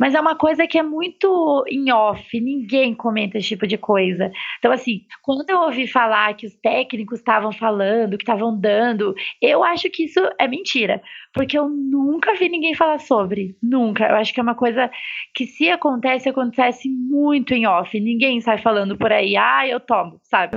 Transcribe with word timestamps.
Mas 0.00 0.14
é 0.14 0.20
uma 0.20 0.34
coisa 0.34 0.66
que 0.66 0.78
é 0.78 0.82
muito 0.82 1.64
em 1.68 1.92
off, 1.92 2.40
ninguém 2.40 2.94
comenta 2.94 3.38
esse 3.38 3.48
tipo 3.48 3.66
de 3.66 3.76
coisa. 3.76 4.32
Então, 4.58 4.72
assim, 4.72 5.02
quando 5.22 5.48
eu 5.48 5.60
ouvi 5.60 5.86
falar 5.86 6.34
que 6.34 6.46
os 6.46 6.54
técnicos 6.54 7.18
estavam 7.18 7.52
falando, 7.52 8.16
que 8.16 8.22
estavam 8.22 8.58
dando, 8.58 9.14
eu 9.40 9.62
acho 9.62 9.90
que 9.90 10.04
isso 10.04 10.20
é 10.38 10.48
mentira. 10.48 11.02
Porque 11.34 11.58
eu 11.58 11.68
nunca 11.68 12.34
vi 12.34 12.48
ninguém 12.48 12.74
falar 12.74 12.98
sobre. 12.98 13.56
Nunca. 13.62 14.06
Eu 14.06 14.16
acho 14.16 14.34
que 14.34 14.40
é 14.40 14.42
uma 14.42 14.54
coisa 14.54 14.90
que, 15.34 15.46
se 15.46 15.70
acontece, 15.70 16.28
acontece 16.28 16.88
muito 16.88 17.54
em 17.54 17.66
off. 17.66 17.98
Ninguém 17.98 18.40
sai 18.40 18.58
falando 18.58 18.96
por 18.96 19.12
aí, 19.12 19.36
ah, 19.36 19.66
eu 19.66 19.80
tomo, 19.80 20.18
sabe? 20.22 20.56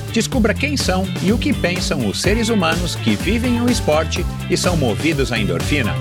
Descubra 0.13 0.53
quem 0.53 0.75
são 0.75 1.05
e 1.23 1.31
o 1.31 1.37
que 1.37 1.53
pensam 1.53 2.05
os 2.05 2.21
seres 2.21 2.49
humanos 2.49 2.95
que 2.97 3.15
vivem 3.15 3.61
o 3.61 3.69
esporte 3.69 4.25
e 4.49 4.57
são 4.57 4.75
movidos 4.75 5.31
à 5.31 5.39
endorfina. 5.39 5.95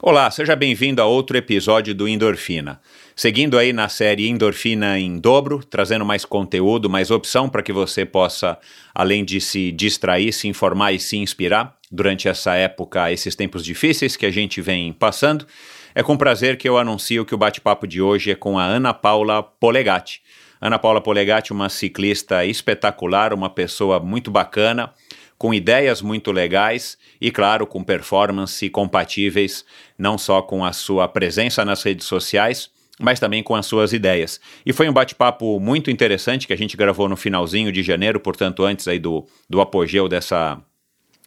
Olá, 0.00 0.30
seja 0.30 0.54
bem-vindo 0.54 1.02
a 1.02 1.06
outro 1.06 1.36
episódio 1.36 1.92
do 1.92 2.06
Endorfina. 2.06 2.80
Seguindo 3.16 3.58
aí 3.58 3.72
na 3.72 3.88
série 3.88 4.28
Endorfina 4.28 4.98
em 4.98 5.18
dobro, 5.18 5.62
trazendo 5.62 6.04
mais 6.04 6.24
conteúdo, 6.24 6.88
mais 6.88 7.10
opção 7.10 7.48
para 7.48 7.62
que 7.62 7.72
você 7.72 8.06
possa, 8.06 8.58
além 8.94 9.24
de 9.24 9.40
se 9.40 9.72
distrair, 9.72 10.32
se 10.32 10.46
informar 10.46 10.92
e 10.92 11.00
se 11.00 11.16
inspirar 11.16 11.76
durante 11.90 12.28
essa 12.28 12.54
época, 12.54 13.12
esses 13.12 13.34
tempos 13.34 13.64
difíceis 13.64 14.16
que 14.16 14.24
a 14.24 14.30
gente 14.30 14.62
vem 14.62 14.92
passando. 14.92 15.44
É 15.92 16.04
com 16.04 16.16
prazer 16.16 16.56
que 16.56 16.68
eu 16.68 16.78
anuncio 16.78 17.24
que 17.24 17.34
o 17.34 17.38
bate-papo 17.38 17.84
de 17.84 18.00
hoje 18.00 18.30
é 18.30 18.34
com 18.36 18.56
a 18.56 18.64
Ana 18.64 18.94
Paula 18.94 19.42
Polegatti. 19.42 20.22
Ana 20.60 20.78
Paula 20.78 21.00
Polegatti, 21.00 21.52
uma 21.52 21.68
ciclista 21.68 22.44
espetacular, 22.44 23.34
uma 23.34 23.50
pessoa 23.50 23.98
muito 23.98 24.30
bacana, 24.30 24.92
com 25.36 25.52
ideias 25.52 26.00
muito 26.00 26.30
legais 26.30 26.96
e, 27.20 27.32
claro, 27.32 27.66
com 27.66 27.82
performance 27.82 28.68
compatíveis 28.70 29.64
não 29.98 30.16
só 30.16 30.40
com 30.40 30.64
a 30.64 30.72
sua 30.72 31.08
presença 31.08 31.64
nas 31.64 31.82
redes 31.82 32.06
sociais, 32.06 32.70
mas 33.00 33.18
também 33.18 33.42
com 33.42 33.56
as 33.56 33.66
suas 33.66 33.92
ideias. 33.92 34.40
E 34.64 34.72
foi 34.72 34.88
um 34.88 34.92
bate-papo 34.92 35.58
muito 35.58 35.90
interessante 35.90 36.46
que 36.46 36.52
a 36.52 36.56
gente 36.56 36.76
gravou 36.76 37.08
no 37.08 37.16
finalzinho 37.16 37.72
de 37.72 37.82
janeiro, 37.82 38.20
portanto, 38.20 38.62
antes 38.62 38.86
aí 38.86 39.00
do, 39.00 39.26
do 39.48 39.60
apogeu 39.60 40.08
dessa, 40.08 40.60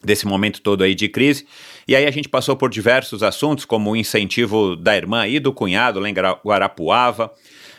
desse 0.03 0.25
momento 0.25 0.61
todo 0.61 0.83
aí 0.83 0.95
de 0.95 1.09
crise. 1.09 1.45
E 1.87 1.95
aí 1.95 2.05
a 2.05 2.11
gente 2.11 2.29
passou 2.29 2.55
por 2.55 2.69
diversos 2.69 3.23
assuntos, 3.23 3.65
como 3.65 3.91
o 3.91 3.95
incentivo 3.95 4.75
da 4.75 4.95
irmã 4.95 5.27
e 5.27 5.39
do 5.39 5.51
cunhado 5.51 5.99
lá 5.99 6.09
em 6.09 6.13
Guarapuava, 6.13 7.31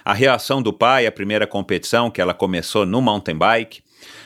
a 0.04 0.12
reação 0.12 0.60
do 0.60 0.72
pai 0.72 1.06
à 1.06 1.12
primeira 1.12 1.46
competição 1.46 2.10
que 2.10 2.20
ela 2.20 2.34
começou 2.34 2.84
no 2.84 3.00
mountain 3.00 3.36
bike, 3.36 3.82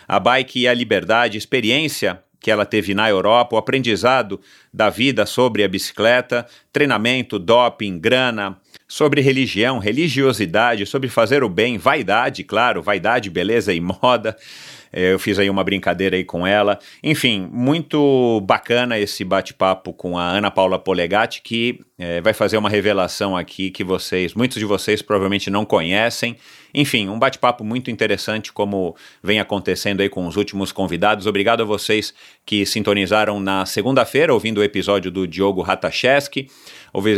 a 0.06 0.18
bike 0.18 0.60
e 0.60 0.68
a 0.68 0.74
liberdade, 0.74 1.38
experiência 1.38 2.22
que 2.40 2.50
ela 2.50 2.64
teve 2.64 2.94
na 2.94 3.08
Europa, 3.08 3.56
o 3.56 3.58
aprendizado 3.58 4.40
da 4.72 4.90
vida 4.90 5.26
sobre 5.26 5.64
a 5.64 5.68
bicicleta, 5.68 6.46
treinamento, 6.72 7.38
doping, 7.38 7.98
grana, 7.98 8.56
sobre 8.86 9.20
religião, 9.20 9.78
religiosidade, 9.78 10.86
sobre 10.86 11.08
fazer 11.08 11.42
o 11.44 11.48
bem, 11.48 11.76
vaidade, 11.76 12.42
claro, 12.42 12.82
vaidade, 12.82 13.28
beleza 13.28 13.74
e 13.74 13.80
moda. 13.80 14.36
É, 14.92 15.12
eu 15.12 15.18
fiz 15.18 15.38
aí 15.38 15.48
uma 15.48 15.64
brincadeira 15.64 16.16
aí 16.16 16.24
com 16.24 16.46
ela. 16.46 16.78
Enfim, 17.02 17.48
muito 17.52 18.40
bacana 18.42 18.98
esse 18.98 19.24
bate-papo 19.24 19.92
com 19.92 20.18
a 20.18 20.24
Ana 20.24 20.50
Paula 20.50 20.78
Polegatti, 20.78 21.42
que 21.42 21.80
é, 21.98 22.20
vai 22.20 22.32
fazer 22.32 22.56
uma 22.56 22.70
revelação 22.70 23.36
aqui 23.36 23.70
que 23.70 23.84
vocês, 23.84 24.34
muitos 24.34 24.58
de 24.58 24.64
vocês 24.64 25.02
provavelmente 25.02 25.50
não 25.50 25.64
conhecem. 25.64 26.36
Enfim, 26.74 27.08
um 27.08 27.18
bate-papo 27.18 27.64
muito 27.64 27.90
interessante, 27.90 28.52
como 28.52 28.94
vem 29.22 29.40
acontecendo 29.40 30.00
aí 30.00 30.08
com 30.08 30.26
os 30.26 30.36
últimos 30.36 30.72
convidados. 30.72 31.26
Obrigado 31.26 31.62
a 31.62 31.64
vocês 31.64 32.12
que 32.44 32.66
sintonizaram 32.66 33.40
na 33.40 33.64
segunda-feira, 33.66 34.32
ouvindo 34.32 34.58
o 34.58 34.64
episódio 34.64 35.10
do 35.10 35.26
Diogo 35.26 35.62
Ratacheski. 35.62 36.48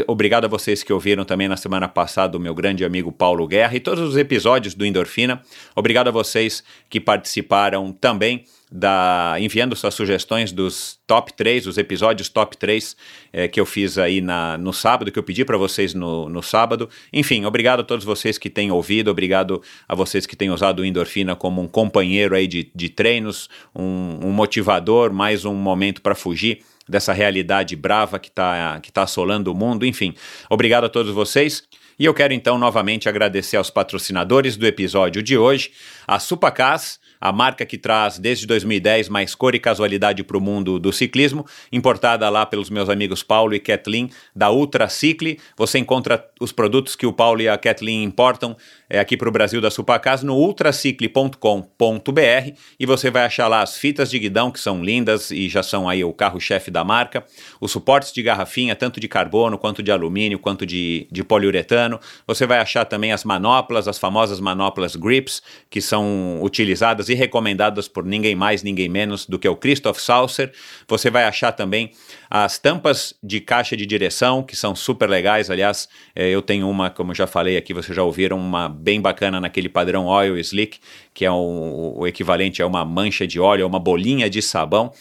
Obrigado 0.07 0.45
a 0.45 0.49
vocês 0.49 0.83
que 0.83 0.93
ouviram 0.93 1.25
também 1.25 1.49
na 1.49 1.57
semana 1.57 1.89
passada 1.89 2.37
o 2.37 2.41
meu 2.41 2.55
grande 2.55 2.85
amigo 2.85 3.13
Paulo 3.13 3.47
Guerra 3.47 3.77
e 3.77 3.81
todos 3.81 4.09
os 4.09 4.17
episódios 4.17 4.75
do 4.75 4.85
Endorfina. 4.85 5.43
Obrigado 5.75 6.09
a 6.09 6.11
vocês 6.11 6.63
que 6.89 7.01
participaram 7.01 7.93
também 7.93 8.45
da 8.71 9.35
enviando 9.41 9.75
suas 9.75 9.95
sugestões 9.95 10.53
dos 10.53 10.99
top 11.07 11.33
3, 11.33 11.67
os 11.67 11.77
episódios 11.77 12.29
top 12.29 12.57
3 12.57 12.97
é, 13.33 13.49
que 13.49 13.59
eu 13.59 13.67
fiz 13.67 13.99
aí 13.99 14.21
na, 14.21 14.57
no 14.57 14.73
sábado, 14.73 15.11
que 15.11 15.19
eu 15.19 15.23
pedi 15.23 15.45
para 15.45 15.57
vocês 15.57 15.93
no, 15.93 16.29
no 16.29 16.43
sábado. 16.43 16.89
Enfim, 17.13 17.45
obrigado 17.45 17.81
a 17.81 17.83
todos 17.83 18.05
vocês 18.05 18.39
que 18.39 18.49
têm 18.49 18.71
ouvido, 18.71 19.11
obrigado 19.11 19.61
a 19.89 19.95
vocês 19.95 20.25
que 20.25 20.37
têm 20.37 20.51
usado 20.51 20.81
o 20.81 20.85
Endorfina 20.85 21.35
como 21.35 21.61
um 21.61 21.67
companheiro 21.67 22.35
aí 22.37 22.47
de, 22.47 22.71
de 22.73 22.89
treinos, 22.89 23.49
um, 23.75 24.21
um 24.23 24.31
motivador, 24.31 25.13
mais 25.13 25.45
um 25.45 25.55
momento 25.55 26.01
para 26.01 26.15
fugir 26.15 26.61
dessa 26.89 27.13
realidade 27.13 27.77
brava 27.77 28.19
que 28.19 28.29
está 28.29 28.81
que 28.81 28.93
tá 28.93 29.03
assolando 29.03 29.53
o 29.53 29.55
mundo. 29.55 29.87
Enfim, 29.87 30.15
obrigado 30.49 30.85
a 30.85 30.89
todos 30.89 31.13
vocês. 31.13 31.65
E 32.01 32.07
eu 32.07 32.15
quero 32.15 32.33
então 32.33 32.57
novamente 32.57 33.11
agradecer 33.11 33.59
aos 33.59 33.69
patrocinadores 33.69 34.57
do 34.57 34.67
episódio 34.67 35.23
de 35.23 35.37
hoje, 35.37 35.71
a 36.07 36.19
Supacas, 36.19 36.99
a 37.21 37.31
marca 37.31 37.67
que 37.67 37.77
traz 37.77 38.19
desde 38.19 38.47
2010 38.47 39.11
mais 39.11 39.35
cor 39.35 39.55
e 39.55 39.59
casualidade 39.59 40.25
para 40.25 40.39
o 40.39 40.41
mundo 40.41 40.79
do 40.79 40.93
ciclismo, 40.93 41.45
importada 41.71 42.27
lá 42.31 42.47
pelos 42.47 42.71
meus 42.71 42.89
amigos 42.89 43.23
Paulo 43.23 43.55
e 43.55 43.61
Kathleen 43.61 44.09
da 44.35 44.51
Ultra 44.51 44.89
Cicle. 44.89 45.39
Você 45.59 45.79
encontra 45.79 46.25
os 46.41 46.51
produtos 46.51 46.97
que 46.97 47.05
o 47.05 47.13
Paulo 47.13 47.43
e 47.43 47.49
a 47.49 47.59
Kathleen 47.59 48.03
importam 48.03 48.57
é, 48.89 48.99
aqui 48.99 49.17
para 49.17 49.29
o 49.29 49.33
Brasil 49.33 49.61
da 49.61 49.71
Supacas 49.71 50.23
no 50.23 50.35
ultracicle.com.br 50.35 52.55
e 52.79 52.87
você 52.87 53.11
vai 53.11 53.25
achar 53.25 53.49
lá 53.49 53.61
as 53.61 53.77
fitas 53.77 54.11
de 54.11 54.19
guidão 54.19 54.51
que 54.51 54.59
são 54.59 54.83
lindas 54.83 55.31
e 55.31 55.51
já 55.51 55.63
são 55.63 55.87
aí 55.87 56.03
o 56.03 56.15
carro-chefe 56.15 56.71
da 56.71 56.83
marca, 56.83 57.23
os 57.61 57.71
suportes 57.71 58.13
de 58.13 58.23
garrafinha, 58.23 58.75
tanto 58.75 58.99
de 58.99 59.07
carbono 59.07 59.59
quanto 59.59 59.83
de 59.83 59.93
alumínio, 59.93 60.39
quanto 60.39 60.65
de, 60.65 61.07
de 61.13 61.23
poliuretano. 61.23 61.90
Você 62.27 62.47
vai 62.47 62.59
achar 62.59 62.85
também 62.85 63.13
as 63.13 63.25
manoplas, 63.25 63.89
as 63.89 63.99
famosas 63.99 64.39
manoplas 64.39 64.95
grips, 64.95 65.43
que 65.69 65.81
são 65.81 66.41
utilizadas 66.43 67.09
e 67.09 67.15
recomendadas 67.15 67.89
por 67.89 68.05
ninguém 68.05 68.35
mais, 68.35 68.63
ninguém 68.63 68.89
menos 68.89 69.27
do 69.27 69.39
que 69.39 69.49
o 69.49 69.57
Christoph 69.57 69.99
Saucer. 69.99 70.53
Você 70.87 71.11
vai 71.11 71.25
achar 71.25 71.53
também 71.53 71.93
as 72.29 72.59
tampas 72.59 73.15
de 73.23 73.41
caixa 73.41 73.77
de 73.77 73.87
direção, 73.87 74.43
que 74.43 74.55
são 74.55 74.75
super 74.75 75.09
legais. 75.09 75.51
Aliás, 75.51 75.89
é, 76.15 76.29
eu 76.29 76.43
tenho 76.43 76.69
uma, 76.69 76.91
como 76.91 77.15
já 77.15 77.27
falei 77.27 77.57
aqui, 77.57 77.75
vocês 77.75 77.97
já 77.97 78.03
ouviram, 78.03 78.39
uma 78.39 78.69
bem 78.69 79.01
bacana 79.01 79.41
naquele 79.41 79.69
padrão 79.69 80.07
Oil 80.07 80.39
Slick, 80.39 80.79
que 81.13 81.25
é 81.25 81.31
o, 81.31 81.95
o 81.99 82.07
equivalente 82.07 82.63
a 82.63 82.67
uma 82.67 82.85
mancha 82.85 83.27
de 83.27 83.41
óleo, 83.41 83.67
uma 83.67 83.81
bolinha 83.81 84.29
de 84.29 84.41
sabão 84.41 84.93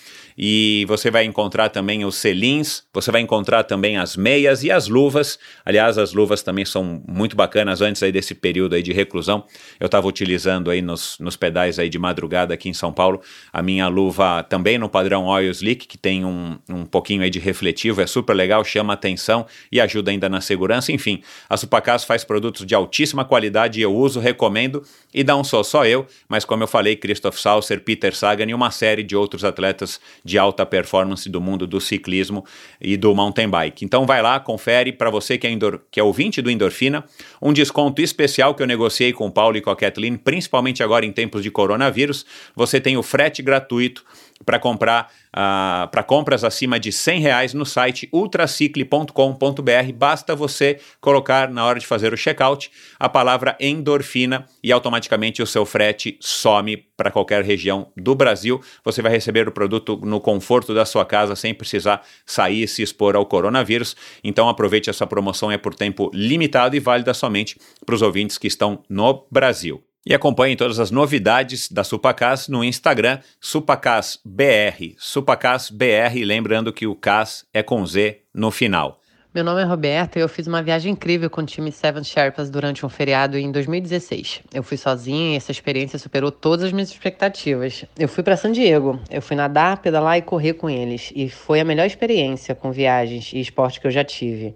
e 0.41 0.85
você 0.87 1.11
vai 1.11 1.25
encontrar 1.25 1.67
também 1.67 2.05
os 2.05 2.15
selins, 2.15 2.83
você 2.93 3.11
vai 3.11 3.19
encontrar 3.19 3.63
também 3.63 3.97
as 3.97 4.15
meias 4.15 4.63
e 4.63 4.71
as 4.71 4.87
luvas. 4.87 5.37
Aliás, 5.65 5.97
as 5.97 6.13
luvas 6.13 6.41
também 6.41 6.63
são 6.63 7.03
muito 7.05 7.35
bacanas 7.35 7.81
antes 7.81 8.01
aí 8.01 8.09
desse 8.09 8.33
período 8.33 8.73
aí 8.73 8.81
de 8.81 8.93
reclusão. 8.93 9.43
Eu 9.77 9.87
estava 9.87 10.07
utilizando 10.07 10.71
aí 10.71 10.81
nos, 10.81 11.17
nos 11.19 11.35
pedais 11.35 11.77
aí 11.77 11.89
de 11.89 11.99
madrugada 11.99 12.53
aqui 12.53 12.69
em 12.69 12.73
São 12.73 12.93
Paulo 12.93 13.21
a 13.51 13.61
minha 13.61 13.89
luva 13.89 14.41
também 14.43 14.77
no 14.77 14.87
padrão 14.87 15.25
Oil 15.25 15.51
Slick, 15.51 15.85
que 15.85 15.97
tem 15.97 16.23
um, 16.23 16.57
um 16.69 16.85
pouquinho 16.85 17.21
aí 17.21 17.29
de 17.29 17.39
refletivo, 17.39 17.99
é 17.99 18.07
super 18.07 18.33
legal, 18.33 18.63
chama 18.63 18.93
atenção 18.93 19.45
e 19.69 19.81
ajuda 19.81 20.09
ainda 20.09 20.29
na 20.29 20.39
segurança. 20.39 20.93
Enfim, 20.93 21.21
a 21.49 21.57
Supacas 21.57 22.05
faz 22.05 22.23
produtos 22.23 22.65
de 22.65 22.73
altíssima 22.73 23.25
qualidade 23.25 23.81
eu 23.81 23.93
uso, 23.93 24.21
recomendo 24.21 24.83
e 25.13 25.21
não 25.21 25.43
sou 25.43 25.65
só 25.65 25.85
eu, 25.85 26.07
mas 26.29 26.45
como 26.45 26.63
eu 26.63 26.67
falei, 26.67 26.95
Christoph 26.95 27.37
Saucer, 27.37 27.81
Peter 27.81 28.15
Sagan 28.15 28.45
e 28.49 28.53
uma 28.53 28.71
série 28.71 29.03
de 29.03 29.17
outros 29.17 29.43
atletas 29.43 29.99
de 30.29 30.37
alta 30.37 30.65
performance 30.65 31.27
do 31.27 31.41
mundo 31.41 31.65
do 31.65 31.81
ciclismo 31.81 32.45
e 32.79 32.95
do 32.95 33.13
mountain 33.15 33.49
bike. 33.49 33.83
Então 33.83 34.05
vai 34.05 34.21
lá, 34.21 34.39
confere 34.39 34.91
para 34.91 35.09
você 35.09 35.37
que 35.37 35.47
é, 35.47 35.49
endor 35.49 35.81
que 35.89 35.99
é 35.99 36.03
ouvinte 36.03 36.41
do 36.41 36.51
Endorfina, 36.51 37.03
um 37.41 37.51
desconto 37.51 38.01
especial 38.01 38.53
que 38.53 38.61
eu 38.61 38.67
negociei 38.67 39.11
com 39.11 39.27
o 39.27 39.31
Paulo 39.31 39.57
e 39.57 39.61
com 39.61 39.71
a 39.71 39.75
Kathleen, 39.75 40.15
principalmente 40.15 40.83
agora 40.83 41.05
em 41.05 41.11
tempos 41.11 41.41
de 41.41 41.49
coronavírus. 41.49 42.25
Você 42.55 42.79
tem 42.79 42.95
o 42.95 43.03
frete 43.03 43.41
gratuito 43.41 44.05
para 44.45 44.59
comprar 44.59 45.11
uh, 45.29 45.87
para 45.89 46.03
compras 46.03 46.43
acima 46.43 46.79
de 46.79 46.91
100 46.91 47.19
reais 47.19 47.53
no 47.53 47.65
site 47.65 48.09
ultracicle.com.br. 48.11 49.93
Basta 49.95 50.35
você 50.35 50.79
colocar 50.99 51.49
na 51.49 51.65
hora 51.65 51.79
de 51.79 51.85
fazer 51.85 52.13
o 52.13 52.17
checkout 52.17 52.71
a 52.99 53.09
palavra 53.09 53.55
endorfina 53.59 54.45
e 54.63 54.71
automaticamente 54.71 55.41
o 55.41 55.47
seu 55.47 55.65
frete 55.65 56.17
some 56.19 56.77
para 56.97 57.11
qualquer 57.11 57.43
região 57.43 57.91
do 57.95 58.15
Brasil. 58.15 58.61
Você 58.83 59.01
vai 59.01 59.11
receber 59.11 59.47
o 59.47 59.51
produto 59.51 59.99
no 60.03 60.19
conforto 60.19 60.73
da 60.73 60.85
sua 60.85 61.05
casa 61.05 61.35
sem 61.35 61.53
precisar 61.53 62.01
sair 62.25 62.63
e 62.63 62.67
se 62.67 62.81
expor 62.81 63.15
ao 63.15 63.25
coronavírus. 63.25 63.95
Então 64.23 64.49
aproveite 64.49 64.89
essa 64.89 65.07
promoção, 65.07 65.51
é 65.51 65.57
por 65.57 65.73
tempo 65.75 66.11
limitado 66.13 66.75
e 66.75 66.79
válida 66.79 67.13
somente 67.13 67.57
para 67.85 67.95
os 67.95 68.01
ouvintes 68.01 68.37
que 68.37 68.47
estão 68.47 68.83
no 68.89 69.25
Brasil. 69.31 69.88
E 70.05 70.13
acompanhe 70.13 70.55
todas 70.55 70.79
as 70.79 70.91
novidades 70.91 71.69
da 71.69 71.83
Supacas 71.83 72.47
no 72.47 72.63
Instagram, 72.63 73.19
SupacasBR. 73.41 74.95
SupacasBR, 74.97 76.23
lembrando 76.23 76.71
que 76.71 76.87
o 76.87 76.95
CAS 76.95 77.45
é 77.53 77.61
com 77.61 77.85
Z 77.85 78.21
no 78.33 78.49
final. 78.49 78.99
Meu 79.31 79.43
nome 79.43 79.61
é 79.61 79.63
Roberta 79.63 80.17
e 80.17 80.23
eu 80.23 80.27
fiz 80.27 80.47
uma 80.47 80.63
viagem 80.63 80.93
incrível 80.93 81.29
com 81.29 81.41
o 81.41 81.45
time 81.45 81.71
Seven 81.71 82.03
Sherpas 82.03 82.49
durante 82.49 82.83
um 82.83 82.89
feriado 82.89 83.37
em 83.37 83.51
2016. 83.51 84.41
Eu 84.51 84.63
fui 84.63 84.75
sozinha 84.75 85.33
e 85.33 85.35
essa 85.35 85.51
experiência 85.51 85.99
superou 85.99 86.31
todas 86.31 86.65
as 86.65 86.71
minhas 86.71 86.89
expectativas. 86.89 87.85
Eu 87.97 88.07
fui 88.07 88.23
para 88.23 88.35
San 88.35 88.51
Diego, 88.51 88.99
eu 89.07 89.21
fui 89.21 89.35
nadar, 89.35 89.83
pedalar 89.83 90.17
e 90.17 90.23
correr 90.23 90.53
com 90.53 90.67
eles, 90.67 91.13
e 91.15 91.29
foi 91.29 91.59
a 91.59 91.63
melhor 91.63 91.85
experiência 91.85 92.55
com 92.55 92.71
viagens 92.71 93.31
e 93.31 93.39
esporte 93.39 93.79
que 93.79 93.85
eu 93.85 93.91
já 93.91 94.03
tive. 94.03 94.55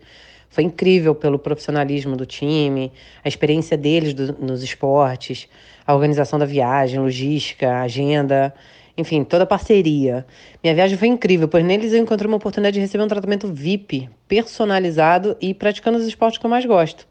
Foi 0.53 0.63
incrível 0.63 1.15
pelo 1.15 1.39
profissionalismo 1.39 2.15
do 2.15 2.27
time, 2.27 2.91
a 3.25 3.27
experiência 3.27 3.75
deles 3.75 4.13
do, 4.13 4.33
nos 4.39 4.61
esportes, 4.61 5.49
a 5.83 5.95
organização 5.95 6.37
da 6.37 6.45
viagem, 6.45 6.99
logística, 6.99 7.79
agenda, 7.79 8.53
enfim, 8.95 9.23
toda 9.23 9.45
a 9.45 9.47
parceria. 9.47 10.23
Minha 10.63 10.75
viagem 10.75 10.95
foi 10.95 11.07
incrível, 11.07 11.47
pois 11.47 11.65
neles 11.65 11.91
eu 11.91 11.97
encontrei 11.97 12.27
uma 12.27 12.37
oportunidade 12.37 12.75
de 12.75 12.81
receber 12.81 13.03
um 13.03 13.07
tratamento 13.07 13.51
VIP, 13.51 14.07
personalizado 14.27 15.35
e 15.41 15.55
praticando 15.55 15.97
os 15.97 16.05
esportes 16.05 16.37
que 16.37 16.45
eu 16.45 16.51
mais 16.51 16.67
gosto. 16.67 17.07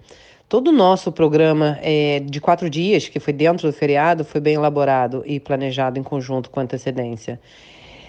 Todo 0.48 0.68
o 0.68 0.72
nosso 0.72 1.10
programa 1.10 1.80
é, 1.82 2.20
de 2.20 2.40
quatro 2.40 2.70
dias, 2.70 3.08
que 3.08 3.18
foi 3.18 3.32
dentro 3.32 3.66
do 3.66 3.72
feriado, 3.72 4.24
foi 4.24 4.40
bem 4.40 4.54
elaborado 4.54 5.24
e 5.26 5.40
planejado 5.40 5.98
em 5.98 6.02
conjunto 6.04 6.48
com 6.48 6.60
antecedência. 6.60 7.40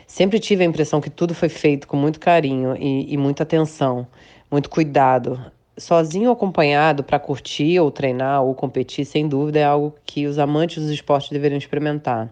Sempre 0.05 0.39
tive 0.39 0.63
a 0.63 0.67
impressão 0.67 1.01
que 1.01 1.09
tudo 1.09 1.33
foi 1.33 1.49
feito 1.49 1.87
com 1.87 1.97
muito 1.97 2.19
carinho 2.19 2.75
e, 2.77 3.11
e 3.11 3.17
muita 3.17 3.41
atenção 3.41 4.05
muito 4.53 4.69
cuidado. 4.69 5.43
Sozinho 5.75 6.29
ou 6.29 6.33
acompanhado 6.33 7.03
para 7.03 7.17
curtir 7.17 7.79
ou 7.79 7.89
treinar 7.89 8.43
ou 8.43 8.53
competir, 8.53 9.03
sem 9.03 9.27
dúvida, 9.27 9.59
é 9.59 9.63
algo 9.63 9.95
que 10.05 10.27
os 10.27 10.37
amantes 10.37 10.83
dos 10.83 10.91
esportes 10.91 11.31
deveriam 11.31 11.57
experimentar. 11.57 12.31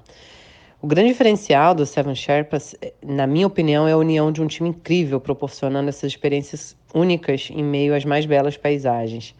O 0.79 0.85
grande 0.85 1.09
diferencial 1.09 1.73
do 1.73 1.83
Seven 1.83 2.13
Sherpas, 2.13 2.75
na 3.03 3.25
minha 3.25 3.47
opinião, 3.47 3.87
é 3.87 3.93
a 3.93 3.97
união 3.97 4.31
de 4.31 4.39
um 4.39 4.45
time 4.45 4.69
incrível, 4.69 5.19
proporcionando 5.19 5.89
essas 5.89 6.11
experiências 6.11 6.75
únicas 6.93 7.49
em 7.51 7.63
meio 7.63 7.95
às 7.95 8.05
mais 8.05 8.27
belas 8.27 8.55
paisagens. 8.55 9.33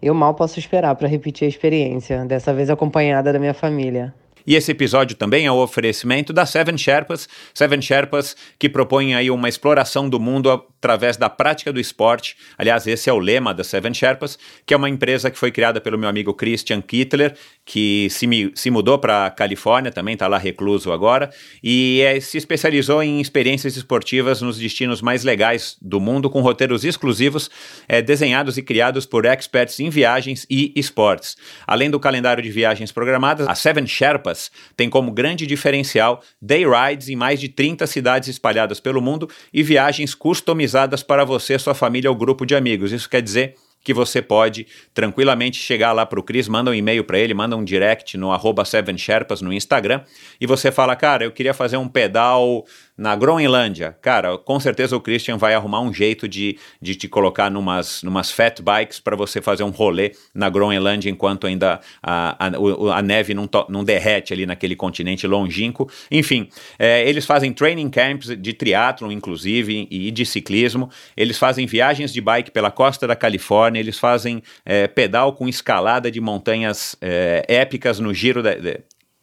Eu 0.00 0.14
mal 0.14 0.34
posso 0.34 0.58
esperar 0.58 0.94
para 0.94 1.08
repetir 1.08 1.44
a 1.44 1.48
experiência, 1.48 2.24
dessa 2.24 2.54
vez 2.54 2.70
acompanhada 2.70 3.30
da 3.30 3.38
minha 3.38 3.54
família. 3.54 4.14
E 4.46 4.56
esse 4.56 4.72
episódio 4.72 5.16
também 5.16 5.46
é 5.46 5.52
o 5.52 5.62
oferecimento 5.62 6.32
da 6.32 6.44
Seven 6.46 6.76
Sherpas, 6.76 7.28
Seven 7.54 7.80
Sherpas 7.80 8.34
que 8.58 8.68
propõe 8.68 9.14
aí 9.14 9.30
uma 9.30 9.48
exploração 9.48 10.08
do 10.08 10.18
mundo 10.18 10.48
através 10.82 11.16
da 11.16 11.30
prática 11.30 11.72
do 11.72 11.78
esporte. 11.78 12.36
Aliás, 12.58 12.88
esse 12.88 13.08
é 13.08 13.12
o 13.12 13.18
lema 13.20 13.54
da 13.54 13.62
Seven 13.62 13.94
Sherpas, 13.94 14.36
que 14.66 14.74
é 14.74 14.76
uma 14.76 14.90
empresa 14.90 15.30
que 15.30 15.38
foi 15.38 15.52
criada 15.52 15.80
pelo 15.80 15.96
meu 15.96 16.08
amigo 16.08 16.34
Christian 16.34 16.82
Kittler, 16.82 17.36
que 17.64 18.08
se, 18.10 18.26
se 18.52 18.68
mudou 18.68 18.98
para 18.98 19.26
a 19.26 19.30
Califórnia, 19.30 19.92
também 19.92 20.14
está 20.14 20.26
lá 20.26 20.38
recluso 20.38 20.90
agora, 20.90 21.30
e 21.62 22.00
é, 22.00 22.18
se 22.18 22.36
especializou 22.36 23.00
em 23.00 23.20
experiências 23.20 23.76
esportivas 23.76 24.42
nos 24.42 24.58
destinos 24.58 25.00
mais 25.00 25.22
legais 25.22 25.76
do 25.80 26.00
mundo, 26.00 26.28
com 26.28 26.40
roteiros 26.40 26.84
exclusivos 26.84 27.48
é, 27.86 28.02
desenhados 28.02 28.58
e 28.58 28.62
criados 28.62 29.06
por 29.06 29.24
experts 29.24 29.78
em 29.78 29.88
viagens 29.88 30.44
e 30.50 30.72
esportes. 30.74 31.36
Além 31.64 31.90
do 31.90 32.00
calendário 32.00 32.42
de 32.42 32.50
viagens 32.50 32.90
programadas, 32.90 33.46
a 33.46 33.54
Seven 33.54 33.86
Sherpas 33.86 34.50
tem 34.76 34.90
como 34.90 35.12
grande 35.12 35.46
diferencial 35.46 36.20
day 36.40 36.64
rides 36.66 37.08
em 37.08 37.14
mais 37.14 37.38
de 37.38 37.48
30 37.48 37.86
cidades 37.86 38.28
espalhadas 38.28 38.80
pelo 38.80 39.00
mundo 39.00 39.30
e 39.54 39.62
viagens 39.62 40.12
customizadas 40.12 40.71
para 41.02 41.24
você, 41.24 41.58
sua 41.58 41.74
família 41.74 42.10
ou 42.10 42.16
grupo 42.16 42.44
de 42.44 42.54
amigos. 42.54 42.92
Isso 42.92 43.08
quer 43.08 43.22
dizer 43.22 43.54
que 43.84 43.92
você 43.92 44.22
pode 44.22 44.66
tranquilamente 44.94 45.58
chegar 45.58 45.92
lá 45.92 46.06
para 46.06 46.20
o 46.20 46.22
Cris, 46.22 46.48
manda 46.48 46.70
um 46.70 46.74
e-mail 46.74 47.04
para 47.04 47.18
ele, 47.18 47.34
manda 47.34 47.56
um 47.56 47.64
direct 47.64 48.16
no 48.16 48.30
arroba 48.30 48.64
Seven 48.64 48.96
Sherpas 48.96 49.42
no 49.42 49.52
Instagram 49.52 50.02
e 50.40 50.46
você 50.46 50.70
fala, 50.70 50.94
cara, 50.94 51.24
eu 51.24 51.32
queria 51.32 51.52
fazer 51.52 51.76
um 51.76 51.88
pedal 51.88 52.64
na 52.96 53.16
Groenlândia, 53.16 53.96
cara, 54.02 54.36
com 54.36 54.60
certeza 54.60 54.94
o 54.94 55.00
Christian 55.00 55.38
vai 55.38 55.54
arrumar 55.54 55.80
um 55.80 55.92
jeito 55.92 56.28
de, 56.28 56.58
de 56.80 56.94
te 56.94 57.08
colocar 57.08 57.50
numas, 57.50 58.02
numas 58.02 58.30
fat 58.30 58.60
bikes 58.60 59.00
para 59.00 59.16
você 59.16 59.40
fazer 59.40 59.62
um 59.62 59.70
rolê 59.70 60.12
na 60.34 60.50
Groenlândia 60.50 61.08
enquanto 61.08 61.46
ainda 61.46 61.80
a, 62.02 62.46
a, 62.46 62.96
a 62.98 63.02
neve 63.02 63.32
não, 63.32 63.46
to, 63.46 63.66
não 63.70 63.82
derrete 63.82 64.32
ali 64.32 64.44
naquele 64.44 64.76
continente 64.76 65.26
longínquo. 65.26 65.90
Enfim, 66.10 66.48
é, 66.78 67.08
eles 67.08 67.24
fazem 67.24 67.52
training 67.52 67.88
camps 67.88 68.36
de 68.36 68.52
triatlon, 68.52 69.10
inclusive, 69.10 69.88
e 69.90 70.10
de 70.10 70.26
ciclismo. 70.26 70.90
Eles 71.16 71.38
fazem 71.38 71.66
viagens 71.66 72.12
de 72.12 72.20
bike 72.20 72.50
pela 72.50 72.70
costa 72.70 73.06
da 73.06 73.16
Califórnia. 73.16 73.80
Eles 73.80 73.98
fazem 73.98 74.42
é, 74.66 74.86
pedal 74.86 75.32
com 75.32 75.48
escalada 75.48 76.10
de 76.10 76.20
montanhas 76.20 76.94
é, 77.00 77.44
épicas 77.48 77.98
no 77.98 78.12
giro 78.12 78.42
da, 78.42 78.54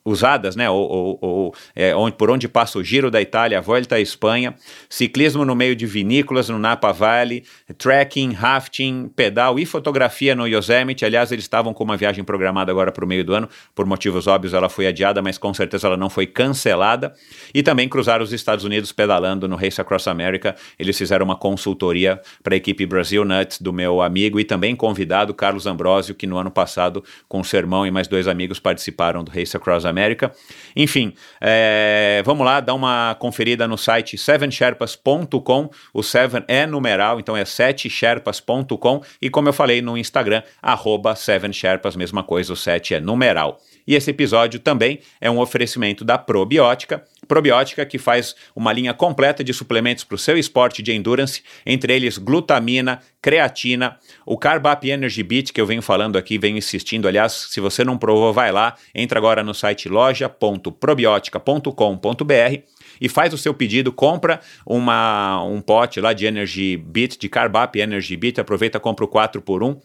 usadas, 0.04 0.56
né, 0.56 0.70
ou, 0.70 0.90
ou, 0.90 1.20
ou 1.22 1.56
é, 1.76 1.96
onde, 1.96 2.16
por 2.16 2.30
onde 2.30 2.48
passa 2.48 2.80
o 2.80 2.84
Giro 2.84 3.12
da 3.12 3.22
Itália, 3.22 3.58
a 3.58 3.62
Volta 3.62 3.96
à 3.96 4.00
Espanha, 4.00 4.56
ciclismo 4.90 5.46
no 5.46 5.56
meio 5.56 5.76
de 5.76 5.86
vinícolas 5.86 6.50
no 6.50 6.58
Napa 6.58 6.92
Valley, 6.92 7.44
trekking, 7.78 8.34
rafting, 8.34 9.12
pedal 9.16 9.60
e 9.60 9.66
fotografia 9.66 10.36
no 10.36 10.48
Yosemite. 10.48 11.06
Aliás, 11.06 11.32
eles 11.32 11.44
estavam 11.44 11.74
com 11.74 11.84
uma 11.84 11.98
viagem 11.98 12.24
programada 12.24 12.72
agora 12.72 12.92
para 12.92 13.06
o 13.06 13.08
meio 13.08 13.24
do 13.24 13.34
ano, 13.34 13.50
por 13.76 13.86
motivos 13.86 14.28
óbvios 14.28 14.54
ela 14.54 14.70
foi 14.70 14.88
adiada, 14.88 15.22
mas 15.22 15.38
com 15.38 15.54
certeza 15.54 15.88
ela 15.88 15.98
não 15.98 16.10
foi 16.10 16.26
cancelada. 16.26 17.14
E 17.54 17.62
também 17.62 17.88
cruzar 17.88 18.22
os 18.22 18.34
Estados 18.34 18.66
Unidos 18.66 18.92
pedalando 18.92 19.48
no 19.48 19.56
Race 19.56 19.80
Across 19.80 20.08
America. 20.08 20.56
Eles 20.78 20.98
fizeram 20.98 21.26
uma 21.26 21.36
consultoria 21.36 22.22
para 22.44 22.56
a 22.56 22.58
equipe 22.58 22.86
Brasil 22.86 23.24
Nuts 23.24 23.62
do 23.62 23.72
meu 23.72 24.02
amigo 24.02 24.40
e 24.40 24.44
também 24.44 24.76
convidado 24.76 25.34
Carlos 25.34 25.68
Ambrosio, 25.68 26.16
que 26.16 26.28
no 26.28 26.38
ano 26.38 26.52
passado, 26.52 27.04
com 27.28 27.44
seu 27.44 27.60
irmão 27.60 27.86
e 27.86 27.92
mais 27.92 28.08
dois 28.08 28.28
amigos, 28.28 28.60
participaram 28.60 29.24
do 29.24 29.32
Race 29.32 29.56
Across 29.56 29.86
America. 29.86 29.89
América. 29.90 30.32
Enfim, 30.76 31.14
é, 31.42 32.22
vamos 32.26 32.46
lá, 32.46 32.60
dá 32.60 32.74
uma 32.74 33.16
conferida 33.20 33.68
no 33.68 33.78
site 33.78 34.18
sevensherpas.com. 34.18 35.70
O 35.94 36.04
Seven 36.04 36.44
é 36.48 36.66
numeral, 36.66 37.20
então 37.20 37.36
é 37.36 37.44
7sherpas.com. 37.44 39.02
E 39.22 39.30
como 39.30 39.50
eu 39.50 39.54
falei 39.54 39.82
no 39.82 39.98
Instagram, 39.98 40.44
arroba 40.62 41.16
sevensherpas, 41.16 41.96
mesma 41.96 42.24
coisa, 42.24 42.54
o 42.54 42.56
7 42.56 42.96
é 42.96 43.00
numeral. 43.00 43.60
E 43.88 43.96
esse 43.96 44.12
episódio 44.12 44.60
também 44.60 45.00
é 45.20 45.32
um 45.32 45.40
oferecimento 45.40 46.06
da 46.06 46.18
Probiótica, 46.18 47.04
Probiótica 47.30 47.86
que 47.86 47.98
faz 48.00 48.36
uma 48.56 48.74
linha 48.74 48.92
completa 48.92 49.44
de 49.44 49.54
suplementos 49.54 50.04
para 50.04 50.16
o 50.16 50.18
seu 50.18 50.36
esporte 50.36 50.82
de 50.82 50.92
endurance, 50.92 51.44
entre 51.64 51.94
eles 51.94 52.18
glutamina, 52.18 53.04
creatina, 53.22 54.00
o 54.26 54.36
Carbap 54.36 54.90
Energy 54.90 55.22
Beat 55.22 55.52
que 55.52 55.62
eu 55.62 55.66
venho 55.68 55.84
falando 55.84 56.18
aqui, 56.18 56.40
venho 56.40 56.58
insistindo, 56.58 57.08
aliás, 57.08 57.50
se 57.52 57.60
você 57.60 57.84
não 57.84 58.00
provou, 58.00 58.34
vai 58.34 58.52
lá, 58.52 58.74
entra 58.96 59.20
agora 59.20 59.44
no 59.44 59.54
site 59.54 59.88
loja.probiotica.com.br 59.88 62.64
e 63.00 63.08
faz 63.08 63.32
o 63.32 63.38
seu 63.38 63.54
pedido, 63.54 63.94
compra 63.94 64.40
uma, 64.66 65.44
um 65.44 65.62
pote 65.62 66.02
lá 66.02 66.14
de 66.14 66.26
Energy 66.26 66.78
Beat, 66.78 67.20
de 67.20 67.30
Carbap 67.30 67.80
Energy 67.80 68.18
Beat, 68.18 68.40
aproveita, 68.40 68.80
compra 68.80 69.06
o 69.06 69.08
4 69.08 69.40
por 69.40 69.62
1 69.62 69.80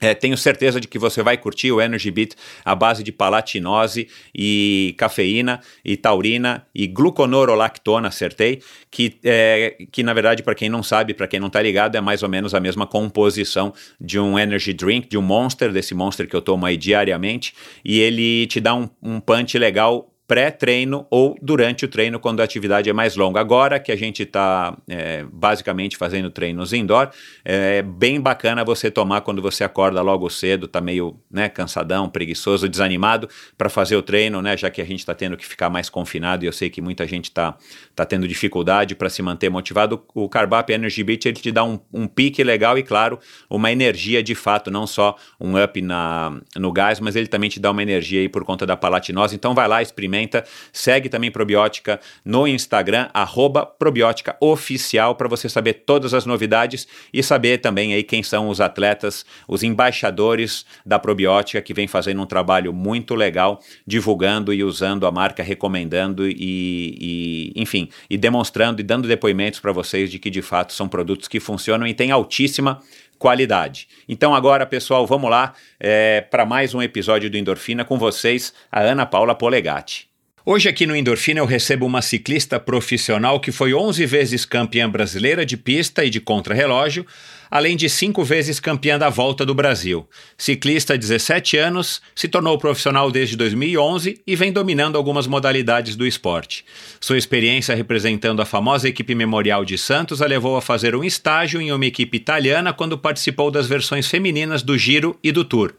é, 0.00 0.14
tenho 0.14 0.36
certeza 0.36 0.80
de 0.80 0.86
que 0.86 0.98
você 0.98 1.22
vai 1.22 1.38
curtir 1.38 1.72
o 1.72 1.80
Energy 1.80 2.10
Beat 2.10 2.34
à 2.64 2.74
base 2.74 3.02
de 3.02 3.10
palatinose 3.10 4.08
e 4.34 4.94
cafeína 4.98 5.60
e 5.84 5.96
taurina 5.96 6.66
e 6.74 6.86
gluconorolactona, 6.86 8.08
acertei, 8.08 8.60
que, 8.90 9.16
é, 9.24 9.76
que 9.90 10.02
na 10.02 10.12
verdade, 10.12 10.42
para 10.42 10.54
quem 10.54 10.68
não 10.68 10.82
sabe, 10.82 11.14
para 11.14 11.26
quem 11.26 11.40
não 11.40 11.46
está 11.46 11.62
ligado, 11.62 11.96
é 11.96 12.00
mais 12.00 12.22
ou 12.22 12.28
menos 12.28 12.54
a 12.54 12.60
mesma 12.60 12.86
composição 12.86 13.72
de 13.98 14.18
um 14.18 14.38
energy 14.38 14.74
drink, 14.74 15.08
de 15.08 15.16
um 15.16 15.22
Monster, 15.22 15.72
desse 15.72 15.94
Monster 15.94 16.28
que 16.28 16.36
eu 16.36 16.42
tomo 16.42 16.66
aí 16.66 16.76
diariamente, 16.76 17.54
e 17.84 17.98
ele 17.98 18.46
te 18.46 18.60
dá 18.60 18.74
um, 18.74 18.88
um 19.02 19.18
punch 19.18 19.58
legal 19.58 20.12
pré-treino 20.26 21.06
ou 21.08 21.36
durante 21.40 21.84
o 21.84 21.88
treino, 21.88 22.18
quando 22.18 22.40
a 22.40 22.44
atividade 22.44 22.90
é 22.90 22.92
mais 22.92 23.14
longa. 23.16 23.40
Agora 23.40 23.78
que 23.78 23.92
a 23.92 23.96
gente 23.96 24.24
está 24.24 24.76
é, 24.88 25.24
basicamente 25.32 25.96
fazendo 25.96 26.30
treinos 26.30 26.72
indoor, 26.72 27.10
é 27.44 27.80
bem 27.80 28.20
bacana 28.20 28.64
você 28.64 28.90
tomar 28.90 29.20
quando 29.20 29.40
você 29.40 29.62
acorda 29.62 30.02
logo 30.02 30.28
cedo, 30.28 30.66
tá 30.66 30.80
meio 30.80 31.16
né, 31.30 31.48
cansadão, 31.48 32.08
preguiçoso, 32.08 32.68
desanimado 32.68 33.28
para 33.56 33.68
fazer 33.68 33.96
o 33.96 34.02
treino, 34.02 34.42
né? 34.42 34.56
Já 34.56 34.68
que 34.68 34.80
a 34.80 34.84
gente 34.84 35.00
está 35.00 35.14
tendo 35.14 35.36
que 35.36 35.46
ficar 35.46 35.70
mais 35.70 35.88
confinado 35.88 36.44
e 36.44 36.48
eu 36.48 36.52
sei 36.52 36.68
que 36.68 36.80
muita 36.80 37.06
gente 37.06 37.26
está 37.26 37.56
tá 37.94 38.04
tendo 38.04 38.26
dificuldade 38.26 38.94
para 38.94 39.08
se 39.08 39.22
manter 39.22 39.48
motivado. 39.48 40.02
O 40.12 40.28
Carbap 40.28 40.70
Energy 40.72 41.04
Beat 41.04 41.26
ele 41.26 41.36
te 41.36 41.52
dá 41.52 41.62
um, 41.62 41.78
um 41.92 42.08
pique 42.08 42.42
legal 42.42 42.76
e, 42.76 42.82
claro, 42.82 43.18
uma 43.48 43.70
energia 43.70 44.22
de 44.22 44.34
fato, 44.34 44.70
não 44.70 44.86
só 44.86 45.16
um 45.40 45.62
up 45.62 45.80
na, 45.80 46.40
no 46.56 46.72
gás, 46.72 46.98
mas 46.98 47.14
ele 47.14 47.28
também 47.28 47.48
te 47.48 47.60
dá 47.60 47.70
uma 47.70 47.82
energia 47.82 48.20
aí 48.20 48.28
por 48.28 48.44
conta 48.44 48.66
da 48.66 48.76
palatinose. 48.76 49.36
Então 49.36 49.54
vai 49.54 49.68
lá, 49.68 49.80
experimenta 49.80 50.15
Segue 50.72 51.08
também 51.08 51.30
Probiótica 51.30 52.00
no 52.24 52.46
Instagram, 52.46 53.08
arroba 53.12 53.66
para 55.14 55.28
você 55.28 55.48
saber 55.48 55.74
todas 55.86 56.14
as 56.14 56.24
novidades 56.24 56.86
e 57.12 57.22
saber 57.22 57.58
também 57.58 57.94
aí 57.94 58.02
quem 58.02 58.22
são 58.22 58.48
os 58.48 58.60
atletas, 58.60 59.24
os 59.46 59.62
embaixadores 59.62 60.64
da 60.84 60.98
Probiótica 60.98 61.60
que 61.60 61.74
vem 61.74 61.86
fazendo 61.86 62.22
um 62.22 62.26
trabalho 62.26 62.72
muito 62.72 63.14
legal, 63.14 63.60
divulgando 63.86 64.52
e 64.52 64.62
usando 64.62 65.06
a 65.06 65.12
marca, 65.12 65.42
recomendando 65.42 66.28
e, 66.28 66.32
e 66.38 67.52
enfim, 67.56 67.88
e 68.08 68.16
demonstrando 68.16 68.80
e 68.80 68.84
dando 68.84 69.08
depoimentos 69.08 69.60
para 69.60 69.72
vocês 69.72 70.10
de 70.10 70.18
que 70.18 70.30
de 70.30 70.42
fato 70.42 70.72
são 70.72 70.88
produtos 70.88 71.28
que 71.28 71.40
funcionam 71.40 71.86
e 71.86 71.94
têm 71.94 72.10
altíssima 72.10 72.80
qualidade. 73.18 73.88
Então 74.08 74.34
agora, 74.34 74.66
pessoal, 74.66 75.06
vamos 75.06 75.30
lá 75.30 75.54
é, 75.78 76.20
para 76.20 76.44
mais 76.44 76.74
um 76.74 76.82
episódio 76.82 77.30
do 77.30 77.36
Endorfina 77.36 77.84
com 77.84 77.98
vocês, 77.98 78.52
a 78.70 78.80
Ana 78.80 79.06
Paula 79.06 79.34
Polegatti. 79.34 80.08
Hoje 80.48 80.68
aqui 80.68 80.86
no 80.86 80.94
Endorfina 80.94 81.40
eu 81.40 81.44
recebo 81.44 81.84
uma 81.84 82.00
ciclista 82.00 82.60
profissional 82.60 83.40
que 83.40 83.50
foi 83.50 83.74
11 83.74 84.06
vezes 84.06 84.44
campeã 84.44 84.88
brasileira 84.88 85.44
de 85.44 85.56
pista 85.56 86.04
e 86.04 86.10
de 86.10 86.20
contrarrelógio, 86.20 87.04
além 87.50 87.76
de 87.76 87.88
cinco 87.88 88.24
vezes 88.24 88.60
campeã 88.60 88.98
da 88.98 89.08
Volta 89.08 89.44
do 89.44 89.54
Brasil. 89.54 90.08
Ciclista 90.36 90.94
há 90.94 90.96
17 90.96 91.56
anos, 91.56 92.00
se 92.14 92.28
tornou 92.28 92.58
profissional 92.58 93.10
desde 93.10 93.36
2011 93.36 94.20
e 94.26 94.36
vem 94.36 94.52
dominando 94.52 94.96
algumas 94.96 95.26
modalidades 95.26 95.96
do 95.96 96.06
esporte. 96.06 96.64
Sua 97.00 97.18
experiência 97.18 97.74
representando 97.74 98.40
a 98.40 98.46
famosa 98.46 98.88
equipe 98.88 99.14
memorial 99.14 99.64
de 99.64 99.78
Santos 99.78 100.20
a 100.22 100.26
levou 100.26 100.56
a 100.56 100.62
fazer 100.62 100.94
um 100.94 101.04
estágio 101.04 101.60
em 101.60 101.72
uma 101.72 101.86
equipe 101.86 102.16
italiana 102.16 102.72
quando 102.72 102.98
participou 102.98 103.50
das 103.50 103.66
versões 103.66 104.08
femininas 104.08 104.62
do 104.62 104.76
Giro 104.76 105.18
e 105.22 105.30
do 105.30 105.44
Tour. 105.44 105.72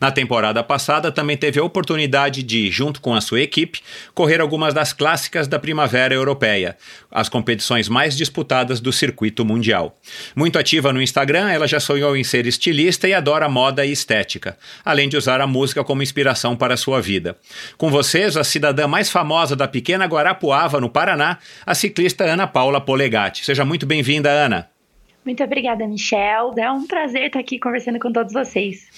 Na 0.00 0.10
temporada 0.10 0.62
passada, 0.62 1.12
também 1.12 1.36
teve 1.36 1.60
a 1.60 1.64
oportunidade 1.64 2.42
de, 2.42 2.70
junto 2.70 3.00
com 3.00 3.14
a 3.14 3.20
sua 3.20 3.40
equipe, 3.40 3.80
correr 4.14 4.40
algumas 4.40 4.72
das 4.72 4.92
clássicas 4.92 5.46
da 5.46 5.58
Primavera 5.58 6.14
Europeia, 6.14 6.76
as 7.10 7.28
competições 7.28 7.88
mais 7.88 8.16
disputadas 8.16 8.80
do 8.80 8.92
circuito 8.92 9.44
mundial. 9.44 9.98
Muito 10.34 10.58
ativa 10.58 10.92
no 10.92 11.02
Instagram, 11.02 11.50
ela 11.50 11.66
já 11.66 11.80
sonhou 11.80 12.16
em 12.16 12.24
ser 12.24 12.46
estilista 12.46 13.08
e 13.08 13.14
adora 13.14 13.48
moda 13.48 13.84
e 13.84 13.92
estética, 13.92 14.56
além 14.84 15.08
de 15.08 15.16
usar 15.16 15.40
a 15.40 15.46
música 15.46 15.82
como 15.82 16.02
inspiração 16.02 16.56
para 16.56 16.74
a 16.74 16.76
sua 16.76 17.00
vida. 17.00 17.36
Com 17.76 17.90
vocês, 17.90 18.36
a 18.36 18.44
cidadã 18.44 18.86
mais 18.86 19.10
famosa 19.10 19.56
da 19.56 19.66
pequena 19.66 20.06
Guarapuava, 20.06 20.80
no 20.80 20.88
Paraná, 20.88 21.38
a 21.66 21.74
ciclista 21.74 22.24
Ana 22.24 22.46
Paula 22.46 22.80
Polegatti. 22.80 23.44
Seja 23.44 23.64
muito 23.64 23.86
bem-vinda, 23.86 24.30
Ana. 24.30 24.68
Muito 25.24 25.44
obrigada, 25.44 25.86
Michel. 25.86 26.54
É 26.56 26.70
um 26.70 26.86
prazer 26.86 27.26
estar 27.26 27.40
aqui 27.40 27.58
conversando 27.58 27.98
com 27.98 28.10
todos 28.10 28.32
vocês. 28.32 28.88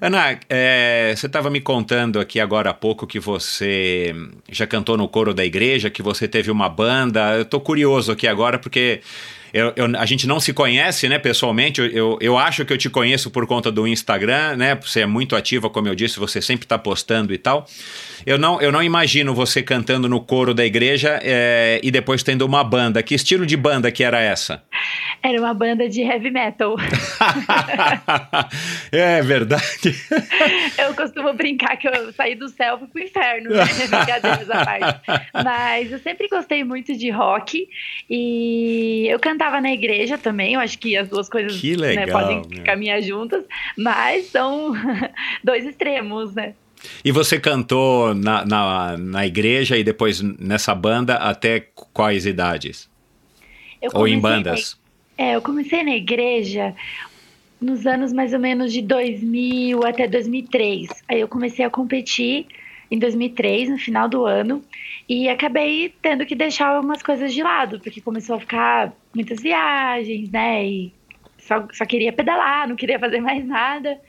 Ana, 0.00 0.40
é, 0.48 1.12
você 1.14 1.26
estava 1.26 1.50
me 1.50 1.60
contando 1.60 2.18
aqui 2.18 2.40
agora 2.40 2.70
há 2.70 2.74
pouco 2.74 3.06
que 3.06 3.20
você 3.20 4.14
já 4.50 4.66
cantou 4.66 4.96
no 4.96 5.06
coro 5.06 5.34
da 5.34 5.44
igreja, 5.44 5.90
que 5.90 6.02
você 6.02 6.26
teve 6.26 6.50
uma 6.50 6.70
banda. 6.70 7.36
Eu 7.36 7.42
estou 7.42 7.60
curioso 7.60 8.10
aqui 8.10 8.26
agora 8.26 8.58
porque 8.58 9.02
eu, 9.52 9.74
eu, 9.76 9.84
a 9.98 10.06
gente 10.06 10.26
não 10.26 10.40
se 10.40 10.54
conhece, 10.54 11.06
né, 11.06 11.18
pessoalmente. 11.18 11.82
Eu, 11.92 12.16
eu 12.18 12.38
acho 12.38 12.64
que 12.64 12.72
eu 12.72 12.78
te 12.78 12.88
conheço 12.88 13.30
por 13.30 13.46
conta 13.46 13.70
do 13.70 13.86
Instagram, 13.86 14.56
né? 14.56 14.74
Você 14.76 15.00
é 15.00 15.06
muito 15.06 15.36
ativa, 15.36 15.68
como 15.68 15.86
eu 15.86 15.94
disse, 15.94 16.18
você 16.18 16.40
sempre 16.40 16.64
está 16.64 16.78
postando 16.78 17.34
e 17.34 17.38
tal. 17.38 17.66
Eu 18.26 18.38
não, 18.38 18.60
eu 18.60 18.70
não 18.70 18.82
imagino 18.82 19.34
você 19.34 19.62
cantando 19.62 20.08
no 20.08 20.20
coro 20.20 20.52
da 20.52 20.64
igreja 20.64 21.18
é, 21.22 21.80
e 21.82 21.90
depois 21.90 22.22
tendo 22.22 22.42
uma 22.42 22.62
banda. 22.62 23.02
Que 23.02 23.14
estilo 23.14 23.46
de 23.46 23.56
banda 23.56 23.90
que 23.90 24.04
era 24.04 24.20
essa? 24.20 24.62
Era 25.22 25.38
uma 25.38 25.52
banda 25.52 25.88
de 25.88 26.00
heavy 26.00 26.30
metal. 26.30 26.76
é 28.90 29.20
verdade. 29.22 29.94
eu 30.78 30.94
costumo 30.94 31.32
brincar 31.34 31.76
que 31.76 31.88
eu 31.88 32.12
saí 32.12 32.34
do 32.34 32.48
céu 32.48 32.76
e 32.76 32.78
fui 32.78 32.88
pro 32.88 33.02
inferno, 33.02 33.50
né? 33.50 33.64
Brincadeiras 33.88 34.50
à 34.50 34.64
parte. 34.64 35.00
Mas 35.44 35.92
eu 35.92 35.98
sempre 35.98 36.28
gostei 36.28 36.64
muito 36.64 36.96
de 36.96 37.10
rock 37.10 37.68
e 38.08 39.06
eu 39.08 39.18
cantava 39.18 39.60
na 39.60 39.72
igreja 39.72 40.16
também. 40.16 40.54
Eu 40.54 40.60
acho 40.60 40.78
que 40.78 40.96
as 40.96 41.08
duas 41.08 41.28
coisas 41.28 41.62
legal, 41.62 41.94
né, 41.94 42.06
podem 42.06 42.42
meu. 42.48 42.64
caminhar 42.64 43.02
juntas, 43.02 43.44
mas 43.76 44.26
são 44.26 44.72
dois 45.44 45.66
extremos, 45.66 46.34
né? 46.34 46.54
E 47.04 47.12
você 47.12 47.38
cantou 47.38 48.14
na, 48.14 48.44
na, 48.44 48.96
na 48.96 49.26
igreja 49.26 49.76
e 49.76 49.84
depois 49.84 50.20
nessa 50.20 50.74
banda 50.74 51.16
até 51.16 51.68
quais 51.92 52.26
idades? 52.26 52.88
Ou 53.94 54.06
em 54.06 54.18
bandas? 54.18 54.78
Na, 55.18 55.24
é, 55.24 55.36
eu 55.36 55.42
comecei 55.42 55.82
na 55.82 55.94
igreja 55.94 56.74
nos 57.60 57.86
anos 57.86 58.12
mais 58.12 58.32
ou 58.32 58.38
menos 58.38 58.72
de 58.72 58.80
2000 58.82 59.84
até 59.84 60.08
2003. 60.08 60.88
Aí 61.08 61.20
eu 61.20 61.28
comecei 61.28 61.64
a 61.64 61.70
competir 61.70 62.46
em 62.90 62.98
2003, 62.98 63.70
no 63.70 63.78
final 63.78 64.08
do 64.08 64.24
ano, 64.24 64.64
e 65.08 65.28
acabei 65.28 65.94
tendo 66.02 66.26
que 66.26 66.34
deixar 66.34 66.68
algumas 66.68 67.02
coisas 67.02 67.32
de 67.32 67.42
lado, 67.42 67.78
porque 67.80 68.00
começou 68.00 68.36
a 68.36 68.40
ficar 68.40 68.92
muitas 69.14 69.40
viagens, 69.40 70.28
né? 70.30 70.64
E 70.66 70.92
só, 71.38 71.66
só 71.72 71.84
queria 71.84 72.12
pedalar, 72.12 72.68
não 72.68 72.74
queria 72.74 72.98
fazer 72.98 73.20
mais 73.20 73.46
nada. 73.46 74.00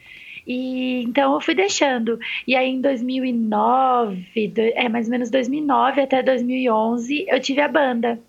E 0.46 1.04
então 1.04 1.34
eu 1.34 1.42
fui 1.42 1.54
deixando. 1.54 2.20
E 2.48 2.56
aí 2.56 2.70
em 2.70 2.82
2009, 2.82 4.48
do, 4.48 4.62
é 4.62 4.90
mais 4.90 5.08
ou 5.08 5.12
menos 5.12 5.30
2009 5.30 6.02
até 6.02 6.24
2011, 6.24 7.26
eu 7.28 7.40
tive 7.40 7.62
a 7.62 7.68
banda. 7.68 8.20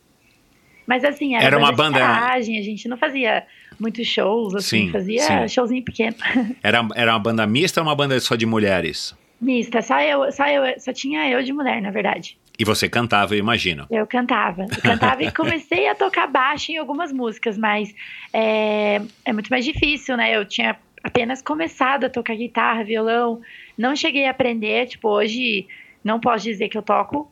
Mas 0.86 1.04
assim, 1.04 1.34
era, 1.34 1.44
era 1.44 1.58
uma 1.58 1.72
banda. 1.72 1.98
Garagem, 1.98 2.58
a 2.58 2.62
gente 2.62 2.88
não 2.88 2.96
fazia 2.96 3.44
muitos 3.78 4.06
shows, 4.06 4.54
assim, 4.54 4.86
sim, 4.86 4.92
fazia 4.92 5.22
sim. 5.22 5.48
showzinho 5.48 5.82
pequeno. 5.82 6.16
Era, 6.62 6.86
era 6.94 7.12
uma 7.12 7.18
banda 7.18 7.46
mista 7.46 7.80
ou 7.80 7.86
uma 7.86 7.94
banda 7.94 8.18
só 8.20 8.36
de 8.36 8.46
mulheres? 8.46 9.14
Mista, 9.40 9.82
só 9.82 10.00
eu, 10.00 10.30
só 10.30 10.46
eu, 10.46 10.78
só 10.78 10.92
tinha 10.92 11.28
eu 11.28 11.42
de 11.42 11.52
mulher, 11.52 11.82
na 11.82 11.90
verdade. 11.90 12.38
E 12.56 12.64
você 12.64 12.88
cantava, 12.88 13.34
eu 13.34 13.38
imagino. 13.38 13.86
Eu 13.90 14.06
cantava. 14.06 14.62
Eu 14.62 14.82
cantava 14.82 15.24
e 15.24 15.30
comecei 15.34 15.88
a 15.88 15.94
tocar 15.96 16.28
baixo 16.28 16.70
em 16.70 16.76
algumas 16.76 17.12
músicas, 17.12 17.58
mas 17.58 17.92
é, 18.32 19.00
é 19.24 19.32
muito 19.32 19.48
mais 19.48 19.64
difícil, 19.64 20.16
né? 20.16 20.36
Eu 20.36 20.44
tinha 20.44 20.76
apenas 21.02 21.42
começado 21.42 22.04
a 22.04 22.10
tocar 22.10 22.36
guitarra, 22.36 22.84
violão, 22.84 23.40
não 23.76 23.96
cheguei 23.96 24.26
a 24.26 24.30
aprender, 24.30 24.86
tipo, 24.86 25.08
hoje 25.08 25.66
não 26.02 26.20
posso 26.20 26.44
dizer 26.44 26.68
que 26.68 26.78
eu 26.78 26.82
toco, 26.82 27.30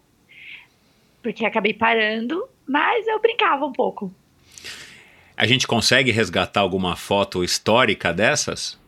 porque 1.23 1.45
acabei 1.45 1.75
parando, 1.75 2.49
mas 2.67 3.07
eu 3.07 3.21
brincava 3.21 3.65
um 3.65 3.73
pouco. 3.73 4.13
A 5.37 5.47
gente 5.47 5.67
consegue 5.67 6.11
resgatar 6.11 6.61
alguma 6.61 6.97
foto 6.97 7.43
histórica 7.43 8.13
dessas? 8.13 8.79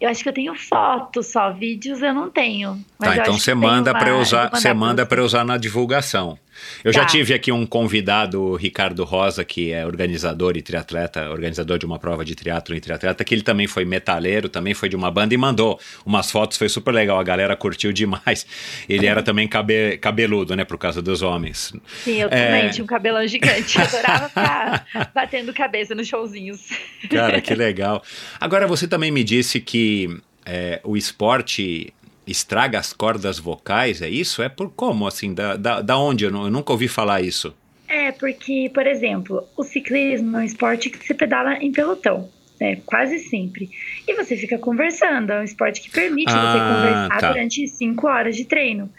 Eu 0.00 0.10
acho 0.10 0.22
que 0.22 0.28
eu 0.28 0.32
tenho 0.32 0.54
fotos 0.54 1.28
só, 1.28 1.50
vídeos 1.50 2.02
eu 2.02 2.12
não 2.12 2.30
tenho. 2.30 2.84
tá, 2.98 3.16
então 3.16 3.38
você 3.38 3.54
manda 3.54 3.92
para 3.94 4.16
usar, 4.18 4.50
você 4.50 4.74
manda 4.74 5.06
para 5.06 5.24
usar 5.24 5.44
na 5.44 5.56
divulgação. 5.56 6.38
Eu 6.84 6.92
tá. 6.92 7.00
já 7.00 7.06
tive 7.06 7.34
aqui 7.34 7.50
um 7.52 7.66
convidado, 7.66 8.42
o 8.42 8.56
Ricardo 8.56 9.04
Rosa, 9.04 9.44
que 9.44 9.72
é 9.72 9.86
organizador 9.86 10.56
e 10.56 10.62
triatleta, 10.62 11.30
organizador 11.30 11.78
de 11.78 11.86
uma 11.86 11.98
prova 11.98 12.24
de 12.24 12.34
triatlo 12.34 12.74
e 12.74 12.80
triatleta, 12.80 13.24
que 13.24 13.34
ele 13.34 13.42
também 13.42 13.66
foi 13.66 13.84
metaleiro, 13.84 14.48
também 14.48 14.74
foi 14.74 14.88
de 14.88 14.96
uma 14.96 15.10
banda 15.10 15.34
e 15.34 15.36
mandou 15.36 15.78
umas 16.04 16.30
fotos, 16.30 16.58
foi 16.58 16.68
super 16.68 16.92
legal, 16.92 17.18
a 17.18 17.22
galera 17.22 17.56
curtiu 17.56 17.92
demais. 17.92 18.46
Ele 18.88 19.06
era 19.06 19.22
também 19.22 19.48
cabe, 19.48 19.98
cabeludo, 19.98 20.54
né, 20.54 20.64
por 20.64 20.78
causa 20.78 21.02
dos 21.02 21.22
homens. 21.22 21.72
Sim, 22.04 22.20
eu 22.20 22.28
é... 22.30 22.46
também 22.46 22.70
tinha 22.70 22.84
um 22.84 22.86
cabelão 22.86 23.26
gigante, 23.26 23.80
adorava 23.80 24.28
ficar 24.28 24.86
batendo 25.14 25.52
cabeça 25.52 25.94
nos 25.94 26.06
showzinhos. 26.06 26.68
Cara, 27.10 27.40
que 27.40 27.54
legal. 27.54 28.02
Agora, 28.40 28.66
você 28.66 28.86
também 28.86 29.10
me 29.10 29.24
disse 29.24 29.60
que 29.60 30.20
é, 30.44 30.80
o 30.84 30.96
esporte 30.96 31.92
estraga 32.26 32.78
as 32.78 32.92
cordas 32.92 33.38
vocais, 33.38 34.02
é 34.02 34.08
isso? 34.08 34.42
É 34.42 34.48
por 34.48 34.70
como, 34.70 35.06
assim, 35.06 35.32
da, 35.32 35.56
da, 35.56 35.80
da 35.80 35.98
onde? 35.98 36.24
Eu, 36.24 36.30
eu 36.30 36.50
nunca 36.50 36.72
ouvi 36.72 36.88
falar 36.88 37.22
isso. 37.22 37.54
É, 37.88 38.10
porque, 38.12 38.70
por 38.74 38.86
exemplo, 38.86 39.46
o 39.56 39.62
ciclismo 39.62 40.36
é 40.36 40.40
um 40.40 40.42
esporte 40.42 40.90
que 40.90 40.98
você 41.04 41.14
pedala 41.14 41.54
em 41.54 41.70
pelotão, 41.70 42.28
né? 42.60 42.78
Quase 42.84 43.20
sempre. 43.20 43.70
E 44.06 44.14
você 44.14 44.36
fica 44.36 44.58
conversando, 44.58 45.30
é 45.30 45.40
um 45.40 45.44
esporte 45.44 45.80
que 45.80 45.90
permite 45.90 46.32
ah, 46.32 46.52
você 46.52 46.58
conversar 46.58 47.20
tá. 47.20 47.32
durante 47.32 47.66
cinco 47.68 48.08
horas 48.08 48.34
de 48.34 48.44
treino. 48.44 48.90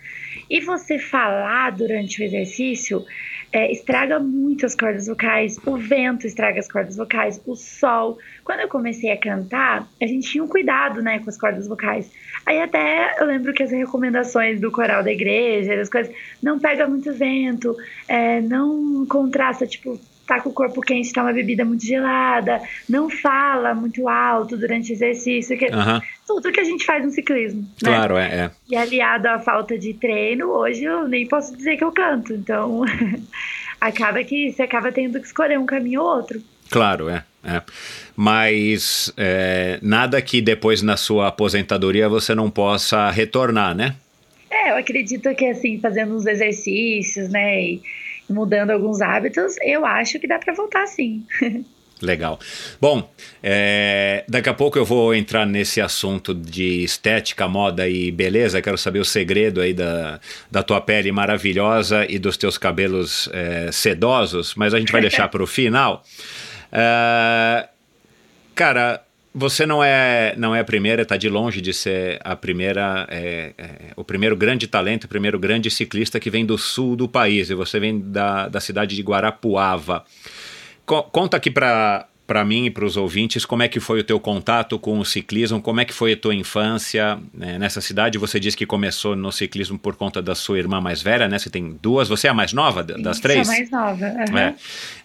E 0.50 0.62
você 0.62 0.98
falar 0.98 1.72
durante 1.72 2.22
o 2.22 2.24
exercício 2.24 3.06
é, 3.52 3.72
estraga 3.72 4.20
muito 4.20 4.66
as 4.66 4.76
cordas 4.76 5.08
vocais, 5.08 5.58
o 5.66 5.78
vento 5.78 6.28
estraga 6.28 6.60
as 6.60 6.68
cordas 6.72 6.98
vocais, 6.98 7.42
o 7.46 7.56
sol. 7.56 8.18
Quando 8.44 8.62
eu 8.62 8.68
comecei 8.68 9.12
a 9.12 9.18
cantar, 9.18 9.88
a 10.02 10.08
gente 10.08 10.30
tinha 10.30 10.44
um 10.44 10.48
cuidado, 10.48 11.02
né, 11.02 11.20
com 11.20 11.30
as 11.30 11.38
cordas 11.38 11.68
vocais. 11.68 12.12
Aí 12.46 12.62
até 12.62 13.16
eu 13.20 13.26
lembro 13.26 13.54
que 13.54 13.64
as 13.64 13.72
recomendações 13.72 14.60
do 14.60 14.72
coral 14.72 15.04
da 15.04 15.12
igreja, 15.12 15.74
as 15.80 15.90
coisas, 15.90 16.14
não 16.42 16.60
pega 16.60 16.88
muito 16.88 17.14
vento, 17.14 17.76
é, 18.08 18.42
não 18.42 19.06
contrasta, 19.06 19.66
tipo, 19.66 20.00
tá 20.28 20.42
com 20.42 20.50
o 20.50 20.54
corpo 20.54 20.82
quente, 20.82 21.12
tá 21.14 21.24
uma 21.24 21.34
bebida 21.34 21.64
muito 21.64 21.86
gelada, 21.86 22.62
não 22.88 23.10
fala 23.10 23.74
muito 23.74 24.08
alto 24.08 24.58
durante 24.58 24.92
o 24.92 24.94
exercício, 24.94 25.58
que, 25.58 25.66
uhum. 25.66 26.02
tudo 26.28 26.52
que 26.52 26.60
a 26.60 26.64
gente 26.64 26.86
faz 26.86 27.04
no 27.04 27.10
ciclismo. 27.10 27.62
Né? 27.62 27.68
Claro, 27.80 28.16
né? 28.16 28.30
é, 28.30 28.40
é. 28.40 28.52
E 28.70 28.76
aliado 28.76 29.28
à 29.30 29.40
falta 29.40 29.78
de 29.78 29.94
treino, 29.94 30.50
hoje 30.50 30.84
eu 30.84 31.08
nem 31.08 31.26
posso 31.26 31.56
dizer 31.56 31.78
que 31.78 31.84
eu 31.84 31.92
canto, 31.92 32.34
então 32.34 32.82
acaba 33.80 34.24
que 34.24 34.52
você 34.52 34.64
acaba 34.64 34.92
tendo 34.92 35.20
que 35.20 35.26
escolher 35.26 35.58
um 35.58 35.66
caminho 35.66 36.02
ou 36.02 36.18
outro. 36.18 36.42
Claro, 36.70 37.10
é. 37.10 37.24
é. 37.46 37.62
Mas 38.16 39.12
é, 39.16 39.80
nada 39.82 40.22
que 40.22 40.42
depois 40.42 40.82
na 40.82 40.98
sua 40.98 41.30
aposentadoria 41.30 42.10
você 42.10 42.36
não 42.36 42.52
possa 42.52 43.10
retornar, 43.10 43.74
né? 43.74 43.96
É, 44.50 44.68
É, 44.68 44.72
eu 44.72 44.78
acredito 44.78 45.34
que 45.34 45.46
assim, 45.46 45.80
fazendo 45.80 46.16
uns 46.16 46.26
exercícios, 46.26 47.30
né, 47.30 47.62
e 47.62 47.82
mudando 48.30 48.72
alguns 48.72 49.02
hábitos, 49.02 49.56
eu 49.62 49.86
acho 49.86 50.20
que 50.20 50.28
dá 50.28 50.40
para 50.40 50.54
voltar 50.54 50.86
sim. 50.88 51.26
Legal. 52.02 52.40
Bom, 52.80 53.10
é, 53.42 54.24
daqui 54.28 54.50
a 54.50 54.54
pouco 54.54 54.78
eu 54.78 54.86
vou 54.86 55.16
entrar 55.16 55.46
nesse 55.48 55.82
assunto 55.82 56.34
de 56.34 56.84
estética, 56.84 57.48
moda 57.48 57.88
e 57.88 58.12
beleza. 58.12 58.62
Quero 58.62 58.78
saber 58.78 59.00
o 59.00 59.06
segredo 59.06 59.62
aí 59.62 59.74
da, 59.74 60.20
da 60.52 60.62
tua 60.62 60.80
pele 60.80 61.12
maravilhosa 61.12 62.06
e 62.08 62.20
dos 62.20 62.38
teus 62.38 62.58
cabelos 62.58 63.28
é, 63.34 63.72
sedosos, 63.72 64.54
mas 64.56 64.74
a 64.74 64.80
gente 64.80 64.92
vai 64.92 65.02
deixar 65.02 65.28
para 65.30 65.42
o 65.42 65.48
final. 65.48 66.04
É, 66.72 67.68
cara, 68.54 69.02
você 69.38 69.68
não 69.68 69.84
é, 69.84 70.34
não 70.36 70.56
é 70.56 70.62
a 70.62 70.64
primeira, 70.64 71.04
está 71.04 71.16
de 71.16 71.30
longe 71.30 71.62
de 71.62 71.72
ser 71.72 72.20
a 72.24 72.36
primeira, 72.36 73.06
é, 73.08 73.54
é, 73.56 73.70
o 73.96 74.04
primeiro 74.04 74.36
grande 74.36 74.66
talento, 74.68 75.04
o 75.04 75.08
primeiro 75.08 75.38
grande 75.38 75.70
ciclista 75.70 76.20
que 76.20 76.32
vem 76.32 76.44
do 76.44 76.58
sul 76.58 76.96
do 76.96 77.08
país, 77.08 77.52
e 77.52 77.54
você 77.54 77.80
vem 77.80 78.00
da, 78.00 78.48
da 78.48 78.60
cidade 78.60 78.96
de 78.96 79.02
Guarapuava. 79.04 80.04
Co 80.88 81.04
conta 81.04 81.38
aqui 81.38 81.52
para 81.52 82.08
para 82.28 82.44
mim 82.44 82.66
e 82.66 82.70
para 82.70 82.84
os 82.84 82.98
ouvintes 82.98 83.46
como 83.46 83.64
é 83.64 83.70
que 83.70 83.80
foi 83.80 84.02
o 84.02 84.04
teu 84.04 84.20
contato 84.20 84.78
com 84.78 85.00
o 85.00 85.06
ciclismo, 85.06 85.62
como 85.62 85.80
é 85.80 85.86
que 85.86 85.94
foi 85.94 86.12
a 86.12 86.18
tua 86.18 86.36
infância 86.36 87.18
né, 87.34 87.58
nessa 87.58 87.80
cidade. 87.80 88.18
Você 88.18 88.38
disse 88.38 88.58
que 88.58 88.66
começou 88.66 89.16
no 89.16 89.32
ciclismo 89.32 89.80
por 89.80 89.96
conta 89.96 90.22
da 90.22 90.36
sua 90.36 90.60
irmã 90.60 90.82
mais 90.82 91.02
velha, 91.02 91.30
né? 91.30 91.40
Você 91.40 91.50
tem 91.50 91.78
duas, 91.82 92.10
você 92.10 92.28
é 92.28 92.30
a 92.30 92.34
mais 92.34 92.52
nova 92.52 92.84
das 92.84 93.22
três? 93.22 93.48
Sou 93.48 93.56
mais 93.56 93.72
nova. 93.72 94.06
Uhum. 94.06 94.38
É. 94.38 94.56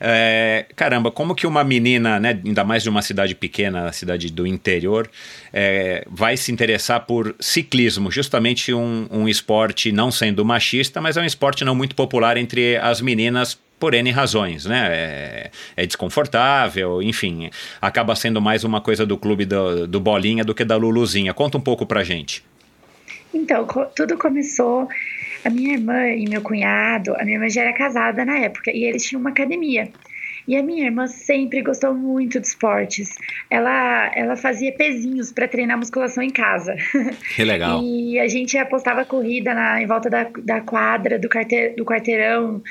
É, 0.00 0.66
caramba, 0.74 1.12
como 1.12 1.34
que 1.34 1.46
uma 1.46 1.62
menina, 1.62 2.18
né, 2.18 2.40
ainda 2.44 2.64
mais 2.64 2.82
de 2.82 2.88
uma 2.88 3.02
cidade 3.02 3.36
pequena, 3.36 3.92
cidade 3.92 4.30
do 4.32 4.44
interior, 4.44 5.08
é, 5.52 6.04
vai 6.10 6.36
se 6.36 6.50
interessar 6.50 7.06
por 7.06 7.36
ciclismo, 7.38 8.10
justamente 8.10 8.74
um, 8.74 9.06
um 9.10 9.28
esporte 9.28 9.92
não 9.92 10.10
sendo 10.10 10.44
machista, 10.44 11.00
mas 11.00 11.16
é 11.16 11.20
um 11.20 11.24
esporte 11.24 11.64
não 11.64 11.74
muito 11.74 11.94
popular 11.94 12.36
entre 12.36 12.76
as 12.78 13.00
meninas 13.00 13.56
por 13.82 13.94
N 13.94 14.12
razões, 14.12 14.64
né? 14.64 14.88
É, 14.92 15.50
é, 15.76 15.84
desconfortável, 15.84 17.02
enfim, 17.02 17.50
acaba 17.80 18.14
sendo 18.14 18.40
mais 18.40 18.62
uma 18.62 18.80
coisa 18.80 19.04
do 19.04 19.18
clube 19.18 19.44
do, 19.44 19.88
do 19.88 19.98
Bolinha 19.98 20.44
do 20.44 20.54
que 20.54 20.64
da 20.64 20.76
Luluzinha. 20.76 21.34
Conta 21.34 21.58
um 21.58 21.60
pouco 21.60 21.84
pra 21.84 22.04
gente. 22.04 22.44
Então, 23.34 23.66
tudo 23.96 24.16
começou. 24.16 24.86
A 25.44 25.50
minha 25.50 25.72
irmã 25.72 26.06
e 26.10 26.28
meu 26.28 26.40
cunhado, 26.42 27.12
a 27.16 27.24
minha 27.24 27.34
irmã 27.34 27.48
já 27.48 27.62
era 27.62 27.72
casada 27.72 28.24
na 28.24 28.38
época 28.38 28.70
e 28.70 28.84
eles 28.84 29.04
tinham 29.04 29.20
uma 29.20 29.30
academia. 29.30 29.90
E 30.46 30.56
a 30.56 30.62
minha 30.62 30.84
irmã 30.84 31.06
sempre 31.06 31.62
gostou 31.62 31.94
muito 31.94 32.40
de 32.40 32.46
esportes. 32.46 33.14
Ela, 33.48 34.10
ela 34.14 34.36
fazia 34.36 34.72
pezinhos 34.72 35.30
para 35.30 35.46
treinar 35.46 35.78
musculação 35.78 36.22
em 36.22 36.30
casa. 36.30 36.74
Que 37.34 37.44
legal. 37.44 37.82
e 37.82 38.18
a 38.18 38.28
gente 38.28 38.58
apostava 38.58 39.04
corrida 39.04 39.54
na, 39.54 39.80
em 39.80 39.86
volta 39.86 40.10
da, 40.10 40.28
da 40.42 40.60
quadra, 40.60 41.18
do, 41.18 41.28
quarteir, 41.28 41.74
do 41.76 41.84
quarteirão, 41.84 42.62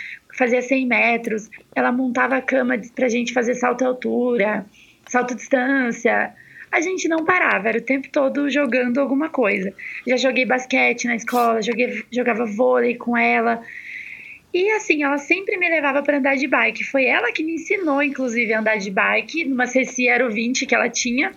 fazia 0.41 0.61
100 0.61 0.87
metros, 0.87 1.51
ela 1.75 1.91
montava 1.91 2.37
a 2.37 2.41
cama 2.41 2.75
pra 2.95 3.07
gente 3.07 3.31
fazer 3.31 3.53
salto 3.53 3.85
altura, 3.85 4.65
salto 5.07 5.35
distância. 5.35 6.33
A 6.71 6.81
gente 6.81 7.07
não 7.07 7.23
parava, 7.23 7.69
era 7.69 7.77
o 7.77 7.81
tempo 7.81 8.09
todo 8.09 8.49
jogando 8.49 8.99
alguma 8.99 9.29
coisa. 9.29 9.71
Já 10.07 10.17
joguei 10.17 10.43
basquete 10.43 11.05
na 11.05 11.15
escola, 11.15 11.61
joguei, 11.61 12.03
jogava 12.11 12.45
vôlei 12.45 12.95
com 12.95 13.15
ela. 13.15 13.61
E 14.51 14.71
assim, 14.71 15.03
ela 15.03 15.19
sempre 15.19 15.57
me 15.57 15.69
levava 15.69 16.01
para 16.01 16.17
andar 16.17 16.35
de 16.35 16.47
bike. 16.47 16.83
Foi 16.85 17.05
ela 17.05 17.31
que 17.31 17.43
me 17.43 17.53
ensinou, 17.53 18.01
inclusive, 18.01 18.51
a 18.51 18.61
andar 18.61 18.77
de 18.77 18.89
bike, 18.89 19.45
numa 19.45 19.67
CC 19.67 20.09
Aero 20.09 20.31
20 20.31 20.65
que 20.65 20.73
ela 20.73 20.89
tinha. 20.89 21.33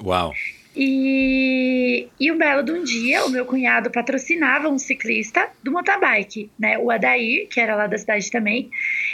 Uau! 0.00 0.32
E, 0.80 2.06
e 2.20 2.30
um 2.30 2.38
belo 2.38 2.62
de 2.62 2.70
um 2.70 2.84
dia, 2.84 3.24
o 3.24 3.30
meu 3.30 3.44
cunhado 3.44 3.90
patrocinava 3.90 4.68
um 4.68 4.78
ciclista 4.78 5.48
do 5.60 5.72
motorbike, 5.72 6.52
né? 6.56 6.78
O 6.78 6.88
Adair, 6.88 7.48
que 7.48 7.58
era 7.58 7.74
lá 7.74 7.88
da 7.88 7.98
cidade 7.98 8.30
também. 8.30 8.70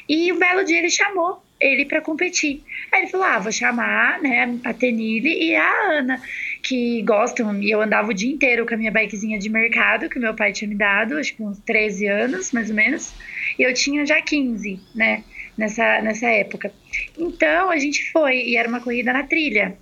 E 0.07 0.31
um 0.31 0.39
belo 0.39 0.63
dia 0.63 0.77
ele 0.77 0.91
chamou 0.91 1.43
ele 1.59 1.87
para 1.87 2.03
competir. 2.03 2.63
Aí 2.93 3.01
ele 3.01 3.11
falou: 3.11 3.27
Ah, 3.27 3.39
vou 3.39 3.51
chamar 3.51 4.21
né, 4.21 4.59
a 4.63 4.75
Tenille 4.75 5.43
e 5.43 5.57
a 5.57 5.93
Ana, 5.93 6.21
que 6.63 7.01
gostam. 7.01 7.59
E 7.63 7.71
eu 7.71 7.81
andava 7.81 8.11
o 8.11 8.15
dia 8.15 8.31
inteiro 8.31 8.67
com 8.67 8.75
a 8.75 8.77
minha 8.77 8.91
bikezinha 8.91 9.39
de 9.39 9.49
mercado, 9.49 10.11
que 10.11 10.19
meu 10.19 10.35
pai 10.35 10.53
tinha 10.53 10.69
me 10.69 10.75
dado, 10.75 11.17
acho 11.17 11.35
que 11.35 11.43
uns 11.43 11.59
13 11.61 12.07
anos, 12.09 12.53
mais 12.53 12.69
ou 12.69 12.77
menos. 12.77 13.15
E 13.59 13.63
eu 13.63 13.73
tinha 13.73 14.05
já 14.05 14.21
15, 14.21 14.79
né? 14.95 15.25
Nessa, 15.57 16.03
nessa 16.03 16.27
época. 16.27 16.71
Então 17.17 17.71
a 17.71 17.79
gente 17.79 18.11
foi, 18.13 18.37
e 18.49 18.57
era 18.57 18.69
uma 18.69 18.81
corrida 18.81 19.15
na 19.15 19.23
trilha. 19.23 19.79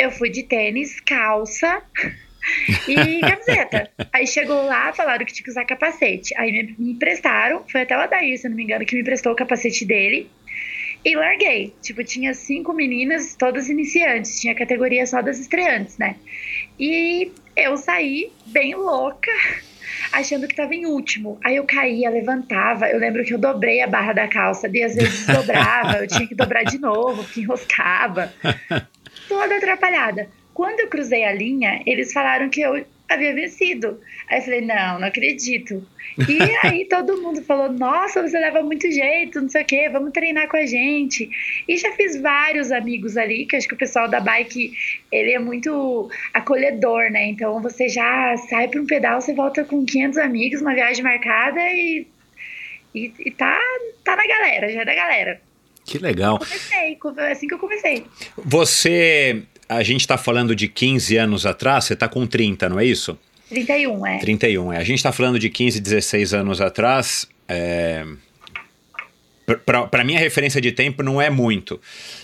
Eu 0.00 0.10
fui 0.10 0.30
de 0.30 0.42
tênis, 0.42 0.98
calça 0.98 1.82
e 2.88 3.20
camiseta. 3.20 3.90
Aí 4.10 4.26
chegou 4.26 4.64
lá, 4.64 4.94
falaram 4.94 5.26
que 5.26 5.32
tinha 5.34 5.44
que 5.44 5.50
usar 5.50 5.66
capacete. 5.66 6.34
Aí 6.38 6.50
me, 6.50 6.74
me 6.78 6.92
emprestaram, 6.92 7.62
foi 7.70 7.82
até 7.82 7.94
o 7.94 8.00
Adair, 8.00 8.38
se 8.38 8.48
não 8.48 8.56
me 8.56 8.62
engano, 8.62 8.86
que 8.86 8.94
me 8.94 9.02
emprestou 9.02 9.30
o 9.32 9.36
capacete 9.36 9.84
dele. 9.84 10.26
E 11.04 11.14
larguei. 11.14 11.74
Tipo, 11.82 12.02
tinha 12.02 12.32
cinco 12.32 12.72
meninas, 12.72 13.34
todas 13.34 13.68
iniciantes. 13.68 14.40
Tinha 14.40 14.54
categoria 14.54 15.04
só 15.04 15.20
das 15.20 15.38
estreantes, 15.38 15.98
né? 15.98 16.16
E 16.78 17.30
eu 17.54 17.76
saí 17.76 18.32
bem 18.46 18.74
louca, 18.74 19.30
achando 20.12 20.48
que 20.48 20.56
tava 20.56 20.74
em 20.74 20.86
último. 20.86 21.38
Aí 21.44 21.56
eu 21.56 21.64
caía, 21.64 22.08
levantava. 22.08 22.88
Eu 22.88 22.98
lembro 22.98 23.22
que 23.22 23.34
eu 23.34 23.38
dobrei 23.38 23.82
a 23.82 23.86
barra 23.86 24.14
da 24.14 24.26
calça, 24.26 24.66
e 24.72 24.82
às 24.82 24.94
vezes 24.94 25.26
dobrava, 25.28 25.98
eu 25.98 26.06
tinha 26.06 26.26
que 26.26 26.34
dobrar 26.34 26.64
de 26.64 26.78
novo, 26.78 27.22
que 27.22 27.42
enroscava 27.42 28.32
toda 29.30 29.56
atrapalhada. 29.56 30.28
Quando 30.52 30.80
eu 30.80 30.88
cruzei 30.88 31.22
a 31.22 31.32
linha, 31.32 31.80
eles 31.86 32.12
falaram 32.12 32.50
que 32.50 32.60
eu 32.60 32.84
havia 33.08 33.32
vencido. 33.32 34.00
Aí 34.28 34.38
eu 34.38 34.42
falei, 34.42 34.60
não, 34.60 34.98
não 34.98 35.06
acredito. 35.06 35.86
E 36.28 36.38
aí 36.66 36.84
todo 36.86 37.22
mundo 37.22 37.40
falou, 37.42 37.72
nossa, 37.72 38.20
você 38.22 38.36
leva 38.36 38.60
muito 38.60 38.90
jeito, 38.90 39.40
não 39.40 39.48
sei 39.48 39.62
o 39.62 39.64
quê, 39.64 39.88
vamos 39.88 40.10
treinar 40.12 40.48
com 40.48 40.56
a 40.56 40.66
gente. 40.66 41.30
E 41.68 41.76
já 41.76 41.92
fiz 41.92 42.20
vários 42.20 42.72
amigos 42.72 43.16
ali, 43.16 43.46
que 43.46 43.54
acho 43.54 43.68
que 43.68 43.74
o 43.74 43.78
pessoal 43.78 44.08
da 44.08 44.18
bike, 44.18 44.72
ele 45.12 45.32
é 45.32 45.38
muito 45.38 46.10
acolhedor, 46.34 47.08
né? 47.12 47.26
Então 47.26 47.62
você 47.62 47.88
já 47.88 48.36
sai 48.48 48.66
para 48.66 48.80
um 48.80 48.86
pedal, 48.86 49.20
você 49.20 49.32
volta 49.32 49.64
com 49.64 49.86
500 49.86 50.18
amigos, 50.18 50.60
uma 50.60 50.74
viagem 50.74 51.04
marcada 51.04 51.60
e, 51.60 52.04
e, 52.92 53.12
e 53.20 53.30
tá, 53.30 53.56
tá 54.04 54.16
na 54.16 54.26
galera, 54.26 54.68
já 54.72 54.82
é 54.82 54.84
da 54.84 54.94
galera. 54.94 55.49
Que 55.90 55.98
legal. 55.98 56.38
Comecei, 56.38 57.32
assim 57.32 57.48
que 57.48 57.54
eu 57.54 57.58
comecei. 57.58 58.06
Você, 58.36 59.42
a 59.68 59.82
gente 59.82 60.02
está 60.02 60.16
falando 60.16 60.54
de 60.54 60.68
15 60.68 61.16
anos 61.16 61.44
atrás, 61.44 61.84
você 61.84 61.94
está 61.94 62.08
com 62.08 62.28
30, 62.28 62.68
não 62.68 62.78
é 62.78 62.84
isso? 62.84 63.18
31, 63.48 64.06
é. 64.06 64.18
31, 64.18 64.72
é. 64.72 64.76
A 64.76 64.84
gente 64.84 64.98
está 64.98 65.10
falando 65.10 65.36
de 65.36 65.50
15, 65.50 65.80
16 65.80 66.32
anos 66.32 66.60
atrás. 66.60 67.26
É... 67.48 68.06
Para 69.90 70.04
mim, 70.04 70.14
a 70.14 70.20
referência 70.20 70.60
de 70.60 70.70
tempo 70.70 71.02
não 71.02 71.20
é 71.20 71.28
muito. 71.28 71.80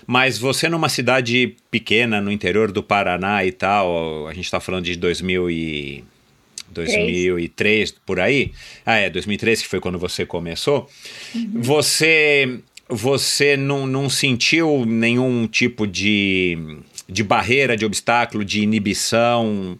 Mas 0.06 0.38
você, 0.38 0.68
numa 0.68 0.88
cidade 0.88 1.56
pequena, 1.68 2.20
no 2.20 2.30
interior 2.30 2.70
do 2.70 2.84
Paraná 2.84 3.44
e 3.44 3.50
tal, 3.50 4.28
a 4.28 4.32
gente 4.32 4.44
está 4.44 4.60
falando 4.60 4.84
de 4.84 4.94
2000 4.94 5.50
e... 5.50 6.04
2003, 6.70 7.92
por 8.04 8.20
aí. 8.20 8.52
Ah, 8.84 8.96
é, 8.96 9.10
2003, 9.10 9.62
que 9.62 9.68
foi 9.68 9.80
quando 9.80 9.98
você 9.98 10.24
começou. 10.24 10.88
Uhum. 11.34 11.62
Você 11.62 12.60
você 12.88 13.56
não, 13.56 13.86
não 13.86 14.08
sentiu 14.08 14.84
nenhum 14.86 15.46
tipo 15.46 15.86
de, 15.86 16.78
de 17.08 17.22
barreira, 17.22 17.76
de 17.76 17.84
obstáculo, 17.84 18.44
de 18.44 18.62
inibição, 18.62 19.78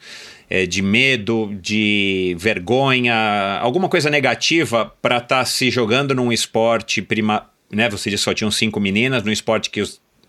é, 0.51 0.67
de 0.67 0.83
medo, 0.83 1.57
de 1.61 2.37
vergonha, 2.39 3.59
alguma 3.61 3.89
coisa 3.89 4.11
negativa 4.11 4.93
para 5.01 5.19
estar 5.19 5.39
tá 5.39 5.45
se 5.45 5.71
jogando 5.71 6.15
num 6.15 6.33
esporte 6.33 7.01
prima, 7.01 7.49
né? 7.71 7.89
Você 7.89 8.11
disse 8.11 8.23
que 8.23 8.31
só 8.31 8.35
tinham 8.35 8.51
cinco 8.51 8.81
meninas, 8.81 9.23
num 9.23 9.33
esporte 9.33 9.71
que 9.71 9.83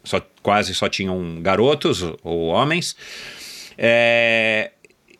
só, 0.03 0.21
quase 0.41 0.73
só 0.73 0.87
tinham 0.87 1.41
garotos 1.41 2.03
ou 2.23 2.47
homens. 2.47 2.95
É, 3.77 4.71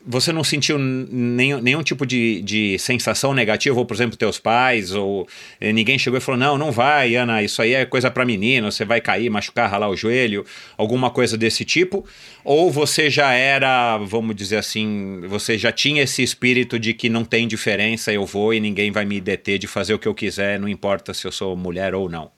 você 0.08 0.32
não 0.32 0.44
sentiu 0.44 0.80
nenhum, 0.80 1.62
nenhum 1.62 1.84
tipo 1.84 2.06
de, 2.06 2.42
de 2.42 2.80
sensação 2.80 3.34
negativa, 3.34 3.78
ou 3.78 3.86
por 3.86 3.94
exemplo, 3.94 4.16
teus 4.16 4.40
pais, 4.40 4.94
ou 4.94 5.28
eh, 5.60 5.74
ninguém 5.74 6.00
chegou 6.00 6.18
e 6.18 6.22
falou: 6.22 6.40
não, 6.40 6.58
não 6.58 6.72
vai, 6.72 7.16
Ana, 7.16 7.44
isso 7.44 7.62
aí 7.62 7.74
é 7.74 7.86
coisa 7.86 8.10
para 8.10 8.26
menino, 8.26 8.72
você 8.72 8.86
vai 8.86 9.02
cair, 9.02 9.30
machucar, 9.30 9.70
ralar 9.70 9.90
o 9.90 9.98
joelho, 9.98 10.46
alguma 10.78 11.12
coisa 11.12 11.38
desse 11.38 11.66
tipo? 11.66 12.06
Ou 12.44 12.72
você 12.72 13.10
já 13.10 13.34
era, 13.34 13.98
vamos 13.98 14.34
dizer 14.34 14.58
assim, 14.58 15.22
você 15.28 15.58
já 15.58 15.74
tinha 15.74 16.04
esse 16.04 16.24
espírito 16.24 16.80
de 16.80 16.94
que 16.94 17.10
não 17.10 17.26
tem 17.26 17.46
diferença, 17.46 18.14
eu 18.14 18.26
vou 18.26 18.54
e 18.54 18.60
ninguém 18.62 18.92
vai 18.92 19.04
me 19.04 19.20
deter 19.20 19.60
de 19.60 19.68
fazer 19.68 19.94
o 19.94 20.00
que 20.00 20.08
eu 20.08 20.16
quiser, 20.16 20.58
não 20.58 20.70
importa 20.70 21.14
se 21.14 21.28
eu 21.28 21.32
sou 21.34 21.56
mulher 21.58 21.94
ou 21.94 22.10
não? 22.10 22.32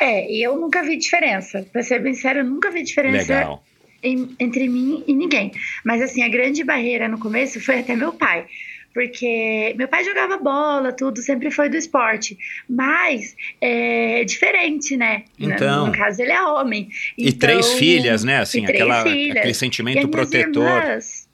É, 0.00 0.32
e 0.32 0.42
eu 0.42 0.58
nunca 0.58 0.82
vi 0.82 0.96
diferença. 0.96 1.66
Pra 1.70 1.82
ser 1.82 2.00
bem 2.00 2.14
sério, 2.14 2.40
eu 2.40 2.46
nunca 2.46 2.70
vi 2.70 2.82
diferença. 2.82 3.34
Legal 3.34 3.62
em, 4.02 4.34
entre 4.38 4.68
mim 4.68 5.04
e 5.06 5.14
ninguém. 5.14 5.52
Mas 5.84 6.02
assim, 6.02 6.22
a 6.22 6.28
grande 6.28 6.64
barreira 6.64 7.08
no 7.08 7.18
começo 7.18 7.60
foi 7.60 7.80
até 7.80 7.94
meu 7.96 8.12
pai. 8.12 8.46
Porque 8.92 9.72
meu 9.78 9.86
pai 9.86 10.02
jogava 10.04 10.36
bola, 10.36 10.92
tudo, 10.92 11.22
sempre 11.22 11.50
foi 11.50 11.68
do 11.68 11.76
esporte. 11.76 12.36
Mas 12.68 13.36
é 13.60 14.24
diferente, 14.24 14.96
né? 14.96 15.24
Então. 15.38 15.86
No, 15.86 15.92
caso, 15.92 16.20
ele 16.20 16.32
é 16.32 16.42
homem. 16.42 16.88
E 17.16 17.28
então, 17.28 17.38
três 17.38 17.72
filhas, 17.74 18.24
né? 18.24 18.38
Assim, 18.38 18.62
e 18.62 18.66
aquela, 18.66 19.04
filhas. 19.04 19.36
aquele 19.36 19.54
sentimento 19.54 20.08
protetor. 20.08 20.82
Irmãs... 20.82 21.28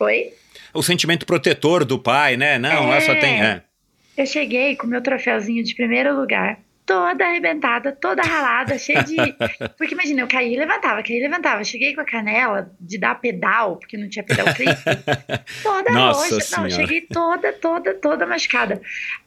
Oi? 0.00 0.32
o 0.74 0.82
sentimento 0.82 1.26
protetor 1.26 1.84
do 1.84 1.98
pai, 1.98 2.36
né? 2.36 2.58
Não, 2.58 2.70
ela 2.70 3.00
só 3.00 3.14
tem. 3.14 3.42
É. 3.42 3.62
Eu 4.16 4.26
cheguei 4.26 4.76
com 4.76 4.86
meu 4.86 5.00
troféuzinho 5.00 5.62
de 5.62 5.74
primeiro 5.74 6.18
lugar, 6.18 6.58
toda 6.84 7.24
arrebentada, 7.24 7.92
toda 7.92 8.22
ralada, 8.22 8.78
cheia 8.78 9.02
de. 9.02 9.16
Porque 9.78 9.94
imagina, 9.94 10.22
eu 10.22 10.28
caí 10.28 10.54
e 10.54 10.58
levantava, 10.58 11.02
caí 11.02 11.16
e 11.16 11.22
levantava. 11.22 11.64
Cheguei 11.64 11.94
com 11.94 12.00
a 12.00 12.04
canela 12.04 12.72
de 12.80 12.98
dar 12.98 13.14
pedal, 13.16 13.76
porque 13.76 13.96
não 13.96 14.08
tinha 14.08 14.24
pedal 14.24 14.52
clipe, 14.54 14.72
toda 15.62 15.90
Nossa 15.92 16.34
roxa. 16.34 16.34
Não, 16.34 16.40
Senhora. 16.40 16.68
eu 16.68 16.70
cheguei 16.70 17.00
toda, 17.02 17.52
toda, 17.52 17.94
toda 17.94 18.26
machucada. 18.26 18.80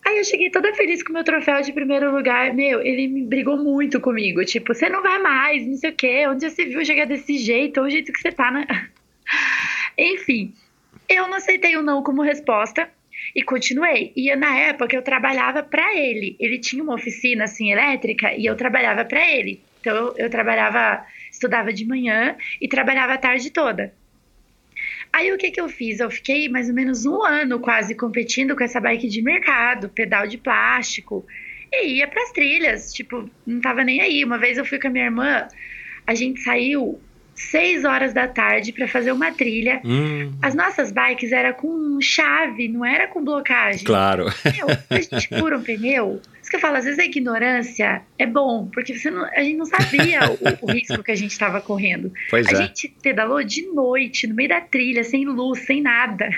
Aí 0.05 0.17
eu 0.17 0.23
cheguei 0.23 0.49
toda 0.49 0.73
feliz 0.73 1.01
com 1.03 1.11
o 1.11 1.13
meu 1.13 1.23
troféu 1.23 1.61
de 1.61 1.71
primeiro 1.71 2.13
lugar. 2.13 2.53
Meu, 2.53 2.81
ele 2.81 3.07
me 3.07 3.23
brigou 3.23 3.57
muito 3.57 3.99
comigo. 3.99 4.43
Tipo, 4.45 4.73
você 4.73 4.89
não 4.89 5.01
vai 5.01 5.19
mais, 5.19 5.65
não 5.65 5.77
sei 5.77 5.91
o 5.91 5.95
quê. 5.95 6.25
Onde 6.27 6.49
você 6.49 6.65
viu 6.65 6.83
chegar 6.85 7.05
desse 7.05 7.37
jeito? 7.37 7.79
Ou 7.79 7.87
o 7.87 7.89
jeito 7.89 8.11
que 8.11 8.21
você 8.21 8.31
tá, 8.31 8.51
né? 8.51 8.65
Enfim, 9.97 10.53
eu 11.07 11.27
não 11.27 11.35
aceitei 11.35 11.75
o 11.77 11.81
não 11.81 12.03
como 12.03 12.21
resposta 12.21 12.89
e 13.33 13.41
continuei. 13.43 14.11
E 14.15 14.35
na 14.35 14.57
época 14.57 14.95
eu 14.95 15.01
trabalhava 15.01 15.63
para 15.63 15.95
ele. 15.95 16.35
Ele 16.39 16.59
tinha 16.59 16.83
uma 16.83 16.95
oficina 16.95 17.45
assim 17.45 17.71
elétrica 17.71 18.33
e 18.33 18.45
eu 18.45 18.55
trabalhava 18.55 19.05
para 19.05 19.25
ele. 19.31 19.61
Então 19.79 19.95
eu, 19.95 20.15
eu 20.17 20.29
trabalhava, 20.29 21.05
estudava 21.31 21.71
de 21.71 21.85
manhã 21.85 22.35
e 22.59 22.67
trabalhava 22.67 23.13
a 23.13 23.17
tarde 23.17 23.49
toda. 23.51 23.93
Aí 25.11 25.31
o 25.31 25.37
que 25.37 25.49
que 25.49 25.61
eu 25.61 25.69
fiz? 25.69 25.99
Eu 25.99 26.11
fiquei 26.11 26.49
mais 26.49 26.67
ou 26.67 26.75
menos 26.75 27.05
um 27.05 27.23
ano 27.23 27.59
quase 27.59 27.95
competindo 27.95 28.55
com 28.55 28.63
essa 28.63 28.81
bike 28.81 29.07
de 29.07 29.21
mercado, 29.21 29.87
pedal 29.87 30.27
de 30.27 30.37
plástico. 30.37 31.25
E 31.71 31.97
ia 31.97 32.07
pras 32.07 32.31
trilhas, 32.31 32.93
tipo, 32.93 33.29
não 33.45 33.61
tava 33.61 33.83
nem 33.83 34.01
aí. 34.01 34.25
Uma 34.25 34.37
vez 34.37 34.57
eu 34.57 34.65
fui 34.65 34.77
com 34.77 34.87
a 34.87 34.91
minha 34.91 35.05
irmã, 35.05 35.47
a 36.05 36.13
gente 36.13 36.41
saiu 36.41 36.99
seis 37.35 37.83
horas 37.83 38.13
da 38.13 38.27
tarde 38.27 38.71
para 38.71 38.87
fazer 38.87 39.11
uma 39.11 39.31
trilha. 39.31 39.81
Hum, 39.83 40.31
As 40.41 40.55
nossas 40.55 40.91
bikes 40.91 41.31
era 41.31 41.53
com 41.53 41.99
chave, 42.01 42.67
não 42.67 42.83
era 42.85 43.07
com 43.07 43.23
blocagem. 43.23 43.83
claro. 43.83 44.25
Meu, 44.55 44.67
a 44.89 45.01
gente 45.01 45.27
fura 45.27 45.57
um 45.57 45.61
pneu. 45.61 46.21
Isso 46.41 46.49
que 46.49 46.55
eu 46.55 46.59
falo, 46.59 46.77
às 46.77 46.85
vezes 46.85 46.99
a 46.99 47.05
ignorância 47.05 48.01
é 48.19 48.25
bom, 48.25 48.67
porque 48.71 48.97
você 48.97 49.09
não- 49.11 49.25
a 49.25 49.41
gente 49.43 49.57
não 49.57 49.65
sabia 49.65 50.19
o, 50.61 50.65
o 50.67 50.71
risco 50.71 51.03
que 51.03 51.11
a 51.11 51.15
gente 51.15 51.31
estava 51.31 51.59
correndo. 51.59 52.13
Pois 52.29 52.47
a 52.47 52.51
é. 52.51 52.55
gente 52.55 52.87
pedalou 53.01 53.43
de 53.43 53.63
noite, 53.73 54.27
no 54.27 54.35
meio 54.35 54.49
da 54.49 54.61
trilha, 54.61 55.03
sem 55.03 55.25
luz, 55.25 55.59
sem 55.65 55.81
nada. 55.81 56.29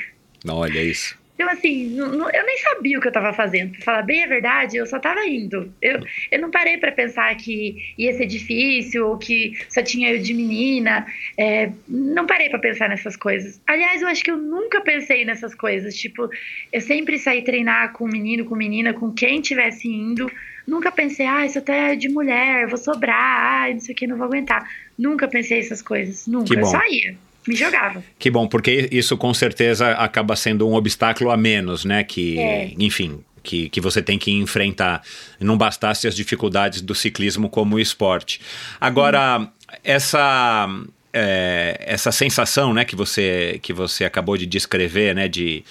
Olha 0.48 0.82
isso. 0.82 1.18
Então, 1.40 1.48
assim, 1.52 1.90
não- 1.90 2.32
eu 2.32 2.46
nem 2.48 2.58
sabia 2.58 2.98
o 2.98 3.02
que 3.02 3.08
eu 3.08 3.12
tava 3.12 3.32
fazendo. 3.32 3.74
Pra 3.74 3.82
falar 3.82 4.02
bem 4.02 4.24
a 4.24 4.28
verdade, 4.28 4.76
eu 4.76 4.88
só 4.88 4.98
tava 4.98 5.24
indo. 5.28 5.72
Eu, 5.80 6.00
eu 6.32 6.40
não 6.42 6.50
parei 6.50 6.78
pra 6.78 6.92
pensar 6.92 7.36
que 7.38 7.94
ia 7.96 8.12
ser 8.14 8.26
difícil, 8.26 9.08
ou 9.08 9.20
que 9.20 9.54
só 9.70 9.84
tinha 9.84 10.12
eu 10.12 10.20
de 10.20 10.34
menina. 10.34 11.06
É, 11.38 11.72
não 11.88 12.26
parei 12.26 12.50
pra 12.50 12.58
pensar 12.58 12.90
nessas 12.90 13.16
coisas. 13.16 13.62
Aliás, 13.68 14.02
eu 14.02 14.08
acho 14.08 14.24
que 14.24 14.32
eu 14.32 14.38
nunca 14.38 14.82
pensei 14.82 15.24
nessas 15.26 15.54
coisas. 15.54 15.96
Tipo, 15.96 16.28
eu 16.74 16.82
sempre 16.82 17.20
saí 17.20 17.44
treinar 17.44 17.94
com 17.94 18.08
menino, 18.08 18.44
com 18.44 18.56
menina, 18.56 18.92
com 18.94 19.12
quem 19.14 19.40
tivesse 19.40 19.88
indo. 19.88 20.32
Nunca 20.66 20.92
pensei, 20.92 21.26
ah, 21.28 21.46
isso 21.46 21.60
até 21.60 21.94
é 21.94 21.96
de 21.96 22.10
mulher, 22.10 22.68
vou 22.68 22.78
sobrar, 22.78 23.68
ah, 23.70 23.70
não 23.72 23.80
sei 23.80 23.94
o 23.94 23.98
que, 23.98 24.08
não 24.08 24.18
vou 24.18 24.26
aguentar. 24.26 24.68
Nunca 24.98 25.28
pensei 25.28 25.60
essas 25.60 25.82
coisas, 25.82 26.26
nunca. 26.28 26.54
Eu 26.60 26.66
só 26.66 26.82
ia, 26.92 27.16
me 27.48 27.56
jogava. 27.56 28.04
Que 28.20 28.30
bom, 28.30 28.48
porque 28.48 28.90
isso 28.92 29.16
com 29.18 29.34
certeza 29.34 29.92
acaba 29.92 30.36
sendo 30.36 30.68
um 30.68 30.74
obstáculo 30.76 31.32
a 31.32 31.38
menos, 31.38 31.86
né? 31.86 32.04
Que, 32.04 32.38
É. 32.40 32.74
enfim, 32.78 33.20
que, 33.44 33.70
que 33.70 33.80
você 33.80 34.02
tem 34.02 34.20
que 34.20 34.32
enfrentar. 34.32 35.02
Não 35.40 35.58
bastasse 35.58 36.08
as 36.08 36.16
dificuldades 36.16 36.82
do 36.82 36.94
ciclismo 36.94 37.50
como 37.50 37.80
esporte. 37.80 38.42
Agora, 38.80 39.48
essa. 39.84 40.68
é, 41.14 41.78
essa 41.80 42.12
sensação 42.12 42.74
né, 42.74 42.86
que, 42.86 42.96
você, 42.96 43.60
que 43.64 43.74
você 43.74 44.06
acabou 44.06 44.38
de 44.38 44.46
descrever, 44.46 45.16
né, 45.16 45.28
de, 45.28 45.64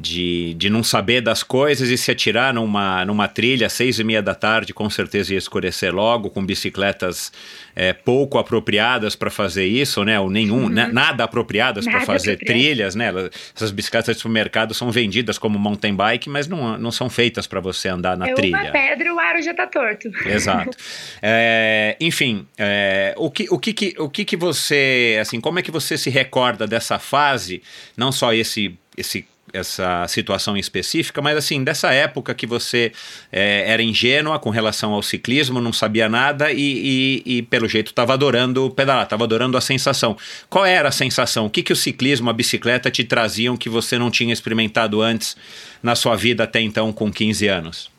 de, 0.00 0.54
de 0.54 0.70
não 0.70 0.84
saber 0.84 1.20
das 1.20 1.42
coisas 1.42 1.88
e 1.90 1.98
se 1.98 2.08
atirar 2.10 2.54
numa, 2.54 3.04
numa 3.04 3.26
trilha 3.26 3.66
às 3.66 3.72
seis 3.72 3.98
e 3.98 4.04
meia 4.04 4.22
da 4.22 4.32
tarde, 4.34 4.72
com 4.72 4.88
certeza 4.88 5.32
ia 5.32 5.38
escurecer 5.38 5.92
logo, 5.92 6.30
com 6.30 6.46
bicicletas 6.46 7.32
é, 7.74 7.92
pouco 7.92 8.38
apropriadas 8.38 9.16
para 9.16 9.28
fazer 9.28 9.66
isso, 9.66 10.04
né, 10.04 10.20
ou 10.20 10.30
nenhum, 10.30 10.68
né, 10.68 10.88
nada 10.92 11.24
apropriadas 11.24 11.84
para 11.84 11.98
Uhum. 11.98 12.04
Fazer 12.06 12.32
apropriado. 12.34 12.60
trilhas, 12.62 12.94
né, 12.94 13.12
essas 13.54 13.70
bicicletas 13.72 14.14
de 14.16 14.22
supermercado 14.22 14.72
são 14.72 14.90
vendidas 14.92 15.36
como 15.36 15.58
mountain 15.58 15.94
bike, 15.96 16.30
mas 16.30 16.46
não, 16.46 16.78
não 16.78 16.92
são 16.92 17.10
feitas 17.10 17.46
para 17.48 17.58
você 17.58 17.88
andar 17.88 18.16
na 18.16 18.28
é 18.28 18.34
trilha. 18.34 18.56
uma 18.56 18.70
pedra 18.70 19.12
o 19.12 19.18
aro 19.18 19.42
já 19.42 19.52
tá 19.52 19.66
torto. 19.66 20.08
Exato. 20.26 20.76
É, 21.20 21.96
enfim, 22.00 22.46
é, 22.56 23.12
o, 23.16 23.30
que, 23.30 23.48
o, 23.50 23.58
que, 23.58 23.72
que- 23.72 23.94
o 23.98 24.08
que 24.08 24.24
que 24.24 24.36
você, 24.36 25.18
assim, 25.20 25.40
como 25.40 25.58
é 25.58 25.62
que 25.62 25.70
você 25.70 25.98
se 25.98 26.08
recorda 26.10 26.66
dessa 26.66 26.98
fase, 26.98 27.60
não 27.96 28.12
só 28.12 28.32
esse, 28.32 28.78
esse 28.96 29.26
essa 29.52 30.06
situação 30.08 30.56
específica, 30.56 31.20
mas 31.22 31.36
assim, 31.36 31.62
dessa 31.64 31.92
época 31.92 32.34
que 32.34 32.46
você 32.46 32.92
é, 33.32 33.64
era 33.70 33.82
ingênua 33.82 34.38
com 34.38 34.50
relação 34.50 34.92
ao 34.92 35.02
ciclismo, 35.02 35.60
não 35.60 35.72
sabia 35.72 36.08
nada 36.08 36.50
e, 36.52 37.22
e- 37.26 37.38
e, 37.38 37.42
pelo 37.42 37.68
jeito 37.68 37.88
estava 37.88 38.12
adorando 38.14 38.70
pedalar, 38.70 39.04
estava 39.04 39.24
adorando 39.24 39.56
a 39.56 39.60
sensação. 39.60 40.16
Qual 40.48 40.64
era 40.64 40.88
a 40.88 40.92
sensação? 40.92 41.46
O 41.46 41.50
que, 41.50 41.62
que 41.62 41.72
o 41.72 41.76
ciclismo, 41.76 42.30
a 42.30 42.32
bicicleta 42.32 42.90
te 42.90 43.04
traziam 43.04 43.56
que 43.56 43.68
você 43.68 43.98
não 43.98 44.10
tinha 44.10 44.32
experimentado 44.32 45.00
antes 45.02 45.36
na 45.82 45.94
sua 45.94 46.16
vida 46.16 46.44
até 46.44 46.60
então 46.60 46.92
com 46.92 47.10
15 47.12 47.46
anos? 47.48 47.90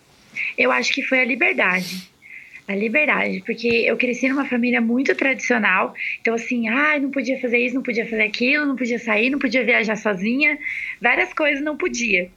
Eu 0.58 0.72
acho 0.72 0.92
que 0.94 1.02
foi 1.04 1.20
a 1.22 1.26
liberdade. 1.26 2.10
A 2.70 2.76
liberdade, 2.76 3.42
porque 3.48 3.68
eu 3.68 3.98
cresci 3.98 4.30
numa 4.30 4.46
família 4.46 4.80
muito 4.80 5.16
tradicional, 5.16 5.92
então 6.22 6.36
assim, 6.36 6.68
ai, 6.70 7.00
não 7.00 7.10
podia 7.10 7.40
fazer 7.42 7.58
isso, 7.58 7.74
não 7.74 7.82
podia 7.82 8.06
fazer 8.06 8.22
aquilo, 8.22 8.64
não 8.68 8.76
podia 8.76 9.00
sair, 9.00 9.32
não 9.32 9.40
podia 9.40 9.64
viajar 9.66 9.96
sozinha, 9.96 10.56
várias 11.02 11.34
coisas 11.34 11.64
não 11.64 11.76
podia. 11.76 12.30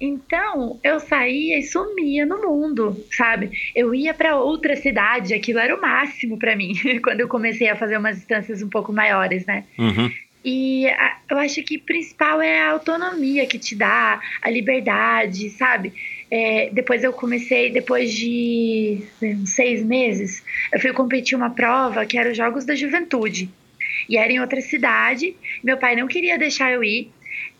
Então, 0.00 0.78
eu 0.84 1.00
saía 1.00 1.58
e 1.58 1.62
sumia 1.64 2.24
no 2.24 2.40
mundo, 2.40 3.04
sabe? 3.10 3.50
Eu 3.74 3.92
ia 3.92 4.14
para 4.14 4.36
outra 4.36 4.76
cidade, 4.76 5.34
aquilo 5.34 5.58
era 5.58 5.74
o 5.76 5.80
máximo 5.80 6.38
para 6.38 6.54
mim, 6.54 6.72
quando 7.02 7.20
eu 7.20 7.28
comecei 7.28 7.68
a 7.68 7.74
fazer 7.74 7.98
umas 7.98 8.14
distâncias 8.16 8.62
um 8.62 8.68
pouco 8.70 8.92
maiores, 8.92 9.44
né? 9.44 9.64
Uhum. 9.76 10.08
E 10.42 10.86
a- 10.88 11.18
eu 11.30 11.36
acho 11.38 11.62
que 11.62 11.76
o 11.76 11.82
principal 11.82 12.40
é 12.40 12.60
a 12.62 12.70
autonomia 12.70 13.44
que 13.46 13.58
te 13.58 13.76
dá, 13.76 14.18
a 14.40 14.48
liberdade, 14.48 15.50
sabe? 15.50 15.92
É, 16.30 16.70
depois 16.72 17.02
eu 17.02 17.12
comecei, 17.12 17.70
depois 17.70 18.12
de 18.12 19.02
uns 19.20 19.50
seis 19.50 19.82
meses, 19.82 20.42
eu 20.72 20.78
fui 20.78 20.92
competir 20.92 21.36
uma 21.36 21.50
prova 21.50 22.06
que 22.06 22.16
era 22.16 22.30
os 22.30 22.36
Jogos 22.36 22.64
da 22.64 22.74
Juventude. 22.74 23.48
E 24.08 24.16
era 24.16 24.32
em 24.32 24.40
outra 24.40 24.60
cidade. 24.60 25.34
Meu 25.62 25.76
pai 25.76 25.96
não 25.96 26.06
queria 26.06 26.38
deixar 26.38 26.72
eu 26.72 26.84
ir. 26.84 27.10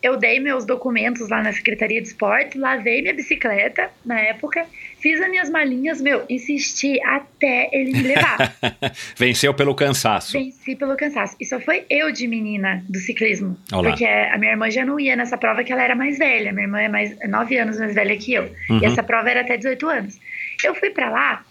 Eu 0.03 0.17
dei 0.17 0.41
meus 0.41 0.65
documentos 0.65 1.29
lá 1.29 1.43
na 1.43 1.53
Secretaria 1.53 2.01
de 2.01 2.09
Esporte, 2.09 2.57
lavei 2.57 3.03
minha 3.03 3.13
bicicleta 3.13 3.91
na 4.05 4.19
época, 4.19 4.65
fiz 4.99 5.21
as 5.21 5.29
minhas 5.29 5.51
malinhas, 5.51 6.01
meu, 6.01 6.25
insisti 6.29 6.99
até 7.03 7.69
ele 7.73 7.93
me 7.93 8.03
levar. 8.03 8.57
Venceu 9.17 9.53
pelo 9.53 9.75
cansaço. 9.75 10.33
Venci 10.33 10.75
pelo 10.75 10.97
cansaço. 10.97 11.37
E 11.39 11.45
só 11.45 11.61
foi 11.61 11.85
eu 11.91 12.11
de 12.11 12.27
menina 12.27 12.83
do 12.89 12.99
ciclismo. 12.99 13.59
Olá. 13.73 13.91
Porque 13.91 14.05
a 14.05 14.39
minha 14.39 14.53
irmã 14.53 14.71
já 14.71 14.85
não 14.85 14.99
ia 14.99 15.15
nessa 15.17 15.37
prova 15.37 15.63
que 15.63 15.73
ela 15.73 15.83
era 15.83 15.95
mais 15.95 16.19
velha. 16.19 16.53
Minha 16.53 16.65
irmã 16.65 16.81
é 16.81 16.89
mais 16.89 17.19
nove 17.29 17.59
anos 17.59 17.79
mais 17.79 17.95
velha 17.95 18.17
que 18.17 18.33
eu. 18.33 18.51
Uhum. 18.71 18.81
E 18.81 18.87
essa 18.87 19.03
prova 19.03 19.31
era 19.31 19.43
até 19.43 19.57
18 19.57 19.87
anos. 19.87 20.19
Eu 20.65 20.75
fui 20.75 20.91
pra 20.91 21.11
lá 21.11 21.45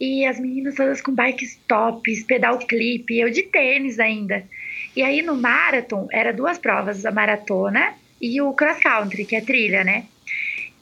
e 0.00 0.26
as 0.26 0.40
meninas 0.40 0.74
todas 0.74 1.00
com 1.00 1.14
bikes 1.14 1.60
tops, 1.68 2.24
pedal 2.24 2.58
clipe, 2.58 3.20
eu 3.20 3.30
de 3.30 3.44
tênis 3.44 4.00
ainda. 4.00 4.44
E 4.94 5.02
aí 5.02 5.22
no 5.22 5.36
marathon, 5.36 6.06
era 6.12 6.32
duas 6.32 6.58
provas, 6.58 7.04
a 7.06 7.10
maratona 7.10 7.94
e 8.20 8.40
o 8.40 8.52
cross 8.52 8.78
country, 8.78 9.24
que 9.24 9.36
é 9.36 9.40
trilha, 9.40 9.82
né? 9.84 10.06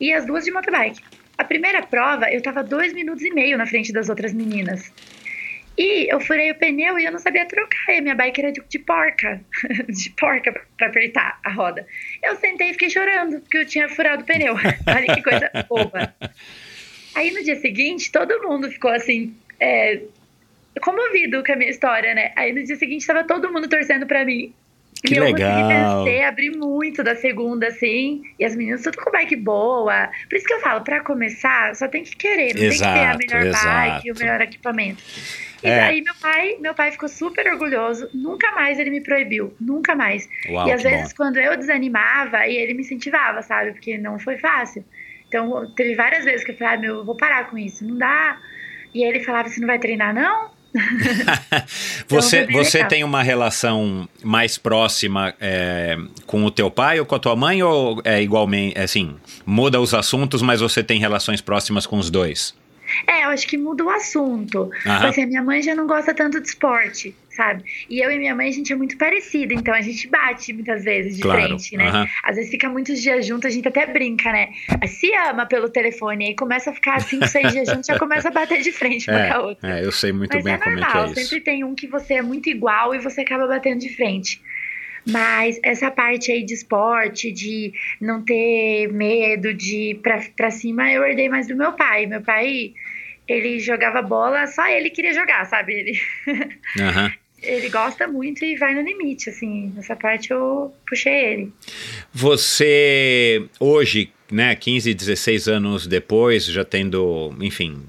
E 0.01 0.13
as 0.13 0.27
duas 0.27 0.45
de 0.45 0.51
mountain 0.51 0.73
bike. 0.73 1.03
A 1.39 1.45
primeira 1.45 1.83
prova, 1.83 2.31
eu 2.31 2.43
tava 2.43 2.63
dois 2.63 2.93
minutos 2.93 3.23
e 3.23 3.31
meio 3.31 3.57
na 3.57 3.67
frente 3.67 3.93
das 3.93 4.09
outras 4.09 4.33
meninas. 4.33 4.93
E 5.79 6.13
eu 6.13 6.21
furei 6.21 6.51
o 6.51 6.55
pneu 6.55 6.99
e 6.99 7.07
eu 7.07 7.13
não 7.13 7.19
sabia 7.19 7.47
trocar. 7.47 7.95
E 7.95 7.99
a 7.99 8.03
minha 8.03 8.15
bike 8.15 8.41
era 8.41 8.53
de, 8.53 8.63
de 8.69 8.79
porca. 8.79 9.41
de 9.89 10.11
porca 10.11 10.53
pra 10.77 10.89
apertar 10.89 11.39
a 11.43 11.51
roda. 11.51 11.87
Eu 12.23 12.37
sentei 12.37 12.69
e 12.69 12.73
fiquei 12.73 12.91
chorando, 12.91 13.41
porque 13.41 13.59
eu 13.59 13.67
tinha 13.67 13.89
furado 13.89 14.23
o 14.23 14.27
pneu. 14.27 14.55
Olha 14.87 15.15
que 15.15 15.23
coisa 15.23 15.51
boba. 15.69 16.15
Aí 17.15 17.31
no 17.31 17.43
dia 17.43 17.57
seguinte, 17.57 18.13
todo 18.13 18.43
mundo 18.43 18.71
ficou 18.71 18.91
assim. 18.91 19.35
É, 19.59 20.03
comovido 20.81 21.43
com 21.45 21.53
a 21.53 21.57
minha 21.57 21.71
história, 21.71 22.15
né? 22.15 22.33
Aí 22.37 22.53
no 22.53 22.63
dia 22.63 22.77
seguinte 22.77 23.07
tava 23.07 23.25
todo 23.25 23.53
mundo 23.53 23.69
torcendo 23.69 24.07
pra 24.07 24.25
mim. 24.25 24.53
Que 25.03 25.15
e 25.15 25.17
eu 25.17 25.25
legal. 25.25 25.51
consegui 25.63 25.73
vencer, 26.13 26.25
abrir 26.25 26.51
muito 26.51 27.03
da 27.03 27.15
segunda, 27.17 27.69
assim. 27.69 28.23
E 28.39 28.45
as 28.45 28.55
meninas 28.55 28.83
tudo 28.83 28.99
com 28.99 29.11
bike 29.11 29.37
boa. 29.37 30.11
Por 30.29 30.37
isso 30.37 30.47
que 30.47 30.53
eu 30.53 30.61
falo, 30.61 30.83
pra 30.85 31.01
começar, 31.01 31.75
só 31.75 31.89
tem 31.89 32.03
que 32.03 32.15
querer. 32.17 32.55
Não 32.55 32.63
Exato, 32.65 32.93
tem 32.99 33.19
que 33.19 33.27
ter 33.27 33.35
a 33.35 33.41
melhor 33.41 33.53
bike, 33.53 34.09
o 34.11 34.13
exato. 34.13 34.21
melhor 34.21 34.41
equipamento. 34.43 35.03
E 35.63 35.69
É. 35.69 35.81
aí 35.81 36.03
meu 36.03 36.15
pai, 36.21 36.57
meu 36.61 36.75
pai 36.75 36.91
ficou 36.93 37.09
super 37.09 37.47
orgulhoso. 37.51 38.11
Nunca 38.13 38.53
mais 38.53 38.79
ele 38.79 38.91
me 38.91 39.01
proibiu. 39.01 39.55
Nunca 39.59 39.95
mais. 39.95 40.29
Uau, 40.51 40.69
e 40.69 40.73
às 40.73 40.83
vezes, 40.83 41.13
quando 41.15 41.39
eu 41.39 41.57
desanimava, 41.57 42.47
e 42.47 42.57
ele 42.57 42.75
me 42.75 42.81
incentivava, 42.83 43.41
sabe? 43.41 43.73
Porque 43.73 43.97
não 43.97 44.19
foi 44.19 44.37
fácil. 44.37 44.85
Então, 45.29 45.73
teve 45.75 45.95
várias 45.95 46.25
vezes 46.25 46.45
que 46.45 46.51
eu 46.51 46.57
falei, 46.57 46.75
ah, 46.75 46.79
meu, 46.79 46.95
eu 46.97 47.05
vou 47.07 47.17
parar 47.17 47.49
com 47.49 47.57
isso, 47.57 47.87
não 47.87 47.97
dá. 47.97 48.39
E 48.95 49.03
ele 49.05 49.21
falava, 49.21 49.49
você 49.49 49.61
não 49.61 49.67
vai 49.69 49.79
treinar, 49.79 50.13
não? 50.13 50.51
você 52.09 52.43
Então, 52.43 52.63
você 52.63 52.79
legal. 52.79 52.89
tem 52.89 53.05
uma 53.05 53.23
relação 53.23 54.09
mais 54.23 54.57
próxima 54.59 55.35
é, 55.41 55.99
com 56.27 56.45
o 56.45 56.51
teu 56.51 56.71
pai 56.71 57.01
ou 57.01 57.07
com 57.07 57.15
a 57.15 57.19
tua 57.19 57.35
mãe 57.37 57.63
ou 57.63 58.01
é 58.05 58.23
igualmente, 58.23 58.79
assim, 58.79 59.17
muda 59.45 59.81
os 59.81 59.95
assuntos, 59.95 60.43
mas 60.43 60.61
você 60.61 60.83
tem 60.83 61.01
relações 61.01 61.41
próximas 61.41 61.87
com 61.87 61.99
os 61.99 62.11
dois? 62.11 62.55
É, 63.07 63.25
eu 63.25 63.29
acho 63.31 63.47
que 63.47 63.57
muda 63.59 63.85
o 63.85 63.91
assunto. 63.91 64.71
Aham. 64.87 65.09
Assim, 65.09 65.23
a 65.23 65.27
minha 65.27 65.43
mãe 65.43 65.63
já 65.63 65.75
não 65.75 65.87
gosta 65.87 66.13
tanto 66.15 66.41
de 66.41 66.49
esporte, 66.49 67.15
sabe? 67.31 67.63
E 67.89 68.01
eu 68.05 68.11
e 68.11 68.19
minha 68.19 68.35
mãe, 68.35 68.49
a 68.49 68.53
gente 68.53 68.73
é 68.73 68.77
muito 68.77 68.97
parecida, 68.99 69.55
então 69.55 69.75
a 69.75 69.81
gente 69.81 70.09
bate 70.09 70.53
muitas 70.53 70.85
vezes 70.85 71.17
de 71.17 71.23
Claro, 71.23 71.41
frente, 71.43 71.77
né? 71.77 71.89
aham. 71.89 72.09
Às 72.25 72.37
vezes 72.37 72.51
fica 72.51 72.69
muitos 72.69 73.01
dias 73.01 73.27
juntos, 73.27 73.47
a 73.47 73.51
gente 73.51 73.67
até 73.69 73.87
brinca, 73.87 74.31
né? 74.33 74.49
Se 74.87 75.13
ama 75.15 75.47
pelo 75.47 75.69
telefone, 75.69 76.27
aí 76.29 76.35
começa 76.37 76.71
a 76.71 76.75
ficar 76.75 77.01
cinco, 77.01 77.27
seis 77.27 77.53
dias 77.53 77.69
juntos, 77.69 77.87
já 77.87 77.99
começa 77.99 78.29
a 78.29 78.31
bater 78.31 78.61
de 78.61 78.73
frente 78.73 79.11
uma 79.11 79.29
com 79.29 79.35
a 79.35 79.41
outra. 79.41 79.77
É, 79.77 79.81
é, 79.81 79.85
eu 79.87 79.93
sei 79.93 80.13
muito 80.13 80.33
Mas 80.35 80.45
bem 80.45 80.55
é 80.55 80.59
como 80.59 80.71
normal, 80.77 80.91
é 80.91 80.93
que 80.93 80.99
é 80.99 81.05
isso. 81.13 81.29
sempre 81.29 81.41
tem 81.45 81.65
um 81.65 81.75
que 81.75 81.87
você 81.87 82.15
é 82.15 82.23
muito 82.23 82.49
igual 82.49 82.95
e 82.95 82.99
você 82.99 83.21
acaba 83.23 83.47
batendo 83.47 83.81
de 83.81 83.95
frente. 83.95 84.41
Mas 85.09 85.59
essa 85.63 85.91
parte 85.91 86.31
aí 86.31 86.43
de 86.45 86.55
esporte, 86.55 87.33
de 87.33 87.73
não 88.01 88.23
ter 88.23 88.89
medo 88.93 89.53
de 89.55 89.91
ir 89.91 89.95
pra, 89.97 90.21
pra 90.37 90.51
cima, 90.51 90.91
eu 90.93 91.05
herdei 91.05 91.29
mais 91.29 91.49
do 91.49 91.57
meu 91.57 91.73
pai. 91.73 92.07
Meu 92.07 92.21
pai, 92.21 92.73
ele 93.27 93.59
jogava 93.61 94.03
bola, 94.03 94.47
só 94.47 94.67
ele 94.69 94.91
queria 94.91 95.15
jogar, 95.15 95.45
sabe? 95.47 95.73
Ele, 95.75 96.01
Aham. 96.81 97.13
ele 97.43 97.69
gosta 97.69 98.07
muito 98.07 98.45
e 98.45 98.57
vai 98.57 98.75
no 98.75 98.83
limite, 98.83 99.31
assim. 99.31 99.73
Nessa 99.75 99.97
parte 99.97 100.31
eu 100.31 100.75
puxei 100.87 101.13
ele. 101.13 101.53
Você, 102.13 103.45
hoje, 103.59 104.11
né, 104.31 104.55
15, 104.55 104.93
16 104.95 105.49
anos 105.49 105.87
depois, 105.87 106.45
já 106.45 106.65
tendo, 106.65 107.35
enfim, 107.41 107.83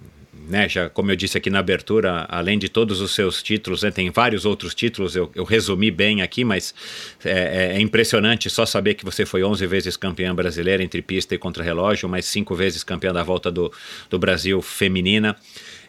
né, 0.52 0.68
já 0.68 0.90
como 0.90 1.10
eu 1.10 1.16
disse 1.16 1.38
aqui 1.38 1.50
na 1.50 1.60
abertura, 1.60 2.26
além 2.28 2.60
de 2.60 2.68
todos 2.68 3.00
os 3.00 3.16
seus 3.16 3.42
títulos, 3.42 3.84
né, 3.84 3.90
tem 3.90 4.10
vários 4.12 4.46
outros 4.46 4.76
títulos, 4.76 5.16
eu, 5.16 5.32
eu 5.34 5.46
resumi 5.46 5.90
bem 5.90 6.22
aqui, 6.22 6.44
mas 6.44 6.76
é, 7.24 7.76
é 7.78 7.80
impressionante 7.80 8.50
só 8.50 8.66
saber 8.66 8.96
que 8.96 9.06
você 9.06 9.26
foi 9.26 9.44
11 9.44 9.66
vezes 9.66 9.96
campeã 9.96 10.36
brasileira 10.36 10.84
entre 10.84 11.02
pista 11.02 11.34
e 11.34 11.38
contra-relógio, 11.38 12.10
mais 12.10 12.26
cinco 12.26 12.54
vezes 12.54 12.84
campeã 12.84 13.14
da 13.14 13.24
volta 13.24 13.50
do, 13.50 13.72
do 14.10 14.20
Brasil 14.20 14.62
feminina, 14.62 15.38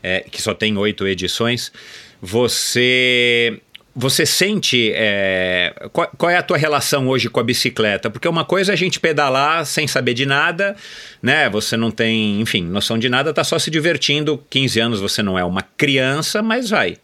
é, 0.00 0.20
que 0.20 0.40
só 0.40 0.54
tem 0.54 0.76
oito 0.78 1.06
edições. 1.08 1.72
Você 2.20 3.60
você 3.94 4.24
sente. 4.24 4.92
é, 4.94 5.74
qual, 5.92 6.10
qual 6.16 6.30
é 6.30 6.36
a 6.36 6.42
tua 6.42 6.56
relação 6.56 7.08
hoje 7.08 7.28
com 7.28 7.40
a 7.40 7.42
bicicleta? 7.42 8.10
Porque 8.10 8.26
uma 8.26 8.44
coisa 8.44 8.72
é 8.72 8.74
a 8.74 8.76
gente 8.76 8.98
pedalar 8.98 9.64
sem 9.66 9.86
saber 9.86 10.14
de 10.14 10.26
nada, 10.26 10.74
né? 11.22 11.48
Você 11.50 11.76
não 11.76 11.90
tem, 11.90 12.40
enfim, 12.40 12.62
noção 12.62 12.98
de 12.98 13.08
nada, 13.08 13.32
tá 13.32 13.44
só 13.44 13.58
se 13.58 13.70
divertindo. 13.70 14.42
15 14.48 14.80
anos 14.80 15.00
você 15.00 15.22
não 15.22 15.38
é 15.38 15.44
uma 15.44 15.62
criança, 15.62 16.42
mas 16.42 16.70
vai. 16.70 16.96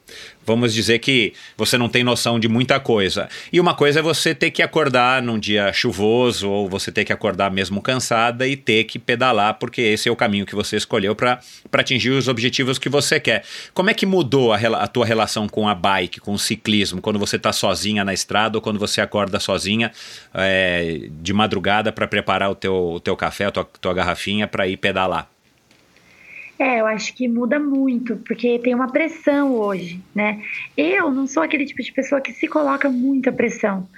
Vamos 0.48 0.72
dizer 0.72 0.98
que 0.98 1.34
você 1.58 1.76
não 1.76 1.90
tem 1.90 2.02
noção 2.02 2.40
de 2.40 2.48
muita 2.48 2.80
coisa. 2.80 3.28
E 3.52 3.60
uma 3.60 3.74
coisa 3.74 3.98
é 3.98 4.02
você 4.02 4.34
ter 4.34 4.50
que 4.50 4.62
acordar 4.62 5.20
num 5.20 5.38
dia 5.38 5.70
chuvoso, 5.74 6.48
ou 6.48 6.70
você 6.70 6.90
ter 6.90 7.04
que 7.04 7.12
acordar 7.12 7.50
mesmo 7.50 7.82
cansada 7.82 8.48
e 8.48 8.56
ter 8.56 8.84
que 8.84 8.98
pedalar, 8.98 9.58
porque 9.58 9.82
esse 9.82 10.08
é 10.08 10.12
o 10.12 10.16
caminho 10.16 10.46
que 10.46 10.54
você 10.54 10.76
escolheu 10.76 11.14
para 11.14 11.38
atingir 11.70 12.12
os 12.12 12.28
objetivos 12.28 12.78
que 12.78 12.88
você 12.88 13.20
quer. 13.20 13.44
Como 13.74 13.90
é 13.90 13.94
que 13.94 14.06
mudou 14.06 14.54
a, 14.54 14.56
a 14.56 14.86
tua 14.86 15.04
relação 15.04 15.46
com 15.46 15.68
a 15.68 15.74
bike, 15.74 16.18
com 16.18 16.32
o 16.32 16.38
ciclismo, 16.38 17.02
quando 17.02 17.18
você 17.18 17.36
está 17.36 17.52
sozinha 17.52 18.02
na 18.02 18.14
estrada 18.14 18.56
ou 18.56 18.62
quando 18.62 18.78
você 18.78 19.02
acorda 19.02 19.38
sozinha 19.38 19.92
é, 20.32 21.10
de 21.10 21.34
madrugada 21.34 21.92
para 21.92 22.08
preparar 22.08 22.50
o 22.50 22.54
teu, 22.54 22.92
o 22.92 23.00
teu 23.00 23.14
café, 23.14 23.44
a 23.44 23.50
tua, 23.50 23.68
tua 23.78 23.92
garrafinha 23.92 24.48
para 24.48 24.66
ir 24.66 24.78
pedalar? 24.78 25.28
É, 26.58 26.80
eu 26.80 26.86
acho 26.86 27.14
que 27.14 27.28
muda 27.28 27.60
muito, 27.60 28.16
porque 28.16 28.58
tem 28.58 28.74
uma 28.74 28.90
pressão 28.90 29.54
hoje, 29.54 30.02
né? 30.12 30.42
Eu 30.76 31.10
não 31.10 31.26
sou 31.26 31.42
aquele 31.42 31.64
tipo 31.64 31.80
de 31.82 31.92
pessoa 31.92 32.20
que 32.20 32.32
se 32.32 32.48
coloca 32.48 32.90
muita 32.90 33.30
pressão. 33.30 33.88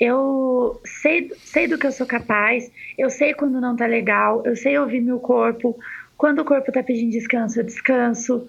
Eu 0.00 0.80
sei, 0.84 1.30
sei 1.44 1.66
do 1.66 1.76
que 1.76 1.86
eu 1.86 1.92
sou 1.92 2.06
capaz, 2.06 2.70
eu 2.96 3.10
sei 3.10 3.34
quando 3.34 3.60
não 3.60 3.76
tá 3.76 3.86
legal, 3.86 4.42
eu 4.46 4.56
sei 4.56 4.78
ouvir 4.78 5.00
meu 5.00 5.18
corpo. 5.18 5.78
Quando 6.16 6.38
o 6.38 6.44
corpo 6.44 6.72
tá 6.72 6.82
pedindo 6.82 7.10
descanso, 7.12 7.60
eu 7.60 7.64
descanso. 7.64 8.48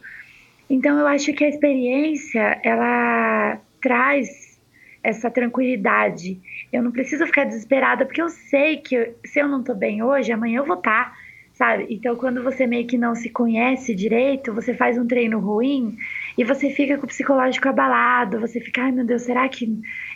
Então 0.70 0.98
eu 0.98 1.08
acho 1.08 1.34
que 1.34 1.44
a 1.44 1.50
experiência, 1.50 2.60
ela 2.64 3.60
traz 3.82 4.58
essa 5.04 5.30
tranquilidade. 5.30 6.40
Eu 6.72 6.84
não 6.84 6.92
preciso 6.92 7.26
ficar 7.26 7.46
desesperada, 7.46 8.06
porque 8.06 8.22
eu 8.22 8.30
sei 8.30 8.78
que 8.78 9.14
se 9.26 9.40
eu 9.40 9.48
não 9.48 9.64
tô 9.64 9.74
bem 9.74 10.04
hoje, 10.04 10.32
amanhã 10.32 10.60
eu 10.60 10.66
vou 10.66 10.78
estar, 10.78 11.18
sabe? 11.58 11.88
Então 11.90 12.16
quando 12.16 12.44
você 12.44 12.68
meio 12.68 12.88
que 12.88 12.98
não 12.98 13.16
se 13.16 13.30
conhece 13.30 13.96
direito, 13.96 14.54
você 14.54 14.74
faz 14.74 14.98
um 14.98 15.08
treino 15.08 15.40
ruim 15.40 15.96
e 16.38 16.44
você 16.44 16.70
fica 16.70 16.98
com 16.98 17.06
o 17.06 17.08
psicológico 17.08 17.68
abalado, 17.68 18.40
você 18.40 18.60
fica, 18.60 18.84
ai 18.84 18.92
meu 18.92 19.06
Deus, 19.06 19.24
será 19.24 19.50
que 19.50 19.68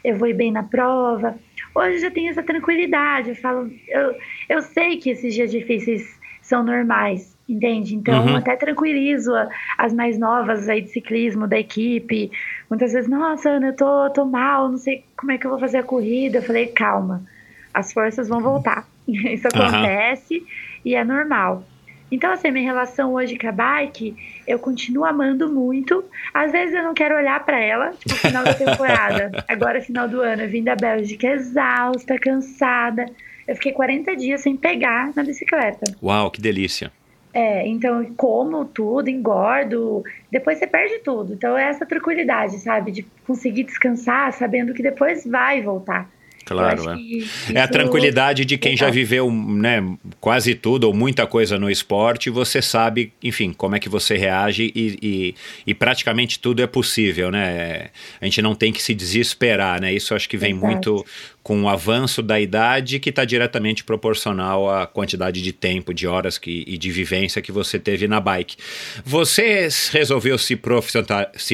eu 0.04 0.15
vou 0.17 0.27
ir 0.27 0.34
bem 0.36 0.51
na 0.51 0.63
prova? 0.63 1.39
Hoje 1.75 1.95
eu 1.95 1.99
já 2.01 2.12
tenho 2.12 2.30
essa 2.30 2.43
tranquilidade, 2.43 3.30
eu 3.30 3.36
falo, 3.36 3.69
eu, 3.88 4.15
eu 4.49 4.62
sei 4.62 4.97
que 4.97 5.10
esses 5.10 5.34
dias 5.34 5.51
difíceis 5.51 6.04
são 6.41 6.63
normais, 6.63 7.36
entende? 7.47 7.95
Então 7.95 8.17
Uhum. 8.27 8.36
até 8.36 8.56
tranquilizo 8.56 9.32
as 9.77 9.93
mais 9.93 10.17
novas 10.19 10.67
aí 10.69 10.82
de 10.82 10.89
ciclismo 10.89 11.47
da 11.47 11.60
equipe. 11.60 12.32
Muitas 12.69 12.93
vezes, 12.93 13.10
nossa, 13.10 13.49
Ana, 13.49 13.67
eu 13.67 13.75
tô, 13.75 14.10
tô 14.12 14.25
mal, 14.25 14.69
não 14.69 14.77
sei 14.77 15.06
como 15.17 15.32
é 15.32 15.38
que 15.38 15.45
eu 15.45 15.51
vou 15.51 15.60
fazer 15.60 15.77
a 15.77 15.84
corrida. 15.84 16.39
Eu 16.39 16.43
falei, 16.43 16.67
calma, 16.67 17.23
as 17.73 17.93
forças 17.93 18.27
vão 18.27 18.41
voltar. 18.41 18.88
Isso 19.08 19.47
acontece 19.47 20.43
e 20.84 20.96
é 20.96 21.04
normal. 21.04 21.63
Então, 22.12 22.34
assim, 22.34 22.52
minha 22.52 22.65
relação 22.65 23.13
hoje 23.13 23.38
com 23.38 23.48
a 23.48 23.52
bike, 23.54 24.15
eu 24.46 24.60
continuo 24.60 25.06
amando 25.06 25.50
muito. 25.50 26.04
Às 26.34 26.52
vezes 26.52 26.76
eu 26.76 26.84
não 26.84 26.94
quero 26.94 27.15
olhar 27.15 27.44
pra 27.46 27.58
ela, 27.58 27.91
tipo, 27.91 28.15
final 28.15 28.44
da 28.44 28.54
temporada. 28.54 29.32
Agora, 29.48 29.82
final 29.82 30.10
do 30.10 30.20
ano, 30.20 30.41
eu 30.41 30.50
vim 30.50 30.62
da 30.62 30.76
Bélgica 30.76 31.28
exausta, 31.28 32.20
cansada. 32.20 33.06
Eu 33.48 33.56
fiquei 33.56 33.72
40 33.72 34.15
dias 34.17 34.41
sem 34.41 34.58
pegar 34.58 35.12
na 35.15 35.24
bicicleta. 35.24 35.96
Uau, 36.04 36.30
que 36.30 36.41
delícia! 36.41 36.91
É, 37.34 37.65
então 37.65 38.04
eu 38.04 38.13
como 38.17 38.65
tudo, 38.65 39.10
engordo, 39.10 40.04
depois 40.30 40.58
você 40.58 40.67
perde 40.67 41.00
tudo. 41.00 41.34
Então 41.34 41.58
é 41.58 41.63
essa 41.63 41.86
tranquilidade, 41.86 42.60
sabe? 42.60 42.91
De 42.91 43.04
conseguir 43.26 43.63
descansar 43.63 44.34
sabendo 44.34 44.74
que 44.74 44.84
depois 44.84 45.26
vai 45.26 45.62
voltar. 45.62 46.10
Claro, 46.52 46.90
é. 46.90 46.98
É 47.54 47.62
a 47.62 47.68
tranquilidade 47.68 48.46
de 48.46 48.58
quem 48.58 48.76
já 48.76 48.90
viveu 48.90 49.32
né, 49.32 49.84
quase 50.20 50.56
tudo 50.56 50.86
ou 50.86 50.94
muita 50.94 51.26
coisa 51.26 51.58
no 51.58 51.70
esporte, 51.70 52.30
você 52.30 52.62
sabe, 52.62 53.14
enfim, 53.24 53.54
como 53.54 53.76
é 53.76 53.80
que 53.80 53.90
você 53.90 54.18
reage 54.18 54.72
e, 54.76 54.98
e, 55.02 55.36
e 55.68 55.74
praticamente 55.74 56.40
tudo 56.40 56.62
é 56.62 56.68
possível, 56.68 57.32
né? 57.32 57.90
A 58.20 58.26
gente 58.26 58.42
não 58.42 58.56
tem 58.56 58.72
que 58.72 58.82
se 58.82 58.94
desesperar, 58.94 59.82
né? 59.82 59.94
Isso 59.94 60.14
acho 60.14 60.28
que 60.28 60.38
vem 60.38 60.52
Exato. 60.52 60.66
muito 60.66 61.06
com 61.44 61.64
o 61.64 61.70
avanço 61.70 62.22
da 62.22 62.40
idade 62.40 63.00
que 63.00 63.10
está 63.10 63.26
diretamente 63.26 63.84
proporcional 63.84 64.70
à 64.70 64.86
quantidade 64.86 65.42
de 65.42 65.52
tempo, 65.52 65.94
de 65.94 66.08
horas 66.08 66.38
que, 66.38 66.64
e 66.68 66.78
de 66.78 66.92
vivência 66.92 67.42
que 67.42 67.52
você 67.52 67.80
teve 67.80 68.08
na 68.08 68.20
bike. 68.20 68.58
Você 69.04 69.68
resolveu 69.92 70.38
se 70.38 70.56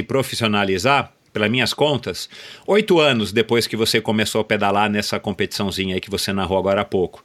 profissionalizar 0.04 1.16
pelas 1.38 1.52
minhas 1.52 1.71
contas, 1.73 2.28
oito 2.65 3.00
anos 3.00 3.32
depois 3.32 3.67
que 3.67 3.78
você 3.78 4.02
começou 4.02 4.41
a 4.41 4.43
pedalar 4.43 4.89
nessa 4.89 5.19
competiçãozinha 5.19 5.93
aí 5.93 6.02
que 6.02 6.10
você 6.10 6.34
narrou 6.34 6.58
agora 6.58 6.82
há 6.82 6.86
pouco. 6.86 7.23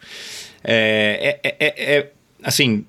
É, 0.62 1.38
é- 1.42 1.56
é- 1.58 1.94
é- 1.96 2.10
assim, 2.42 2.84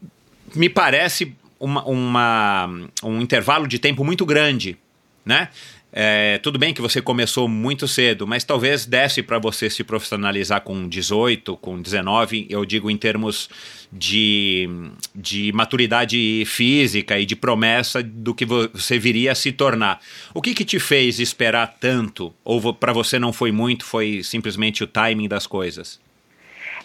me 0.53 0.67
parece 0.67 1.33
uma, 1.57 1.81
uma- 1.85 2.69
um 3.01 3.21
intervalo 3.21 3.67
de 3.67 3.79
tempo 3.79 4.03
muito 4.03 4.25
grande, 4.25 4.77
né? 5.25 5.47
É, 5.95 6.39
tudo 6.39 6.57
bem 6.57 6.73
que 6.73 6.81
você 6.81 6.99
começou 7.03 7.47
muito 7.47 7.87
cedo, 7.87 8.25
mas 8.25 8.43
talvez 8.43 8.83
desse 8.83 9.21
para 9.21 9.37
você 9.37 9.69
se 9.69 9.83
profissionalizar 9.83 10.61
com 10.61 10.87
18, 10.89 11.55
com 11.57 11.79
19, 11.79 12.47
eu 12.49 12.65
digo 12.65 12.89
em 12.89 12.97
termos 12.97 13.47
de, 13.91 14.67
de 15.13 15.51
maturidade 15.53 16.43
física 16.47 17.19
e 17.19 17.27
de 17.27 17.35
promessa 17.35 18.01
do 18.01 18.33
que 18.33 18.43
vo- 18.43 18.67
você 18.73 18.97
viria 18.97 19.33
a 19.33 19.35
se 19.35 19.51
tornar. 19.51 19.99
O 20.33 20.41
que, 20.41 20.55
que 20.55 20.65
te 20.65 20.79
fez 20.79 21.19
esperar 21.19 21.77
tanto? 21.79 22.33
Ou 22.43 22.73
para 22.73 22.91
você 22.91 23.19
não 23.19 23.31
foi 23.31 23.51
muito, 23.51 23.85
foi 23.85 24.23
simplesmente 24.23 24.83
o 24.83 24.87
timing 24.87 25.27
das 25.27 25.45
coisas? 25.45 26.01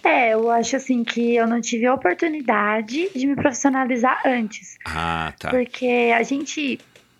É, 0.05 0.35
eu 0.35 0.51
acho 0.51 0.77
assim 0.77 1.03
que 1.03 1.35
eu 1.35 1.47
não 1.47 1.61
tive 1.63 1.87
a 1.87 1.95
oportunidade 1.95 3.09
de 3.17 3.27
me 3.27 3.35
profissionalizar 3.35 4.21
antes. 4.27 4.77
Ah, 4.85 5.33
tá. 5.39 5.49
Porque 5.49 6.13
a 6.15 6.23
gente, 6.23 6.79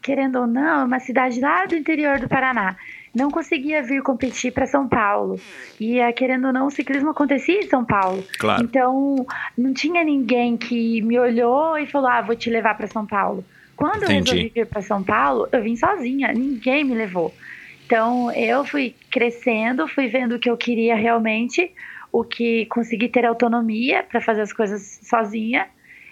querendo 0.09 0.37
ou 0.37 0.47
não, 0.47 0.81
é 0.81 0.85
uma 0.85 1.01
cidade 1.01 1.39
lá 1.39 1.67
do 1.67 1.77
interior 1.77 2.19
do 2.19 2.27
Paraná. 2.27 2.77
Não 3.15 3.31
conseguia 3.31 3.83
vir 3.83 4.03
competir 4.03 4.51
para 4.51 4.67
São 4.67 4.89
Paulo. 4.89 5.39
E, 5.79 5.99
eh, 6.01 6.11
querendo 6.13 6.47
ou 6.47 6.53
não, 6.53 6.69
o 6.69 6.71
ciclismo 6.71 7.11
acontecia 7.11 7.59
em 7.59 7.69
São 7.69 7.85
Paulo. 7.85 8.25
Claro. 8.39 8.65
Então, 8.65 9.27
não 9.57 9.75
tinha 9.75 10.03
ninguém 10.03 10.57
que 10.57 11.03
me 11.03 11.19
olhou 11.19 11.77
e 11.77 11.87
falou: 11.87 12.09
ah, 12.09 12.23
vou 12.23 12.35
te 12.35 12.49
levar 12.49 12.75
para 12.75 12.87
São 12.87 13.05
Paulo. 13.07 13.45
Quando 13.77 14.05
eu 14.05 14.11
Entendi. 14.11 14.31
resolvi 14.31 14.53
vir 14.55 14.67
para 14.67 14.81
São 14.81 15.03
Paulo, 15.03 15.47
eu 15.53 15.63
vim 15.63 15.77
sozinha, 15.77 16.33
ninguém 16.33 16.85
me 16.85 16.95
levou. 16.95 17.35
Então, 17.85 18.33
eu 18.33 18.65
fui 18.65 18.95
crescendo, 19.11 19.87
fui 19.87 20.09
vendo 20.09 20.37
o 20.37 20.39
que 20.39 20.49
eu 20.49 20.57
queria 20.57 20.97
realmente, 20.97 21.71
o 22.11 22.25
que 22.25 22.65
consegui 22.67 23.11
ter 23.11 23.27
autonomia 23.27 24.03
para 24.03 24.23
fazer 24.23 24.41
as 24.41 24.55
coisas 24.55 25.01
sozinha 25.03 25.67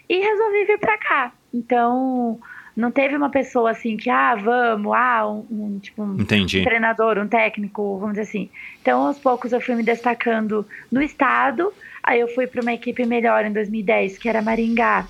e 0.07 0.19
resolvi 0.19 0.65
vir 0.67 0.79
para 0.79 0.99
cá. 0.99 1.33
Então, 1.53 2.39
Não 2.77 2.91
teve 2.91 3.17
uma 3.17 3.31
pessoa 3.31 3.71
assim 3.71 3.97
que, 3.97 4.11
ah, 4.11 4.35
vamos, 4.35 4.93
ah, 4.95 5.27
um, 5.27 5.47
um 5.51 5.79
tipo 5.79 6.03
um 6.03 6.21
Entendi. 6.21 6.62
treinador, 6.62 7.19
um 7.19 7.27
técnico, 7.27 7.99
vamos 7.99 8.17
dizer 8.17 8.29
assim. 8.29 8.51
Então, 8.83 9.07
aos 9.07 9.19
poucos 9.19 9.53
eu 9.53 9.61
fui 9.61 9.75
me 9.75 9.83
destacando 9.83 10.67
no 10.93 11.01
estado. 11.01 11.73
Aí 12.03 12.21
eu 12.21 12.29
fui 12.29 12.47
para 12.47 12.61
uma 12.61 12.75
equipe 12.75 13.07
melhor 13.07 13.45
em 13.47 13.53
2010, 13.53 14.19
que 14.19 14.29
era 14.29 14.43
Maringá, 14.43 15.07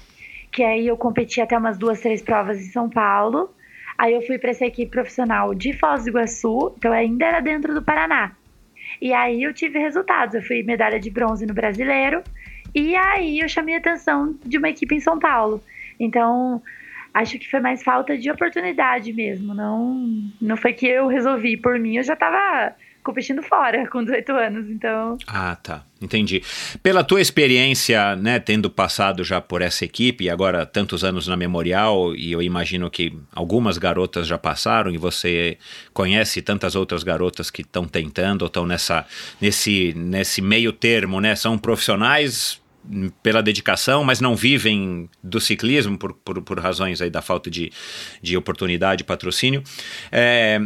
que 0.52 0.62
aí 0.62 0.86
eu 0.86 0.96
competi 0.96 1.40
até 1.40 1.58
umas 1.58 1.76
duas, 1.76 2.00
três 2.00 2.22
provas 2.22 2.60
em 2.60 2.70
São 2.70 2.88
Paulo. 2.88 3.50
Aí 3.98 4.14
eu 4.14 4.22
fui 4.22 4.38
para 4.38 4.50
essa 4.50 4.64
equipe 4.64 4.90
profissional 4.90 5.52
de 5.52 5.72
Foz 5.72 6.04
do 6.04 6.10
Iguaçu, 6.10 6.72
então 6.78 6.92
ainda 6.92 7.26
era 7.26 7.40
dentro 7.40 7.74
do 7.74 7.82
Paraná. 7.82 8.32
E 9.00 9.12
aí 9.12 9.42
eu 9.42 9.52
tive 9.52 9.78
resultados. 9.78 10.34
Eu 10.34 10.42
fui 10.42 10.62
medalha 10.62 11.00
de 11.00 11.10
bronze 11.10 11.44
no 11.46 11.52
brasileiro. 11.54 12.22
E 12.74 12.94
aí 12.94 13.40
eu 13.40 13.48
chamei 13.48 13.74
a 13.74 13.78
atenção 13.78 14.34
de 14.44 14.58
uma 14.58 14.68
equipe 14.68 14.94
em 14.94 15.00
São 15.00 15.18
Paulo. 15.18 15.62
Então, 15.98 16.62
acho 17.16 17.38
que 17.38 17.50
foi 17.50 17.60
mais 17.60 17.82
falta 17.82 18.16
de 18.16 18.30
oportunidade 18.30 19.12
mesmo. 19.12 19.54
Não, 19.54 20.30
não 20.40 20.56
foi 20.56 20.74
que 20.74 20.86
eu 20.86 21.08
resolvi 21.08 21.56
por 21.56 21.78
mim, 21.78 21.96
eu 21.96 22.02
já 22.02 22.12
estava 22.12 22.74
competindo 23.02 23.42
fora 23.42 23.88
com 23.88 24.04
18 24.04 24.32
anos, 24.32 24.68
então. 24.68 25.16
Ah, 25.26 25.56
tá. 25.56 25.84
Entendi. 26.02 26.42
Pela 26.82 27.02
tua 27.02 27.22
experiência, 27.22 28.14
né, 28.16 28.38
tendo 28.38 28.68
passado 28.68 29.24
já 29.24 29.40
por 29.40 29.62
essa 29.62 29.84
equipe 29.84 30.24
e 30.24 30.30
agora 30.30 30.66
tantos 30.66 31.04
anos 31.04 31.26
na 31.26 31.36
Memorial, 31.36 32.14
e 32.14 32.32
eu 32.32 32.42
imagino 32.42 32.90
que 32.90 33.16
algumas 33.32 33.78
garotas 33.78 34.26
já 34.26 34.36
passaram 34.36 34.90
e 34.90 34.98
você 34.98 35.56
conhece 35.94 36.42
tantas 36.42 36.74
outras 36.74 37.02
garotas 37.02 37.50
que 37.50 37.62
estão 37.62 37.86
tentando 37.86 38.42
ou 38.42 38.48
estão 38.48 38.66
nessa 38.66 39.06
nesse 39.40 39.94
nesse 39.96 40.42
meio 40.42 40.70
termo, 40.70 41.18
né? 41.18 41.34
São 41.34 41.56
profissionais 41.56 42.60
pela 43.22 43.42
dedicação, 43.42 44.04
mas 44.04 44.20
não 44.20 44.36
vivem 44.36 45.08
do 45.22 45.40
ciclismo 45.40 45.98
por, 45.98 46.12
por, 46.14 46.40
por 46.42 46.60
razões 46.60 47.00
aí 47.00 47.10
da 47.10 47.22
falta 47.22 47.50
de, 47.50 47.72
de 48.22 48.36
oportunidade, 48.36 49.04
patrocínio. 49.04 49.62
É, 50.10 50.60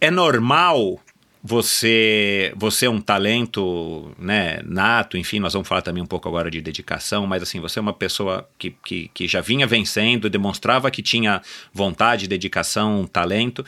é 0.00 0.10
normal 0.10 1.00
você 1.42 2.52
você 2.54 2.84
é 2.84 2.90
um 2.90 3.00
talento 3.00 4.12
né, 4.18 4.60
nato, 4.62 5.16
enfim, 5.16 5.38
nós 5.38 5.54
vamos 5.54 5.66
falar 5.66 5.80
também 5.80 6.02
um 6.02 6.06
pouco 6.06 6.28
agora 6.28 6.50
de 6.50 6.60
dedicação, 6.60 7.26
mas 7.26 7.42
assim, 7.42 7.60
você 7.60 7.78
é 7.78 7.82
uma 7.82 7.94
pessoa 7.94 8.48
que, 8.58 8.74
que, 8.84 9.10
que 9.14 9.26
já 9.26 9.40
vinha 9.40 9.66
vencendo, 9.66 10.28
demonstrava 10.28 10.90
que 10.90 11.02
tinha 11.02 11.40
vontade, 11.72 12.28
dedicação, 12.28 13.06
talento, 13.06 13.64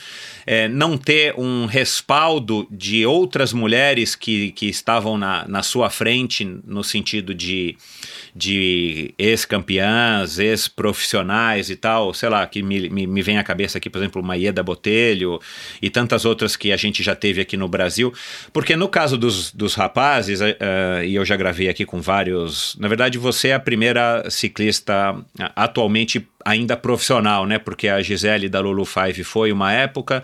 é, 0.46 0.68
não 0.68 0.98
ter 0.98 1.34
um 1.38 1.64
respaldo 1.64 2.66
de 2.70 3.06
outras 3.06 3.54
mulheres 3.54 4.14
que, 4.14 4.52
que 4.52 4.66
estavam 4.66 5.16
na, 5.16 5.48
na 5.48 5.62
sua 5.62 5.88
frente, 5.88 6.44
no 6.44 6.84
sentido 6.84 7.34
de, 7.34 7.76
de 8.34 9.14
ex-campeãs, 9.18 10.38
ex-profissionais 10.38 11.68
e 11.68 11.76
tal, 11.76 12.14
sei 12.14 12.28
lá, 12.28 12.46
que 12.46 12.62
me, 12.62 12.88
me, 12.88 13.06
me 13.06 13.22
vem 13.22 13.38
à 13.38 13.44
cabeça 13.44 13.76
aqui, 13.78 13.90
por 13.90 13.98
exemplo, 13.98 14.22
uma 14.22 14.36
Ieda 14.36 14.62
Botelho 14.62 15.38
e 15.80 15.90
tantas 15.90 16.24
outras 16.24 16.56
que 16.56 16.72
a 16.72 16.76
gente 16.76 17.02
já 17.02 17.14
teve 17.14 17.42
aqui 17.42 17.56
no 17.56 17.68
Brasil, 17.68 18.12
porque 18.52 18.74
no 18.74 18.88
caso 18.88 19.18
dos, 19.18 19.52
dos 19.52 19.74
rapazes, 19.74 20.40
uh, 20.40 21.04
e 21.04 21.14
eu 21.14 21.24
já 21.24 21.36
gravei 21.36 21.68
aqui 21.68 21.84
com 21.84 22.00
vários, 22.00 22.74
na 22.78 22.88
verdade 22.88 23.18
você 23.18 23.48
é 23.48 23.54
a 23.54 23.60
primeira 23.60 24.24
ciclista 24.30 25.14
atualmente 25.54 26.26
ainda 26.44 26.76
profissional, 26.76 27.46
né? 27.46 27.58
Porque 27.58 27.88
a 27.88 28.00
Gisele 28.00 28.48
da 28.48 28.60
Lulu 28.60 28.84
Five 28.84 29.22
foi 29.24 29.52
uma 29.52 29.72
época, 29.72 30.22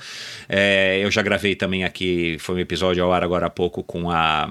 é, 0.49 1.01
eu 1.03 1.11
já 1.11 1.23
gravei 1.23 1.55
também 1.55 1.85
aqui, 1.85 2.37
foi 2.41 2.57
um 2.57 2.59
episódio 2.59 3.05
ao 3.05 3.13
ar 3.13 3.23
agora 3.23 3.47
há 3.47 3.51
pouco 3.51 3.83
com 3.83 4.11
a 4.11 4.49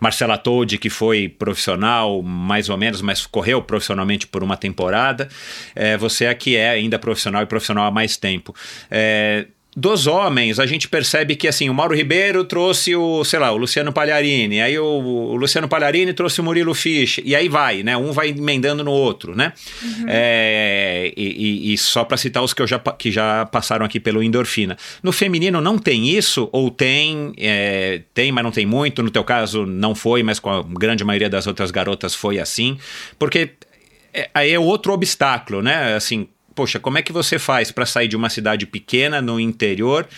Marcela 0.00 0.38
Toldi, 0.38 0.78
que 0.78 0.90
foi 0.90 1.28
profissional, 1.28 2.22
mais 2.22 2.68
ou 2.68 2.76
menos, 2.76 3.00
mas 3.00 3.26
correu 3.26 3.62
profissionalmente 3.62 4.26
por 4.26 4.42
uma 4.42 4.56
temporada. 4.56 5.28
É, 5.74 5.96
você 5.96 6.26
é 6.26 6.34
que 6.34 6.56
é 6.56 6.70
ainda 6.70 6.98
profissional 6.98 7.42
e 7.42 7.46
profissional 7.46 7.86
há 7.86 7.90
mais 7.90 8.16
tempo. 8.16 8.54
É, 8.90 9.46
dos 9.78 10.06
homens, 10.06 10.58
a 10.58 10.64
gente 10.64 10.88
percebe 10.88 11.36
que 11.36 11.46
assim, 11.46 11.68
o 11.68 11.74
Mauro 11.74 11.94
Ribeiro 11.94 12.44
trouxe 12.44 12.96
o, 12.96 13.22
sei 13.24 13.38
lá, 13.38 13.52
o 13.52 13.58
Luciano 13.58 13.92
Pagliarini, 13.92 14.62
aí 14.62 14.78
o, 14.78 14.84
o 14.84 15.36
Luciano 15.36 15.68
Pagliarini 15.68 16.14
trouxe 16.14 16.40
o 16.40 16.44
Murilo 16.44 16.72
Fisch, 16.72 17.20
e 17.22 17.36
aí 17.36 17.46
vai, 17.46 17.82
né? 17.82 17.94
Um 17.94 18.10
vai 18.10 18.30
emendando 18.30 18.82
no 18.82 18.90
outro, 18.90 19.36
né? 19.36 19.52
Uhum. 19.82 20.06
É, 20.08 21.12
e, 21.14 21.74
e, 21.74 21.76
só 21.76 22.04
para 22.04 22.16
citar 22.16 22.42
os 22.42 22.54
que, 22.54 22.62
eu 22.62 22.66
já, 22.66 22.78
que 22.78 23.10
já 23.10 23.44
passaram 23.44 23.84
aqui 23.84 24.00
pelo 24.00 24.22
Endorfina. 24.22 24.78
No 25.02 25.12
feminino 25.12 25.60
não 25.60 25.78
tem 25.78 26.08
isso, 26.08 26.48
ou 26.52 26.70
tem, 26.70 27.34
é, 27.36 28.00
tem, 28.14 28.32
mas 28.32 28.42
não 28.42 28.50
tem 28.50 28.64
muito, 28.64 29.02
no 29.02 29.10
teu 29.10 29.24
caso 29.24 29.66
não 29.66 29.94
foi, 29.94 30.22
mas 30.22 30.40
com 30.40 30.48
a 30.48 30.62
grande 30.62 31.04
maioria 31.04 31.28
das 31.28 31.46
outras 31.46 31.70
garotas 31.70 32.14
foi 32.14 32.38
assim, 32.38 32.78
porque 33.18 33.50
é, 34.14 34.30
aí 34.32 34.52
é 34.52 34.58
outro 34.58 34.94
obstáculo, 34.94 35.60
né? 35.60 35.94
Assim, 35.94 36.28
poxa, 36.56 36.80
como 36.80 36.98
é 36.98 37.02
que 37.02 37.12
você 37.12 37.38
faz 37.38 37.70
para 37.70 37.86
sair 37.86 38.08
de 38.08 38.16
uma 38.16 38.30
cidade 38.30 38.66
pequena 38.66 39.20
no 39.20 39.38
interior 39.38 40.08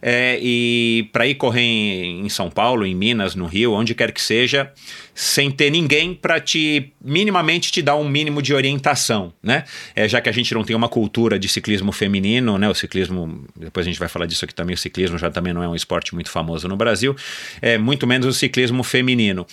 é, 0.00 0.38
e 0.40 1.08
para 1.10 1.26
ir 1.26 1.34
correr 1.36 1.62
em, 1.62 2.26
em, 2.26 2.28
São 2.28 2.50
Paulo, 2.50 2.86
em 2.86 2.94
Minas, 2.94 3.34
no 3.34 3.46
Rio, 3.46 3.72
onde 3.72 3.94
quer 3.94 4.12
que 4.12 4.20
seja, 4.20 4.70
sem 5.16 5.50
ter 5.50 5.70
ninguém 5.70 6.12
para 6.12 6.38
te 6.38 6.92
minimamente 7.02 7.72
te 7.72 7.80
dar 7.80 7.96
um 7.96 8.06
mínimo 8.06 8.42
de 8.42 8.52
orientação, 8.52 9.32
né? 9.42 9.64
É, 9.94 10.06
já 10.06 10.20
que 10.20 10.28
a 10.28 10.32
gente 10.32 10.52
não 10.52 10.62
tem 10.62 10.76
uma 10.76 10.90
cultura 10.90 11.38
de 11.38 11.48
ciclismo 11.48 11.90
feminino, 11.90 12.58
né? 12.58 12.68
O 12.68 12.74
ciclismo, 12.74 13.46
depois 13.56 13.86
a 13.86 13.88
gente 13.88 13.98
vai 13.98 14.08
falar 14.08 14.26
disso 14.26 14.44
aqui 14.44 14.54
também, 14.54 14.74
o 14.74 14.78
ciclismo 14.78 15.16
já 15.16 15.30
também 15.30 15.54
não 15.54 15.62
é 15.62 15.68
um 15.68 15.74
esporte 15.74 16.14
muito 16.14 16.30
famoso 16.30 16.68
no 16.68 16.76
Brasil, 16.76 17.16
é 17.62 17.78
muito 17.78 18.06
menos 18.06 18.26
o 18.26 18.32
ciclismo 18.34 18.82
feminino. 18.82 19.46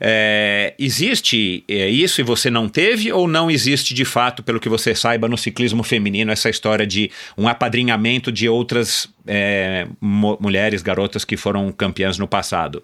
É, 0.00 0.72
existe 0.78 1.64
é, 1.68 1.86
isso 1.86 2.22
e 2.22 2.24
você 2.24 2.48
não 2.48 2.66
teve 2.66 3.12
ou 3.12 3.28
não 3.28 3.50
existe 3.50 3.92
de 3.92 4.06
fato, 4.06 4.42
pelo 4.42 4.58
que 4.58 4.70
você 4.70 4.94
saiba, 4.94 5.28
no 5.28 5.36
ciclismo 5.36 5.82
feminino 5.82 6.32
essa 6.32 6.48
história 6.48 6.86
de 6.86 7.10
um 7.36 7.46
apadrinhamento 7.46 8.32
de 8.32 8.48
outras 8.48 9.06
é, 9.26 9.86
mulheres, 10.00 10.80
garotas 10.80 11.26
que 11.26 11.36
foram 11.36 11.70
campeãs 11.72 12.16
no 12.16 12.26
passado? 12.26 12.82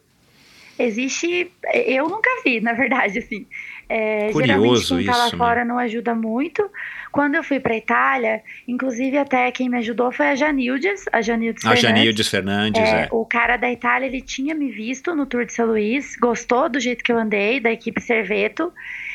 Existe, 0.78 1.50
eu 1.72 2.08
nunca 2.08 2.28
vi, 2.44 2.60
na 2.60 2.72
verdade, 2.72 3.18
assim. 3.18 3.46
É, 3.88 4.32
Curioso 4.32 4.46
geralmente 4.46 4.88
quem 4.88 5.06
tá 5.06 5.16
lá 5.16 5.30
né? 5.30 5.38
fora 5.38 5.64
não 5.64 5.78
ajuda 5.78 6.14
muito. 6.14 6.68
Quando 7.12 7.36
eu 7.36 7.42
fui 7.42 7.60
para 7.60 7.76
Itália, 7.76 8.42
inclusive 8.66 9.16
até 9.16 9.50
quem 9.52 9.68
me 9.68 9.78
ajudou 9.78 10.10
foi 10.12 10.26
a 10.26 10.34
Janildes, 10.34 11.04
a 11.12 11.22
Janildes 11.22 11.64
a 11.64 11.70
Fernandes. 11.70 11.98
Janildes 11.98 12.28
Fernandes, 12.28 12.82
é, 12.82 13.02
é. 13.04 13.08
O 13.10 13.24
cara 13.24 13.56
da 13.56 13.70
Itália, 13.70 14.06
ele 14.06 14.20
tinha 14.20 14.54
me 14.54 14.70
visto 14.70 15.14
no 15.14 15.24
Tour 15.24 15.46
de 15.46 15.52
São 15.52 15.66
Luís, 15.66 16.16
gostou 16.16 16.68
do 16.68 16.80
jeito 16.80 17.02
que 17.02 17.12
eu 17.12 17.18
andei, 17.18 17.60
da 17.60 17.70
equipe 17.70 18.00
Serveto, 18.00 18.72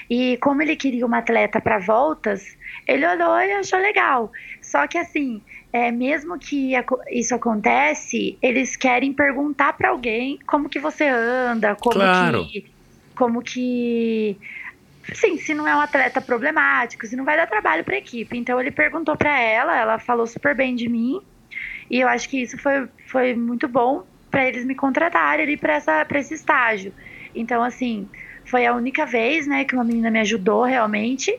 e 0.09 0.37
como 0.37 0.61
ele 0.61 0.75
queria 0.75 1.05
uma 1.05 1.19
atleta 1.19 1.61
para 1.61 1.77
voltas, 1.77 2.57
ele 2.87 3.05
olhou 3.05 3.39
e 3.39 3.51
achou 3.51 3.79
legal. 3.79 4.31
Só 4.61 4.87
que 4.87 4.97
assim, 4.97 5.41
é, 5.73 5.91
mesmo 5.91 6.37
que 6.37 6.73
isso 7.09 7.33
acontece, 7.33 8.37
eles 8.41 8.75
querem 8.75 9.13
perguntar 9.13 9.73
para 9.73 9.89
alguém 9.89 10.37
como 10.45 10.67
que 10.67 10.79
você 10.79 11.07
anda, 11.07 11.75
como 11.75 11.95
claro. 11.95 12.45
que, 12.45 12.65
como 13.15 13.41
que, 13.41 14.37
sim, 15.13 15.37
se 15.37 15.53
não 15.53 15.67
é 15.67 15.75
um 15.75 15.79
atleta 15.79 16.19
problemático, 16.19 17.07
se 17.07 17.15
não 17.15 17.23
vai 17.23 17.37
dar 17.37 17.47
trabalho 17.47 17.83
para 17.85 17.95
a 17.95 17.99
equipe. 17.99 18.37
Então 18.37 18.59
ele 18.59 18.71
perguntou 18.71 19.15
para 19.15 19.39
ela, 19.39 19.77
ela 19.77 19.97
falou 19.97 20.27
super 20.27 20.53
bem 20.53 20.75
de 20.75 20.89
mim 20.89 21.21
e 21.89 22.01
eu 22.01 22.07
acho 22.07 22.27
que 22.27 22.41
isso 22.41 22.57
foi, 22.57 22.87
foi 23.07 23.33
muito 23.33 23.67
bom 23.67 24.03
para 24.29 24.45
eles 24.47 24.65
me 24.65 24.75
contratarem 24.75 25.45
ali 25.45 25.57
para 25.57 26.05
esse 26.19 26.33
estágio. 26.33 26.93
Então 27.33 27.63
assim, 27.63 28.09
foi 28.43 28.65
a 28.65 28.75
única 28.75 29.05
vez, 29.05 29.47
né, 29.47 29.63
que 29.63 29.73
uma 29.73 29.85
menina 29.85 30.11
me 30.11 30.19
ajudou 30.19 30.63
realmente. 30.63 31.33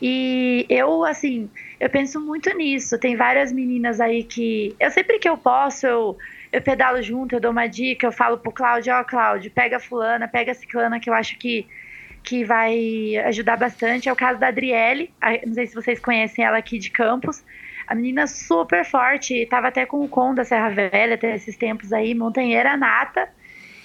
E 0.00 0.66
eu, 0.68 1.04
assim, 1.04 1.48
eu 1.80 1.88
penso 1.88 2.20
muito 2.20 2.54
nisso. 2.56 2.98
Tem 2.98 3.16
várias 3.16 3.52
meninas 3.52 4.00
aí 4.00 4.22
que. 4.22 4.74
Eu 4.78 4.90
sempre 4.90 5.18
que 5.18 5.28
eu 5.28 5.36
posso, 5.38 5.86
eu, 5.86 6.18
eu 6.52 6.60
pedalo 6.60 7.02
junto, 7.02 7.34
eu 7.34 7.40
dou 7.40 7.50
uma 7.50 7.66
dica, 7.66 8.06
eu 8.06 8.12
falo 8.12 8.38
pro 8.38 8.52
Cláudio, 8.52 8.94
ó, 8.94 9.00
oh, 9.00 9.04
Cláudio, 9.04 9.50
pega 9.50 9.76
a 9.78 9.80
fulana, 9.80 10.28
pega 10.28 10.52
a 10.52 10.54
ciclana, 10.54 11.00
que 11.00 11.08
eu 11.08 11.14
acho 11.14 11.38
que, 11.38 11.66
que 12.22 12.44
vai 12.44 13.16
ajudar 13.24 13.56
bastante. 13.56 14.08
É 14.08 14.12
o 14.12 14.16
caso 14.16 14.38
da 14.38 14.48
Adriele, 14.48 15.10
não 15.46 15.54
sei 15.54 15.66
se 15.66 15.74
vocês 15.74 15.98
conhecem 15.98 16.44
ela 16.44 16.58
aqui 16.58 16.78
de 16.78 16.90
Campos. 16.90 17.42
A 17.86 17.94
menina 17.94 18.26
super 18.26 18.84
forte, 18.84 19.46
tava 19.46 19.68
até 19.68 19.86
com 19.86 20.04
o 20.04 20.08
com 20.08 20.34
da 20.34 20.44
Serra 20.44 20.70
Velha 20.70 21.14
até 21.14 21.36
esses 21.36 21.56
tempos 21.56 21.92
aí, 21.92 22.14
montanheira 22.14 22.76
nata. 22.76 23.28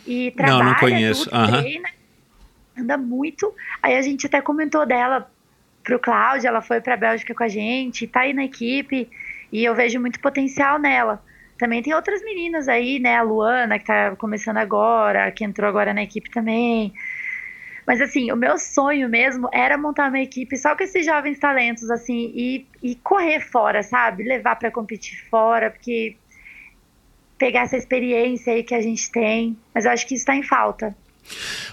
E 0.06 0.32
trabalha, 0.32 0.64
não, 0.64 0.72
não 0.72 0.80
conheço. 0.80 1.30
Tudo, 1.30 1.38
uhum. 1.38 1.62
treina, 1.62 1.90
anda 2.78 2.98
muito. 2.98 3.54
Aí 3.82 3.96
a 3.96 4.02
gente 4.02 4.26
até 4.26 4.42
comentou 4.42 4.86
dela 4.86 5.31
pro 5.84 6.00
Cláudio, 6.00 6.48
ela 6.48 6.62
foi 6.62 6.82
pra 6.82 6.98
Bélgica 6.98 7.34
com 7.34 7.44
a 7.44 7.48
gente, 7.48 8.08
tá 8.08 8.22
aí 8.22 8.34
na 8.34 8.44
equipe, 8.44 9.10
e 9.52 9.64
eu 9.64 9.76
vejo 9.76 10.00
muito 10.00 10.20
potencial 10.20 10.80
nela. 10.80 11.22
Também 11.58 11.84
tem 11.84 11.94
outras 11.94 12.24
meninas 12.24 12.68
aí, 12.68 13.00
né? 13.00 13.18
A 13.18 13.22
Luana, 13.22 13.78
que 13.78 13.86
tá 13.86 14.16
começando 14.16 14.58
agora, 14.58 15.32
que 15.32 15.44
entrou 15.44 15.70
agora 15.70 15.94
na 15.94 16.02
equipe 16.02 16.30
também. 16.32 16.92
Mas 17.86 18.02
assim, 18.02 18.32
o 18.32 18.36
meu 18.36 18.58
sonho 18.58 19.10
mesmo 19.10 19.50
era 19.52 19.78
montar 19.78 20.10
uma 20.10 20.20
equipe 20.20 20.58
só 20.58 20.76
com 20.76 20.84
esses 20.84 21.06
jovens 21.06 21.38
talentos, 21.40 21.90
assim, 21.92 22.32
e, 22.34 22.68
e 22.82 22.96
correr 22.96 23.42
fora, 23.42 23.84
sabe? 23.84 24.24
Levar 24.24 24.56
para 24.56 24.72
competir 24.72 25.20
fora, 25.30 25.70
porque 25.70 26.16
pegar 27.38 27.62
essa 27.62 27.78
experiência 27.78 28.54
aí 28.54 28.64
que 28.64 28.76
a 28.76 28.82
gente 28.82 29.12
tem. 29.12 29.58
Mas 29.74 29.86
eu 29.86 29.92
acho 29.92 30.08
que 30.08 30.16
isso 30.16 30.26
tá 30.26 30.36
em 30.36 30.44
falta. 30.44 30.96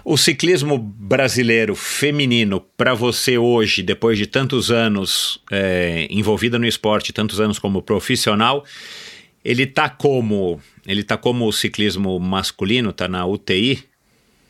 O 0.05 0.17
ciclismo 0.17 0.79
brasileiro 0.79 1.75
feminino, 1.75 2.61
para 2.77 2.95
você 2.95 3.37
hoje, 3.37 3.83
depois 3.83 4.17
de 4.17 4.27
tantos 4.27 4.71
anos 4.71 5.43
é, 5.51 6.07
envolvida 6.11 6.59
no 6.59 6.67
esporte, 6.67 7.13
tantos 7.13 7.41
anos 7.41 7.59
como 7.59 7.83
profissional, 7.83 8.65
ele 9.45 9.67
tá 9.67 9.89
como 9.89 10.61
ele 10.87 11.03
tá 11.03 11.17
como 11.17 11.47
o 11.47 11.53
ciclismo 11.53 12.19
masculino, 12.19 12.93
tá 12.93 13.07
na 13.07 13.27
UTI? 13.27 13.85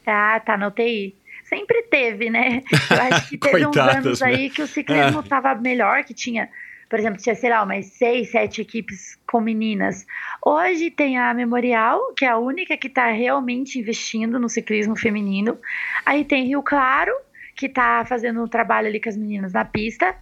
Ah, 0.06 0.40
tá 0.40 0.56
na 0.56 0.68
UTI. 0.68 1.14
Sempre 1.48 1.82
teve, 1.84 2.30
né? 2.30 2.62
Eu 2.90 3.02
acho 3.02 3.28
que 3.30 3.38
teve 3.38 3.66
uns 3.66 3.76
anos 3.76 4.20
né? 4.20 4.26
aí 4.28 4.50
que 4.50 4.62
o 4.62 4.66
ciclismo 4.66 5.22
tava 5.22 5.54
melhor, 5.54 6.04
que 6.04 6.14
tinha, 6.14 6.48
por 6.88 6.98
exemplo, 6.98 7.20
tinha, 7.20 7.34
sei 7.34 7.50
lá, 7.50 7.62
umas 7.62 7.86
seis, 7.86 8.30
sete 8.30 8.62
equipes 8.62 9.18
com 9.26 9.40
meninas. 9.40 10.06
Hoje 10.44 10.90
tem 10.90 11.18
a 11.18 11.34
Memorial, 11.34 12.14
que 12.14 12.24
é 12.24 12.28
a 12.28 12.38
única 12.38 12.76
que 12.76 12.88
tá 12.88 13.10
realmente 13.10 13.78
investindo 13.78 14.38
no 14.38 14.48
ciclismo 14.48 14.96
feminino. 14.96 15.58
Aí 16.06 16.24
tem 16.24 16.46
Rio 16.46 16.62
Claro, 16.62 17.12
que 17.54 17.68
tá 17.68 18.04
fazendo 18.08 18.42
um 18.42 18.48
trabalho 18.48 18.88
ali 18.88 19.00
com 19.00 19.08
as 19.08 19.16
meninas 19.16 19.52
na 19.52 19.64
pista. 19.64 20.16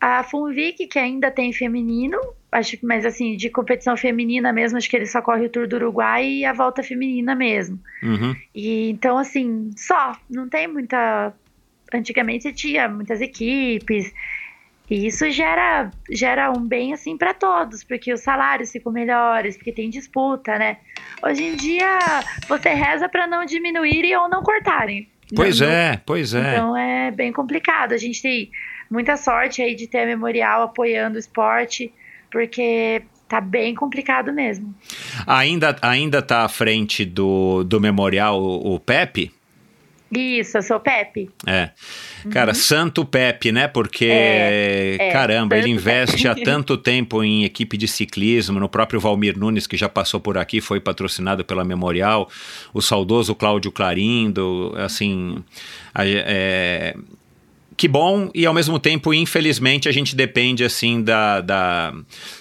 A 0.00 0.22
Funvic, 0.22 0.86
que 0.86 0.98
ainda 0.98 1.30
tem 1.30 1.52
feminino, 1.52 2.18
acho 2.50 2.76
que, 2.76 2.84
mas 2.84 3.06
assim, 3.06 3.36
de 3.36 3.48
competição 3.50 3.96
feminina 3.96 4.52
mesmo, 4.52 4.78
acho 4.78 4.90
que 4.90 4.96
ele 4.96 5.06
só 5.06 5.22
corre 5.22 5.46
o 5.46 5.48
Tour 5.48 5.68
do 5.68 5.76
Uruguai 5.76 6.26
e 6.26 6.44
a 6.44 6.52
volta 6.52 6.82
feminina 6.82 7.34
mesmo. 7.34 7.78
Uhum. 8.02 8.34
E 8.54 8.90
então, 8.90 9.16
assim, 9.18 9.70
só, 9.76 10.16
não 10.28 10.48
tem 10.48 10.66
muita. 10.66 11.32
Antigamente 11.94 12.52
tinha 12.52 12.88
muitas 12.88 13.20
equipes, 13.20 14.12
e 14.92 15.06
isso 15.06 15.30
gera, 15.30 15.90
gera 16.10 16.50
um 16.50 16.60
bem 16.60 16.92
assim 16.92 17.16
para 17.16 17.32
todos, 17.32 17.82
porque 17.82 18.12
os 18.12 18.20
salários 18.20 18.70
ficam 18.70 18.92
melhores, 18.92 19.56
porque 19.56 19.72
tem 19.72 19.88
disputa, 19.88 20.58
né? 20.58 20.76
Hoje 21.22 21.44
em 21.44 21.56
dia, 21.56 21.98
você 22.46 22.74
reza 22.74 23.08
para 23.08 23.26
não 23.26 23.46
diminuírem 23.46 24.14
ou 24.14 24.28
não 24.28 24.42
cortarem. 24.42 25.08
Pois 25.34 25.60
Não- 25.60 25.66
é, 25.66 25.98
pois 26.04 26.34
é. 26.34 26.52
Então 26.52 26.76
é 26.76 27.10
bem 27.10 27.32
complicado. 27.32 27.94
A 27.94 27.96
gente 27.96 28.20
tem 28.20 28.50
muita 28.90 29.16
sorte 29.16 29.62
aí 29.62 29.74
de 29.74 29.86
ter 29.86 30.00
a 30.00 30.06
Memorial 30.06 30.60
apoiando 30.60 31.16
o 31.16 31.18
esporte, 31.18 31.90
porque 32.30 33.00
tá 33.26 33.40
bem 33.40 33.74
complicado 33.74 34.30
mesmo. 34.30 34.74
Ainda, 35.26 35.74
ainda 35.80 36.20
tá 36.20 36.44
à 36.44 36.48
frente 36.50 37.06
do, 37.06 37.64
do 37.64 37.80
memorial 37.80 38.38
o, 38.38 38.74
o 38.74 38.78
Pepe? 38.78 39.32
Isso, 40.14 40.58
eu 40.58 40.62
sou 40.62 40.78
Pepe. 40.78 41.30
É. 41.46 41.70
Cara, 42.30 42.52
santo 42.52 43.04
Pepe, 43.04 43.50
né? 43.50 43.66
Porque, 43.66 44.04
Uhum. 44.06 44.12
É, 44.12 44.96
é, 45.00 45.10
caramba, 45.10 45.56
ele 45.56 45.70
investe 45.70 46.28
há 46.28 46.34
tanto 46.34 46.76
tempo 46.76 47.24
em 47.24 47.44
equipe 47.44 47.76
de 47.78 47.88
ciclismo, 47.88 48.60
no 48.60 48.68
próprio 48.68 49.00
Valmir 49.00 49.38
Nunes, 49.38 49.66
que 49.66 49.76
já 49.76 49.88
passou 49.88 50.20
por 50.20 50.36
aqui, 50.36 50.60
foi 50.60 50.78
patrocinado 50.80 51.44
pela 51.44 51.64
Memorial, 51.64 52.28
o 52.74 52.82
saudoso 52.82 53.34
Cláudio 53.34 53.72
Clarindo, 53.72 54.74
assim. 54.76 55.36
a- 55.94 56.04
é, 56.06 56.94
que 57.76 57.88
bom, 57.88 58.30
e 58.34 58.44
ao 58.46 58.52
mesmo 58.54 58.78
tempo, 58.78 59.12
infelizmente, 59.14 59.88
a 59.88 59.92
gente 59.92 60.14
depende 60.14 60.62
assim 60.62 61.02
da, 61.02 61.40
da, 61.40 61.92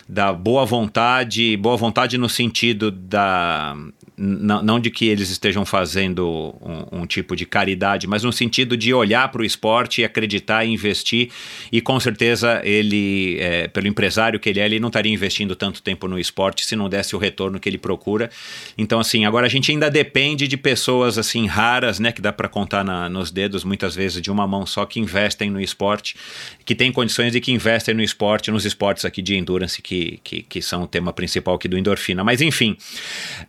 da 0.07 0.34
boa 0.34 0.65
vontade, 0.65 1.55
boa 1.57 1.78
vontade 1.78 2.17
no 2.17 2.28
sentido 2.30 2.91
da. 2.91 3.76
Não, 4.24 4.61
não 4.61 4.80
de 4.80 4.91
que 4.91 5.07
eles 5.07 5.32
estejam 5.32 5.65
fazendo 5.65 6.53
um, 6.61 7.01
um 7.01 7.05
tipo 7.07 7.36
de 7.36 7.43
caridade, 7.43 8.05
mas 8.05 8.22
no 8.22 8.32
sentido 8.32 8.78
de 8.78 8.93
olhar 8.93 9.32
para 9.32 9.41
o 9.41 9.43
esporte 9.43 10.01
e 10.01 10.05
acreditar 10.05 10.63
e 10.63 10.69
investir. 10.69 11.30
E 11.72 11.82
com 11.82 11.99
certeza 11.99 12.61
ele, 12.63 13.39
é, 13.39 13.67
pelo 13.67 13.88
empresário 13.88 14.39
que 14.39 14.47
ele 14.47 14.59
é, 14.59 14.65
ele 14.65 14.80
não 14.80 14.89
estaria 14.89 15.11
investindo 15.11 15.55
tanto 15.55 15.82
tempo 15.82 16.07
no 16.07 16.19
esporte 16.19 16.63
se 16.63 16.76
não 16.76 16.88
desse 16.88 17.15
o 17.15 17.19
retorno 17.19 17.59
que 17.59 17.67
ele 17.67 17.80
procura. 17.80 18.30
Então, 18.78 18.99
assim, 18.99 19.26
agora 19.26 19.47
a 19.47 19.49
gente 19.49 19.72
ainda 19.72 19.89
depende 19.89 20.47
de 20.47 20.55
pessoas 20.55 21.17
assim 21.17 21.47
raras, 21.47 21.97
né, 21.99 22.11
que 22.11 22.22
dá 22.22 22.32
para 22.32 22.47
contar 22.47 22.84
na- 22.84 23.09
nos 23.09 23.32
dedos, 23.32 23.63
muitas 23.63 23.95
vezes 23.95 24.22
de 24.22 24.30
uma 24.30 24.45
mão 24.45 24.67
só, 24.67 24.86
que 24.86 24.99
investem 24.99 25.49
no 25.49 25.59
esporte, 25.59 26.15
que 26.63 26.76
têm 26.76 26.91
condições 26.91 27.34
e 27.34 27.41
que 27.41 27.51
investem 27.51 27.95
no 27.95 28.03
esporte, 28.03 28.51
nos 28.51 28.65
esportes 28.65 29.03
aqui 29.03 29.19
de 29.19 29.36
endurance, 29.36 29.82
que, 29.82 30.19
que, 30.24 30.43
que 30.43 30.61
são 30.61 30.84
o 30.84 30.88
tema 30.88 31.11
principal 31.11 31.55
aqui 31.55 31.67
do 31.67 31.76
Endorfina. 31.76 32.24
Mas, 32.24 32.39
enfim, 32.39 32.78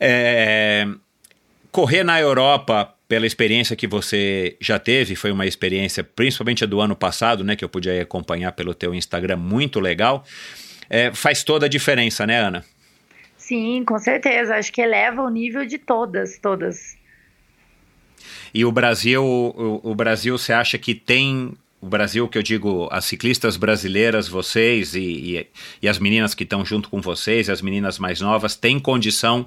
é, 0.01 0.62
correr 1.71 2.05
na 2.05 2.21
Europa 2.21 2.95
pela 3.09 3.27
experiência 3.27 3.77
que 3.77 3.87
você 3.87 4.57
já 4.61 4.79
teve, 4.79 5.15
foi 5.15 5.31
uma 5.31 5.47
experiência, 5.47 6.03
principalmente 6.03 6.65
a 6.65 6.67
do 6.67 6.81
ano 6.81 6.97
passado, 6.97 7.45
né, 7.45 7.55
que 7.55 7.65
eu 7.65 7.69
pude 7.69 7.91
acompanhar 7.91 8.53
pelo 8.53 8.75
teu 8.75 8.95
Instagram, 8.95 9.37
muito 9.37 9.81
legal. 9.81 10.25
É, 10.89 11.13
faz 11.13 11.45
toda 11.45 11.67
a 11.67 11.69
diferença, 11.69 12.27
né, 12.27 12.41
Ana? 12.41 12.65
Sim, 13.37 13.85
com 13.85 13.99
certeza. 13.99 14.57
Acho 14.57 14.73
que 14.73 14.81
eleva 14.81 15.23
o 15.23 15.29
nível 15.29 15.67
de 15.67 15.77
todas, 15.77 16.39
todas. 16.39 16.97
E 18.55 18.65
o 18.65 18.73
Brasil, 18.73 19.23
o, 19.23 19.81
o 19.83 19.95
Brasil, 19.95 20.39
você 20.39 20.53
acha 20.53 20.79
que 20.79 20.95
tem 20.95 21.53
o 21.83 21.87
Brasil, 21.89 22.28
que 22.28 22.39
eu 22.39 22.43
digo, 22.45 22.89
as 22.93 23.05
ciclistas 23.05 23.57
brasileiras, 23.57 24.28
vocês 24.28 24.95
e, 24.95 25.01
e, 25.01 25.47
e 25.83 25.89
as 25.89 25.99
meninas 25.99 26.33
que 26.33 26.45
estão 26.45 26.64
junto 26.64 26.89
com 26.89 27.01
vocês, 27.01 27.51
as 27.51 27.61
meninas 27.61 27.99
mais 27.99 28.20
novas, 28.20 28.55
têm 28.55 28.78
condição 28.78 29.45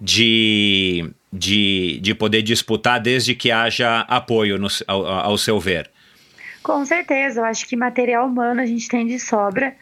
de, 0.00 1.06
de, 1.30 1.98
de 2.00 2.14
poder 2.14 2.40
disputar 2.40 2.98
desde 2.98 3.34
que 3.34 3.50
haja 3.50 4.00
apoio 4.08 4.58
no, 4.58 4.68
ao, 4.86 5.06
ao 5.06 5.38
seu 5.38 5.60
ver? 5.60 5.90
Com 6.62 6.82
certeza, 6.86 7.40
eu 7.40 7.44
acho 7.44 7.68
que 7.68 7.76
material 7.76 8.26
humano 8.26 8.62
a 8.62 8.66
gente 8.66 8.88
tem 8.88 9.06
de 9.06 9.18
sobra. 9.18 9.76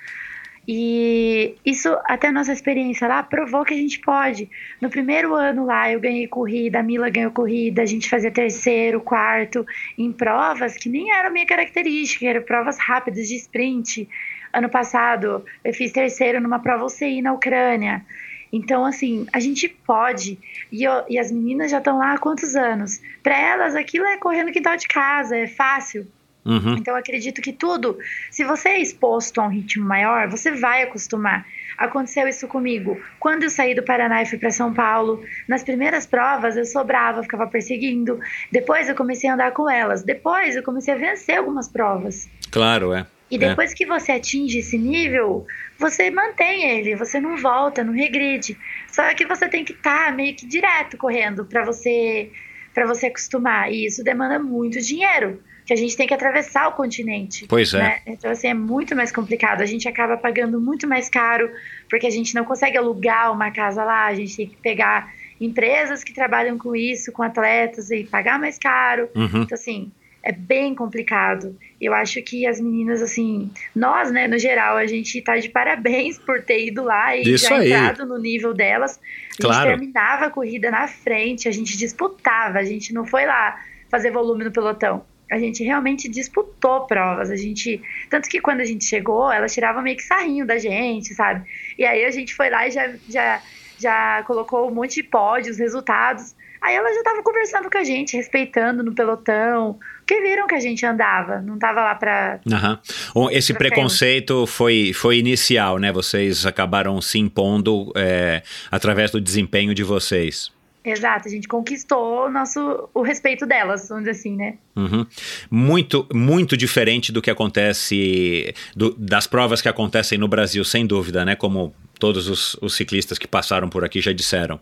E 0.66 1.56
isso, 1.64 1.94
até 2.06 2.28
a 2.28 2.32
nossa 2.32 2.52
experiência 2.52 3.06
lá, 3.06 3.22
provou 3.22 3.64
que 3.64 3.74
a 3.74 3.76
gente 3.76 3.98
pode. 4.00 4.48
No 4.80 4.88
primeiro 4.88 5.34
ano 5.34 5.66
lá, 5.66 5.92
eu 5.92 6.00
ganhei 6.00 6.26
corrida, 6.26 6.80
a 6.80 6.82
Mila 6.82 7.10
ganhou 7.10 7.30
corrida, 7.30 7.82
a 7.82 7.86
gente 7.86 8.08
fazia 8.08 8.30
terceiro, 8.30 9.00
quarto, 9.00 9.66
em 9.98 10.10
provas 10.10 10.74
que 10.76 10.88
nem 10.88 11.12
eram 11.12 11.30
minha 11.32 11.44
característica, 11.46 12.26
eram 12.26 12.42
provas 12.42 12.78
rápidas 12.78 13.28
de 13.28 13.36
sprint. 13.36 14.08
Ano 14.52 14.68
passado, 14.70 15.44
eu 15.62 15.74
fiz 15.74 15.92
terceiro 15.92 16.40
numa 16.40 16.58
prova 16.60 16.84
UCI 16.84 17.20
na 17.20 17.32
Ucrânia. 17.32 18.04
Então, 18.52 18.84
assim, 18.84 19.26
a 19.32 19.40
gente 19.40 19.68
pode. 19.68 20.38
E, 20.70 20.84
eu- 20.84 21.04
e 21.08 21.18
as 21.18 21.30
meninas 21.32 21.70
já 21.72 21.78
estão 21.78 21.98
lá 21.98 22.12
há 22.14 22.18
quantos 22.18 22.54
anos? 22.54 23.00
Para 23.22 23.36
elas, 23.36 23.74
aquilo 23.74 24.06
é 24.06 24.16
correr 24.16 24.44
no 24.44 24.52
quintal 24.52 24.76
de 24.76 24.86
casa, 24.86 25.36
é 25.36 25.46
fácil. 25.48 26.06
Uhum. 26.44 26.76
Então, 26.76 26.94
acredito 26.94 27.40
que 27.40 27.52
tudo, 27.52 27.98
se 28.30 28.44
você 28.44 28.70
é 28.70 28.80
exposto 28.80 29.40
a 29.40 29.46
um 29.46 29.48
ritmo 29.48 29.84
maior, 29.86 30.28
você 30.28 30.50
vai 30.50 30.82
acostumar. 30.82 31.46
Aconteceu 31.78 32.28
isso 32.28 32.46
comigo. 32.46 33.00
Quando 33.18 33.44
eu 33.44 33.50
saí 33.50 33.74
do 33.74 33.82
Paraná 33.82 34.22
e 34.22 34.26
fui 34.26 34.38
para 34.38 34.50
São 34.50 34.72
Paulo, 34.72 35.24
nas 35.48 35.64
primeiras 35.64 36.06
provas 36.06 36.56
eu 36.56 36.64
sobrava, 36.64 37.22
ficava 37.22 37.46
perseguindo. 37.46 38.20
Depois 38.52 38.88
eu 38.88 38.94
comecei 38.94 39.28
a 39.28 39.34
andar 39.34 39.52
com 39.52 39.68
elas. 39.68 40.02
Depois 40.02 40.54
eu 40.54 40.62
comecei 40.62 40.94
a 40.94 40.96
vencer 40.96 41.38
algumas 41.38 41.68
provas. 41.68 42.28
Claro, 42.50 42.92
é. 42.92 43.06
E 43.30 43.38
depois 43.38 43.74
que 43.74 43.84
você 43.86 44.12
atinge 44.12 44.58
esse 44.58 44.78
nível, 44.78 45.46
você 45.78 46.10
mantém 46.10 46.70
ele, 46.70 46.94
você 46.94 47.18
não 47.20 47.36
volta, 47.36 47.82
não 47.82 47.92
regride. 47.92 48.56
Só 48.92 49.12
que 49.14 49.26
você 49.26 49.48
tem 49.48 49.64
que 49.64 49.72
estar 49.72 50.14
meio 50.14 50.36
que 50.36 50.46
direto 50.46 50.96
correndo 50.96 51.44
para 51.44 51.64
você 51.64 52.30
para 52.72 52.86
você 52.86 53.06
acostumar. 53.06 53.72
E 53.72 53.86
isso 53.86 54.02
demanda 54.02 54.38
muito 54.38 54.80
dinheiro, 54.80 55.40
que 55.66 55.72
a 55.72 55.76
gente 55.76 55.96
tem 55.96 56.06
que 56.06 56.12
atravessar 56.14 56.68
o 56.68 56.72
continente. 56.72 57.46
Pois 57.48 57.72
é. 57.72 57.78
né? 57.78 57.98
Então, 58.06 58.30
assim, 58.30 58.48
é 58.48 58.54
muito 58.54 58.94
mais 58.94 59.10
complicado. 59.10 59.62
A 59.62 59.66
gente 59.66 59.88
acaba 59.88 60.16
pagando 60.16 60.60
muito 60.60 60.86
mais 60.86 61.08
caro, 61.08 61.50
porque 61.88 62.06
a 62.06 62.10
gente 62.10 62.34
não 62.34 62.44
consegue 62.44 62.76
alugar 62.76 63.32
uma 63.32 63.50
casa 63.50 63.82
lá, 63.82 64.06
a 64.06 64.14
gente 64.14 64.36
tem 64.36 64.46
que 64.48 64.56
pegar 64.56 65.12
empresas 65.40 66.04
que 66.04 66.12
trabalham 66.12 66.58
com 66.58 66.76
isso, 66.76 67.10
com 67.12 67.22
atletas, 67.22 67.90
e 67.90 68.04
pagar 68.04 68.38
mais 68.38 68.58
caro. 68.58 69.08
Uhum. 69.14 69.42
Então, 69.42 69.54
assim, 69.54 69.90
é 70.22 70.32
bem 70.32 70.74
complicado. 70.74 71.56
Eu 71.80 71.92
acho 71.94 72.20
que 72.22 72.46
as 72.46 72.60
meninas, 72.60 73.02
assim, 73.02 73.50
nós, 73.74 74.10
né, 74.10 74.26
no 74.28 74.38
geral, 74.38 74.76
a 74.76 74.86
gente 74.86 75.20
tá 75.22 75.36
de 75.36 75.48
parabéns 75.48 76.18
por 76.18 76.42
ter 76.42 76.66
ido 76.66 76.82
lá 76.82 77.16
e 77.16 77.22
Isso 77.22 77.48
já 77.48 77.56
aí. 77.56 77.72
entrado 77.72 78.06
no 78.06 78.18
nível 78.18 78.54
delas. 78.54 78.98
A 79.38 79.42
Claro. 79.42 79.70
gente 79.70 79.78
terminava 79.78 80.26
a 80.26 80.30
corrida 80.30 80.70
na 80.70 80.86
frente, 80.88 81.48
a 81.48 81.52
gente 81.52 81.76
disputava, 81.76 82.58
a 82.58 82.64
gente 82.64 82.92
não 82.94 83.04
foi 83.06 83.26
lá 83.26 83.60
fazer 83.90 84.10
volume 84.10 84.44
no 84.44 84.50
pelotão. 84.52 85.04
A 85.34 85.38
gente 85.38 85.64
realmente 85.64 86.08
disputou 86.08 86.86
provas, 86.86 87.28
a 87.30 87.36
gente... 87.36 87.80
Tanto 88.08 88.28
que 88.28 88.40
quando 88.40 88.60
a 88.60 88.64
gente 88.64 88.84
chegou, 88.84 89.30
elas 89.32 89.52
tiravam 89.52 89.82
meio 89.82 89.96
que 89.96 90.02
sarrinho 90.04 90.46
da 90.46 90.58
gente, 90.58 91.12
sabe? 91.12 91.44
E 91.76 91.84
aí 91.84 92.04
a 92.04 92.10
gente 92.12 92.32
foi 92.34 92.48
lá 92.50 92.68
e 92.68 92.70
já, 92.70 92.92
já, 93.08 93.42
já 93.78 94.22
colocou 94.26 94.70
um 94.70 94.74
monte 94.74 94.94
de 94.96 95.02
pódios, 95.02 95.58
resultados. 95.58 96.34
Aí 96.62 96.74
elas 96.76 96.92
já 96.94 97.00
estavam 97.00 97.22
conversando 97.22 97.68
com 97.68 97.76
a 97.76 97.82
gente, 97.84 98.16
respeitando 98.16 98.82
no 98.84 98.94
pelotão, 98.94 99.78
porque 99.98 100.18
viram 100.22 100.46
que 100.46 100.54
a 100.54 100.60
gente 100.60 100.86
andava, 100.86 101.42
não 101.42 101.58
tava 101.58 101.82
lá 101.82 101.94
pra. 101.96 102.38
Aham. 102.50 102.80
O- 103.14 103.28
Esse 103.30 103.52
Pra 103.52 103.58
preconceito 103.68 104.46
foi, 104.46 104.92
foi 104.94 105.18
inicial, 105.18 105.78
né? 105.78 105.92
Vocês 105.92 106.46
acabaram 106.46 107.02
se 107.02 107.18
impondo 107.18 107.92
é, 107.96 108.40
através 108.70 109.10
do 109.10 109.20
desempenho 109.20 109.74
de 109.74 109.82
vocês. 109.82 110.53
Exato, 110.84 111.28
a 111.28 111.30
gente 111.30 111.48
conquistou 111.48 112.26
o 112.26 112.30
nosso, 112.30 112.88
o 112.92 113.00
respeito 113.00 113.46
delas, 113.46 113.88
vamos 113.88 114.04
dizer 114.04 114.18
assim, 114.18 114.36
né? 114.36 114.58
Uhum. 114.76 115.06
Muito, 115.50 116.06
muito 116.12 116.56
diferente 116.58 117.10
do 117.10 117.22
que 117.22 117.30
acontece, 117.30 118.54
do- 118.76 118.94
das 118.98 119.26
provas 119.26 119.62
que 119.62 119.68
acontecem 119.68 120.18
no 120.18 120.28
Brasil, 120.28 120.62
sem 120.62 120.86
dúvida, 120.86 121.24
né? 121.24 121.34
Como 121.34 121.74
todos 121.98 122.28
os, 122.28 122.54
os 122.60 122.76
ciclistas 122.76 123.18
que 123.18 123.26
passaram 123.26 123.68
por 123.70 123.82
aqui 123.82 124.00
já 124.00 124.12
disseram. 124.12 124.60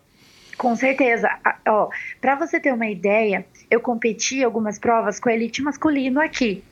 Com 0.57 0.77
certeza. 0.77 1.29
Ó, 1.67 1.89
para 2.21 2.37
você 2.37 2.61
ter 2.61 2.73
uma 2.73 2.87
ideia, 2.87 3.45
eu 3.69 3.81
competi 3.81 4.45
algumas 4.45 4.79
provas 4.79 5.19
com 5.19 5.29
a 5.29 5.35
elite 5.35 5.61
masculino 5.61 6.21
aqui. 6.21 6.63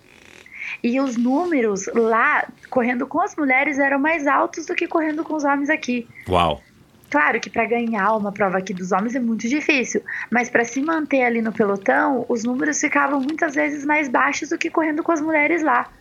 E 0.85 1.01
os 1.01 1.17
números 1.17 1.87
lá, 1.93 2.47
correndo 2.69 3.05
com 3.07 3.21
as 3.21 3.35
mulheres, 3.35 3.81
eram 3.81 3.99
mais 3.99 4.29
altos 4.29 4.67
do 4.67 4.75
que 4.77 4.87
correndo 4.87 5.25
com 5.25 5.35
os 5.35 5.43
homens 5.43 5.69
aqui. 5.71 6.07
Uau. 6.29 6.63
Claro 7.11 7.41
que 7.41 7.51
para 7.51 7.65
ganhar 7.65 8.15
uma 8.17 8.31
prova 8.31 8.59
aqui 8.59 8.73
dos 8.73 8.93
homens 8.93 9.17
é 9.17 9.21
muito 9.21 9.49
difícil, 9.49 10.01
mas 10.31 10.49
para 10.49 10.65
se 10.65 10.81
manter 10.81 11.23
ali 11.23 11.43
no 11.43 11.53
pelotão, 11.53 12.25
os 12.29 12.45
números 12.45 12.81
ficavam 12.81 13.21
muitas 13.21 13.55
vezes 13.55 13.85
mais 13.85 14.09
baixos 14.09 14.51
do 14.51 14.57
que 14.57 14.71
correndo 14.71 15.03
com 15.03 15.11
as 15.11 15.21
mulheres 15.21 15.61
lá. 15.63 15.93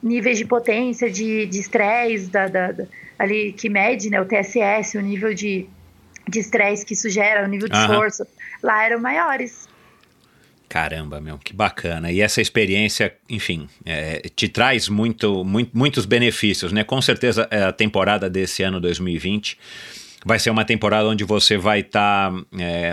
Níveis 0.00 0.38
de 0.38 0.44
potência, 0.44 1.10
de 1.10 1.48
estresse, 1.58 2.28
da, 2.28 2.46
da, 2.46 2.70
da, 2.70 2.84
ali 3.18 3.52
que 3.52 3.68
mede 3.68 4.08
né, 4.08 4.20
o 4.20 4.24
TSS, 4.24 4.96
o 4.96 5.00
nível 5.00 5.34
de 5.34 5.66
estresse 6.32 6.86
que 6.86 6.94
isso 6.94 7.10
gera, 7.10 7.44
o 7.44 7.48
nível 7.48 7.68
de 7.68 7.74
Aham. 7.76 7.94
esforço, 7.94 8.26
lá 8.62 8.84
eram 8.84 9.00
maiores. 9.00 9.68
Caramba, 10.68 11.20
meu, 11.20 11.38
que 11.38 11.52
bacana. 11.52 12.12
E 12.12 12.20
essa 12.20 12.40
experiência, 12.40 13.14
enfim, 13.28 13.68
é, 13.84 14.20
te 14.34 14.48
traz 14.48 14.88
muito, 14.88 15.44
muito- 15.44 15.76
muitos 15.76 16.04
benefícios, 16.04 16.72
né? 16.72 16.84
Com 16.84 17.00
certeza 17.00 17.48
é, 17.50 17.64
a 17.64 17.72
temporada 17.72 18.28
desse 18.30 18.62
ano 18.62 18.80
2020 18.80 19.58
vai 20.26 20.40
ser 20.40 20.50
uma 20.50 20.64
temporada 20.64 21.08
onde 21.08 21.22
você 21.22 21.56
vai 21.56 21.80
estar 21.80 22.32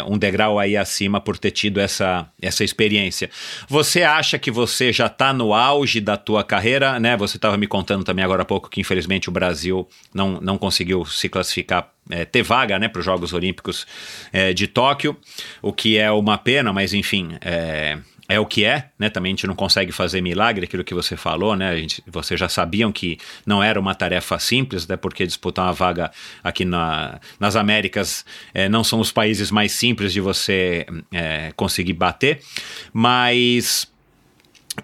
um 0.07 0.17
degrau 0.19 0.59
aí 0.59 0.77
acima 0.77 1.19
por 1.19 1.35
ter 1.35 1.49
tido 1.49 1.79
essa, 1.79 2.29
essa 2.39 2.63
experiência. 2.63 3.27
Você 3.67 4.03
acha 4.03 4.37
que 4.37 4.51
você 4.51 4.93
já 4.93 5.07
está 5.07 5.33
no 5.33 5.51
auge 5.51 5.99
da 5.99 6.15
tua 6.15 6.43
carreira, 6.43 6.99
né? 6.99 7.17
Você 7.17 7.37
estava 7.37 7.57
me 7.57 7.65
contando 7.65 8.03
também 8.03 8.23
agora 8.23 8.43
há 8.43 8.45
pouco 8.45 8.69
que 8.69 8.79
infelizmente 8.79 9.29
o 9.29 9.31
Brasil 9.31 9.87
não, 10.13 10.39
não 10.39 10.59
conseguiu 10.59 11.03
se 11.05 11.27
classificar, 11.27 11.89
é, 12.07 12.23
ter 12.23 12.43
vaga, 12.43 12.77
né, 12.77 12.87
para 12.87 12.99
os 12.99 13.05
Jogos 13.05 13.33
Olímpicos 13.33 13.87
é, 14.31 14.53
de 14.53 14.67
Tóquio, 14.67 15.17
o 15.59 15.73
que 15.73 15.97
é 15.97 16.11
uma 16.11 16.37
pena, 16.37 16.71
mas 16.71 16.93
enfim, 16.93 17.35
é, 17.41 17.97
é 18.27 18.39
o 18.39 18.45
que 18.45 18.63
é, 18.63 18.89
né? 18.97 19.09
Também 19.09 19.31
a 19.31 19.33
gente 19.35 19.47
não 19.47 19.55
consegue 19.55 19.91
fazer 19.91 20.21
milagre, 20.21 20.65
aquilo 20.65 20.83
que 20.83 20.93
você 20.93 21.17
falou, 21.17 21.55
né? 21.55 21.69
A 21.69 21.75
gente, 21.75 22.01
vocês 22.07 22.39
já 22.39 22.47
sabiam 22.47 22.91
que 22.91 23.17
não 23.45 23.61
era 23.61 23.79
uma 23.79 23.93
tarefa 23.93 24.39
simples, 24.39 24.85
até 24.85 24.95
porque 24.95 25.25
disputar 25.25 25.65
uma 25.65 25.73
vaga 25.73 26.11
aqui 26.43 26.63
na, 26.63 27.19
nas 27.39 27.55
Américas 27.55 28.25
eh, 28.53 28.69
não 28.69 28.83
são 28.83 28.99
os 28.99 29.11
países 29.11 29.51
mais 29.51 29.73
simples 29.73 30.13
de 30.13 30.21
você 30.21 30.85
eh, 31.11 31.51
conseguir 31.55 31.93
bater, 31.93 32.41
mas 32.93 33.92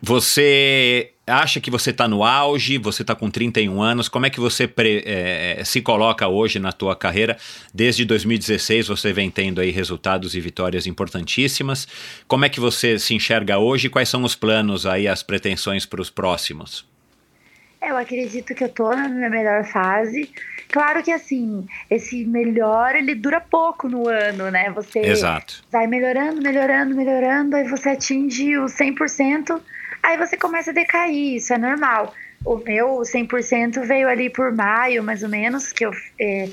você 0.01 1.11
acha 1.25 1.59
que 1.59 1.69
você 1.69 1.91
está 1.91 2.07
no 2.07 2.23
auge, 2.23 2.77
você 2.77 3.01
está 3.03 3.13
com 3.15 3.29
31 3.29 3.81
anos, 3.81 4.07
como 4.09 4.25
é 4.25 4.29
que 4.29 4.39
você 4.39 4.67
pre- 4.67 5.03
eh, 5.05 5.61
se 5.63 5.81
coloca 5.81 6.27
hoje 6.27 6.57
na 6.59 6.71
tua 6.71 6.95
carreira? 6.95 7.37
Desde 7.73 8.03
2016 8.05 8.87
você 8.87 9.13
vem 9.13 9.29
tendo 9.29 9.61
aí 9.61 9.69
resultados 9.71 10.35
e 10.35 10.39
vitórias 10.41 10.87
importantíssimas. 10.87 11.87
Como 12.27 12.45
é 12.45 12.49
que 12.49 12.59
você 12.59 12.97
se 12.97 13.13
enxerga 13.13 13.57
hoje? 13.59 13.89
Quais 13.89 14.09
são 14.09 14.23
os 14.23 14.35
planos 14.35 14.85
aí, 14.85 15.07
as 15.07 15.21
pretensões 15.23 15.85
para 15.85 16.01
os 16.01 16.09
próximos? 16.09 16.87
Eu 17.81 17.95
acredito 17.95 18.53
que 18.53 18.63
eu 18.63 18.69
tô 18.69 18.89
na 18.89 19.07
minha 19.07 19.29
melhor 19.29 19.63
fase. 19.65 20.29
Claro 20.69 21.01
que 21.01 21.11
assim, 21.11 21.65
esse 21.89 22.25
melhor 22.25 22.95
ele 22.95 23.15
dura 23.15 23.39
pouco 23.39 23.87
no 23.87 24.07
ano, 24.07 24.51
né? 24.51 24.69
Você 24.71 24.99
Exato. 24.99 25.63
vai 25.71 25.87
melhorando, 25.87 26.41
melhorando, 26.41 26.93
melhorando, 26.95 27.55
aí 27.55 27.67
você 27.67 27.89
atinge 27.89 28.57
o 28.57 28.65
100%, 28.65 29.59
aí 30.01 30.17
você 30.17 30.37
começa 30.37 30.71
a 30.71 30.73
decair, 30.73 31.35
isso 31.35 31.53
é 31.53 31.57
normal. 31.57 32.13
O 32.45 32.57
meu 32.57 32.99
100% 32.99 33.85
veio 33.85 34.07
ali 34.07 34.29
por 34.29 34.51
maio, 34.53 35.03
mais 35.03 35.23
ou 35.23 35.29
menos, 35.29 35.71
que 35.71 35.85
eu 35.85 35.91
eh, 36.19 36.49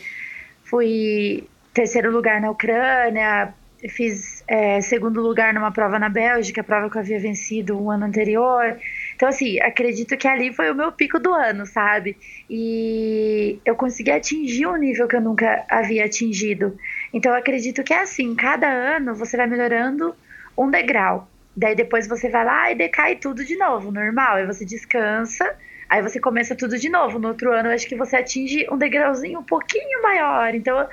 fui 0.65 1.49
terceiro 1.73 2.11
lugar 2.11 2.41
na 2.41 2.51
Ucrânia, 2.51 3.55
fiz 3.89 4.43
eh, 4.49 4.81
segundo 4.81 5.21
lugar 5.21 5.53
numa 5.53 5.71
prova 5.71 5.99
na 5.99 6.09
Bélgica, 6.09 6.65
prova 6.65 6.91
que 6.91 6.97
eu 6.97 7.01
havia 7.01 7.21
vencido 7.21 7.81
um 7.81 7.91
ano 7.91 8.07
anterior. 8.07 8.77
Então, 9.15 9.29
assim, 9.29 9.61
acredito 9.61 10.17
que 10.17 10.27
ali 10.27 10.53
foi 10.53 10.71
o 10.71 10.75
meu 10.75 10.91
pico 10.93 11.19
do 11.19 11.33
ano, 11.33 11.67
sabe? 11.67 12.17
E 12.49 13.61
eu 13.65 13.75
consegui 13.77 14.11
atingir 14.11 14.67
um 14.67 14.77
nível 14.77 15.07
que 15.07 15.17
eu 15.17 15.21
nunca 15.21 15.65
havia 15.69 16.05
atingido. 16.05 16.79
Então, 17.13 17.35
acredito 17.35 17.83
que 17.83 17.93
é 17.95 18.01
assim: 18.03 18.35
cada 18.35 18.69
ano 18.69 19.15
você 19.15 19.37
vai 19.37 19.47
melhorando 19.47 20.15
um 20.57 20.71
degrau. 20.71 21.29
Daí 21.57 21.75
depois 21.75 22.07
você 22.07 22.29
vai 22.29 22.45
lá 22.45 22.71
e 22.71 22.75
decai 22.75 23.17
tudo 23.17 23.43
de 23.43 23.57
novo, 23.57 23.91
normal. 23.91 24.37
Aí 24.37 24.47
você 24.47 24.65
descansa, 24.65 25.57
aí 25.89 26.03
você 26.03 26.21
começa 26.21 26.55
tudo 26.55 26.77
de 26.77 26.91
novo. 26.91 27.19
No 27.19 27.29
outro 27.29 27.53
ano, 27.53 27.71
eu 27.71 27.75
acho 27.75 27.89
que 27.89 27.97
você 27.97 28.17
atinge 28.17 28.67
um 28.71 28.77
degrauzinho 28.77 29.41
um 29.41 29.45
pouquinho 29.45 30.03
maior. 30.03 30.55
Então, 30.55 30.87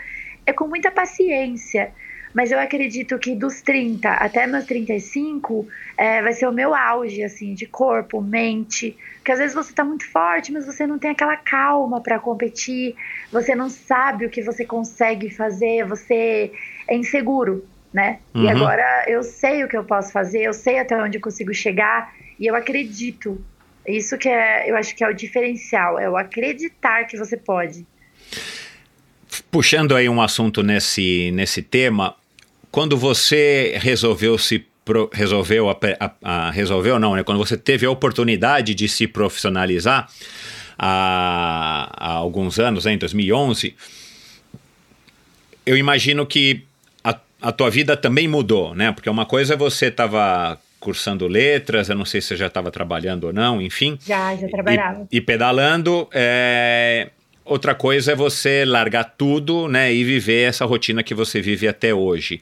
é 0.45 0.53
com 0.53 0.67
muita 0.67 0.89
paciência. 0.89 1.91
Mas 2.33 2.51
eu 2.51 2.59
acredito 2.59 3.19
que 3.19 3.35
dos 3.35 3.61
30 3.61 4.09
até 4.09 4.47
meus 4.47 4.65
35 4.65 5.67
é, 5.95 6.21
vai 6.21 6.33
ser 6.33 6.47
o 6.47 6.51
meu 6.51 6.73
auge, 6.73 7.23
assim, 7.23 7.53
de 7.53 7.67
corpo, 7.67 8.21
mente. 8.21 8.97
Porque 9.17 9.31
às 9.31 9.39
vezes 9.39 9.53
você 9.53 9.71
tá 9.71 9.83
muito 9.83 10.09
forte, 10.09 10.51
mas 10.51 10.65
você 10.65 10.87
não 10.87 10.97
tem 10.97 11.11
aquela 11.11 11.37
calma 11.37 12.01
para 12.01 12.17
competir, 12.17 12.95
você 13.31 13.53
não 13.53 13.69
sabe 13.69 14.25
o 14.25 14.29
que 14.29 14.41
você 14.41 14.65
consegue 14.65 15.29
fazer, 15.29 15.85
você 15.85 16.51
é 16.87 16.95
inseguro, 16.95 17.63
né? 17.93 18.19
E 18.33 18.39
Uhum. 18.39 18.49
agora 18.49 19.05
eu 19.07 19.21
sei 19.23 19.63
o 19.63 19.67
que 19.67 19.77
eu 19.77 19.83
posso 19.83 20.11
fazer, 20.11 20.41
eu 20.43 20.53
sei 20.53 20.79
até 20.79 20.95
onde 21.01 21.17
eu 21.17 21.21
consigo 21.21 21.53
chegar 21.53 22.11
e 22.39 22.47
eu 22.47 22.55
acredito. 22.55 23.39
Isso 23.87 24.17
que 24.17 24.29
é, 24.29 24.69
eu 24.69 24.75
acho 24.77 24.95
que 24.95 25.03
é 25.03 25.07
o 25.09 25.13
diferencial, 25.13 25.99
é 25.99 26.09
o 26.09 26.15
acreditar 26.17 27.03
que 27.05 27.17
você 27.17 27.35
pode. 27.37 27.85
Puxando 29.51 29.95
aí 29.95 30.07
um 30.07 30.21
assunto 30.21 30.61
nesse, 30.63 31.31
nesse 31.31 31.61
tema, 31.61 32.15
quando 32.71 32.97
você 32.97 33.77
resolveu 33.81 34.37
se 34.37 34.65
pro- 34.85 35.09
resolveu 35.13 35.69
a, 35.69 35.77
a- 35.99 36.11
a- 36.23 36.51
resolveu 36.51 36.97
não, 36.99 37.15
né? 37.15 37.23
Quando 37.23 37.37
você 37.37 37.57
teve 37.57 37.85
a 37.85 37.91
oportunidade 37.91 38.73
de 38.75 38.87
se 38.87 39.07
profissionalizar 39.07 40.07
há, 40.77 41.89
há 41.97 42.11
alguns 42.13 42.59
anos, 42.59 42.85
né, 42.85 42.93
em 42.93 42.97
2011, 42.97 43.75
eu 45.65 45.77
imagino 45.77 46.25
que 46.25 46.63
a, 47.49 47.51
tua 47.51 47.69
vida 47.69 47.95
também 47.97 48.27
mudou, 48.27 48.73
né? 48.73 48.91
Porque 48.91 49.09
uma 49.09 49.25
coisa 49.25 49.53
é 49.53 49.57
você 49.57 49.87
estava 49.87 50.57
cursando 50.79 51.27
letras, 51.27 51.89
eu 51.89 51.95
não 51.95 52.03
sei 52.05 52.19
se 52.19 52.27
você 52.29 52.35
já 52.37 52.47
estava 52.47 52.69
trabalhando 52.71 53.25
ou 53.25 53.33
não, 53.33 53.61
enfim. 53.61 53.97
Já, 54.05 54.35
já 54.35 54.47
trabalhava. 54.49 55.07
E, 55.11 55.17
e 55.17 55.21
pedalando, 55.21 56.09
é, 56.13 57.09
outra 57.45 57.73
coisa 57.73 58.11
é 58.11 58.15
você 58.15 58.65
largar 58.65 59.05
tudo, 59.17 59.67
né, 59.69 59.93
e 59.93 60.03
viver 60.03 60.49
essa 60.49 60.65
rotina 60.65 61.01
que 61.01 61.13
você 61.13 61.39
vive 61.41 61.67
até 61.67 61.93
hoje. 61.93 62.41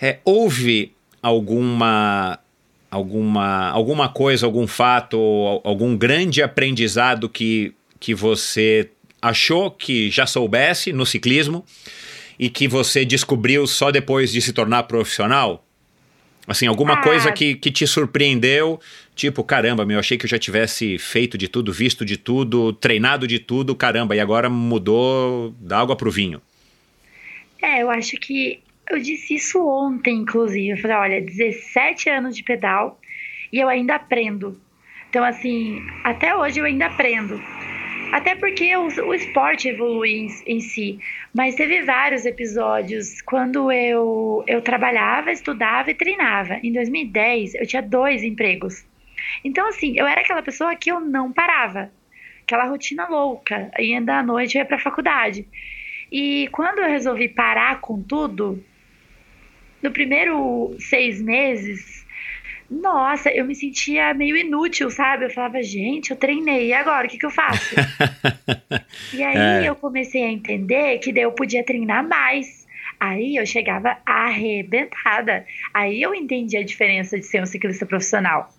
É, 0.00 0.18
houve 0.24 0.92
alguma 1.22 2.38
alguma 2.90 3.70
alguma 3.70 4.08
coisa, 4.08 4.46
algum 4.46 4.66
fato, 4.66 5.16
al- 5.18 5.60
algum 5.64 5.96
grande 5.96 6.42
aprendizado 6.42 7.28
que 7.28 7.74
que 7.98 8.14
você 8.14 8.88
achou 9.20 9.70
que 9.70 10.10
já 10.10 10.26
soubesse 10.26 10.92
no 10.92 11.04
ciclismo 11.04 11.64
e 12.38 12.48
que 12.50 12.66
você 12.68 13.04
descobriu 13.04 13.66
só 13.66 13.90
depois 13.90 14.32
de 14.32 14.40
se 14.40 14.52
tornar 14.52 14.84
profissional? 14.84 15.62
Assim, 16.46 16.66
alguma 16.66 16.94
Ah. 16.94 17.02
coisa 17.02 17.32
que, 17.32 17.56
que 17.56 17.72
te 17.72 17.86
surpreendeu, 17.86 18.78
tipo, 19.16 19.42
caramba, 19.42 19.84
meu, 19.84 19.96
eu 19.96 20.00
achei 20.00 20.16
que 20.16 20.26
eu 20.26 20.30
já 20.30 20.38
tivesse 20.38 20.96
feito 20.96 21.36
de 21.36 21.48
tudo, 21.48 21.72
visto 21.72 22.04
de 22.04 22.16
tudo, 22.16 22.72
treinado 22.72 23.26
de 23.26 23.40
tudo, 23.40 23.74
caramba, 23.74 24.14
e 24.14 24.20
agora 24.20 24.48
mudou 24.48 25.52
da 25.60 25.80
água 25.80 25.96
pro 25.96 26.10
vinho. 26.10 26.40
É, 27.60 27.82
eu 27.82 27.90
acho 27.90 28.16
que 28.18 28.60
eu 28.88 29.00
disse 29.00 29.34
isso 29.34 29.58
ontem, 29.66 30.18
inclusive. 30.18 30.68
Eu 30.68 30.76
falei, 30.78 30.96
olha, 30.96 31.20
17 31.20 32.08
anos 32.10 32.36
de 32.36 32.44
pedal 32.44 33.00
e 33.52 33.58
eu 33.58 33.68
ainda 33.68 33.96
aprendo. 33.96 34.60
Então, 35.10 35.24
assim, 35.24 35.82
até 36.04 36.36
hoje 36.36 36.60
eu 36.60 36.64
ainda 36.64 36.86
aprendo. 36.86 37.42
Até 38.12 38.34
porque 38.34 38.76
o, 38.76 38.86
o 38.86 39.14
esporte 39.14 39.68
evolui 39.68 40.10
em, 40.10 40.28
em 40.46 40.60
si. 40.60 40.98
Mas 41.34 41.54
teve 41.54 41.82
vários 41.82 42.24
episódios 42.24 43.20
quando 43.22 43.70
eu, 43.70 44.44
eu 44.46 44.62
trabalhava, 44.62 45.32
estudava 45.32 45.90
e 45.90 45.94
treinava. 45.94 46.58
Em 46.62 46.72
2010, 46.72 47.54
eu 47.54 47.66
tinha 47.66 47.82
dois 47.82 48.22
empregos. 48.22 48.84
Então, 49.44 49.68
assim, 49.68 49.94
eu 49.98 50.06
era 50.06 50.20
aquela 50.20 50.42
pessoa 50.42 50.74
que 50.76 50.90
eu 50.90 51.00
não 51.00 51.32
parava. 51.32 51.90
Aquela 52.42 52.64
rotina 52.64 53.08
louca. 53.08 53.70
Ia 53.78 53.98
andar 53.98 54.18
à 54.20 54.22
noite 54.22 54.54
e 54.54 54.58
ia 54.58 54.64
pra 54.64 54.78
faculdade. 54.78 55.46
E 56.10 56.48
quando 56.52 56.78
eu 56.78 56.88
resolvi 56.88 57.28
parar 57.28 57.80
com 57.80 58.00
tudo, 58.00 58.62
no 59.82 59.90
primeiro 59.90 60.74
seis 60.78 61.20
meses, 61.20 61.95
nossa, 62.70 63.30
eu 63.30 63.44
me 63.44 63.54
sentia 63.54 64.12
meio 64.14 64.36
inútil, 64.36 64.90
sabe? 64.90 65.24
Eu 65.26 65.30
falava, 65.30 65.62
gente, 65.62 66.10
eu 66.10 66.16
treinei, 66.16 66.68
e 66.68 66.72
agora? 66.72 67.06
O 67.06 67.10
que, 67.10 67.18
que 67.18 67.26
eu 67.26 67.30
faço? 67.30 67.74
e 69.14 69.22
aí 69.22 69.64
É. 69.64 69.68
eu 69.68 69.74
comecei 69.76 70.22
a 70.24 70.30
entender 70.30 70.98
que 70.98 71.12
daí 71.12 71.22
eu 71.24 71.32
podia 71.32 71.64
treinar 71.64 72.06
mais. 72.06 72.66
Aí 72.98 73.36
eu 73.36 73.44
chegava 73.44 73.98
arrebentada. 74.06 75.44
Aí 75.74 76.00
eu 76.00 76.14
entendi 76.14 76.56
a 76.56 76.64
diferença 76.64 77.18
de 77.18 77.26
ser 77.26 77.42
um 77.42 77.46
ciclista 77.46 77.84
profissional. 77.84 78.50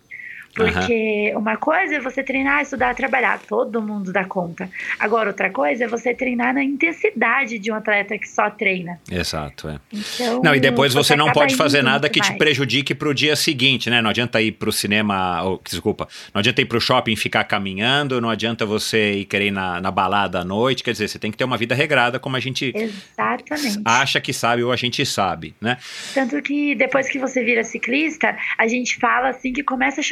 Porque 0.54 1.32
uma 1.36 1.56
coisa 1.56 1.96
é 1.96 2.00
você 2.00 2.22
treinar, 2.22 2.62
estudar, 2.62 2.94
trabalhar. 2.94 3.40
Todo 3.46 3.80
mundo 3.80 4.12
dá 4.12 4.24
conta. 4.24 4.68
Agora, 4.98 5.28
outra 5.28 5.50
coisa 5.50 5.84
é 5.84 5.88
você 5.88 6.12
treinar 6.12 6.52
na 6.52 6.62
intensidade 6.64 7.58
de 7.58 7.70
um 7.70 7.74
atleta 7.74 8.18
que 8.18 8.28
só 8.28 8.50
treina. 8.50 9.00
Exato, 9.10 9.68
é. 9.68 9.78
Então, 9.92 10.42
Não, 10.42 10.54
e 10.54 10.60
depois 10.60 10.92
você 10.94 11.14
não 11.14 11.26
acaba 11.26 11.40
pode 11.40 11.56
fazer 11.56 11.82
nada 11.82 12.08
que 12.08 12.20
te 12.20 12.28
mais. 12.28 12.38
prejudique 12.38 12.94
pro 12.94 13.14
dia 13.14 13.36
seguinte, 13.36 13.88
né? 13.88 14.02
Não 14.02 14.10
adianta 14.10 14.40
ir 14.42 14.52
pro 14.52 14.72
cinema, 14.72 15.42
ou, 15.42 15.60
desculpa, 15.64 16.08
não 16.34 16.40
adianta 16.40 16.60
ir 16.60 16.66
pro 16.66 16.80
shopping 16.80 17.12
e 17.12 17.16
ficar 17.16 17.44
caminhando, 17.44 18.20
não 18.20 18.30
adianta 18.30 18.66
você 18.66 19.12
ir 19.12 19.24
querer 19.26 19.46
ir 19.46 19.50
na, 19.50 19.80
na 19.80 19.90
balada 19.90 20.40
à 20.40 20.44
noite, 20.44 20.82
quer 20.82 20.92
dizer, 20.92 21.08
você 21.08 21.18
tem 21.18 21.30
que 21.30 21.36
ter 21.36 21.44
uma 21.44 21.56
vida 21.56 21.74
regrada, 21.74 22.18
como 22.18 22.36
a 22.36 22.40
gente 22.40 22.72
Exatamente. 22.74 23.80
acha 23.84 24.20
que 24.20 24.32
sabe 24.32 24.62
ou 24.62 24.72
a 24.72 24.76
gente 24.76 25.04
sabe, 25.06 25.54
né? 25.60 25.76
Tanto 26.14 26.40
que 26.42 26.74
depois 26.74 27.08
que 27.08 27.18
você 27.18 27.44
vira 27.44 27.62
ciclista, 27.62 28.36
a 28.56 28.66
gente 28.66 28.96
fala 28.96 29.28
assim 29.28 29.52
que 29.52 29.62
começa 29.62 30.00
a 30.00 30.04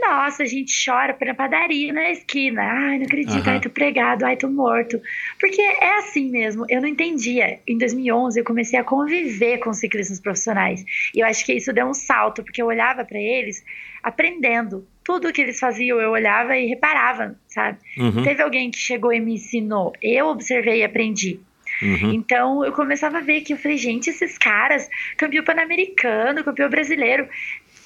Nossa, 0.00 0.42
a 0.42 0.46
gente 0.46 0.72
chora 0.84 1.16
na 1.24 1.34
padaria, 1.34 1.92
na 1.92 2.10
esquina. 2.10 2.60
Ai, 2.62 2.98
não 2.98 3.06
acredito, 3.06 3.46
Aham. 3.46 3.52
ai, 3.52 3.60
tô 3.60 3.70
pregado, 3.70 4.24
ai, 4.26 4.36
tô 4.36 4.48
morto. 4.48 5.00
Porque 5.38 5.60
é 5.62 5.98
assim 5.98 6.28
mesmo, 6.28 6.64
eu 6.68 6.80
não 6.80 6.88
entendia. 6.88 7.60
Em 7.66 7.78
2011, 7.78 8.38
eu 8.38 8.44
comecei 8.44 8.78
a 8.78 8.84
conviver 8.84 9.58
com 9.58 9.72
ciclistas 9.72 10.20
profissionais. 10.20 10.84
E 11.14 11.20
eu 11.20 11.26
acho 11.26 11.44
que 11.44 11.52
isso 11.54 11.72
deu 11.72 11.86
um 11.86 11.94
salto, 11.94 12.42
porque 12.42 12.60
eu 12.60 12.66
olhava 12.66 13.04
pra 13.04 13.18
eles 13.18 13.64
aprendendo. 14.02 14.86
Tudo 15.04 15.32
que 15.32 15.40
eles 15.40 15.58
faziam, 15.58 16.00
eu 16.00 16.10
olhava 16.10 16.56
e 16.56 16.66
reparava, 16.66 17.38
sabe? 17.48 17.78
Uhum, 17.96 18.22
Teve 18.22 18.42
alguém 18.42 18.70
que 18.70 18.78
chegou 18.78 19.12
e 19.12 19.20
me 19.20 19.34
ensinou. 19.34 19.92
Eu 20.02 20.26
observei 20.26 20.80
e 20.80 20.84
aprendi. 20.84 21.40
uhum. 21.82 22.12
Então 22.12 22.64
eu 22.64 22.72
começava 22.72 23.18
a 23.18 23.20
ver 23.20 23.42
que 23.42 23.52
eu 23.52 23.56
falei, 23.56 23.76
gente, 23.78 24.10
esses 24.10 24.36
caras, 24.36 24.88
campeão 25.16 25.44
pan-americano, 25.44 26.42
campeão 26.44 26.68
brasileiro, 26.68 27.28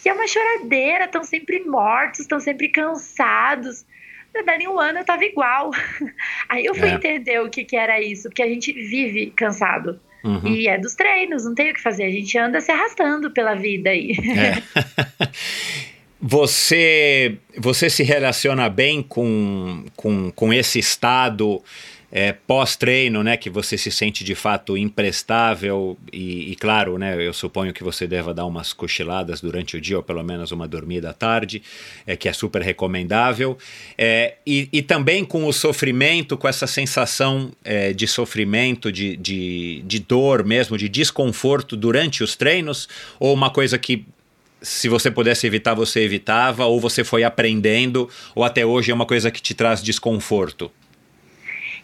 que 0.03 0.09
é 0.09 0.13
uma 0.13 0.27
choradeira, 0.27 1.05
estão 1.05 1.23
sempre 1.25 1.61
mortos, 1.61 2.21
estão 2.21 2.41
sempre 2.41 2.69
cansados. 2.69 3.85
Dali 4.47 4.67
um 4.69 4.79
ano 4.79 5.01
eu 5.01 5.05
tava 5.05 5.25
igual. 5.25 5.71
Aí 6.49 6.65
eu 6.65 6.75
fui 6.75 6.89
É. 6.89 6.93
entender 6.95 7.41
o 7.41 7.51
que, 7.51 7.65
que 7.65 7.77
era 7.77 8.01
isso, 8.01 8.29
porque 8.29 8.43
a 8.43 8.49
gente 8.49 8.73
vive 8.73 9.33
cansado. 9.37 9.99
Uhum. 10.23 10.47
E 10.47 10.69
é 10.69 10.79
dos 10.79 10.95
treinos, 10.95 11.45
não 11.45 11.55
tem 11.55 11.71
o 11.71 11.75
que 11.75 11.81
fazer. 11.81 12.05
A 12.05 12.11
gente 12.11 12.37
anda 12.39 12.61
se 12.61 12.71
arrastando 12.71 13.31
pela 13.31 13.55
vida 13.55 13.91
aí. 13.91 14.13
É. 14.13 15.29
Você, 16.23 17.39
você 17.57 17.89
se 17.89 18.03
relaciona 18.03 18.69
bem 18.69 19.03
com, 19.03 19.87
com, 19.97 20.31
com 20.31 20.53
esse 20.53 20.79
estado 20.79 21.65
é, 22.13 22.33
pós-treino, 22.33 23.23
né? 23.23 23.37
Que 23.37 23.49
você 23.49 23.79
se 23.79 23.91
sente 23.91 24.25
de 24.25 24.35
fato 24.35 24.77
imprestável 24.77 25.97
e, 26.13 26.51
e, 26.51 26.57
claro, 26.57 26.99
né? 26.99 27.15
Eu 27.25 27.33
suponho 27.33 27.73
que 27.73 27.85
você 27.85 28.07
deva 28.07 28.35
dar 28.35 28.47
umas 28.47 28.73
cochiladas 28.73 29.41
durante 29.41 29.77
o 29.77 29.81
dia 29.81 29.97
ou 29.97 30.03
pelo 30.03 30.23
menos 30.23 30.51
uma 30.51 30.67
dormida 30.67 31.11
à 31.11 31.13
tarde, 31.13 31.63
é, 32.07 32.17
que 32.17 32.29
é 32.29 32.33
super 32.33 32.63
recomendável. 32.63 33.57
É, 33.97 34.35
e, 34.47 34.69
e 34.73 34.83
também 34.83 35.25
com 35.25 35.47
o 35.47 35.53
sofrimento, 35.53 36.37
com 36.37 36.49
essa 36.49 36.67
sensação 36.67 37.53
é, 37.63 37.93
de 37.93 38.07
sofrimento, 38.07 38.91
de, 38.91 39.17
de, 39.17 39.83
de 39.87 39.99
dor 40.01 40.45
mesmo, 40.45 40.77
de 40.77 40.89
desconforto 40.89 41.77
durante 41.77 42.25
os 42.25 42.35
treinos, 42.35 42.89
ou 43.19 43.33
uma 43.33 43.51
coisa 43.51 43.79
que 43.79 44.05
se 44.63 44.89
você 44.89 45.11
pudesse 45.11 45.47
evitar, 45.47 45.75
você 45.75 46.01
evitava, 46.01 46.67
ou 46.67 46.79
você 46.81 47.03
foi 47.03 47.25
aprendendo, 47.25 48.11
ou 48.35 48.45
até 48.45 48.65
hoje 48.67 48.91
é 48.91 48.95
uma 48.95 49.07
coisa 49.07 49.31
que 49.31 49.41
te 49.41 49.55
traz 49.55 49.83
desconforto? 49.83 50.71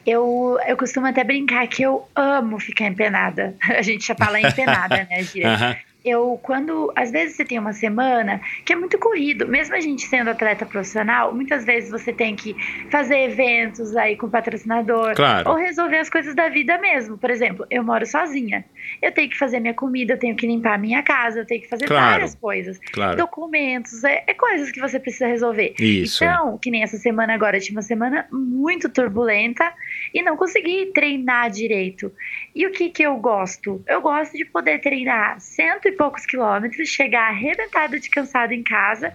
Eu, 0.06 0.58
eu 0.66 0.76
costumo 0.76 1.06
até 1.06 1.24
brincar 1.24 1.66
que 1.66 1.82
eu 1.82 2.06
amo 2.14 2.58
ficar 2.60 2.86
empenada. 2.86 3.54
A 3.76 3.82
gente 3.82 4.06
já 4.06 4.14
fala 4.14 4.40
empenada, 4.40 5.06
né, 5.10 5.22
Gira? 5.22 5.48
Aham. 5.56 5.76
eu 6.04 6.38
quando 6.42 6.92
às 6.94 7.10
vezes 7.10 7.34
você 7.36 7.44
tem 7.44 7.58
uma 7.58 7.72
semana 7.72 8.40
que 8.64 8.72
é 8.72 8.76
muito 8.76 8.96
corrido, 8.96 9.48
mesmo 9.48 9.74
a 9.74 9.80
gente 9.80 10.02
sendo 10.06 10.30
atleta 10.30 10.64
profissional, 10.64 11.34
muitas 11.34 11.64
vezes 11.64 11.90
você 11.90 12.12
tem 12.12 12.36
que 12.36 12.54
fazer 12.90 13.18
eventos 13.24 13.96
aí 13.96 14.14
com 14.16 14.30
patrocinador 14.30 15.14
Claro. 15.16 15.50
ou 15.50 15.56
resolver 15.56 15.96
as 15.98 16.08
coisas 16.08 16.32
da 16.36 16.48
vida 16.48 16.78
mesmo. 16.78 17.18
Por 17.18 17.28
exemplo, 17.28 17.66
eu 17.68 17.82
moro 17.82 18.06
sozinha. 18.06 18.64
Eu 19.02 19.10
tenho 19.10 19.28
que 19.28 19.36
fazer 19.36 19.58
minha 19.58 19.74
comida, 19.74 20.12
eu 20.14 20.18
tenho 20.18 20.36
que 20.36 20.46
limpar 20.46 20.74
a 20.74 20.78
minha 20.78 21.02
casa, 21.02 21.40
eu 21.40 21.46
tenho 21.46 21.60
que 21.62 21.68
fazer 21.68 21.86
Claro. 21.86 22.10
várias 22.12 22.34
coisas. 22.36 22.78
Claro. 22.92 23.16
Documentos, 23.16 24.04
é, 24.04 24.22
é 24.28 24.34
coisas 24.34 24.70
que 24.70 24.78
você 24.80 25.00
precisa 25.00 25.26
resolver. 25.26 25.74
Isso. 25.80 26.22
é. 26.22 26.28
Então, 26.28 26.56
que 26.58 26.70
nem 26.70 26.84
essa 26.84 26.98
semana 26.98 27.34
agora, 27.34 27.56
eu 27.56 27.60
tive 27.60 27.74
uma 27.76 27.82
semana 27.82 28.28
muito 28.30 28.88
turbulenta 28.88 29.72
e 30.12 30.22
não 30.22 30.36
consegui 30.36 30.86
treinar 30.94 31.50
direito. 31.50 32.12
E 32.54 32.66
o 32.66 32.72
que 32.72 32.90
que 32.90 33.02
eu 33.02 33.16
gosto? 33.16 33.82
Eu 33.86 34.00
gosto 34.00 34.36
de 34.36 34.44
poder 34.44 34.80
treinar 34.80 35.40
cento 35.40 35.86
e 35.86 35.92
poucos 35.92 36.26
quilômetros, 36.26 36.88
chegar 36.88 37.28
arrebentada 37.28 37.98
de 37.98 38.08
cansada 38.08 38.54
em 38.54 38.62
casa, 38.62 39.12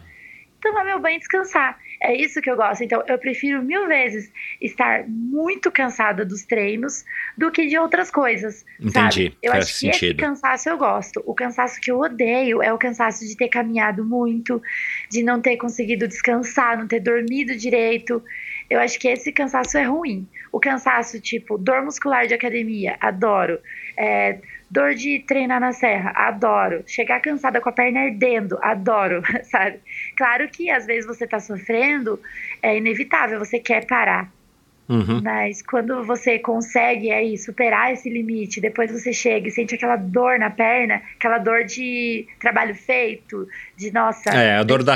tomar 0.61 0.83
meu 0.83 0.99
banho 0.99 1.15
e 1.15 1.19
descansar. 1.19 1.77
É 2.03 2.15
isso 2.15 2.41
que 2.41 2.49
eu 2.49 2.55
gosto. 2.55 2.83
Então, 2.83 3.03
eu 3.07 3.17
prefiro 3.19 3.61
mil 3.61 3.87
vezes 3.87 4.31
estar 4.59 5.07
muito 5.07 5.71
cansada 5.71 6.25
dos 6.25 6.43
treinos 6.43 7.05
do 7.37 7.51
que 7.51 7.67
de 7.67 7.77
outras 7.77 8.09
coisas. 8.09 8.65
Entendi, 8.79 8.91
Sabe? 8.91 9.37
Eu 9.41 9.51
faz 9.51 9.65
acho 9.65 9.79
que 9.79 9.87
esse 9.87 9.99
sentido. 9.99 10.17
cansaço 10.17 10.67
eu 10.67 10.77
gosto. 10.77 11.21
O 11.27 11.35
cansaço 11.35 11.79
que 11.79 11.91
eu 11.91 11.99
odeio 11.99 12.61
é 12.63 12.73
o 12.73 12.77
cansaço 12.77 13.23
de 13.27 13.37
ter 13.37 13.49
caminhado 13.49 14.03
muito, 14.03 14.59
de 15.11 15.21
não 15.21 15.39
ter 15.39 15.57
conseguido 15.57 16.07
descansar, 16.07 16.75
não 16.75 16.87
ter 16.87 17.01
dormido 17.01 17.55
direito. 17.55 18.23
Eu 18.71 18.79
acho 18.79 18.97
que 18.97 19.09
esse 19.09 19.33
cansaço 19.33 19.77
é 19.77 19.83
ruim. 19.83 20.25
O 20.49 20.57
cansaço, 20.57 21.19
tipo, 21.19 21.57
dor 21.57 21.83
muscular 21.83 22.25
de 22.25 22.33
academia, 22.33 22.95
adoro. 23.01 23.59
É, 23.97 24.37
dor 24.69 24.95
de 24.95 25.19
treinar 25.27 25.59
na 25.59 25.73
serra, 25.73 26.13
adoro. 26.15 26.81
Chegar 26.87 27.19
cansada 27.19 27.59
com 27.59 27.67
a 27.67 27.73
perna 27.73 27.99
ardendo, 27.99 28.57
adoro, 28.61 29.21
sabe? 29.51 29.79
Claro 30.15 30.47
que 30.47 30.71
às 30.71 30.85
vezes 30.85 31.05
você 31.05 31.27
tá 31.27 31.37
sofrendo, 31.37 32.17
é 32.63 32.77
inevitável, 32.77 33.39
você 33.39 33.59
quer 33.59 33.85
parar. 33.85 34.31
Uhum. 34.87 35.21
Mas 35.21 35.61
quando 35.61 36.05
você 36.05 36.39
consegue 36.39 37.11
aí 37.11 37.37
superar 37.37 37.91
esse 37.91 38.09
limite, 38.09 38.61
depois 38.61 38.89
você 38.89 39.11
chega 39.11 39.49
e 39.49 39.51
sente 39.51 39.75
aquela 39.75 39.97
dor 39.97 40.39
na 40.39 40.49
perna, 40.49 41.01
aquela 41.15 41.39
dor 41.39 41.65
de 41.65 42.25
trabalho 42.39 42.73
feito, 42.73 43.45
de 43.75 43.91
nossa, 43.91 44.29
É, 44.29 44.55
a 44.55 44.63
dor 44.63 44.81
da 44.81 44.95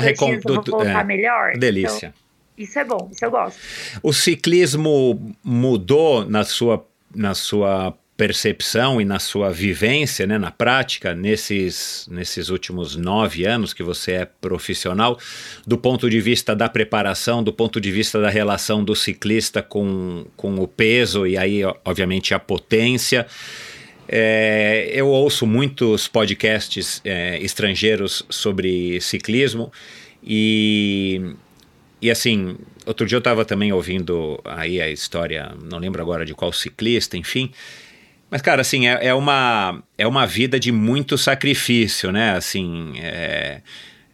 voltar 0.70 1.00
é, 1.00 1.04
melhor. 1.04 1.52
Delícia. 1.58 2.06
Então, 2.06 2.25
isso 2.56 2.78
é 2.78 2.84
bom, 2.84 3.08
isso 3.12 3.24
eu 3.24 3.30
gosto. 3.30 3.58
O 4.02 4.12
ciclismo 4.12 5.34
mudou 5.42 6.24
na 6.24 6.44
sua, 6.44 6.86
na 7.14 7.34
sua 7.34 7.94
percepção 8.16 8.98
e 9.00 9.04
na 9.04 9.18
sua 9.18 9.50
vivência, 9.50 10.26
né, 10.26 10.38
na 10.38 10.50
prática, 10.50 11.14
nesses, 11.14 12.08
nesses 12.10 12.48
últimos 12.48 12.96
nove 12.96 13.44
anos 13.44 13.74
que 13.74 13.82
você 13.82 14.12
é 14.12 14.24
profissional, 14.24 15.18
do 15.66 15.76
ponto 15.76 16.08
de 16.08 16.20
vista 16.20 16.56
da 16.56 16.68
preparação, 16.68 17.42
do 17.42 17.52
ponto 17.52 17.78
de 17.78 17.92
vista 17.92 18.18
da 18.20 18.30
relação 18.30 18.82
do 18.82 18.96
ciclista 18.96 19.62
com, 19.62 20.24
com 20.34 20.54
o 20.56 20.66
peso 20.66 21.26
e 21.26 21.36
aí, 21.36 21.62
obviamente, 21.84 22.32
a 22.32 22.38
potência. 22.38 23.26
É, 24.08 24.88
eu 24.94 25.08
ouço 25.08 25.46
muitos 25.46 26.08
podcasts 26.08 27.02
é, 27.04 27.38
estrangeiros 27.42 28.24
sobre 28.30 29.00
ciclismo 29.00 29.70
e, 30.22 31.34
e 32.00 32.10
assim, 32.10 32.56
outro 32.84 33.06
dia 33.06 33.16
eu 33.16 33.20
estava 33.20 33.44
também 33.44 33.72
ouvindo 33.72 34.40
aí 34.44 34.80
a 34.80 34.90
história, 34.90 35.54
não 35.62 35.78
lembro 35.78 36.02
agora 36.02 36.24
de 36.24 36.34
qual 36.34 36.52
ciclista, 36.52 37.16
enfim. 37.16 37.50
Mas, 38.30 38.42
cara, 38.42 38.60
assim, 38.60 38.86
é, 38.86 39.06
é 39.06 39.14
uma, 39.14 39.82
é 39.96 40.06
uma 40.06 40.26
vida 40.26 40.58
de 40.58 40.72
muito 40.72 41.16
sacrifício, 41.16 42.10
né? 42.10 42.32
Assim, 42.32 42.94
é, 42.98 43.62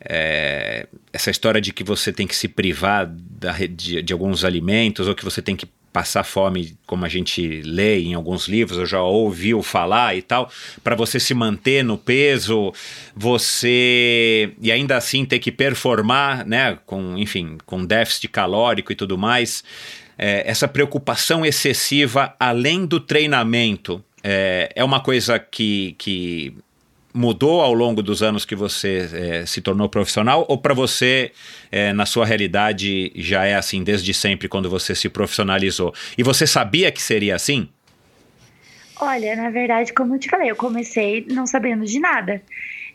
é, 0.01 0.87
essa 1.13 1.31
história 1.31 1.61
de 1.61 1.73
que 1.73 1.83
você 1.83 2.13
tem 2.13 2.27
que 2.27 2.37
se 2.37 2.47
privar 2.47 3.07
da, 3.07 3.53
de, 3.53 4.03
de 4.03 4.13
alguns 4.13 4.45
alimentos 4.45 5.09
ou 5.09 5.15
que 5.15 5.25
você 5.25 5.41
tem 5.41 5.57
que 5.57 5.67
passar 5.93 6.25
fome, 6.25 6.77
como 6.87 7.05
a 7.05 7.09
gente 7.09 7.61
lê 7.63 8.01
em 8.01 8.15
alguns 8.15 8.49
livros, 8.49 8.79
eu 8.79 8.87
já 8.87 9.03
ouviu 9.03 9.63
falar 9.63 10.17
e 10.17 10.23
tal, 10.23 10.51
para 10.83 10.97
você 10.97 11.21
se 11.21 11.35
manter 11.35 11.85
no 11.85 11.99
peso, 11.99 12.73
você 13.15 14.53
e 14.61 14.73
ainda 14.73 14.97
assim 14.97 15.25
ter 15.25 15.39
que 15.39 15.53
performar, 15.53 16.47
né, 16.47 16.79
com, 16.87 17.17
enfim, 17.19 17.59
com 17.67 17.85
déficit 17.85 18.29
calórico 18.29 18.91
e 18.91 18.97
tudo 18.97 19.19
mais, 19.19 19.63
é, 20.17 20.43
essa 20.47 20.67
preocupação 20.67 21.45
excessiva 21.45 22.35
além 22.41 22.87
do 22.87 22.99
treinamento 22.99 24.03
é, 24.23 24.73
é 24.75 24.85
uma 24.85 25.01
coisa 25.01 25.39
que, 25.39 25.95
que 25.99 26.55
mudou 27.15 27.61
ao 27.61 27.73
longo 27.73 28.03
dos 28.03 28.23
anos 28.23 28.45
que 28.45 28.55
você 28.55 29.09
é, 29.13 29.47
se 29.47 29.61
tornou 29.61 29.89
profissional 29.89 30.47
ou 30.49 30.59
para 30.59 30.73
você 30.73 31.33
é, 31.71 31.93
na 31.93 32.07
sua 32.07 32.25
realidade 32.25 33.13
já 33.15 33.45
é 33.45 33.55
assim 33.55 33.83
desde 33.83 34.15
sempre 34.15 34.49
quando 34.49 34.71
você 34.71 34.95
se 34.95 35.09
profissionalizou 35.09 35.95
e 36.17 36.23
você 36.23 36.47
sabia 36.47 36.91
que 36.91 37.03
seria 37.03 37.35
assim 37.35 37.69
Olha, 39.05 39.35
na 39.35 39.51
verdade, 39.51 39.93
como 39.93 40.15
eu 40.15 40.19
te 40.21 40.29
falei, 40.29 40.49
eu 40.49 40.55
comecei 40.55 41.27
não 41.29 41.45
sabendo 41.45 41.85
de 41.85 41.99
nada. 41.99 42.41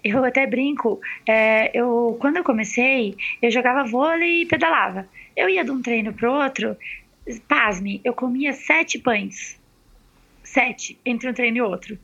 Eu 0.01 0.23
até 0.23 0.47
brinco, 0.47 1.01
é, 1.27 1.69
eu, 1.77 2.15
quando 2.21 2.37
eu 2.37 2.45
comecei, 2.45 3.13
eu 3.41 3.51
jogava 3.51 3.83
vôlei 3.83 4.43
e 4.43 4.45
pedalava. 4.45 5.05
Eu 5.35 5.49
ia 5.49 5.65
de 5.65 5.71
um 5.71 5.81
treino 5.81 6.13
pro 6.13 6.31
outro, 6.31 6.77
pasme, 7.45 7.99
eu 8.05 8.13
comia 8.13 8.53
sete 8.53 8.97
pães. 8.97 9.59
Sete, 10.41 10.97
entre 11.05 11.29
um 11.29 11.33
treino 11.33 11.57
e 11.57 11.61
outro. 11.61 11.99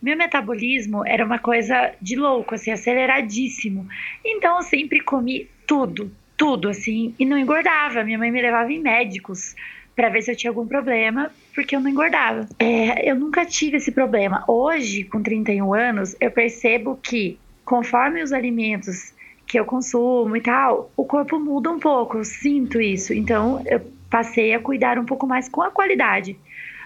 Meu 0.00 0.16
metabolismo 0.16 1.06
era 1.06 1.24
uma 1.24 1.38
coisa 1.38 1.92
de 2.00 2.16
louco, 2.16 2.54
assim, 2.54 2.70
aceleradíssimo. 2.70 3.86
Então 4.24 4.56
eu 4.56 4.62
sempre 4.62 5.00
comi 5.00 5.48
tudo, 5.66 6.10
tudo, 6.36 6.68
assim, 6.68 7.14
e 7.18 7.24
não 7.24 7.38
engordava. 7.38 8.04
Minha 8.04 8.18
mãe 8.18 8.30
me 8.30 8.40
levava 8.40 8.72
em 8.72 8.80
médicos 8.80 9.54
para 9.94 10.08
ver 10.08 10.22
se 10.22 10.30
eu 10.30 10.36
tinha 10.36 10.50
algum 10.50 10.66
problema, 10.66 11.30
porque 11.52 11.74
eu 11.74 11.80
não 11.80 11.90
engordava. 11.90 12.48
É, 12.58 13.10
eu 13.10 13.16
nunca 13.16 13.44
tive 13.44 13.78
esse 13.78 13.90
problema. 13.90 14.44
Hoje, 14.46 15.02
com 15.02 15.20
31 15.20 15.74
anos, 15.74 16.14
eu 16.20 16.30
percebo 16.30 16.96
que 17.02 17.36
conforme 17.64 18.22
os 18.22 18.32
alimentos 18.32 19.12
que 19.44 19.58
eu 19.58 19.64
consumo 19.64 20.36
e 20.36 20.40
tal, 20.40 20.92
o 20.96 21.04
corpo 21.04 21.40
muda 21.40 21.70
um 21.70 21.80
pouco, 21.80 22.18
eu 22.18 22.24
sinto 22.24 22.80
isso. 22.80 23.12
Então, 23.12 23.60
eu 23.66 23.80
passei 24.08 24.54
a 24.54 24.60
cuidar 24.60 24.98
um 24.98 25.04
pouco 25.04 25.26
mais 25.26 25.48
com 25.48 25.62
a 25.62 25.70
qualidade. 25.70 26.38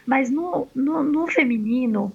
Mas 0.06 0.30
no, 0.30 0.66
no, 0.74 1.02
no 1.02 1.26
feminino, 1.26 2.12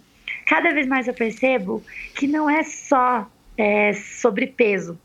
cada 0.47 0.73
vez 0.73 0.87
mais 0.87 1.07
eu 1.07 1.13
percebo 1.13 1.83
que 2.15 2.25
não 2.25 2.49
é 2.49 2.63
só 2.63 3.29
é, 3.57 3.93
sobre 3.93 4.47
peso. 4.47 4.97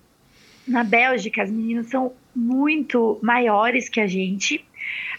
Na 0.67 0.85
Bélgica, 0.85 1.43
as 1.43 1.51
meninas 1.51 1.89
são 1.89 2.13
muito 2.35 3.19
maiores 3.23 3.89
que 3.89 4.01
a 4.01 4.07
gente. 4.07 4.65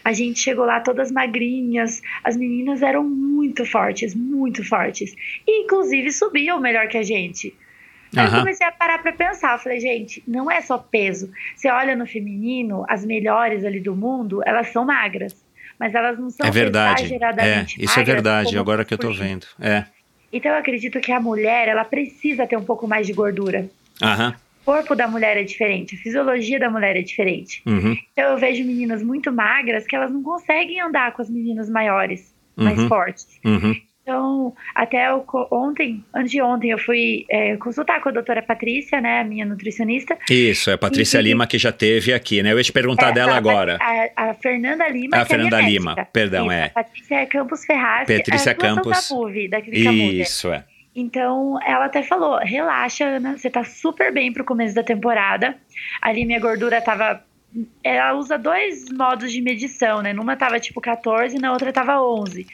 A 0.02 0.12
gente 0.12 0.40
chegou 0.40 0.64
lá 0.64 0.80
todas 0.80 1.12
magrinhas, 1.12 2.02
as 2.22 2.36
meninas 2.36 2.82
eram 2.82 3.04
muito 3.04 3.64
fortes, 3.64 4.14
muito 4.14 4.66
fortes. 4.66 5.14
E, 5.46 5.64
inclusive, 5.64 6.10
subiam 6.10 6.58
melhor 6.58 6.88
que 6.88 6.98
a 6.98 7.02
gente. 7.02 7.54
Aí 8.16 8.26
eu 8.26 8.30
comecei 8.30 8.66
a 8.66 8.70
parar 8.70 8.98
pra 8.98 9.12
pensar, 9.12 9.54
eu 9.54 9.58
falei, 9.58 9.80
gente, 9.80 10.22
não 10.26 10.50
é 10.50 10.60
só 10.60 10.78
peso. 10.78 11.30
Você 11.56 11.68
olha 11.68 11.96
no 11.96 12.06
feminino, 12.06 12.84
as 12.88 13.04
melhores 13.04 13.64
ali 13.64 13.80
do 13.80 13.96
mundo, 13.96 14.40
elas 14.46 14.68
são 14.68 14.84
magras. 14.84 15.34
Mas 15.78 15.94
elas 15.94 16.18
não 16.18 16.30
são 16.30 16.46
É 16.46 16.50
verdade. 16.50 17.02
É, 17.02 17.06
exageradamente 17.06 17.82
isso 17.82 17.92
é 17.92 17.96
magras 17.96 18.14
verdade, 18.14 18.48
como 18.50 18.60
agora 18.60 18.84
que 18.84 18.94
eu 18.94 18.98
tô 18.98 19.12
vendo. 19.12 19.46
É. 19.60 19.84
Então 20.36 20.50
eu 20.52 20.58
acredito 20.58 21.00
que 21.00 21.12
a 21.12 21.20
mulher, 21.20 21.68
ela 21.68 21.84
precisa 21.84 22.46
ter 22.46 22.56
um 22.56 22.64
pouco 22.64 22.88
mais 22.88 23.06
de 23.06 23.12
gordura. 23.12 23.68
Aham. 24.02 24.34
O 24.62 24.64
corpo 24.64 24.94
da 24.96 25.06
mulher 25.06 25.36
é 25.36 25.42
diferente, 25.44 25.94
a 25.94 25.98
fisiologia 25.98 26.58
da 26.58 26.70
mulher 26.70 26.96
é 26.96 27.02
diferente. 27.02 27.62
Uhum. 27.66 27.96
Então 28.12 28.30
eu 28.32 28.38
vejo 28.38 28.64
meninas 28.64 29.02
muito 29.02 29.30
magras 29.30 29.86
que 29.86 29.94
elas 29.94 30.10
não 30.10 30.22
conseguem 30.22 30.80
andar 30.80 31.12
com 31.12 31.20
as 31.22 31.28
meninas 31.30 31.68
maiores, 31.68 32.34
mais 32.56 32.78
Uhum. 32.78 32.88
fortes. 32.88 33.28
Uhum. 33.44 33.74
Então, 34.06 34.54
até 34.74 35.08
eu 35.08 35.24
ontem, 35.50 36.04
antes 36.14 36.30
de 36.30 36.42
ontem, 36.42 36.70
eu 36.70 36.78
fui 36.78 37.24
é, 37.30 37.56
consultar 37.56 38.02
com 38.02 38.10
a 38.10 38.12
doutora 38.12 38.42
Patrícia, 38.42 39.00
né, 39.00 39.20
a 39.20 39.24
minha 39.24 39.46
nutricionista. 39.46 40.14
Isso, 40.28 40.68
é 40.68 40.74
a 40.74 40.78
Patrícia 40.78 41.16
E- 41.16 41.20
e- 41.20 41.24
Lima 41.24 41.46
que 41.46 41.56
já 41.56 41.72
teve 41.72 42.12
aqui, 42.12 42.42
né? 42.42 42.52
Eu 42.52 42.58
ia 42.58 42.62
te 42.64 42.70
perguntar 42.70 43.08
É, 43.08 43.12
dela 43.12 43.32
a- 43.32 43.36
agora. 43.38 43.78
A, 43.80 44.28
a 44.30 44.34
Fernanda 44.34 44.86
Lima. 44.90 45.16
A 45.16 45.20
é 45.20 45.24
Fernanda 45.24 45.58
Lima, 45.58 45.94
médica. 45.94 46.08
perdão, 46.12 46.44
Isso, 46.44 46.52
é. 46.52 46.64
A 46.66 46.68
Patrícia 46.68 47.14
é 47.14 47.24
Campos 47.26 47.64
Ferraz. 47.64 48.06
Patrícia 48.06 48.50
é 48.50 48.52
a 48.52 48.54
atuação 48.54 48.76
Campos. 48.76 49.08
Da 49.08 49.14
PUV, 49.16 49.48
da 49.48 49.62
Clínica. 49.62 49.90
Isso, 50.22 50.52
é. 50.52 50.64
Então, 50.94 51.58
ela 51.66 51.86
até 51.86 52.02
falou: 52.02 52.38
relaxa, 52.40 53.06
Ana, 53.06 53.38
você 53.38 53.48
tá 53.48 53.64
super 53.64 54.12
bem 54.12 54.30
pro 54.34 54.44
começo 54.44 54.74
da 54.74 54.82
temporada. 54.82 55.56
Ali 56.02 56.26
minha 56.26 56.38
gordura 56.40 56.78
tava. 56.82 57.24
Ela 57.82 58.12
usa 58.12 58.36
dois 58.36 58.84
modos 58.90 59.32
de 59.32 59.40
medição, 59.40 60.02
né? 60.02 60.12
Numa 60.12 60.36
tava 60.36 60.60
tipo 60.60 60.78
14 60.78 61.38
na 61.38 61.52
outra 61.52 61.72
tava 61.72 62.02
11. 62.02 62.46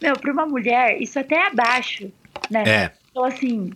Meu, 0.00 0.18
pra 0.18 0.32
uma 0.32 0.46
mulher, 0.46 1.00
isso 1.00 1.18
até 1.18 1.36
é 1.36 1.46
abaixo, 1.46 2.12
né? 2.50 2.64
É. 2.66 2.90
Então, 3.10 3.24
assim, 3.24 3.70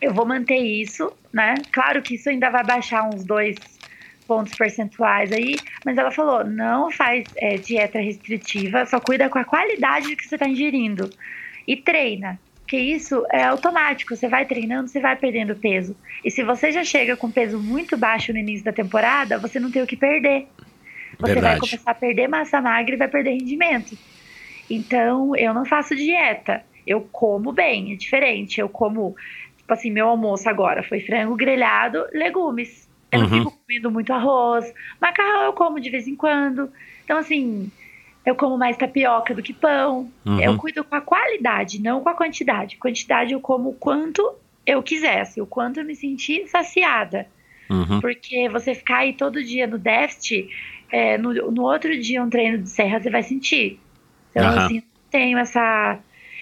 eu 0.00 0.12
vou 0.12 0.26
manter 0.26 0.58
isso, 0.58 1.12
né? 1.32 1.54
Claro 1.70 2.02
que 2.02 2.14
isso 2.14 2.28
ainda 2.28 2.50
vai 2.50 2.64
baixar 2.64 3.08
uns 3.08 3.24
dois 3.24 3.56
pontos 4.26 4.54
percentuais 4.54 5.32
aí, 5.32 5.56
mas 5.84 5.98
ela 5.98 6.10
falou: 6.10 6.44
não 6.44 6.90
faz 6.90 7.24
é, 7.36 7.56
dieta 7.56 7.98
restritiva, 7.98 8.86
só 8.86 8.98
cuida 8.98 9.28
com 9.28 9.38
a 9.38 9.44
qualidade 9.44 10.08
do 10.08 10.16
que 10.16 10.26
você 10.26 10.38
tá 10.38 10.48
ingerindo. 10.48 11.10
E 11.66 11.76
treina. 11.76 12.38
Porque 12.60 12.78
isso 12.78 13.24
é 13.30 13.44
automático, 13.44 14.16
você 14.16 14.28
vai 14.28 14.46
treinando, 14.46 14.88
você 14.88 14.98
vai 14.98 15.14
perdendo 15.14 15.54
peso. 15.54 15.94
E 16.24 16.30
se 16.30 16.42
você 16.42 16.72
já 16.72 16.82
chega 16.82 17.16
com 17.16 17.30
peso 17.30 17.60
muito 17.60 17.98
baixo 17.98 18.32
no 18.32 18.38
início 18.38 18.64
da 18.64 18.72
temporada, 18.72 19.38
você 19.38 19.60
não 19.60 19.70
tem 19.70 19.82
o 19.82 19.86
que 19.86 19.96
perder. 19.96 20.46
Você 21.18 21.34
vai 21.34 21.34
Verdade. 21.34 21.60
começar 21.60 21.90
a 21.90 21.94
perder 21.94 22.28
massa 22.28 22.60
magra 22.62 22.94
e 22.94 22.98
vai 22.98 23.08
perder 23.08 23.32
rendimento. 23.32 23.96
Então, 24.74 25.36
eu 25.36 25.52
não 25.52 25.64
faço 25.64 25.94
dieta. 25.94 26.62
Eu 26.86 27.00
como 27.12 27.52
bem, 27.52 27.92
é 27.92 27.96
diferente. 27.96 28.60
Eu 28.60 28.68
como, 28.68 29.14
tipo 29.56 29.72
assim, 29.72 29.90
meu 29.90 30.08
almoço 30.08 30.48
agora 30.48 30.82
foi 30.82 31.00
frango 31.00 31.36
grelhado, 31.36 32.04
legumes. 32.12 32.88
Eu 33.10 33.20
não 33.20 33.26
Uhum. 33.28 33.38
fico 33.38 33.58
comendo 33.58 33.90
muito 33.90 34.12
arroz. 34.12 34.72
Macarrão 35.00 35.42
eu 35.44 35.52
como 35.52 35.78
de 35.78 35.90
vez 35.90 36.08
em 36.08 36.16
quando. 36.16 36.70
Então, 37.04 37.18
assim, 37.18 37.70
eu 38.24 38.34
como 38.34 38.56
mais 38.56 38.76
tapioca 38.76 39.34
do 39.34 39.42
que 39.42 39.52
pão. 39.52 40.10
Uhum. 40.24 40.40
Eu 40.40 40.56
cuido 40.56 40.82
com 40.82 40.94
a 40.94 41.00
qualidade, 41.00 41.80
não 41.80 42.00
com 42.00 42.08
a 42.08 42.14
quantidade. 42.14 42.76
Quantidade 42.78 43.32
eu 43.32 43.40
como 43.40 43.70
o 43.70 43.74
quanto 43.74 44.34
eu 44.66 44.82
quisesse, 44.82 45.40
o 45.40 45.46
quanto 45.46 45.80
eu 45.80 45.84
me 45.84 45.94
sentir 45.94 46.48
saciada. 46.48 47.26
Uhum. 47.68 48.00
Porque 48.00 48.48
você 48.48 48.74
ficar 48.74 48.98
aí 48.98 49.12
todo 49.12 49.42
dia 49.42 49.66
no 49.66 49.78
déficit, 49.78 50.48
é, 50.90 51.18
no, 51.18 51.32
no 51.50 51.62
outro 51.62 51.98
dia 52.00 52.22
um 52.22 52.30
treino 52.30 52.58
de 52.58 52.70
serra 52.70 53.00
você 53.00 53.10
vai 53.10 53.22
sentir. 53.22 53.78
Então, 54.32 54.48
Aham. 54.48 54.64
assim, 54.64 54.76
eu 54.78 54.82
tenho 55.10 55.38
essa, 55.38 55.98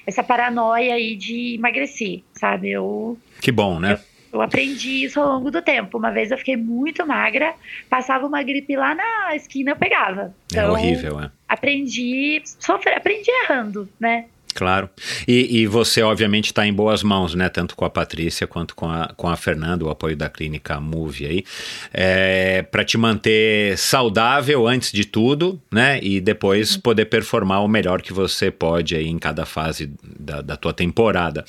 essa 0.06 0.22
paranoia 0.22 0.94
aí 0.94 1.14
de 1.16 1.56
emagrecer, 1.56 2.22
sabe? 2.32 2.70
Eu, 2.70 3.18
Que 3.42 3.52
bom, 3.52 3.78
né? 3.78 3.98
eu 4.32 4.40
aprendi 4.40 5.04
isso 5.04 5.20
ao 5.20 5.28
longo 5.28 5.50
do 5.50 5.60
tempo. 5.60 5.98
Uma 5.98 6.10
vez 6.12 6.30
eu 6.30 6.38
fiquei 6.38 6.56
muito 6.56 7.04
magra, 7.06 7.52
passava 7.88 8.26
uma 8.26 8.42
gripe 8.42 8.76
lá 8.76 8.94
na 8.94 9.34
esquina, 9.34 9.72
eu 9.72 9.76
pegava. 9.76 10.34
É 10.54 10.58
Então, 10.58 10.70
horrível, 10.72 11.20
é. 11.20 11.30
Aprendi, 11.48 12.40
sofrer, 12.44 12.96
aprendi 12.96 13.28
errando, 13.44 13.88
né? 13.98 14.26
Claro. 14.52 14.90
E, 15.26 15.60
e 15.60 15.66
você, 15.66 16.02
obviamente, 16.02 16.46
está 16.46 16.66
em 16.66 16.72
boas 16.72 17.02
mãos, 17.02 17.34
né? 17.34 17.48
Tanto 17.48 17.76
com 17.76 17.84
a 17.84 17.90
Patrícia 17.90 18.46
quanto 18.46 18.74
com 18.74 18.88
a, 18.88 19.12
com 19.16 19.28
a 19.28 19.36
Fernanda, 19.36 19.84
o 19.84 19.90
apoio 19.90 20.16
da 20.16 20.28
clínica 20.28 20.80
Move 20.80 21.26
aí. 21.26 21.44
É, 21.92 22.62
para 22.62 22.84
te 22.84 22.98
manter 22.98 23.76
saudável 23.78 24.66
antes 24.66 24.92
de 24.92 25.04
tudo, 25.04 25.60
né? 25.70 25.98
E 26.02 26.20
depois 26.20 26.76
poder 26.76 27.06
performar 27.06 27.64
o 27.64 27.68
melhor 27.68 28.02
que 28.02 28.12
você 28.12 28.50
pode 28.50 28.94
aí 28.94 29.08
em 29.08 29.18
cada 29.18 29.46
fase 29.46 29.92
da, 30.02 30.40
da 30.40 30.56
tua 30.56 30.72
temporada. 30.72 31.44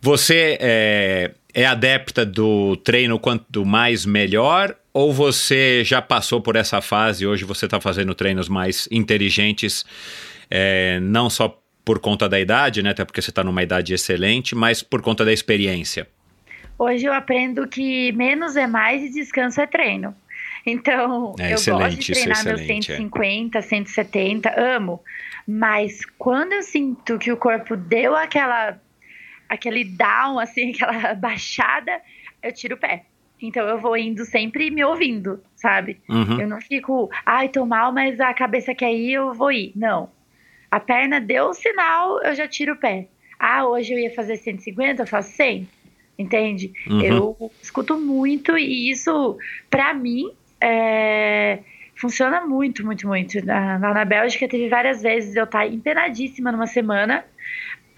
Você 0.00 0.58
é, 0.60 1.32
é 1.52 1.66
adepta 1.66 2.24
do 2.24 2.76
treino 2.76 3.18
quanto 3.18 3.64
mais 3.64 4.04
melhor? 4.04 4.76
Ou 4.92 5.12
você 5.12 5.82
já 5.84 6.00
passou 6.00 6.40
por 6.40 6.54
essa 6.56 6.80
fase 6.80 7.24
e 7.24 7.26
hoje 7.26 7.44
você 7.44 7.64
está 7.64 7.80
fazendo 7.80 8.14
treinos 8.14 8.48
mais 8.48 8.88
inteligentes, 8.92 9.84
é, 10.48 11.00
não 11.00 11.28
só 11.28 11.60
por 11.84 12.00
conta 12.00 12.28
da 12.28 12.40
idade, 12.40 12.82
né? 12.82 12.90
Até 12.90 13.04
porque 13.04 13.20
você 13.20 13.30
está 13.30 13.44
numa 13.44 13.62
idade 13.62 13.92
excelente, 13.92 14.54
mas 14.54 14.82
por 14.82 15.02
conta 15.02 15.24
da 15.24 15.32
experiência. 15.32 16.08
Hoje 16.78 17.04
eu 17.04 17.12
aprendo 17.12 17.68
que 17.68 18.10
menos 18.12 18.56
é 18.56 18.66
mais 18.66 19.02
e 19.02 19.10
descanso 19.10 19.60
é 19.60 19.66
treino. 19.66 20.14
Então, 20.66 21.34
É 21.38 21.52
eu 21.52 21.78
gosto 21.78 21.98
de 21.98 22.12
é 22.12 22.14
treinar 22.14 22.44
meus 22.44 22.60
excelente, 22.60 22.92
é. 22.92 22.96
150, 22.96 23.62
170, 23.62 24.60
amo. 24.60 25.02
Mas 25.46 26.04
quando 26.18 26.54
eu 26.54 26.62
sinto 26.62 27.18
que 27.18 27.30
o 27.30 27.36
corpo 27.36 27.76
deu 27.76 28.16
aquela 28.16 28.80
aquele 29.48 29.84
down, 29.84 30.38
assim, 30.38 30.70
aquela 30.74 31.14
baixada, 31.14 32.00
eu 32.42 32.52
tiro 32.52 32.76
o 32.76 32.78
pé. 32.78 33.04
Então 33.40 33.66
eu 33.68 33.78
vou 33.78 33.96
indo 33.96 34.24
sempre 34.24 34.70
me 34.70 34.82
ouvindo, 34.82 35.42
sabe? 35.54 36.00
Uhum. 36.08 36.40
Eu 36.40 36.48
não 36.48 36.60
fico, 36.60 37.10
ai, 37.26 37.48
tô 37.50 37.66
mal, 37.66 37.92
mas 37.92 38.18
a 38.18 38.32
cabeça 38.32 38.74
quer 38.74 38.92
ir, 38.92 39.12
eu 39.12 39.34
vou 39.34 39.52
ir. 39.52 39.72
Não. 39.76 40.08
A 40.74 40.80
perna 40.80 41.20
deu 41.20 41.50
o 41.50 41.54
sinal, 41.54 42.20
eu 42.24 42.34
já 42.34 42.48
tiro 42.48 42.72
o 42.72 42.76
pé. 42.76 43.06
Ah, 43.38 43.64
hoje 43.64 43.94
eu 43.94 43.98
ia 44.00 44.12
fazer 44.12 44.36
150, 44.36 45.02
eu 45.02 45.06
faço 45.06 45.30
100. 45.36 45.68
Entende? 46.18 46.72
Uhum. 46.88 47.00
Eu 47.00 47.52
escuto 47.62 47.96
muito 47.96 48.58
e 48.58 48.90
isso, 48.90 49.38
pra 49.70 49.94
mim, 49.94 50.32
é, 50.60 51.60
funciona 51.94 52.44
muito, 52.44 52.84
muito, 52.84 53.06
muito. 53.06 53.46
Na, 53.46 53.78
na 53.78 54.04
Bélgica 54.04 54.48
teve 54.48 54.68
várias 54.68 55.00
vezes 55.00 55.36
eu 55.36 55.44
estar 55.44 55.64
empenadíssima 55.64 56.50
numa 56.50 56.66
semana. 56.66 57.24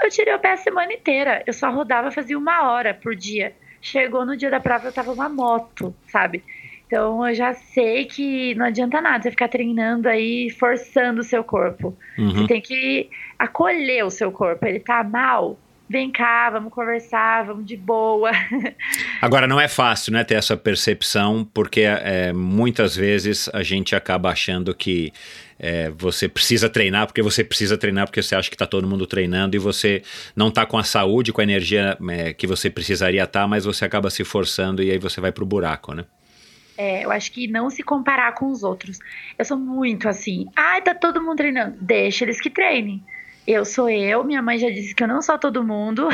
Eu 0.03 0.11
tirei 0.11 0.35
o 0.35 0.39
pé 0.39 0.53
a 0.53 0.59
semana 0.59 0.93
inteira. 0.93 1.43
Eu 1.47 1.55
só 1.55 1.71
rodava, 1.71 2.11
fazia 2.11 2.37
uma 2.37 2.71
hora 2.71 2.93
por 2.93 3.17
dia. 3.17 3.55
Chegou 3.81 4.27
no 4.27 4.37
dia 4.37 4.51
da 4.51 4.61
prova, 4.61 4.89
eu 4.89 4.93
tava 4.93 5.13
uma 5.13 5.31
moto, 5.31 5.97
sabe? 6.09 6.45
Então 6.87 7.27
eu 7.29 7.35
já 7.35 7.53
sei 7.53 8.05
que 8.05 8.55
não 8.55 8.67
adianta 8.67 9.01
nada 9.01 9.23
você 9.23 9.31
ficar 9.31 9.49
treinando 9.49 10.09
aí, 10.09 10.51
forçando 10.51 11.21
o 11.21 11.25
seu 11.25 11.43
corpo. 11.43 11.97
Uhum. 12.17 12.31
Você 12.31 12.47
tem 12.47 12.61
que 12.61 13.11
acolher 13.39 14.05
o 14.05 14.11
seu 14.11 14.31
corpo. 14.31 14.65
Ele 14.65 14.79
tá 14.79 15.03
mal? 15.03 15.59
Vem 15.89 16.11
cá, 16.11 16.51
vamos 16.51 16.73
conversar, 16.73 17.45
vamos 17.45 17.65
de 17.65 17.77
boa. 17.77 18.33
Agora, 19.23 19.47
não 19.47 19.61
é 19.61 19.69
fácil, 19.69 20.13
né, 20.13 20.25
ter 20.25 20.35
essa 20.35 20.57
percepção, 20.57 21.49
porque 21.55 21.83
é, 21.83 22.33
muitas 22.33 22.97
vezes 22.97 23.49
a 23.53 23.63
gente 23.63 23.95
acaba 23.95 24.31
achando 24.31 24.75
que 24.75 25.13
é, 25.59 25.91
você 25.91 26.29
precisa 26.29 26.69
treinar 26.69 27.07
porque 27.07 27.23
você 27.23 27.45
precisa 27.45 27.79
treinar 27.79 28.07
porque 28.07 28.21
você 28.21 28.35
acha 28.35 28.51
que 28.51 28.57
está 28.57 28.67
todo 28.67 28.87
mundo 28.87 29.07
treinando 29.07 29.55
e 29.55 29.61
você 29.61 30.03
não 30.35 30.49
está 30.49 30.67
com 30.67 30.77
a 30.77 30.85
saúde, 30.85 31.33
com 31.33 31.41
a 31.41 31.45
energia 31.45 31.97
é, 32.11 32.33
que 32.33 32.49
você 32.49 32.69
precisaria 32.69 33.23
estar, 33.23 33.47
mas 33.47 33.65
você 33.65 33.85
acaba 33.85 34.11
se 34.11 34.25
forçando 34.25 34.83
e 34.83 34.91
aí 34.91 34.99
você 34.99 35.21
vai 35.21 35.31
pro 35.31 35.47
buraco, 35.47 35.95
né? 35.95 36.05
É, 36.77 37.05
eu 37.05 37.11
acho 37.11 37.33
que 37.33 37.47
não 37.49 37.71
se 37.71 37.83
comparar 37.83 38.33
com 38.33 38.51
os 38.51 38.63
outros. 38.63 38.99
Eu 39.39 39.45
sou 39.45 39.57
muito 39.57 40.09
assim. 40.09 40.47
Ai, 40.55 40.83
tá 40.83 40.95
todo 40.95 41.23
mundo 41.23 41.37
treinando. 41.37 41.77
Deixa 41.81 42.25
eles 42.25 42.41
que 42.41 42.51
treinem. 42.51 43.03
eu 43.47 43.65
sou 43.65 43.89
eu, 43.89 44.25
minha 44.25 44.43
mãe 44.43 44.59
já 44.59 44.69
disse 44.69 44.95
que 44.95 45.03
eu 45.03 45.09
não 45.09 45.23
sou 45.23 45.39
todo 45.39 45.65
mundo. 45.65 46.09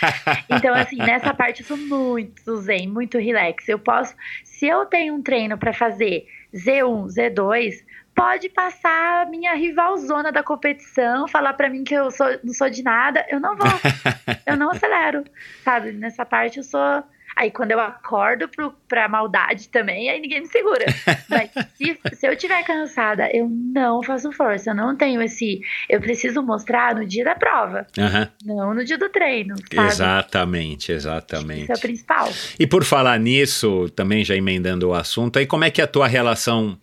então, 0.48 0.74
assim, 0.74 0.96
nessa 0.96 1.32
parte 1.32 1.60
eu 1.60 1.66
sou 1.66 1.76
muito 1.76 2.56
zen, 2.56 2.88
muito 2.88 3.18
relax. 3.18 3.68
Eu 3.68 3.78
posso, 3.78 4.14
se 4.44 4.66
eu 4.66 4.86
tenho 4.86 5.14
um 5.14 5.22
treino 5.22 5.56
para 5.58 5.72
fazer 5.72 6.26
Z1, 6.52 7.06
Z2, 7.06 7.84
pode 8.14 8.48
passar 8.48 9.22
a 9.22 9.26
minha 9.26 9.54
rivalzona 9.54 10.32
da 10.32 10.42
competição, 10.42 11.28
falar 11.28 11.54
para 11.54 11.70
mim 11.70 11.84
que 11.84 11.94
eu 11.94 12.10
sou, 12.10 12.26
não 12.42 12.52
sou 12.52 12.68
de 12.68 12.82
nada, 12.82 13.24
eu 13.28 13.38
não 13.38 13.56
vou. 13.56 13.68
eu 14.46 14.56
não 14.56 14.70
acelero, 14.70 15.24
sabe? 15.64 15.92
Nessa 15.92 16.24
parte 16.24 16.58
eu 16.58 16.64
sou 16.64 17.02
Aí 17.36 17.50
quando 17.50 17.72
eu 17.72 17.80
acordo 17.80 18.48
pro, 18.48 18.72
pra 18.88 19.08
maldade 19.08 19.68
também, 19.68 20.10
aí 20.10 20.20
ninguém 20.20 20.40
me 20.40 20.46
segura. 20.46 20.84
Mas 21.28 21.50
se, 21.74 21.98
se 22.14 22.26
eu 22.26 22.36
tiver 22.36 22.62
cansada, 22.64 23.28
eu 23.32 23.48
não 23.48 24.02
faço 24.02 24.32
força. 24.32 24.70
Eu 24.70 24.74
não 24.74 24.96
tenho 24.96 25.22
esse. 25.22 25.60
Eu 25.88 26.00
preciso 26.00 26.42
mostrar 26.42 26.94
no 26.94 27.06
dia 27.06 27.24
da 27.24 27.34
prova. 27.34 27.86
Aham. 27.98 28.28
Não 28.44 28.74
no 28.74 28.84
dia 28.84 28.98
do 28.98 29.08
treino. 29.08 29.56
Sabe? 29.72 29.88
Exatamente, 29.88 30.92
exatamente. 30.92 31.62
Isso 31.62 31.72
é 31.72 31.76
o 31.76 31.80
principal. 31.80 32.28
E 32.58 32.66
por 32.66 32.84
falar 32.84 33.18
nisso, 33.18 33.88
também 33.90 34.24
já 34.24 34.34
emendando 34.34 34.88
o 34.88 34.94
assunto, 34.94 35.38
aí 35.38 35.46
como 35.46 35.64
é 35.64 35.70
que 35.70 35.80
é 35.80 35.84
a 35.84 35.88
tua 35.88 36.06
relação 36.06 36.78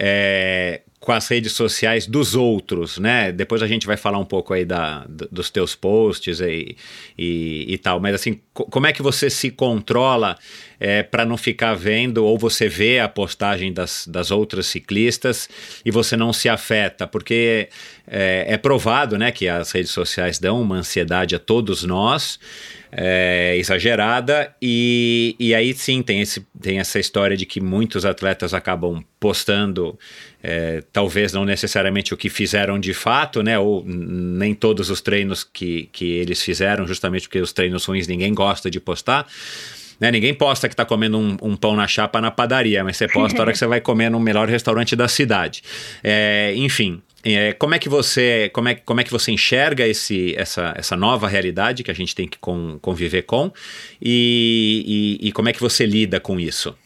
é, 0.00 0.82
com 1.00 1.12
as 1.12 1.28
redes 1.28 1.52
sociais 1.52 2.06
dos 2.06 2.34
outros, 2.34 2.98
né? 2.98 3.30
Depois 3.30 3.62
a 3.62 3.66
gente 3.68 3.86
vai 3.86 3.96
falar 3.96 4.18
um 4.18 4.24
pouco 4.24 4.52
aí 4.52 4.64
da, 4.64 5.06
dos 5.30 5.48
teus 5.48 5.74
posts 5.76 6.40
e, 6.40 6.76
e, 7.16 7.66
e 7.68 7.78
tal, 7.78 8.00
mas 8.00 8.14
assim, 8.16 8.40
co- 8.52 8.64
como 8.64 8.86
é 8.86 8.92
que 8.92 9.00
você 9.00 9.30
se 9.30 9.50
controla 9.50 10.36
para 11.10 11.24
não 11.24 11.36
ficar 11.36 11.74
vendo 11.74 12.24
ou 12.24 12.38
você 12.38 12.68
vê 12.68 13.00
a 13.00 13.08
postagem 13.08 13.72
das, 13.72 14.06
das 14.06 14.30
outras 14.30 14.66
ciclistas 14.66 15.48
e 15.84 15.90
você 15.90 16.16
não 16.16 16.32
se 16.32 16.48
afeta? 16.48 17.06
Porque 17.06 17.68
é, 18.06 18.46
é 18.48 18.56
provado, 18.56 19.16
né, 19.18 19.30
que 19.30 19.48
as 19.48 19.70
redes 19.72 19.90
sociais 19.92 20.38
dão 20.38 20.60
uma 20.60 20.76
ansiedade 20.76 21.34
a 21.34 21.38
todos 21.38 21.84
nós, 21.84 22.38
é, 22.90 23.56
exagerada, 23.56 24.54
e, 24.60 25.36
e 25.38 25.54
aí 25.54 25.74
sim 25.74 26.02
tem, 26.02 26.20
esse, 26.20 26.46
tem 26.60 26.78
essa 26.78 26.98
história 26.98 27.36
de 27.36 27.44
que 27.44 27.60
muitos 27.60 28.04
atletas 28.04 28.54
acabam 28.54 29.04
postando, 29.20 29.98
é, 30.42 30.82
talvez 30.92 31.32
não 31.32 31.44
necessariamente 31.44 32.14
o 32.14 32.16
que 32.16 32.28
fizeram 32.28 32.78
de 32.78 32.94
fato, 32.94 33.42
né? 33.42 33.58
Ou 33.58 33.84
nem 33.84 34.54
todos 34.54 34.90
os 34.90 35.00
treinos 35.00 35.44
que, 35.44 35.88
que 35.92 36.12
eles 36.12 36.42
fizeram, 36.42 36.86
justamente 36.86 37.22
porque 37.22 37.40
os 37.40 37.52
treinos 37.52 37.84
ruins 37.84 38.06
ninguém 38.06 38.32
gosta 38.32 38.70
de 38.70 38.80
postar. 38.80 39.26
Né? 40.00 40.12
Ninguém 40.12 40.32
posta 40.32 40.68
que 40.68 40.74
está 40.74 40.84
comendo 40.84 41.18
um, 41.18 41.36
um 41.42 41.56
pão 41.56 41.74
na 41.74 41.88
chapa 41.88 42.20
na 42.20 42.30
padaria, 42.30 42.84
mas 42.84 42.96
você 42.96 43.08
posta 43.08 43.38
a 43.38 43.42
hora 43.42 43.52
que 43.52 43.58
você 43.58 43.66
vai 43.66 43.80
comer 43.80 44.10
no 44.10 44.20
melhor 44.20 44.48
restaurante 44.48 44.94
da 44.94 45.08
cidade. 45.08 45.62
É, 46.02 46.52
enfim, 46.54 47.02
é, 47.24 47.52
como 47.52 47.74
é 47.74 47.78
que 47.78 47.88
você 47.88 48.50
como 48.52 48.68
é, 48.68 48.74
como 48.76 49.00
é 49.00 49.04
que 49.04 49.10
você 49.10 49.32
enxerga 49.32 49.86
esse, 49.86 50.34
essa, 50.36 50.74
essa 50.76 50.96
nova 50.96 51.26
realidade 51.26 51.82
que 51.82 51.90
a 51.90 51.94
gente 51.94 52.14
tem 52.14 52.28
que 52.28 52.38
con- 52.38 52.78
conviver 52.80 53.22
com 53.22 53.52
e, 54.00 55.18
e, 55.20 55.28
e 55.28 55.32
como 55.32 55.48
é 55.48 55.52
que 55.52 55.60
você 55.60 55.84
lida 55.84 56.20
com 56.20 56.38
isso? 56.38 56.76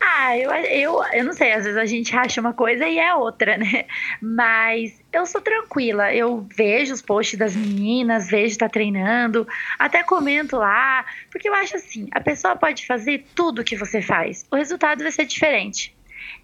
Ah, 0.00 0.36
eu, 0.36 0.50
eu, 0.52 1.04
eu 1.12 1.24
não 1.24 1.32
sei, 1.32 1.52
às 1.52 1.64
vezes 1.64 1.76
a 1.78 1.86
gente 1.86 2.14
acha 2.14 2.40
uma 2.40 2.52
coisa 2.52 2.86
e 2.86 2.98
é 2.98 3.14
outra, 3.14 3.56
né? 3.58 3.84
Mas 4.20 5.00
eu 5.12 5.26
sou 5.26 5.40
tranquila, 5.40 6.14
eu 6.14 6.46
vejo 6.56 6.92
os 6.92 7.02
posts 7.02 7.38
das 7.38 7.54
meninas, 7.54 8.28
vejo 8.28 8.58
tá 8.58 8.68
treinando, 8.68 9.46
até 9.78 10.02
comento 10.02 10.56
lá, 10.56 11.04
porque 11.30 11.48
eu 11.48 11.54
acho 11.54 11.76
assim, 11.76 12.08
a 12.12 12.20
pessoa 12.20 12.54
pode 12.56 12.86
fazer 12.86 13.24
tudo 13.34 13.64
que 13.64 13.76
você 13.76 14.00
faz, 14.00 14.44
o 14.50 14.56
resultado 14.56 15.02
vai 15.02 15.12
ser 15.12 15.24
diferente. 15.24 15.96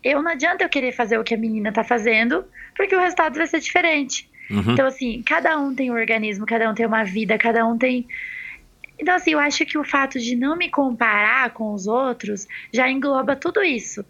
Eu 0.03 0.22
não 0.22 0.32
adianta 0.32 0.64
eu 0.64 0.68
querer 0.68 0.92
fazer 0.92 1.18
o 1.18 1.24
que 1.24 1.34
a 1.34 1.38
menina 1.38 1.72
tá 1.72 1.84
fazendo, 1.84 2.45
porque 2.77 2.95
o 2.95 3.01
resultado 3.01 3.37
vai 3.37 3.47
ser 3.47 3.61
diferente. 3.61 4.29
Uhum. 4.51 4.72
Então, 4.72 4.87
assim, 4.87 5.22
cada 5.22 5.59
um 5.59 5.75
tem 5.75 5.91
um 5.91 5.95
organismo, 5.95 6.47
cada 6.47 6.70
um 6.70 6.75
tem 6.75 6.87
uma 6.87 7.05
vida, 7.05 7.39
cada 7.39 7.66
um 7.66 7.79
tem. 7.79 8.07
Então, 8.99 9.14
assim, 9.14 9.33
eu 9.33 9.39
acho 9.39 9.64
que 9.64 9.79
o 9.79 9.85
fato 9.85 10.18
de 10.18 10.37
não 10.37 10.57
me 10.57 10.68
comparar 10.68 11.51
com 11.51 11.72
os 11.72 11.87
outros 11.87 12.47
já 12.72 12.89
engloba 12.91 13.35
tudo 13.35 13.62
isso, 13.62 14.05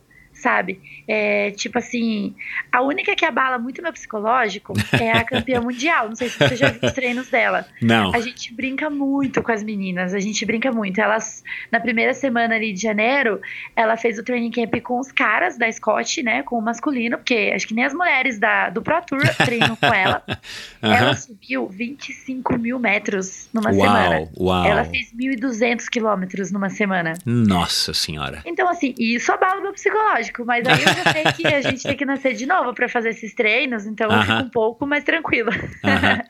sabe? 0.45 0.78
É, 1.09 1.51
tipo 1.53 1.78
assim, 1.78 2.34
a 2.70 2.82
única 2.82 3.16
que 3.16 3.24
abala 3.24 3.59
muito 3.59 3.80
meu 3.82 3.92
psicológico 3.95 4.74
é 4.92 5.11
a 5.11 5.24
campeã 5.24 5.59
mundial. 5.62 6.09
Não 6.09 6.14
sei 6.14 6.28
se 6.28 6.38
você 6.38 6.55
já 6.55 6.68
viu 6.68 6.80
os 6.82 6.92
treinos 6.92 7.30
dela. 7.30 7.66
Não. 7.80 8.14
A 8.14 8.20
gente 8.20 8.53
brinca 8.53 8.90
muito 8.90 9.42
com 9.42 9.51
as 9.51 9.62
meninas, 9.62 10.12
a 10.12 10.20
gente 10.20 10.45
brinca 10.45 10.70
muito. 10.70 11.01
Elas, 11.01 11.42
na 11.72 11.80
primeira 11.80 12.12
semana 12.12 12.57
ali 12.57 12.74
de 12.74 12.82
janeiro, 12.82 13.40
ela 13.74 13.97
fez 13.97 14.18
o 14.18 14.22
training 14.22 14.51
camp 14.51 14.74
com 14.82 15.01
os 15.01 15.11
caras 15.11 15.57
da 15.57 15.70
Scott, 15.72 16.22
né? 16.22 16.42
Com 16.42 16.59
o 16.59 16.62
masculino, 16.62 17.16
porque 17.16 17.51
acho 17.55 17.66
que 17.66 17.72
nem 17.74 17.84
as 17.86 17.95
mulheres 17.95 18.38
da, 18.38 18.68
do 18.68 18.82
Pro 18.82 19.01
Tour 19.01 19.22
treinam 19.47 19.76
com 19.76 19.86
ela. 19.86 20.22
Ela 20.82 21.11
Aham. 21.11 21.14
subiu 21.14 21.66
25 21.66 22.59
mil 22.59 22.78
metros 22.78 23.49
numa 23.55 23.72
semana. 23.72 24.16
Uau, 24.16 24.30
uau. 24.38 24.66
Ela 24.66 24.84
fez 24.84 25.11
1.200 25.14 25.88
quilômetros 25.88 26.53
numa 26.53 26.68
semana. 26.68 27.14
Nossa 27.24 27.95
senhora. 27.95 28.42
Então, 28.45 28.68
assim, 28.68 28.95
isso 28.99 29.32
abala 29.32 29.61
o 29.61 29.62
meu 29.62 29.72
psicológico. 29.72 30.34
Mas 30.43 30.66
aí 30.66 30.82
eu 30.82 30.95
já 30.95 31.12
sei 31.12 31.24
que 31.24 31.47
a 31.47 31.61
gente 31.61 31.82
tem 31.82 31.97
que 31.97 32.07
nascer 32.07 32.32
de 32.35 32.47
novo 32.47 32.72
pra 32.72 32.89
fazer 32.89 33.11
esses 33.11 33.35
treinos. 33.35 33.85
Então 33.85 34.11
eu 34.11 34.22
fico 34.22 34.43
um 34.43 34.49
pouco 34.49 34.87
mais 34.87 35.05
tranquila. 35.05 35.53
Mas 35.82 36.28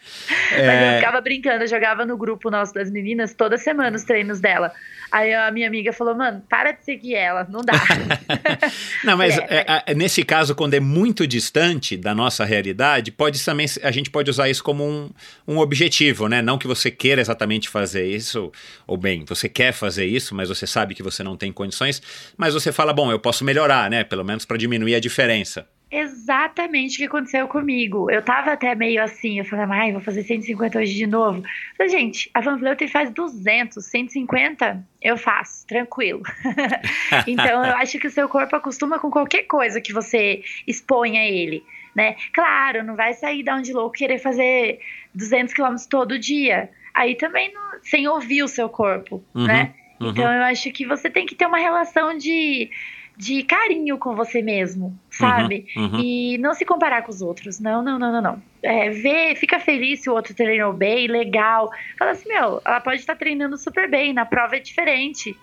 eu 0.53 0.65
É, 0.65 0.97
ficava 0.99 1.21
brincando, 1.21 1.63
eu 1.65 1.69
jogava 1.69 2.05
no 2.05 2.17
grupo 2.17 2.51
nosso 2.51 2.75
das 2.75 2.91
meninas 2.91 3.35
toda 3.35 3.57
semana 3.57 3.97
os 3.97 4.03
treinos 4.05 4.41
dela. 4.41 4.73
Aí 5.13 5.33
a 5.33 5.51
minha 5.53 5.69
amiga 5.69 5.93
falou, 5.93 6.15
mano, 6.17 6.43
para 6.51 6.73
de 6.73 6.85
seguir 6.85 7.15
ela, 7.15 7.47
não 7.49 7.61
dá. 7.61 7.73
Não, 9.05 9.17
mas 9.17 9.39
É, 9.39 9.65
é, 9.69 9.83
é, 9.87 9.95
nesse 9.95 10.25
caso, 10.25 10.55
quando 10.55 10.75
é 10.75 10.81
muito 10.81 11.27
distante 11.27 11.97
da 11.97 12.15
nossa 12.15 12.45
realidade, 12.45 13.13
pode 13.13 13.43
também 13.45 13.67
a 13.83 13.91
gente 13.91 14.11
pode 14.11 14.31
usar 14.31 14.49
isso 14.49 14.65
como 14.65 14.85
um, 14.85 15.11
um 15.47 15.59
objetivo, 15.59 16.27
né? 16.29 16.43
Não 16.43 16.59
que 16.59 16.67
você 16.67 16.91
queira 16.91 17.21
exatamente 17.21 17.69
fazer 17.69 18.07
isso, 18.07 18.51
ou 18.87 18.97
bem, 18.97 19.25
você 19.25 19.49
quer 19.49 19.73
fazer 19.73 20.05
isso, 20.07 20.35
mas 20.35 20.49
você 20.49 20.67
sabe 20.67 20.95
que 20.95 21.03
você 21.03 21.23
não 21.23 21.37
tem 21.37 21.53
condições, 21.53 22.03
mas 22.37 22.55
você 22.55 22.73
fala, 22.73 22.93
bom, 22.93 23.11
eu 23.13 23.19
posso 23.19 23.45
melhorar, 23.45 23.84
né? 23.89 24.05
Pelo 24.05 24.25
menos 24.25 24.45
para 24.45 24.57
diminuir 24.57 24.95
a 24.95 25.01
diferença. 25.01 25.69
Exatamente 25.91 26.95
o 26.95 26.99
que 26.99 27.05
aconteceu 27.05 27.47
comigo. 27.47 28.11
Eu 28.11 28.21
tava 28.21 28.53
até 28.53 28.75
meio 28.75 29.01
assim, 29.03 29.39
eu 29.39 29.45
falei, 29.45 29.65
ai, 29.71 29.93
vou 29.93 30.01
fazer 30.01 30.25
150 30.25 30.79
hoje 30.81 30.93
de 30.95 31.07
novo. 31.07 31.39
Eu 31.39 31.77
falei, 31.77 31.91
gente, 31.93 32.29
a 32.35 32.41
Van 32.41 32.57
Vleuten 32.57 32.89
faz 32.89 33.11
200, 33.11 33.85
150 33.85 34.85
eu 35.01 35.17
faço, 35.17 35.65
tranquilo. 35.67 36.23
então 37.27 37.65
eu 37.65 37.77
acho 37.77 37.99
que 37.99 38.07
o 38.07 38.11
seu 38.11 38.29
corpo 38.29 38.57
acostuma 38.57 38.99
com 38.99 39.11
qualquer 39.11 39.45
coisa 39.45 39.81
que 39.81 39.93
você 39.93 40.43
exponha 40.67 41.21
a 41.21 41.27
ele, 41.27 41.63
né? 41.95 42.17
Claro, 42.33 42.83
não 42.83 42.97
vai 42.97 43.15
sair 43.15 43.43
da 43.43 43.55
onde 43.57 43.73
louco 43.73 43.97
querer 43.97 44.19
fazer 44.19 44.81
200 45.15 45.55
quilômetros 45.55 45.87
todo 45.87 46.19
dia. 46.19 46.71
Aí 46.93 47.15
também 47.15 47.53
não- 47.53 47.79
sem 47.83 48.09
ouvir 48.09 48.43
o 48.43 48.49
seu 48.49 48.69
corpo, 48.69 49.23
Uhum, 49.35 49.47
né? 49.47 49.75
uhum. 50.01 50.11
Então 50.11 50.33
eu 50.33 50.43
acho 50.45 50.71
que 50.73 50.87
você 50.87 51.09
tem 51.11 51.27
que 51.27 51.35
ter 51.35 51.47
uma 51.47 51.59
relação 51.59 52.17
de, 52.17 52.71
de 53.17 53.43
carinho 53.45 53.97
com 53.97 54.15
você 54.15 54.43
mesmo, 54.43 54.99
sabe? 55.11 55.67
uhum. 55.77 56.01
E 56.01 56.39
não 56.39 56.53
se 56.55 56.65
comparar 56.65 57.03
com 57.03 57.11
os 57.11 57.23
outros. 57.23 57.61
Não, 57.61 57.83
não, 57.83 57.99
não, 57.99 58.13
não, 58.13 58.23
não. 58.23 58.43
É, 58.63 58.91
vê, 58.91 59.35
fica 59.37 59.61
feliz 59.61 60.01
se 60.01 60.11
o 60.11 60.15
outro 60.15 60.35
treinou 60.35 60.73
bem, 60.73 61.07
legal. 61.07 61.71
Fala 61.99 62.11
assim, 62.11 62.29
meu, 62.29 62.61
ela 62.65 62.81
pode 62.81 63.01
estar 63.01 63.15
treinando 63.15 63.57
super 63.57 63.89
bem, 63.89 64.13
na 64.13 64.25
prova 64.27 64.57
é 64.57 64.61
diferente. 64.61 65.37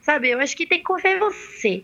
Sabe? 0.00 0.30
Eu 0.30 0.40
acho 0.40 0.56
que 0.56 0.66
tem 0.66 0.78
que 0.78 0.84
confiar 0.84 1.16
em 1.16 1.18
você. 1.18 1.82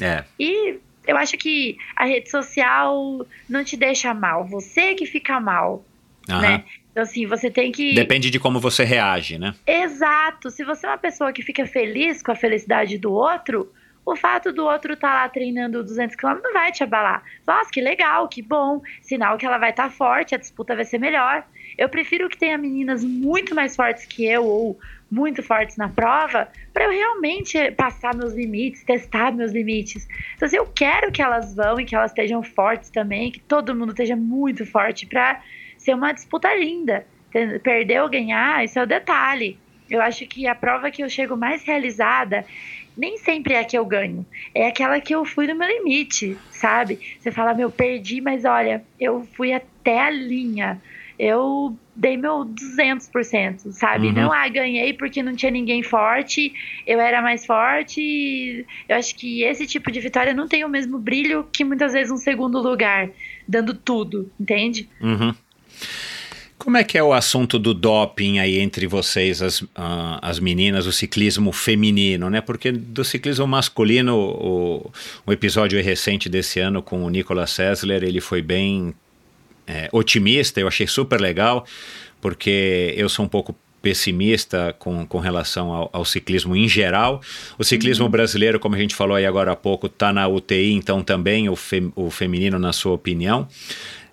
É. 0.00 0.24
E 0.38 0.78
eu 1.06 1.16
acho 1.16 1.36
que 1.36 1.76
a 1.96 2.04
rede 2.04 2.30
social 2.30 3.26
não 3.48 3.64
te 3.64 3.76
deixa 3.76 4.14
mal, 4.14 4.44
você 4.44 4.94
que 4.94 5.06
fica 5.06 5.40
mal, 5.40 5.84
aham. 6.28 6.40
né? 6.40 6.64
Então, 6.90 7.02
assim, 7.02 7.26
você 7.26 7.50
tem 7.50 7.72
que. 7.72 7.92
Depende 7.96 8.30
de 8.30 8.38
como 8.38 8.60
você 8.60 8.84
reage, 8.84 9.36
né? 9.36 9.52
Exato. 9.66 10.48
Se 10.48 10.62
você 10.62 10.86
é 10.86 10.90
uma 10.90 10.98
pessoa 10.98 11.32
que 11.32 11.42
fica 11.42 11.66
feliz 11.66 12.22
com 12.22 12.30
a 12.30 12.36
felicidade 12.36 12.96
do 12.96 13.12
outro, 13.12 13.72
o 14.04 14.14
fato 14.14 14.52
do 14.52 14.64
outro 14.64 14.92
estar 14.92 15.14
lá 15.14 15.28
treinando 15.28 15.82
200 15.82 16.14
km 16.16 16.40
não 16.42 16.52
vai 16.52 16.70
te 16.70 16.82
abalar. 16.82 17.22
Nossa, 17.46 17.70
que 17.70 17.80
legal, 17.80 18.28
que 18.28 18.42
bom. 18.42 18.82
Sinal 19.00 19.38
que 19.38 19.46
ela 19.46 19.58
vai 19.58 19.70
estar 19.70 19.90
forte, 19.90 20.34
a 20.34 20.38
disputa 20.38 20.76
vai 20.76 20.84
ser 20.84 20.98
melhor. 20.98 21.44
Eu 21.78 21.88
prefiro 21.88 22.28
que 22.28 22.36
tenha 22.36 22.58
meninas 22.58 23.02
muito 23.02 23.54
mais 23.54 23.74
fortes 23.74 24.04
que 24.04 24.24
eu 24.24 24.44
ou 24.44 24.78
muito 25.10 25.42
fortes 25.42 25.76
na 25.76 25.88
prova 25.88 26.48
para 26.72 26.84
eu 26.84 26.90
realmente 26.90 27.70
passar 27.72 28.14
meus 28.14 28.34
limites, 28.34 28.84
testar 28.84 29.32
meus 29.32 29.52
limites. 29.52 30.06
Então, 30.34 30.46
assim, 30.46 30.56
eu 30.56 30.66
quero 30.66 31.10
que 31.10 31.22
elas 31.22 31.54
vão 31.54 31.80
e 31.80 31.84
que 31.84 31.94
elas 31.94 32.10
estejam 32.10 32.42
fortes 32.42 32.90
também, 32.90 33.30
que 33.30 33.40
todo 33.40 33.74
mundo 33.74 33.90
esteja 33.90 34.16
muito 34.16 34.66
forte 34.66 35.06
para 35.06 35.40
ser 35.78 35.94
uma 35.94 36.12
disputa 36.12 36.54
linda. 36.54 37.06
Perder 37.62 38.02
ou 38.02 38.08
ganhar, 38.08 38.64
isso 38.64 38.78
é 38.78 38.82
o 38.82 38.86
detalhe. 38.86 39.58
Eu 39.90 40.00
acho 40.00 40.26
que 40.26 40.46
a 40.46 40.54
prova 40.54 40.90
que 40.90 41.02
eu 41.02 41.08
chego 41.08 41.36
mais 41.36 41.64
realizada 41.64 42.44
nem 42.96 43.18
sempre 43.18 43.54
é 43.54 43.60
a 43.60 43.64
que 43.64 43.76
eu 43.76 43.84
ganho. 43.84 44.24
É 44.54 44.66
aquela 44.66 45.00
que 45.00 45.14
eu 45.14 45.24
fui 45.24 45.46
no 45.46 45.54
meu 45.54 45.68
limite, 45.68 46.36
sabe? 46.50 46.98
Você 47.18 47.30
fala, 47.30 47.54
meu, 47.54 47.70
perdi, 47.70 48.20
mas 48.20 48.44
olha, 48.44 48.84
eu 48.98 49.26
fui 49.34 49.52
até 49.52 50.00
a 50.00 50.10
linha. 50.10 50.80
Eu 51.18 51.76
dei 51.94 52.16
meu 52.16 52.44
200%, 52.44 53.70
sabe? 53.72 54.08
Uhum. 54.08 54.12
Não, 54.12 54.32
ah, 54.32 54.48
ganhei 54.48 54.92
porque 54.92 55.22
não 55.22 55.34
tinha 55.34 55.50
ninguém 55.50 55.82
forte, 55.82 56.52
eu 56.86 57.00
era 57.00 57.22
mais 57.22 57.46
forte. 57.46 58.66
Eu 58.88 58.96
acho 58.96 59.14
que 59.14 59.42
esse 59.44 59.66
tipo 59.66 59.92
de 59.92 60.00
vitória 60.00 60.34
não 60.34 60.48
tem 60.48 60.64
o 60.64 60.68
mesmo 60.68 60.98
brilho 60.98 61.46
que 61.52 61.64
muitas 61.64 61.92
vezes 61.92 62.10
um 62.10 62.16
segundo 62.16 62.60
lugar, 62.60 63.10
dando 63.46 63.74
tudo, 63.74 64.30
entende? 64.38 64.88
Uhum. 65.00 65.34
Como 66.56 66.76
é 66.76 66.84
que 66.84 66.96
é 66.96 67.02
o 67.02 67.12
assunto 67.12 67.58
do 67.58 67.74
doping 67.74 68.38
aí 68.38 68.58
entre 68.58 68.86
vocês, 68.86 69.42
as, 69.42 69.60
uh, 69.60 69.68
as 70.22 70.38
meninas, 70.38 70.86
o 70.86 70.92
ciclismo 70.92 71.52
feminino, 71.52 72.30
né? 72.30 72.40
Porque 72.40 72.72
do 72.72 73.04
ciclismo 73.04 73.46
masculino, 73.46 74.16
o, 74.16 74.90
o 75.26 75.32
episódio 75.32 75.82
recente 75.82 76.28
desse 76.28 76.60
ano 76.60 76.80
com 76.80 77.04
o 77.04 77.10
Nicolas 77.10 77.50
Sessler, 77.50 78.02
ele 78.04 78.20
foi 78.20 78.40
bem 78.40 78.94
é, 79.66 79.88
otimista, 79.92 80.60
eu 80.60 80.68
achei 80.68 80.86
super 80.86 81.20
legal, 81.20 81.66
porque 82.20 82.94
eu 82.96 83.08
sou 83.08 83.24
um 83.24 83.28
pouco 83.28 83.54
pessimista 83.82 84.74
com, 84.78 85.06
com 85.06 85.18
relação 85.18 85.70
ao, 85.70 85.90
ao, 85.92 86.04
ciclismo 86.06 86.56
em 86.56 86.66
geral. 86.66 87.20
O 87.58 87.64
ciclismo 87.64 88.06
uhum. 88.06 88.10
brasileiro, 88.10 88.58
como 88.58 88.74
a 88.74 88.78
gente 88.78 88.94
falou 88.94 89.14
aí 89.14 89.26
agora 89.26 89.52
há 89.52 89.56
pouco, 89.56 89.88
está 89.88 90.10
na 90.10 90.26
UTI, 90.26 90.72
então 90.72 91.02
também 91.02 91.50
o, 91.50 91.56
fe, 91.56 91.92
o 91.94 92.10
feminino, 92.10 92.58
na 92.58 92.72
sua 92.72 92.92
opinião. 92.92 93.46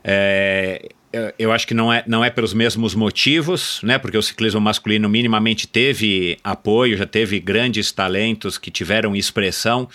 É, 0.04 0.90
eu 1.38 1.52
acho 1.52 1.68
que 1.68 1.74
não 1.74 1.92
é, 1.92 2.04
não 2.08 2.24
é 2.24 2.30
pelos 2.30 2.54
mesmos 2.54 2.96
motivos, 2.96 3.80
né? 3.84 3.98
Porque 3.98 4.18
o 4.18 4.22
ciclismo 4.22 4.62
masculino 4.62 5.10
minimamente 5.10 5.68
teve 5.68 6.38
apoio, 6.44 6.98
já 6.98 7.06
teve 7.06 7.40
grandes 7.40 7.92
talentos 7.92 8.58
que 8.58 8.72
tiveram 8.72 9.16
expressão, 9.16 9.90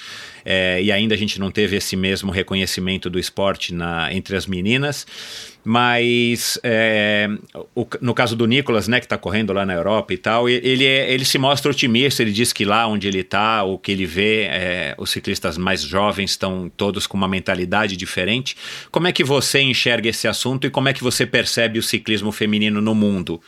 é, 0.45 0.83
e 0.83 0.93
ainda 0.93 1.15
a 1.15 1.19
gente 1.19 1.41
não 1.41 1.51
teve 1.51 1.77
esse 1.77 1.97
mesmo 1.97 2.31
reconhecimento 2.31 3.09
do 3.09 3.19
esporte 3.19 3.73
na, 3.73 4.13
entre 4.13 4.37
as 4.37 4.47
meninas. 4.47 5.07
Mas 5.69 6.61
é, 6.63 7.29
o, 7.75 7.85
no 8.01 8.15
caso 8.15 8.37
do 8.37 8.47
Nicolas, 8.47 8.87
né, 8.87 9.01
que 9.01 9.07
está 9.07 9.19
correndo 9.19 9.53
lá 9.53 9.67
na 9.67 9.75
Europa 9.75 10.15
e 10.15 10.17
tal, 10.17 10.49
ele, 10.49 10.85
é, 10.85 11.13
ele 11.13 11.25
se 11.25 11.39
mostra 11.39 11.73
otimista, 11.73 12.23
ele 12.23 12.31
diz 12.31 12.53
que 12.53 12.65
lá 12.65 12.87
onde 12.87 13.09
ele 13.09 13.19
está, 13.19 13.65
o 13.65 13.77
que 13.77 13.91
ele 13.91 14.07
vê, 14.07 14.43
é, 14.43 14.95
os 14.97 15.11
ciclistas 15.11 15.59
mais 15.59 15.83
jovens 15.83 16.31
estão 16.31 16.71
todos 16.77 17.05
com 17.09 17.17
uma 17.17 17.27
mentalidade 17.27 17.97
diferente. 17.97 18.57
Como 18.93 19.09
é 19.09 19.13
que 19.13 19.25
você 19.25 19.61
enxerga 19.61 20.09
esse 20.09 20.29
assunto 20.29 20.69
e 20.69 20.71
como 20.71 20.89
é 20.89 20.93
que 20.93 21.03
você 21.03 21.27
percebe 21.27 21.81
o 21.81 21.83
ciclismo 21.83 22.31
feminino 22.31 22.81
no 22.81 22.95
mundo? 22.95 23.43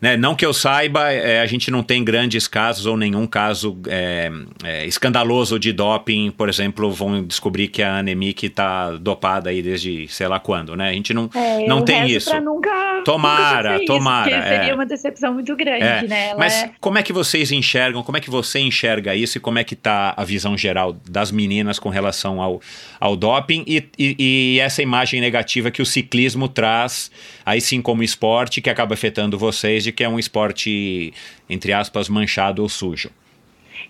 Né? 0.00 0.16
Não 0.16 0.34
que 0.34 0.46
eu 0.46 0.54
saiba, 0.54 1.12
é, 1.12 1.40
a 1.40 1.46
gente 1.46 1.70
não 1.70 1.82
tem 1.82 2.02
grandes 2.02 2.48
casos 2.48 2.86
ou 2.86 2.96
nenhum 2.96 3.26
caso 3.26 3.78
é, 3.86 4.30
é, 4.64 4.86
escandaloso 4.86 5.58
de 5.58 5.72
doping, 5.72 6.30
por 6.30 6.48
exemplo, 6.48 6.90
vão 6.90 7.22
descobrir 7.22 7.68
que 7.68 7.82
a 7.82 7.98
Anemic 7.98 8.46
está 8.46 8.92
dopada 8.92 9.50
aí 9.50 9.62
desde 9.62 10.08
sei 10.08 10.26
lá 10.26 10.40
quando, 10.40 10.74
né? 10.74 10.88
A 10.88 10.92
gente 10.92 11.12
não, 11.12 11.28
é, 11.34 11.66
não 11.66 11.82
tem 11.82 12.10
isso. 12.10 12.30
Nunca, 12.40 13.02
tomara, 13.04 13.74
nunca 13.74 13.86
tomara. 13.86 14.30
Isso, 14.30 14.48
seria 14.48 14.70
é. 14.70 14.74
uma 14.74 14.86
decepção 14.86 15.34
muito 15.34 15.54
grande, 15.54 15.84
é. 15.84 16.02
né? 16.02 16.28
Ela 16.30 16.38
Mas 16.38 16.70
como 16.80 16.98
é 16.98 17.02
que 17.02 17.12
vocês 17.12 17.52
enxergam, 17.52 18.02
como 18.02 18.16
é 18.16 18.20
que 18.20 18.30
você 18.30 18.58
enxerga 18.60 19.14
isso 19.14 19.38
e 19.38 19.40
como 19.40 19.58
é 19.58 19.64
que 19.64 19.74
está 19.74 20.14
a 20.16 20.24
visão 20.24 20.56
geral 20.56 20.96
das 21.08 21.30
meninas 21.30 21.78
com 21.78 21.88
relação 21.90 22.40
ao, 22.40 22.60
ao 22.98 23.16
doping 23.16 23.64
e, 23.66 23.84
e, 23.98 24.16
e 24.18 24.60
essa 24.60 24.82
imagem 24.82 25.20
negativa 25.20 25.70
que 25.70 25.82
o 25.82 25.86
ciclismo 25.86 26.48
traz, 26.48 27.10
aí 27.44 27.60
sim 27.60 27.82
como 27.82 28.02
esporte, 28.02 28.60
que 28.60 28.70
acaba 28.70 28.94
afetando 28.94 29.38
vocês 29.38 29.86
que 29.92 30.04
é 30.04 30.08
um 30.08 30.18
esporte, 30.18 31.12
entre 31.48 31.72
aspas, 31.72 32.08
manchado 32.08 32.62
ou 32.62 32.68
sujo? 32.68 33.10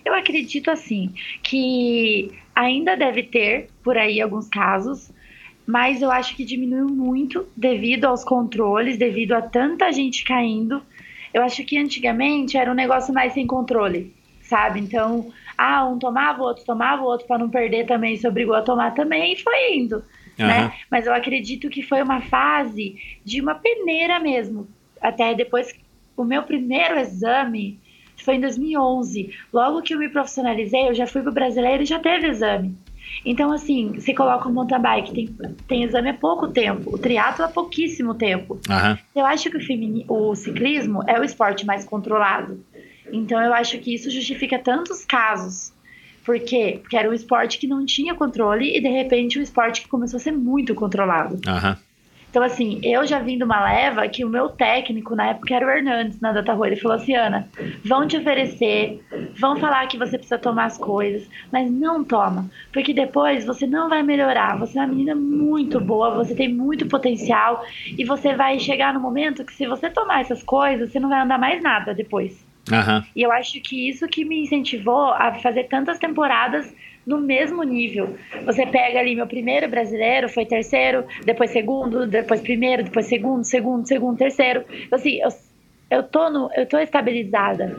Eu 0.03 0.13
acredito 0.13 0.71
assim, 0.71 1.13
que 1.43 2.31
ainda 2.55 2.95
deve 2.95 3.23
ter 3.23 3.69
por 3.83 3.97
aí 3.97 4.21
alguns 4.21 4.47
casos, 4.47 5.11
mas 5.65 6.01
eu 6.01 6.11
acho 6.11 6.35
que 6.35 6.43
diminuiu 6.43 6.87
muito 6.87 7.47
devido 7.55 8.05
aos 8.05 8.23
controles, 8.23 8.97
devido 8.97 9.33
a 9.33 9.41
tanta 9.41 9.91
gente 9.91 10.23
caindo. 10.23 10.81
Eu 11.33 11.43
acho 11.43 11.63
que 11.63 11.77
antigamente 11.77 12.57
era 12.57 12.71
um 12.71 12.75
negócio 12.75 13.13
mais 13.13 13.33
sem 13.33 13.45
controle, 13.47 14.13
sabe? 14.41 14.79
Então, 14.79 15.31
ah, 15.57 15.85
um 15.87 15.99
tomava, 15.99 16.41
o 16.41 16.45
outro 16.45 16.65
tomava, 16.65 17.01
o 17.03 17.05
outro 17.05 17.27
para 17.27 17.37
não 17.37 17.49
perder 17.49 17.85
também 17.85 18.17
se 18.17 18.27
obrigou 18.27 18.55
a 18.55 18.61
tomar 18.61 18.93
também 18.93 19.33
e 19.33 19.37
foi 19.37 19.75
indo. 19.75 20.03
Uhum. 20.39 20.47
Né? 20.47 20.73
Mas 20.89 21.05
eu 21.05 21.13
acredito 21.13 21.69
que 21.69 21.83
foi 21.83 22.01
uma 22.01 22.21
fase 22.21 22.95
de 23.23 23.39
uma 23.39 23.55
peneira 23.55 24.19
mesmo. 24.19 24.67
Até 24.99 25.33
depois 25.33 25.73
o 26.21 26.25
meu 26.25 26.43
primeiro 26.43 26.99
exame 26.99 27.79
foi 28.23 28.35
em 28.35 28.41
2011. 28.41 29.33
Logo 29.51 29.81
que 29.81 29.93
eu 29.93 29.99
me 29.99 30.09
profissionalizei, 30.09 30.89
eu 30.89 30.93
já 30.93 31.07
fui 31.07 31.21
pro 31.21 31.31
brasileiro 31.31 31.83
e 31.83 31.85
já 31.85 31.99
teve 31.99 32.27
exame. 32.27 32.75
Então, 33.25 33.51
assim, 33.51 33.93
você 33.93 34.13
coloca 34.13 34.47
o 34.47 34.53
mountain 34.53 34.79
bike, 34.79 35.13
tem, 35.13 35.27
tem 35.67 35.83
exame 35.83 36.09
há 36.09 36.13
pouco 36.13 36.47
tempo, 36.47 36.93
o 36.93 36.97
triatlo 36.97 37.45
há 37.45 37.47
pouquíssimo 37.47 38.13
tempo. 38.13 38.59
Uhum. 38.69 38.97
Eu 39.15 39.25
acho 39.25 39.49
que 39.49 39.57
o, 39.57 39.65
femini, 39.65 40.05
o 40.07 40.33
ciclismo 40.35 41.03
é 41.07 41.19
o 41.19 41.23
esporte 41.23 41.65
mais 41.65 41.83
controlado. 41.83 42.63
Então, 43.11 43.41
eu 43.41 43.53
acho 43.53 43.77
que 43.79 43.93
isso 43.93 44.09
justifica 44.09 44.57
tantos 44.57 45.03
casos. 45.03 45.73
Por 46.23 46.39
quê? 46.39 46.79
Porque 46.81 46.95
era 46.95 47.09
um 47.09 47.13
esporte 47.13 47.57
que 47.57 47.67
não 47.67 47.85
tinha 47.85 48.13
controle 48.13 48.77
e, 48.77 48.79
de 48.79 48.87
repente, 48.87 49.39
um 49.39 49.41
esporte 49.41 49.81
que 49.81 49.89
começou 49.89 50.17
a 50.17 50.19
ser 50.19 50.31
muito 50.31 50.73
controlado. 50.73 51.35
Uhum. 51.35 51.75
Então, 52.31 52.41
assim, 52.43 52.79
eu 52.81 53.05
já 53.05 53.19
vim 53.19 53.37
de 53.37 53.43
uma 53.43 53.61
leva 53.61 54.07
que 54.07 54.23
o 54.23 54.29
meu 54.29 54.47
técnico, 54.47 55.15
na 55.17 55.31
época 55.31 55.53
era 55.53 55.67
o 55.67 55.69
Hernandes, 55.69 56.21
na 56.21 56.31
Data 56.31 56.53
Rua, 56.53 56.67
ele 56.67 56.77
falou 56.77 56.95
assim, 56.95 57.13
Ana, 57.13 57.45
vão 57.83 58.07
te 58.07 58.15
oferecer, 58.15 59.03
vão 59.37 59.57
falar 59.57 59.85
que 59.87 59.97
você 59.97 60.17
precisa 60.17 60.39
tomar 60.39 60.65
as 60.65 60.77
coisas, 60.77 61.27
mas 61.51 61.69
não 61.69 62.05
toma, 62.05 62.49
porque 62.71 62.93
depois 62.93 63.43
você 63.43 63.67
não 63.67 63.89
vai 63.89 64.01
melhorar. 64.01 64.57
Você 64.59 64.79
é 64.79 64.81
uma 64.81 64.87
menina 64.87 65.13
muito 65.13 65.77
boa, 65.77 66.11
você 66.11 66.33
tem 66.33 66.47
muito 66.47 66.87
potencial 66.87 67.65
e 67.85 68.05
você 68.05 68.33
vai 68.33 68.57
chegar 68.59 68.93
no 68.93 69.01
momento 69.01 69.43
que 69.43 69.53
se 69.53 69.67
você 69.67 69.89
tomar 69.89 70.21
essas 70.21 70.41
coisas, 70.41 70.89
você 70.89 71.01
não 71.01 71.09
vai 71.09 71.19
andar 71.19 71.37
mais 71.37 71.61
nada 71.61 71.93
depois. 71.93 72.49
Uhum. 72.71 73.03
E 73.13 73.21
eu 73.23 73.31
acho 73.31 73.59
que 73.59 73.89
isso 73.89 74.07
que 74.07 74.23
me 74.23 74.43
incentivou 74.43 75.11
a 75.11 75.33
fazer 75.33 75.65
tantas 75.65 75.99
temporadas 75.99 76.73
no 77.05 77.19
mesmo 77.19 77.63
nível. 77.63 78.15
Você 78.45 78.65
pega 78.65 78.99
ali 78.99 79.15
meu 79.15 79.27
primeiro 79.27 79.67
brasileiro, 79.67 80.29
foi 80.29 80.45
terceiro, 80.45 81.05
depois 81.25 81.51
segundo, 81.51 82.05
depois 82.05 82.41
primeiro, 82.41 82.83
depois 82.83 83.07
segundo, 83.07 83.43
segundo, 83.43 83.87
segundo, 83.87 84.17
terceiro. 84.17 84.63
Então, 84.85 84.97
assim, 84.99 85.19
eu, 85.19 85.29
eu 85.89 86.03
tô 86.03 86.29
no, 86.29 86.49
eu 86.55 86.65
tô 86.65 86.77
estabilizada. 86.77 87.77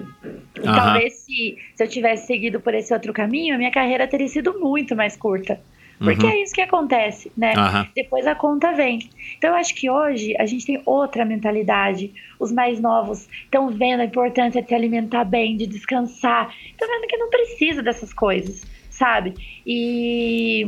E 0.56 0.66
uhum. 0.66 0.74
talvez 0.74 1.14
se, 1.14 1.56
se 1.74 1.82
eu 1.82 1.88
tivesse 1.88 2.26
seguido 2.26 2.60
por 2.60 2.74
esse 2.74 2.92
outro 2.92 3.12
caminho, 3.12 3.54
a 3.54 3.58
minha 3.58 3.70
carreira 3.70 4.06
teria 4.06 4.28
sido 4.28 4.58
muito 4.58 4.96
mais 4.96 5.16
curta. 5.16 5.60
Porque 5.98 6.26
uhum. 6.26 6.32
é 6.32 6.42
isso 6.42 6.52
que 6.52 6.60
acontece, 6.60 7.30
né? 7.36 7.52
Uhum. 7.56 7.86
Depois 7.94 8.26
a 8.26 8.34
conta 8.34 8.72
vem. 8.72 9.08
Então 9.38 9.50
eu 9.50 9.56
acho 9.56 9.72
que 9.72 9.88
hoje 9.88 10.34
a 10.36 10.44
gente 10.46 10.66
tem 10.66 10.82
outra 10.84 11.24
mentalidade. 11.24 12.12
Os 12.40 12.50
mais 12.50 12.80
novos 12.80 13.28
estão 13.44 13.68
vendo 13.68 14.00
a 14.00 14.04
importância 14.04 14.60
de 14.60 14.66
se 14.66 14.74
alimentar 14.74 15.22
bem, 15.22 15.56
de 15.56 15.64
descansar. 15.64 16.52
Estão 16.66 16.88
vendo 16.88 17.06
que 17.06 17.16
não 17.16 17.30
precisa 17.30 17.82
dessas 17.84 18.12
coisas 18.12 18.71
sabe? 18.92 19.34
E, 19.66 20.66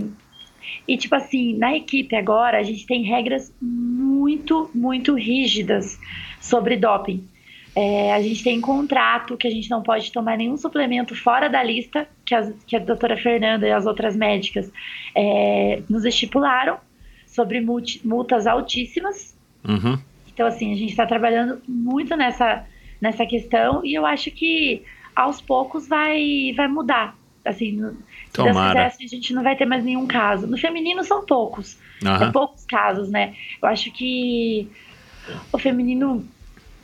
e, 0.89 0.97
tipo 0.97 1.15
assim, 1.15 1.57
na 1.57 1.77
equipe 1.77 2.17
agora, 2.17 2.59
a 2.59 2.63
gente 2.63 2.87
tem 2.87 3.03
regras 3.03 3.55
muito, 3.61 4.71
muito 4.75 5.15
rígidas 5.15 5.99
sobre 6.41 6.77
doping. 6.77 7.29
É, 7.77 8.15
a 8.15 8.23
gente 8.23 8.43
tem 8.43 8.61
contrato 8.61 9.37
que 9.37 9.49
a 9.49 9.51
gente 9.51 9.69
não 9.69 9.83
pode 9.83 10.11
tomar 10.13 10.39
nenhum 10.39 10.57
suplemento 10.57 11.15
fora 11.15 11.49
da 11.49 11.63
lista 11.63 12.09
que, 12.25 12.35
as, 12.35 12.53
que 12.67 12.77
a 12.77 12.79
doutora 12.79 13.17
Fernanda 13.17 13.67
e 13.67 13.73
as 13.73 13.85
outras 13.85 14.17
médicas 14.17 14.71
é, 15.15 15.83
nos 15.89 16.05
estipularam 16.05 16.79
sobre 17.27 17.61
multas 17.61 18.47
altíssimas. 18.47 19.37
Uhum. 19.67 19.99
Então, 20.33 20.47
assim, 20.47 20.73
a 20.73 20.77
gente 20.77 20.91
está 20.91 21.05
trabalhando 21.05 21.61
muito 21.67 22.17
nessa, 22.17 22.65
nessa 23.01 23.27
questão 23.27 23.85
e 23.85 23.93
eu 23.93 24.07
acho 24.07 24.31
que 24.31 24.83
aos 25.15 25.41
poucos 25.41 25.89
vai, 25.89 26.53
vai 26.57 26.69
mudar. 26.69 27.17
Assim, 27.45 27.81
Tomara. 28.33 28.91
Se 28.91 28.99
Deus 28.99 29.13
a 29.13 29.17
gente 29.17 29.35
não 29.35 29.43
vai 29.43 29.55
ter 29.57 29.67
mais 29.67 29.85
nenhum 29.85 30.07
caso. 30.07 30.47
No 30.47 30.57
feminino 30.57 31.05
são 31.05 31.25
poucos. 31.25 31.79
Uhum. 32.03 32.29
É 32.29 32.33
poucos 32.33 32.65
casos, 32.65 33.11
né? 33.11 33.35
Eu 33.63 33.69
acho 33.69 33.91
que 33.93 34.69
o 35.53 35.59
feminino 35.59 36.27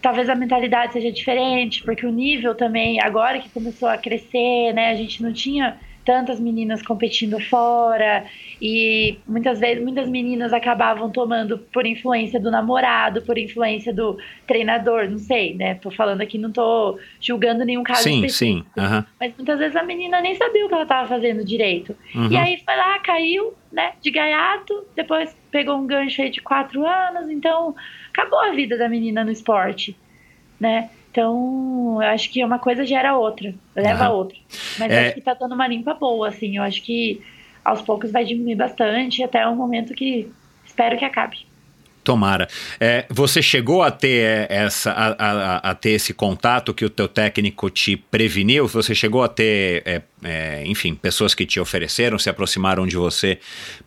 talvez 0.01 0.29
a 0.29 0.35
mentalidade 0.35 0.93
seja 0.93 1.13
diferente, 1.13 1.83
porque 1.83 2.07
o 2.07 2.11
nível 2.11 2.55
também, 2.55 3.01
agora 3.03 3.39
que 3.39 3.49
começou 3.51 3.89
a 3.89 3.99
crescer, 3.99 4.73
né? 4.73 4.91
A 4.91 4.95
gente 4.95 5.23
não 5.23 5.33
tinha 5.33 5.79
tantas 6.11 6.41
meninas 6.41 6.83
competindo 6.83 7.39
fora 7.39 8.25
e 8.61 9.17
muitas 9.29 9.61
vezes 9.61 9.81
muitas 9.81 10.09
meninas 10.09 10.53
acabavam 10.53 11.09
tomando 11.09 11.57
por 11.57 11.87
influência 11.87 12.41
do 12.41 12.51
namorado, 12.51 13.23
por 13.23 13.39
influência 13.39 13.95
do 13.95 14.19
treinador, 14.45 15.09
não 15.09 15.19
sei, 15.19 15.55
né? 15.55 15.77
Tô 15.77 15.89
falando 15.89 16.21
aqui, 16.21 16.37
não 16.37 16.51
tô 16.51 16.99
julgando 17.21 17.65
nenhum 17.65 17.85
caso 17.85 18.03
sim, 18.03 18.17
específico. 18.17 18.69
Sim, 18.75 18.81
uhum. 18.83 19.05
Mas 19.21 19.37
muitas 19.37 19.61
vezes 19.61 19.77
a 19.77 19.85
menina 19.85 20.21
nem 20.21 20.35
sabia 20.35 20.67
o 20.67 20.69
que 20.69 20.75
ela 20.75 20.83
estava 20.83 21.07
fazendo 21.07 21.45
direito. 21.45 21.97
Uhum. 22.13 22.29
E 22.29 22.37
aí 22.37 22.61
foi 22.65 22.75
lá, 22.75 22.99
caiu, 22.99 23.55
né, 23.71 23.93
de 24.01 24.11
gaiato, 24.11 24.85
depois 24.97 25.33
pegou 25.53 25.77
um 25.77 25.87
gancho 25.87 26.23
aí 26.23 26.31
de 26.31 26.41
quatro 26.41 26.85
anos, 26.85 27.31
então 27.31 27.73
acabou 28.13 28.41
a 28.41 28.51
vida 28.51 28.77
da 28.77 28.89
menina 28.89 29.25
no 29.25 29.31
esporte, 29.31 29.97
né? 30.59 30.91
Então, 31.11 31.99
eu 32.01 32.09
acho 32.09 32.31
que 32.31 32.45
uma 32.45 32.59
coisa 32.59 32.85
gera 32.85 33.17
outra, 33.17 33.53
leva 33.75 34.05
a 34.05 34.11
outra. 34.11 34.39
Mas 34.79 34.93
é... 34.93 35.07
acho 35.07 35.15
que 35.15 35.21
tá 35.21 35.35
dando 35.35 35.55
uma 35.55 35.67
limpa 35.67 35.93
boa, 35.93 36.29
assim. 36.29 36.57
Eu 36.57 36.63
acho 36.63 36.83
que 36.83 37.21
aos 37.65 37.83
poucos 37.83 38.13
vai 38.13 38.25
diminuir 38.25 38.55
bastante 38.55 39.23
até 39.23 39.47
o 39.47 39.55
momento 39.57 39.93
que 39.93 40.31
espero 40.65 40.97
que 40.97 41.05
acabe. 41.05 41.39
Tomara. 42.03 42.49
É, 42.79 43.05
você 43.11 43.43
chegou 43.43 43.83
a 43.83 43.91
ter 43.91 44.51
essa, 44.51 44.91
a, 44.91 45.09
a, 45.19 45.71
a, 45.71 45.75
ter 45.75 45.91
esse 45.91 46.15
contato 46.15 46.73
que 46.73 46.85
o 46.85 46.91
teu 46.91 47.07
técnico 47.07 47.69
te 47.69 47.97
preveniu? 47.97 48.67
Você 48.67 48.95
chegou 48.95 49.23
a 49.23 49.29
ter, 49.29 49.83
é, 49.85 50.03
é, 50.23 50.63
enfim, 50.67 50.95
pessoas 50.95 51.35
que 51.35 51.47
te 51.47 51.59
ofereceram, 51.59 52.19
se 52.19 52.29
aproximaram 52.29 52.87
de 52.87 52.97
você 52.97 53.39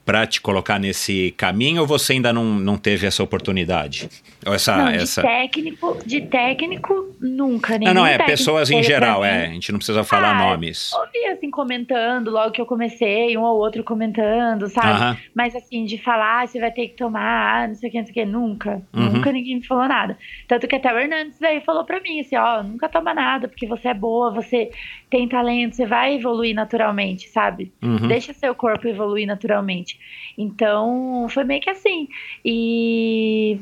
para 0.06 0.26
te 0.26 0.42
colocar 0.42 0.80
nesse 0.80 1.32
caminho? 1.38 1.82
Ou 1.82 1.88
você 1.88 2.14
ainda 2.14 2.34
não, 2.34 2.44
não 2.44 2.78
teve 2.78 3.06
essa 3.06 3.24
oportunidade? 3.24 4.10
Ou 4.46 4.54
essa, 4.54 4.76
não, 4.76 4.92
de 4.92 4.98
essa... 4.98 5.22
técnico, 5.22 6.00
de 6.06 6.22
técnico 6.22 7.16
nunca. 7.20 7.78
Não, 7.80 7.94
não 7.94 8.06
é 8.06 8.18
pessoas 8.18 8.70
em 8.72 8.82
geral. 8.84 9.24
É, 9.24 9.46
a 9.46 9.52
gente 9.52 9.72
não 9.72 9.80
precisa 9.80 10.04
falar 10.04 10.32
ah, 10.32 10.50
nomes. 10.50 10.92
Ouvi 10.94 11.26
assim 11.28 11.50
comentando 11.50 12.30
logo 12.30 12.52
que 12.52 12.62
eu 12.62 12.66
comecei, 12.66 13.38
um 13.38 13.42
ou 13.42 13.58
outro 13.58 13.84
comentando, 13.84 14.68
sabe? 14.70 15.00
Uh 15.00 15.04
-huh. 15.04 15.18
Mas 15.36 15.56
assim 15.56 15.86
de 15.86 15.98
falar, 15.98 16.44
ah, 16.44 16.48
você 16.48 16.60
vai 16.60 16.72
ter 16.72 16.88
que 16.90 16.96
tomar, 16.96 17.68
não 17.68 17.76
sei 17.76 17.90
o 17.90 17.92
que 17.92 18.04
que, 18.12 18.26
nunca. 18.26 18.82
Uhum. 18.94 19.14
Nunca 19.14 19.32
ninguém 19.32 19.56
me 19.56 19.66
falou 19.66 19.88
nada. 19.88 20.18
Tanto 20.48 20.68
que 20.68 20.76
até 20.76 20.94
o 20.94 20.98
Hernandes 20.98 21.42
aí 21.42 21.62
falou 21.62 21.86
pra 21.86 22.00
mim, 22.00 22.20
assim, 22.20 22.36
ó, 22.36 22.64
nunca 22.64 22.90
toma 22.90 23.14
nada, 23.14 23.48
porque 23.48 23.68
você 23.68 23.90
é 23.90 23.94
boa, 23.94 24.32
você 24.32 24.70
tem 25.14 25.28
talento, 25.28 25.76
você 25.76 25.86
vai 25.86 26.16
evoluir 26.16 26.56
naturalmente, 26.56 27.30
sabe? 27.30 27.72
Uhum. 27.84 28.08
Deixa 28.08 28.34
seu 28.34 28.56
corpo 28.56 28.88
evoluir 28.88 29.28
naturalmente. 29.28 30.00
Então, 30.36 31.28
foi 31.30 31.44
meio 31.44 31.62
que 31.62 31.70
assim. 31.70 32.08
E 32.44 33.60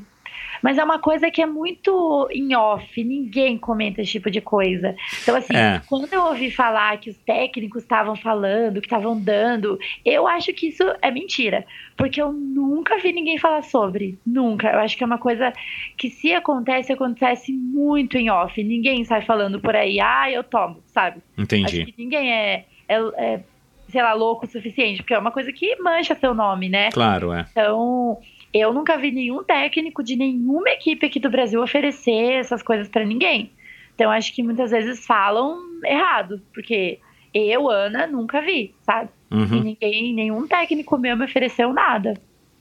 mas 0.61 0.77
é 0.77 0.83
uma 0.83 0.99
coisa 0.99 1.29
que 1.31 1.41
é 1.41 1.45
muito 1.45 2.27
em 2.31 2.55
off, 2.55 3.03
ninguém 3.03 3.57
comenta 3.57 4.01
esse 4.01 4.11
tipo 4.11 4.29
de 4.29 4.41
coisa. 4.41 4.95
Então, 5.21 5.35
assim, 5.35 5.55
é. 5.55 5.81
quando 5.87 6.13
eu 6.13 6.25
ouvi 6.25 6.51
falar 6.51 6.97
que 6.97 7.09
os 7.09 7.17
técnicos 7.17 7.83
estavam 7.83 8.15
falando, 8.15 8.81
que 8.81 8.87
estavam 8.87 9.19
dando, 9.19 9.79
eu 10.05 10.27
acho 10.27 10.53
que 10.53 10.67
isso 10.67 10.83
é 11.01 11.11
mentira. 11.11 11.65
Porque 11.97 12.21
eu 12.21 12.31
nunca 12.31 12.97
vi 12.97 13.11
ninguém 13.11 13.37
falar 13.37 13.63
sobre. 13.63 14.17
Nunca. 14.25 14.69
Eu 14.69 14.79
acho 14.79 14.97
que 14.97 15.03
é 15.03 15.05
uma 15.05 15.17
coisa 15.17 15.53
que, 15.97 16.09
se 16.09 16.33
acontece, 16.33 16.91
acontece 16.91 17.51
muito 17.51 18.17
em 18.17 18.29
off. 18.29 18.61
Ninguém 18.63 19.03
sai 19.03 19.21
falando 19.21 19.59
por 19.59 19.75
aí, 19.75 19.99
ah, 19.99 20.29
eu 20.31 20.43
tomo, 20.43 20.81
sabe? 20.87 21.21
Entendi. 21.37 21.81
Acho 21.81 21.91
que 21.91 21.95
ninguém 21.97 22.31
é, 22.31 22.65
é, 22.87 22.95
é 23.17 23.43
sei 23.91 24.01
lá, 24.01 24.13
louco 24.13 24.45
o 24.45 24.49
suficiente, 24.49 25.01
porque 25.01 25.13
é 25.13 25.19
uma 25.19 25.31
coisa 25.31 25.51
que 25.51 25.75
mancha 25.81 26.15
seu 26.15 26.33
nome, 26.33 26.69
né? 26.69 26.89
Claro, 26.91 27.33
é. 27.33 27.45
Então, 27.51 28.17
eu 28.53 28.73
nunca 28.73 28.97
vi 28.97 29.11
nenhum 29.11 29.43
técnico 29.43 30.03
de 30.03 30.15
nenhuma 30.15 30.69
equipe 30.69 31.05
aqui 31.05 31.19
do 31.19 31.29
Brasil 31.29 31.61
oferecer 31.61 32.33
essas 32.33 32.61
coisas 32.61 32.87
para 32.87 33.05
ninguém. 33.05 33.51
Então 33.95 34.11
acho 34.11 34.33
que 34.33 34.43
muitas 34.43 34.71
vezes 34.71 35.05
falam 35.05 35.59
errado, 35.85 36.41
porque 36.53 36.99
eu, 37.33 37.69
Ana, 37.69 38.07
nunca 38.07 38.41
vi, 38.41 38.73
sabe? 38.85 39.09
Uhum. 39.29 39.57
E 39.57 39.61
ninguém, 39.61 40.13
nenhum 40.13 40.47
técnico 40.47 40.97
meu 40.97 41.15
me 41.15 41.25
ofereceu 41.25 41.71
nada. 41.71 42.13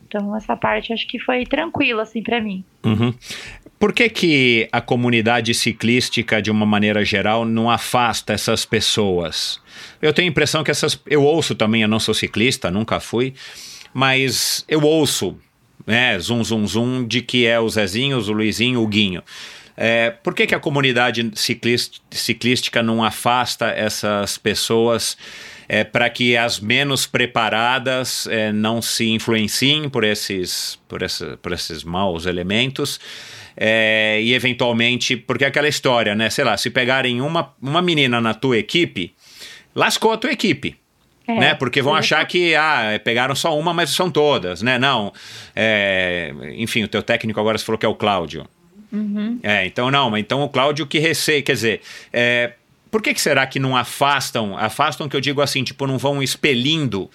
Então 0.06 0.36
essa 0.36 0.56
parte 0.56 0.92
acho 0.92 1.06
que 1.06 1.18
foi 1.18 1.44
tranquila 1.44 2.02
assim 2.02 2.22
para 2.22 2.40
mim. 2.40 2.64
Uhum. 2.84 3.14
Por 3.78 3.92
que, 3.92 4.08
que 4.10 4.68
a 4.70 4.80
comunidade 4.80 5.54
ciclística, 5.54 6.42
de 6.42 6.50
uma 6.50 6.66
maneira 6.66 7.04
geral, 7.04 7.44
não 7.44 7.70
afasta 7.70 8.32
essas 8.32 8.66
pessoas? 8.66 9.60
Eu 10.02 10.12
tenho 10.12 10.28
a 10.28 10.30
impressão 10.30 10.62
que 10.62 10.70
essas. 10.70 11.00
Eu 11.06 11.22
ouço 11.22 11.54
também, 11.54 11.82
eu 11.82 11.88
não 11.88 11.98
sou 11.98 12.12
ciclista, 12.12 12.70
nunca 12.70 13.00
fui, 13.00 13.32
mas 13.94 14.64
eu 14.68 14.82
ouço 14.82 15.38
né, 15.90 16.18
zum, 16.20 16.44
zum, 16.44 16.66
zum, 16.66 17.06
de 17.06 17.20
que 17.20 17.46
é 17.46 17.58
o 17.58 17.68
Zezinho, 17.68 18.18
o 18.18 18.32
Luizinho, 18.32 18.80
o 18.80 18.86
Guinho. 18.86 19.22
É, 19.76 20.10
por 20.10 20.34
que, 20.34 20.46
que 20.46 20.54
a 20.54 20.60
comunidade 20.60 21.30
ciclística 22.12 22.82
não 22.82 23.02
afasta 23.02 23.70
essas 23.70 24.38
pessoas 24.38 25.16
é, 25.68 25.84
para 25.84 26.08
que 26.10 26.36
as 26.36 26.60
menos 26.60 27.06
preparadas 27.06 28.26
é, 28.26 28.52
não 28.52 28.80
se 28.82 29.08
influenciem 29.08 29.88
por 29.88 30.04
esses, 30.04 30.78
por, 30.86 31.02
essa, 31.02 31.36
por 31.38 31.52
esses 31.52 31.82
maus 31.82 32.26
elementos? 32.26 33.00
É, 33.56 34.20
e 34.22 34.32
eventualmente, 34.32 35.16
porque 35.16 35.44
é 35.44 35.48
aquela 35.48 35.68
história, 35.68 36.14
né? 36.14 36.30
Sei 36.30 36.44
lá, 36.44 36.56
se 36.56 36.70
pegarem 36.70 37.20
uma, 37.20 37.52
uma 37.60 37.82
menina 37.82 38.20
na 38.20 38.32
tua 38.32 38.58
equipe, 38.58 39.12
lascou 39.74 40.12
a 40.12 40.16
tua 40.16 40.30
equipe. 40.30 40.79
É, 41.36 41.40
né? 41.40 41.54
Porque 41.54 41.82
vão 41.82 41.94
achar 41.94 42.24
que 42.26 42.54
ah, 42.54 43.00
pegaram 43.02 43.34
só 43.34 43.58
uma, 43.58 43.72
mas 43.72 43.90
são 43.90 44.10
todas, 44.10 44.62
né? 44.62 44.78
Não. 44.78 45.12
É, 45.54 46.32
enfim, 46.56 46.82
o 46.82 46.88
teu 46.88 47.02
técnico 47.02 47.38
agora 47.38 47.58
falou 47.58 47.78
que 47.78 47.86
é 47.86 47.88
o 47.88 47.94
Cláudio. 47.94 48.46
Uhum. 48.92 49.38
É, 49.42 49.66
então 49.66 49.90
não, 49.90 50.16
então 50.16 50.42
o 50.42 50.48
Cláudio 50.48 50.86
que 50.86 50.98
receia, 50.98 51.40
quer 51.42 51.52
dizer, 51.52 51.80
é, 52.12 52.54
por 52.90 53.00
que, 53.00 53.14
que 53.14 53.20
será 53.20 53.46
que 53.46 53.58
não 53.60 53.76
afastam? 53.76 54.58
Afastam 54.58 55.08
que 55.08 55.16
eu 55.16 55.20
digo 55.20 55.40
assim, 55.40 55.62
tipo, 55.62 55.86
não 55.86 55.96
vão 55.96 56.22
expelindo 56.22 57.08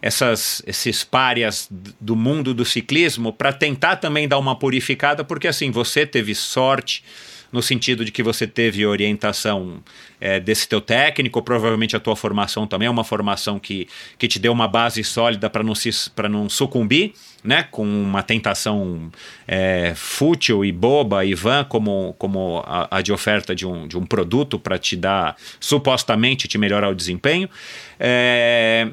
essas, 0.00 0.62
esses 0.66 1.04
párias 1.04 1.68
do 2.00 2.16
mundo 2.16 2.54
do 2.54 2.64
ciclismo 2.64 3.32
para 3.32 3.52
tentar 3.52 3.96
também 3.96 4.26
dar 4.26 4.38
uma 4.38 4.56
purificada, 4.56 5.22
porque 5.22 5.46
assim, 5.46 5.70
você 5.70 6.06
teve 6.06 6.34
sorte 6.34 7.04
no 7.52 7.62
sentido 7.62 8.04
de 8.04 8.12
que 8.12 8.22
você 8.22 8.46
teve 8.46 8.86
orientação 8.86 9.82
é, 10.20 10.38
desse 10.38 10.68
teu 10.68 10.80
técnico, 10.80 11.42
provavelmente 11.42 11.96
a 11.96 12.00
tua 12.00 12.14
formação 12.14 12.66
também 12.66 12.86
é 12.86 12.90
uma 12.90 13.04
formação 13.04 13.58
que, 13.58 13.88
que 14.18 14.28
te 14.28 14.38
deu 14.38 14.52
uma 14.52 14.68
base 14.68 15.02
sólida 15.02 15.50
para 15.50 15.62
não, 15.62 15.74
se, 15.74 15.90
não 16.28 16.48
sucumbir, 16.48 17.12
né, 17.42 17.64
com 17.70 17.84
uma 17.84 18.22
tentação 18.22 19.10
é, 19.48 19.92
fútil 19.96 20.64
e 20.64 20.70
boba 20.70 21.24
e 21.24 21.34
vã 21.34 21.64
como, 21.64 22.14
como 22.18 22.62
a, 22.66 22.98
a 22.98 23.02
de 23.02 23.12
oferta 23.12 23.54
de 23.54 23.66
um, 23.66 23.88
de 23.88 23.98
um 23.98 24.04
produto 24.04 24.58
para 24.58 24.78
te 24.78 24.94
dar, 24.96 25.36
supostamente, 25.58 26.46
te 26.46 26.58
melhorar 26.58 26.88
o 26.88 26.94
desempenho. 26.94 27.48
É, 27.98 28.88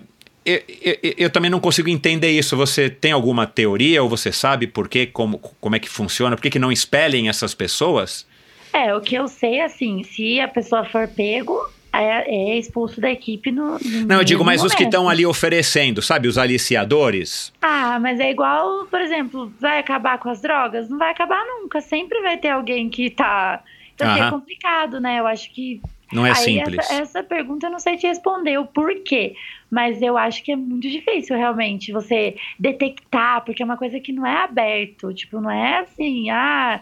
eu, 0.45 0.63
eu, 0.81 1.13
eu, 1.17 1.29
também 1.29 1.51
não 1.51 1.59
consigo 1.59 1.89
entender 1.89 2.31
isso. 2.31 2.55
Você 2.55 2.89
tem 2.89 3.11
alguma 3.11 3.45
teoria 3.45 4.01
ou 4.01 4.07
você 4.07 4.31
sabe 4.31 4.65
por 4.65 4.87
quê, 4.87 5.05
como, 5.05 5.39
como 5.39 5.75
é 5.75 5.79
que 5.79 5.89
funciona? 5.89 6.37
Por 6.37 6.41
que, 6.41 6.49
que 6.49 6.59
não 6.59 6.71
espelhem 6.71 7.27
essas 7.27 7.53
pessoas? 7.53 8.25
É, 8.73 8.93
o 8.95 9.01
que 9.01 9.15
eu 9.15 9.27
sei, 9.27 9.61
assim, 9.61 10.03
se 10.03 10.39
a 10.39 10.47
pessoa 10.47 10.85
for 10.85 11.07
pego, 11.07 11.59
é, 11.93 12.53
é 12.53 12.57
expulso 12.57 13.01
da 13.01 13.09
equipe 13.09 13.51
no. 13.51 13.77
no 13.79 14.05
não, 14.07 14.17
eu 14.17 14.23
digo, 14.23 14.43
mas 14.43 14.57
momento. 14.57 14.71
os 14.71 14.75
que 14.75 14.83
estão 14.83 15.09
ali 15.09 15.25
oferecendo, 15.25 16.01
sabe, 16.01 16.27
os 16.27 16.37
aliciadores? 16.37 17.53
Ah, 17.61 17.99
mas 17.99 18.19
é 18.19 18.29
igual, 18.29 18.85
por 18.85 19.01
exemplo, 19.01 19.51
vai 19.59 19.79
acabar 19.79 20.17
com 20.19 20.29
as 20.29 20.41
drogas? 20.41 20.89
Não 20.89 20.97
vai 20.97 21.11
acabar 21.11 21.43
nunca. 21.45 21.81
Sempre 21.81 22.21
vai 22.21 22.37
ter 22.37 22.49
alguém 22.49 22.89
que 22.89 23.09
tá. 23.09 23.63
Então, 23.95 24.09
assim, 24.09 24.21
é 24.21 24.29
complicado, 24.29 24.99
né? 24.99 25.19
Eu 25.19 25.27
acho 25.27 25.51
que. 25.51 25.81
Não 26.11 26.25
é 26.25 26.29
Aí 26.29 26.35
simples. 26.35 26.79
Essa, 26.79 26.93
essa 27.01 27.23
pergunta 27.23 27.67
eu 27.67 27.71
não 27.71 27.79
sei 27.79 27.97
te 27.97 28.07
responder 28.07 28.57
o 28.57 28.65
porquê. 28.65 29.35
Mas 29.69 30.01
eu 30.01 30.17
acho 30.17 30.41
que 30.43 30.53
é 30.53 30.55
muito 30.55 30.87
difícil 30.89 31.35
realmente 31.35 31.91
você 31.91 32.35
detectar, 32.57 33.43
porque 33.43 33.61
é 33.61 33.65
uma 33.65 33.75
coisa 33.75 33.99
que 33.99 34.13
não 34.13 34.25
é 34.25 34.43
aberto. 34.43 35.13
Tipo, 35.13 35.41
não 35.41 35.51
é 35.51 35.79
assim, 35.79 36.29
ah 36.29 36.81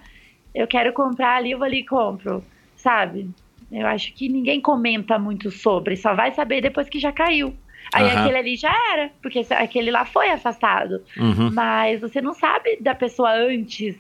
eu 0.56 0.66
quero 0.66 0.94
comprar 0.94 1.36
ali, 1.36 1.52
eu 1.52 1.58
vou 1.58 1.66
ali 1.66 1.80
e 1.80 1.86
compro, 1.86 2.44
sabe? 2.78 3.30
Eu 3.72 3.86
acho 3.88 4.14
que 4.14 4.30
ninguém 4.30 4.62
comenta 4.62 5.20
muito 5.20 5.52
sobre, 5.52 5.98
só 5.98 6.14
vai 6.14 6.32
saber 6.32 6.62
depois 6.62 6.88
que 6.88 6.98
já 6.98 7.12
caiu. 7.12 7.54
Aí 7.94 8.04
uhum. 8.06 8.20
aquele 8.20 8.38
ali 8.38 8.56
já 8.56 8.74
era, 8.94 9.12
porque 9.22 9.46
aquele 9.52 9.92
lá 9.92 10.06
foi 10.06 10.30
afastado. 10.30 11.04
Uhum. 11.18 11.52
Mas 11.54 12.02
você 12.02 12.22
não 12.22 12.34
sabe 12.34 12.78
da 12.80 12.96
pessoa 12.96 13.32
antes. 13.32 13.96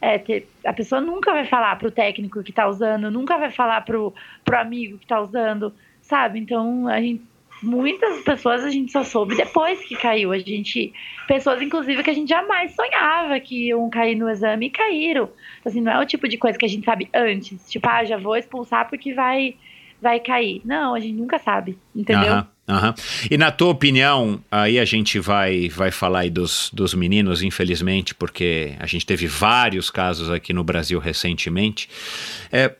É, 0.00 0.18
ter, 0.18 0.46
a 0.64 0.72
pessoa 0.72 1.00
nunca 1.00 1.32
vai 1.32 1.46
falar 1.46 1.76
pro 1.76 1.90
técnico 1.90 2.42
que 2.42 2.52
tá 2.52 2.68
usando, 2.68 3.10
nunca 3.10 3.38
vai 3.38 3.50
falar 3.50 3.80
pro, 3.80 4.12
pro 4.44 4.58
amigo 4.58 4.98
que 4.98 5.06
tá 5.06 5.20
usando, 5.20 5.72
sabe? 6.02 6.38
Então 6.38 6.86
a 6.86 7.00
gente 7.00 7.22
muitas 7.64 8.20
pessoas 8.22 8.62
a 8.62 8.70
gente 8.70 8.92
só 8.92 9.02
soube 9.02 9.34
depois 9.34 9.80
que 9.80 9.96
caiu. 9.96 10.32
A 10.32 10.38
gente. 10.38 10.92
Pessoas, 11.26 11.60
inclusive, 11.62 12.02
que 12.02 12.10
a 12.10 12.14
gente 12.14 12.28
jamais 12.28 12.74
sonhava 12.74 13.40
que 13.40 13.68
iam 13.68 13.88
cair 13.88 14.14
no 14.14 14.28
exame 14.28 14.66
e 14.66 14.70
caíram. 14.70 15.28
Assim, 15.64 15.80
não 15.80 15.92
é 15.92 16.00
o 16.00 16.06
tipo 16.06 16.28
de 16.28 16.36
coisa 16.36 16.58
que 16.58 16.64
a 16.64 16.68
gente 16.68 16.84
sabe 16.84 17.08
antes. 17.14 17.68
Tipo, 17.68 17.88
ah, 17.88 18.04
já 18.04 18.16
vou 18.16 18.36
expulsar 18.36 18.88
porque 18.88 19.14
vai, 19.14 19.54
vai 20.00 20.20
cair. 20.20 20.60
Não, 20.64 20.94
a 20.94 21.00
gente 21.00 21.14
nunca 21.14 21.38
sabe, 21.38 21.78
entendeu? 21.94 22.32
Aham. 22.32 22.48
Uhum. 22.66 22.94
E 23.30 23.36
na 23.36 23.50
tua 23.50 23.68
opinião, 23.68 24.42
aí 24.50 24.78
a 24.78 24.84
gente 24.86 25.18
vai, 25.18 25.68
vai 25.68 25.90
falar 25.90 26.20
aí 26.20 26.30
dos, 26.30 26.70
dos 26.72 26.94
meninos, 26.94 27.42
infelizmente, 27.42 28.14
porque 28.14 28.74
a 28.78 28.86
gente 28.86 29.04
teve 29.04 29.26
vários 29.26 29.90
casos 29.90 30.30
aqui 30.30 30.52
no 30.54 30.64
Brasil 30.64 30.98
recentemente. 30.98 31.90
É, 32.50 32.74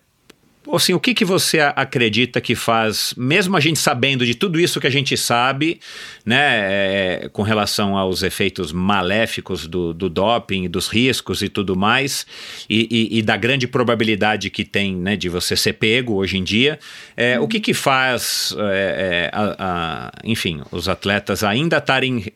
assim, 0.73 0.95
o 0.95 1.01
que, 1.01 1.13
que 1.13 1.25
você 1.25 1.61
acredita 1.61 2.41
que 2.41 2.55
faz, 2.55 3.15
mesmo 3.17 3.57
a 3.57 3.61
gente 3.61 3.79
sabendo 3.79 4.25
de 4.25 4.35
tudo 4.35 4.59
isso 4.59 4.81
que 4.81 4.87
a 4.87 4.91
gente 4.91 5.17
sabe, 5.17 5.81
né, 6.25 7.25
é, 7.25 7.29
com 7.33 7.43
relação 7.43 7.97
aos 7.97 8.23
efeitos 8.23 8.73
maléficos 8.73 9.67
do, 9.67 9.93
do 9.93 10.09
doping, 10.09 10.69
dos 10.69 10.89
riscos 10.89 11.43
e 11.43 11.49
tudo 11.49 11.77
mais, 11.77 12.27
e, 12.69 12.89
e, 12.91 13.19
e, 13.19 13.23
da 13.23 13.37
grande 13.37 13.67
probabilidade 13.67 14.51
que 14.51 14.65
tem 14.65 14.97
né, 14.97 15.17
de 15.17 15.29
você 15.29 15.57
ser 15.57 15.75
pego 15.75 16.15
hoje 16.15 16.39
em 16.39 16.45
dia, 16.45 16.79
é, 17.17 17.39
o 17.39 17.47
que, 17.49 17.61
que 17.61 17.75
faz, 17.75 18.55
é, 18.59 19.31
é 19.31 19.31
a, 19.33 19.57
a, 19.59 20.13
enfim, 20.25 20.63
os 20.71 20.89
atletas 20.89 21.45
ainda 21.45 21.79
estarem 21.79 22.33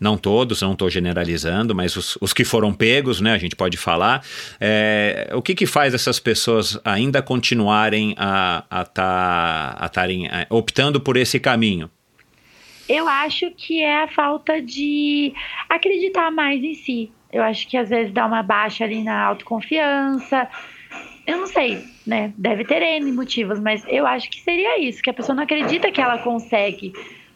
não 0.00 0.16
todos, 0.16 0.62
não 0.62 0.72
estou 0.72 0.90
generalizando, 0.90 1.74
mas 1.74 1.96
os, 1.96 2.18
os, 2.20 2.32
que 2.32 2.44
foram 2.44 2.72
pegos, 2.72 3.20
né, 3.20 3.32
a 3.32 3.38
gente 3.38 3.56
pode 3.56 3.76
falar, 3.76 4.24
é, 4.60 5.30
o 5.34 5.42
que, 5.42 5.54
que 5.54 5.66
faz 5.66 5.94
essas 5.94 6.18
pessoas 6.18 6.78
ainda 6.84 7.22
continuarem 7.22 8.14
a 8.18 8.64
estarem 9.84 10.28
tá, 10.28 10.46
optando 10.50 11.00
por 11.00 11.16
esse 11.16 11.38
caminho? 11.38 11.90
Eu 12.88 13.08
acho 13.08 13.50
que 13.52 13.80
é 13.80 14.02
a 14.02 14.08
falta 14.08 14.60
de 14.60 15.32
acreditar 15.68 16.30
mais 16.30 16.62
em 16.62 16.74
si. 16.74 17.12
Eu 17.32 17.42
acho 17.42 17.66
que 17.68 17.76
às 17.76 17.88
vezes 17.88 18.12
dá 18.12 18.26
uma 18.26 18.42
baixa 18.42 18.84
ali 18.84 19.02
na 19.02 19.22
autoconfiança. 19.24 20.48
Eu 21.26 21.38
não 21.38 21.46
sei, 21.46 21.82
né? 22.06 22.32
Deve 22.36 22.64
ter 22.64 22.82
N 22.82 23.10
motivos, 23.12 23.58
mas 23.60 23.84
eu 23.88 24.06
acho 24.06 24.28
que 24.28 24.40
seria 24.42 24.78
isso, 24.80 25.02
que 25.02 25.08
a 25.08 25.14
pessoa 25.14 25.34
não 25.34 25.44
acredita 25.44 25.90
que 25.90 26.00
ela 26.00 26.18
consegue 26.18 26.92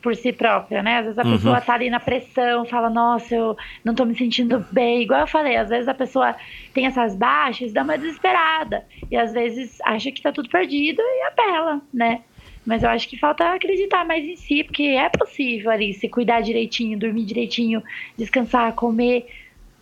por 0.06 0.14
si 0.14 0.32
própria, 0.32 0.84
né? 0.84 0.98
Às 0.98 1.04
vezes 1.06 1.18
a 1.18 1.24
Uhum. 1.24 1.32
pessoa 1.32 1.60
tá 1.60 1.74
ali 1.74 1.90
na 1.90 1.98
pressão, 1.98 2.64
fala, 2.64 2.88
nossa, 2.88 3.34
eu 3.34 3.56
não 3.84 3.92
tô 3.92 4.04
me 4.04 4.14
sentindo 4.16 4.64
bem. 4.70 5.02
Igual 5.02 5.22
eu 5.22 5.26
falei, 5.26 5.56
às 5.56 5.68
vezes 5.68 5.88
a 5.88 5.94
pessoa 5.94 6.36
tem 6.72 6.86
essas 6.86 7.16
baixas, 7.16 7.72
dá 7.72 7.82
uma 7.82 7.98
desesperada. 7.98 8.84
E 9.10 9.16
às 9.16 9.32
vezes 9.32 9.78
acha 9.84 10.12
que 10.12 10.22
tá 10.22 10.30
tudo 10.30 10.48
perdido 10.48 11.02
e 11.02 11.22
apela, 11.26 11.82
né? 11.92 12.22
Mas 12.64 12.84
eu 12.84 12.88
acho 12.88 13.08
que 13.08 13.18
falta 13.18 13.52
acreditar 13.52 14.04
mais 14.04 14.24
em 14.24 14.36
si, 14.36 14.62
porque 14.62 14.84
é 14.84 15.08
possível 15.08 15.72
ali 15.72 15.92
se 15.92 16.08
cuidar 16.08 16.40
direitinho, 16.40 16.96
dormir 16.98 17.24
direitinho, 17.24 17.82
descansar, 18.16 18.72
comer. 18.74 19.26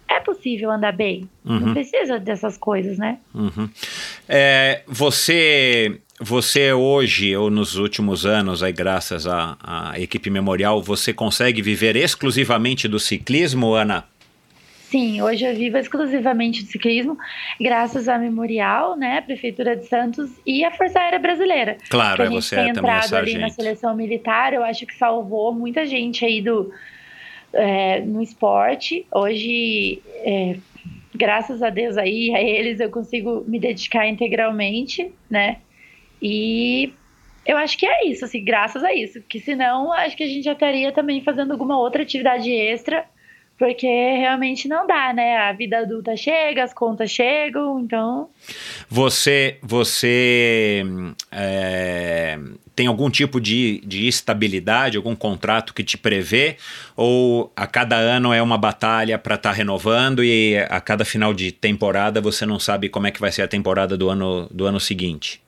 É 0.08 0.20
possível 0.20 0.70
andar 0.70 0.92
bem. 0.92 1.28
Uhum. 1.44 1.60
Não 1.60 1.72
precisa 1.72 2.18
dessas 2.18 2.56
coisas, 2.56 2.98
né? 2.98 3.18
Uhum. 3.34 3.68
É, 4.28 4.82
você, 4.86 6.00
você 6.20 6.72
hoje, 6.72 7.36
ou 7.36 7.50
nos 7.50 7.76
últimos 7.76 8.24
anos, 8.24 8.62
aí, 8.62 8.72
graças 8.72 9.26
à, 9.26 9.56
à 9.62 10.00
equipe 10.00 10.30
memorial, 10.30 10.82
você 10.82 11.12
consegue 11.12 11.62
viver 11.62 11.96
exclusivamente 11.96 12.86
do 12.86 12.98
ciclismo, 12.98 13.74
Ana? 13.74 14.04
Sim, 14.94 15.20
hoje 15.22 15.44
eu 15.44 15.52
vivo 15.56 15.76
exclusivamente 15.76 16.62
de 16.62 16.70
ciclismo, 16.70 17.18
graças 17.60 18.06
à 18.06 18.16
Memorial, 18.16 18.96
né, 18.96 19.20
Prefeitura 19.22 19.74
de 19.74 19.88
Santos 19.88 20.30
e 20.46 20.64
a 20.64 20.70
Força 20.70 21.00
Aérea 21.00 21.18
Brasileira. 21.18 21.76
Claro, 21.90 22.14
que 22.14 22.22
a 22.22 22.24
é 22.26 22.28
gente 22.28 22.44
você 22.44 22.54
tem 22.54 22.66
é 22.66 22.68
entrado 22.68 23.14
ali 23.16 23.36
na 23.36 23.48
seleção 23.48 23.96
militar, 23.96 24.52
eu 24.52 24.62
acho 24.62 24.86
que 24.86 24.94
salvou 24.94 25.52
muita 25.52 25.84
gente 25.84 26.24
aí 26.24 26.40
do, 26.40 26.70
é, 27.54 28.00
no 28.00 28.20
esporte. 28.20 29.06
Hoje, 29.12 30.02
é, 30.06 30.56
graças 31.14 31.62
a 31.62 31.70
Deus 31.70 31.96
aí, 31.96 32.34
a 32.34 32.40
eles, 32.40 32.80
eu 32.80 32.90
consigo 32.90 33.44
me 33.46 33.58
dedicar 33.58 34.06
integralmente, 34.06 35.12
né? 35.30 35.58
E 36.20 36.92
eu 37.46 37.56
acho 37.56 37.76
que 37.78 37.86
é 37.86 38.06
isso, 38.06 38.24
assim, 38.24 38.42
graças 38.42 38.82
a 38.82 38.92
isso. 38.92 39.20
Que 39.22 39.38
senão, 39.40 39.92
acho 39.92 40.16
que 40.16 40.24
a 40.24 40.28
gente 40.28 40.44
já 40.44 40.52
estaria 40.52 40.92
também 40.92 41.22
fazendo 41.22 41.52
alguma 41.52 41.78
outra 41.78 42.02
atividade 42.02 42.50
extra, 42.50 43.04
porque 43.58 43.86
realmente 43.86 44.66
não 44.66 44.86
dá, 44.86 45.12
né? 45.12 45.36
A 45.36 45.52
vida 45.52 45.78
adulta 45.78 46.16
chega, 46.16 46.64
as 46.64 46.74
contas 46.74 47.10
chegam, 47.10 47.80
então 47.80 48.28
Você, 48.88 49.58
você 49.62 50.82
é, 51.30 52.38
tem 52.74 52.86
algum 52.86 53.10
tipo 53.10 53.40
de, 53.40 53.80
de 53.84 54.06
estabilidade, 54.08 54.96
algum 54.96 55.14
contrato 55.14 55.72
que 55.72 55.84
te 55.84 55.96
prevê? 55.96 56.56
Ou 56.96 57.52
a 57.54 57.66
cada 57.66 57.96
ano 57.96 58.32
é 58.32 58.42
uma 58.42 58.58
batalha 58.58 59.18
para 59.18 59.36
estar 59.36 59.52
renovando 59.52 60.24
e 60.24 60.56
a 60.68 60.80
cada 60.80 61.04
final 61.04 61.32
de 61.32 61.52
temporada 61.52 62.20
você 62.20 62.44
não 62.44 62.58
sabe 62.58 62.88
como 62.88 63.06
é 63.06 63.10
que 63.10 63.20
vai 63.20 63.32
ser 63.32 63.42
a 63.42 63.48
temporada 63.48 63.96
do 63.96 64.08
ano, 64.08 64.48
do 64.50 64.66
ano 64.66 64.80
seguinte? 64.80 65.44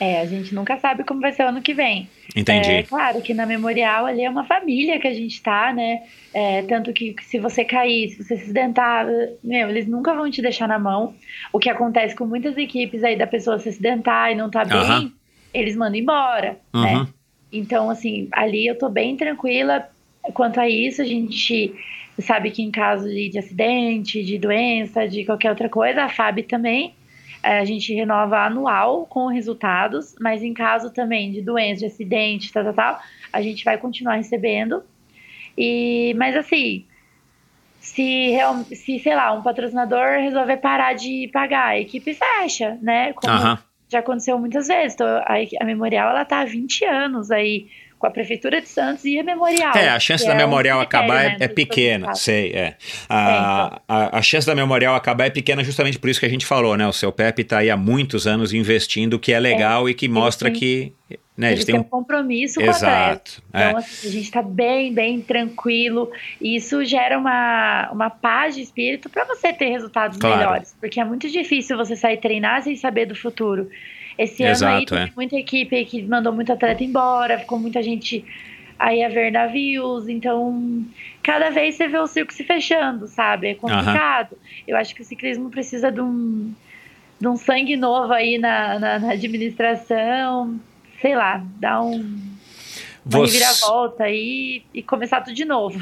é, 0.00 0.20
a 0.20 0.26
gente 0.26 0.54
nunca 0.54 0.78
sabe 0.78 1.04
como 1.04 1.20
vai 1.20 1.32
ser 1.32 1.44
o 1.44 1.48
ano 1.48 1.62
que 1.62 1.72
vem. 1.72 2.08
Entendi. 2.34 2.70
É 2.70 2.82
claro 2.82 3.20
que 3.22 3.32
na 3.32 3.46
Memorial 3.46 4.06
ali 4.06 4.24
é 4.24 4.30
uma 4.30 4.44
família 4.44 4.98
que 4.98 5.06
a 5.06 5.14
gente 5.14 5.40
tá, 5.42 5.72
né? 5.72 6.02
É, 6.32 6.62
tanto 6.62 6.92
que 6.92 7.14
se 7.22 7.38
você 7.38 7.64
cair, 7.64 8.10
se 8.10 8.22
você 8.22 8.36
se 8.36 8.42
acidentar, 8.44 9.06
meu, 9.42 9.68
eles 9.68 9.86
nunca 9.86 10.12
vão 10.12 10.30
te 10.30 10.42
deixar 10.42 10.66
na 10.66 10.78
mão. 10.78 11.14
O 11.52 11.58
que 11.58 11.70
acontece 11.70 12.14
com 12.14 12.26
muitas 12.26 12.56
equipes 12.56 13.04
aí 13.04 13.16
da 13.16 13.26
pessoa 13.26 13.58
se 13.58 13.68
acidentar 13.68 14.32
e 14.32 14.34
não 14.34 14.50
tá 14.50 14.64
bem. 14.64 15.12
Eles 15.54 15.76
mandam 15.76 15.98
embora, 16.00 16.58
Uhum. 16.74 16.82
né? 16.82 17.06
Então, 17.52 17.88
assim, 17.88 18.28
ali 18.32 18.66
eu 18.66 18.76
tô 18.76 18.88
bem 18.88 19.16
tranquila 19.16 19.88
quanto 20.34 20.58
a 20.58 20.68
isso. 20.68 21.00
A 21.00 21.04
gente 21.04 21.72
sabe 22.20 22.50
que 22.50 22.62
em 22.62 22.70
caso 22.70 23.08
de, 23.08 23.28
de 23.28 23.38
acidente, 23.38 24.24
de 24.24 24.36
doença, 24.38 25.06
de 25.08 25.24
qualquer 25.24 25.50
outra 25.50 25.68
coisa, 25.68 26.02
a 26.02 26.08
FAB 26.08 26.42
também, 26.42 26.94
eh, 27.44 27.60
a 27.60 27.64
gente 27.64 27.94
renova 27.94 28.38
anual 28.44 29.06
com 29.06 29.28
resultados, 29.28 30.16
mas 30.20 30.42
em 30.42 30.52
caso 30.52 30.90
também 30.92 31.30
de 31.30 31.40
doença, 31.42 31.80
de 31.80 31.86
acidente, 31.86 32.52
tal, 32.52 32.64
tal, 32.64 32.74
tal, 32.74 33.00
a 33.32 33.40
gente 33.40 33.64
vai 33.64 33.78
continuar 33.78 34.16
recebendo. 34.16 34.82
E, 35.56 36.12
mas 36.16 36.36
assim, 36.36 36.84
se, 37.78 38.36
se, 38.74 38.98
sei 38.98 39.14
lá, 39.14 39.32
um 39.32 39.42
patrocinador 39.42 40.18
resolver 40.20 40.56
parar 40.56 40.94
de 40.94 41.30
pagar, 41.32 41.68
a 41.68 41.78
equipe 41.78 42.14
fecha, 42.14 42.78
né? 42.82 43.12
Como 43.12 43.32
Aham. 43.32 43.58
Já 43.94 44.00
aconteceu 44.00 44.38
muitas 44.38 44.68
vezes. 44.68 44.94
Então, 44.94 45.06
a, 45.06 45.34
a 45.60 45.64
Memorial, 45.64 46.10
ela 46.10 46.24
tá 46.24 46.40
há 46.40 46.44
20 46.44 46.84
anos 46.84 47.30
aí 47.30 47.68
com 48.04 48.08
a 48.08 48.10
Prefeitura 48.10 48.60
de 48.60 48.68
Santos 48.68 49.02
e 49.06 49.18
a 49.18 49.22
Memorial. 49.22 49.74
É, 49.74 49.88
a 49.88 49.98
chance 49.98 50.26
da 50.26 50.34
é 50.34 50.36
memorial 50.36 50.78
acabar 50.78 51.24
é, 51.24 51.28
né, 51.30 51.36
é 51.40 51.48
pequena, 51.48 52.14
sei, 52.14 52.52
é. 52.52 52.76
A, 53.08 53.80
a, 53.88 54.18
a 54.18 54.22
chance 54.22 54.46
da 54.46 54.54
memorial 54.54 54.94
acabar 54.94 55.24
é 55.24 55.30
pequena 55.30 55.64
justamente 55.64 55.98
por 55.98 56.10
isso 56.10 56.20
que 56.20 56.26
a 56.26 56.28
gente 56.28 56.44
falou, 56.44 56.76
né? 56.76 56.86
O 56.86 56.92
seu 56.92 57.10
Pepe 57.10 57.40
está 57.40 57.58
aí 57.58 57.70
há 57.70 57.76
muitos 57.78 58.26
anos 58.26 58.52
investindo, 58.52 59.14
o 59.14 59.18
que 59.18 59.32
é 59.32 59.40
legal 59.40 59.88
e 59.88 59.94
que 59.94 60.06
mostra 60.06 60.50
que 60.50 60.92
né, 61.36 61.48
Eles 61.48 61.60
eles 61.60 61.64
têm 61.64 61.74
um 61.76 61.82
compromisso 61.82 62.60
com. 62.60 62.66
Exato. 62.66 63.42
é. 63.52 63.68
Então, 63.68 63.78
assim, 63.78 64.08
a 64.08 64.10
gente 64.10 64.30
tá 64.30 64.42
bem, 64.42 64.92
bem 64.92 65.20
tranquilo. 65.20 66.10
E 66.40 66.54
isso 66.54 66.84
gera 66.84 67.18
uma, 67.18 67.90
uma 67.90 68.10
paz 68.10 68.54
de 68.54 68.60
espírito 68.60 69.08
para 69.08 69.24
você 69.24 69.52
ter 69.52 69.70
resultados 69.70 70.16
Claro. 70.16 70.36
melhores. 70.36 70.76
Porque 70.78 71.00
é 71.00 71.04
muito 71.04 71.28
difícil 71.28 71.76
você 71.76 71.96
sair 71.96 72.18
treinar 72.18 72.62
sem 72.62 72.76
saber 72.76 73.06
do 73.06 73.16
futuro. 73.16 73.68
Esse 74.16 74.42
ano 74.44 74.66
aí 74.66 74.82
Exato, 74.82 74.94
teve 74.94 75.10
é. 75.10 75.12
muita 75.16 75.36
equipe 75.36 75.84
que 75.84 76.02
mandou 76.02 76.32
muito 76.32 76.52
atleta 76.52 76.84
embora, 76.84 77.38
ficou 77.38 77.58
muita 77.58 77.82
gente 77.82 78.24
aí 78.78 79.02
a 79.02 79.08
ver 79.08 79.32
navios. 79.32 80.08
Então, 80.08 80.84
cada 81.22 81.50
vez 81.50 81.74
você 81.74 81.88
vê 81.88 81.98
o 81.98 82.06
circo 82.06 82.32
se 82.32 82.44
fechando, 82.44 83.06
sabe? 83.06 83.48
É 83.48 83.54
complicado. 83.54 84.36
Eu 84.66 84.76
acho 84.76 84.94
que 84.94 85.02
o 85.02 85.04
ciclismo 85.04 85.50
precisa 85.50 85.90
de 85.90 86.00
um, 86.00 86.52
de 87.20 87.28
um 87.28 87.36
sangue 87.36 87.76
novo 87.76 88.12
aí 88.12 88.38
na, 88.38 88.78
na, 88.78 88.98
na 88.98 89.12
administração. 89.12 90.58
Sei 91.00 91.14
lá, 91.14 91.44
dar 91.58 91.82
um 91.82 92.34
uma 93.04 93.18
Você, 93.18 93.38
reviravolta 93.38 94.04
aí 94.04 94.62
e 94.72 94.82
começar 94.82 95.20
tudo 95.20 95.34
de 95.34 95.44
novo. 95.44 95.78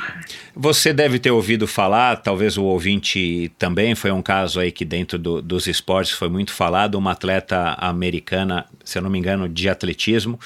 você 0.54 0.92
deve 0.92 1.18
ter 1.18 1.30
ouvido 1.30 1.66
falar, 1.66 2.16
talvez 2.16 2.56
o 2.58 2.64
ouvinte 2.64 3.50
também, 3.58 3.94
foi 3.94 4.10
um 4.10 4.20
caso 4.22 4.58
aí 4.60 4.72
que 4.72 4.84
dentro 4.84 5.18
do- 5.18 5.40
dos 5.40 5.66
esportes 5.66 6.12
foi 6.12 6.28
muito 6.28 6.52
falado, 6.52 6.96
uma 6.96 7.12
atleta 7.12 7.76
americana, 7.78 8.66
se 8.84 8.98
eu 8.98 9.02
não 9.02 9.10
me 9.10 9.18
engano, 9.18 9.48
de 9.48 9.68
atletismo, 9.68 10.38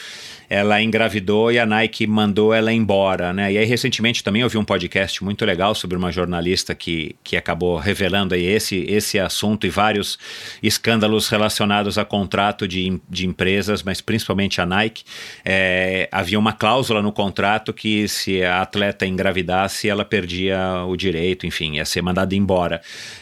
ela 0.48 0.81
engravidou 0.82 1.51
e 1.51 1.59
a 1.59 1.66
Nike 1.66 2.06
mandou 2.06 2.55
ela 2.55 2.73
embora, 2.73 3.32
né? 3.32 3.52
E 3.52 3.59
aí 3.59 3.64
recentemente 3.64 4.23
também 4.23 4.43
eu 4.43 4.48
vi 4.48 4.59
um 4.59 4.64
podcast 4.64 5.23
muito 5.24 5.44
legal 5.44 5.74
sobre 5.74 5.97
uma 5.97 6.12
jornalista 6.12 6.74
que, 6.74 7.16
que 7.23 7.36
acabou 7.36 7.77
revelando 7.77 8.35
aí 8.35 8.44
esse, 8.44 8.85
esse 8.89 9.18
assunto 9.18 9.66
e 9.66 9.70
vários 9.70 10.18
escândalos 10.62 11.28
relacionados 11.28 11.98
a 11.98 12.05
contrato 12.05 12.66
de, 12.66 13.01
de 13.09 13.27
empresas, 13.27 13.82
mas 13.82 14.01
principalmente 14.01 14.60
a 14.60 14.66
Nike. 14.66 15.05
É, 15.44 16.09
havia 16.12 16.39
uma 16.39 16.52
cláusula 16.52 17.02
no 17.02 17.12
contrato 17.12 17.73
que 17.73 18.09
se 18.09 18.43
a 18.43 18.62
atleta 18.62 19.06
engravidasse, 19.06 19.89
ela 19.89 20.05
perdia 20.05 20.85
o 20.86 20.97
direito, 20.97 21.47
enfim, 21.47 21.77
ia 21.77 21.85
ser 21.85 22.02
mandada 22.02 22.35
embora. 22.35 22.81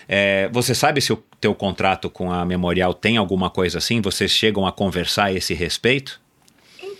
É, 0.08 0.48
você 0.52 0.74
sabe 0.74 1.00
se 1.00 1.12
o 1.12 1.16
teu 1.40 1.54
contrato 1.54 2.08
com 2.08 2.32
a 2.32 2.44
Memorial 2.44 2.94
tem 2.94 3.16
alguma 3.16 3.50
coisa 3.50 3.78
assim? 3.78 4.00
Vocês 4.00 4.30
chegam 4.30 4.66
a 4.66 4.72
conversar 4.72 5.26
a 5.26 5.32
esse 5.32 5.54
respeito? 5.54 6.23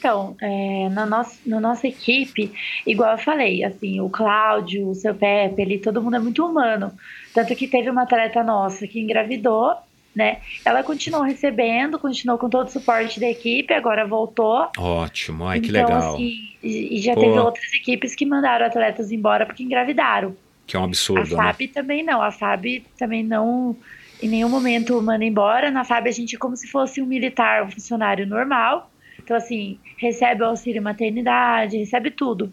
Então, 0.04 0.36
é, 0.38 0.90
na, 0.90 1.06
nossa, 1.06 1.38
na 1.46 1.58
nossa 1.58 1.88
equipe, 1.88 2.52
igual 2.86 3.12
eu 3.12 3.18
falei, 3.18 3.64
assim, 3.64 4.02
o 4.02 4.10
Cláudio, 4.10 4.90
o 4.90 4.94
seu 4.94 5.14
Pepe, 5.14 5.62
ele, 5.62 5.78
todo 5.78 6.02
mundo 6.02 6.16
é 6.16 6.18
muito 6.18 6.44
humano. 6.44 6.92
Tanto 7.32 7.56
que 7.56 7.66
teve 7.66 7.88
uma 7.88 8.02
atleta 8.02 8.42
nossa 8.42 8.86
que 8.86 9.00
engravidou, 9.00 9.74
né? 10.14 10.42
Ela 10.62 10.82
continuou 10.82 11.22
recebendo, 11.22 11.98
continuou 11.98 12.38
com 12.38 12.50
todo 12.50 12.66
o 12.66 12.70
suporte 12.70 13.18
da 13.18 13.30
equipe, 13.30 13.72
agora 13.72 14.06
voltou. 14.06 14.68
Ótimo, 14.76 15.46
ai 15.46 15.58
que 15.58 15.70
então, 15.70 15.86
legal. 15.86 16.14
assim, 16.16 16.50
e, 16.62 16.98
e 16.98 17.00
já 17.00 17.14
Pô. 17.14 17.20
teve 17.22 17.38
outras 17.38 17.72
equipes 17.72 18.14
que 18.14 18.26
mandaram 18.26 18.66
atletas 18.66 19.10
embora 19.10 19.46
porque 19.46 19.62
engravidaram. 19.62 20.36
Que 20.66 20.76
é 20.76 20.78
um 20.78 20.82
A 20.82 20.86
absurdo, 20.86 21.34
né? 21.34 21.44
FAB 21.44 21.68
também 21.72 22.02
não, 22.02 22.20
a 22.20 22.30
FAB 22.30 22.82
também 22.98 23.24
não, 23.24 23.74
em 24.22 24.28
nenhum 24.28 24.50
momento 24.50 25.00
manda 25.00 25.24
embora. 25.24 25.70
Na 25.70 25.82
FAB 25.82 26.08
a 26.08 26.12
gente 26.12 26.36
é 26.36 26.38
como 26.38 26.58
se 26.58 26.68
fosse 26.68 27.00
um 27.00 27.06
militar, 27.06 27.64
um 27.64 27.70
funcionário 27.70 28.26
normal. 28.26 28.90
Então, 29.24 29.36
assim, 29.36 29.78
recebe 29.96 30.42
o 30.42 30.46
auxílio 30.46 30.82
maternidade, 30.82 31.78
recebe 31.78 32.10
tudo. 32.10 32.52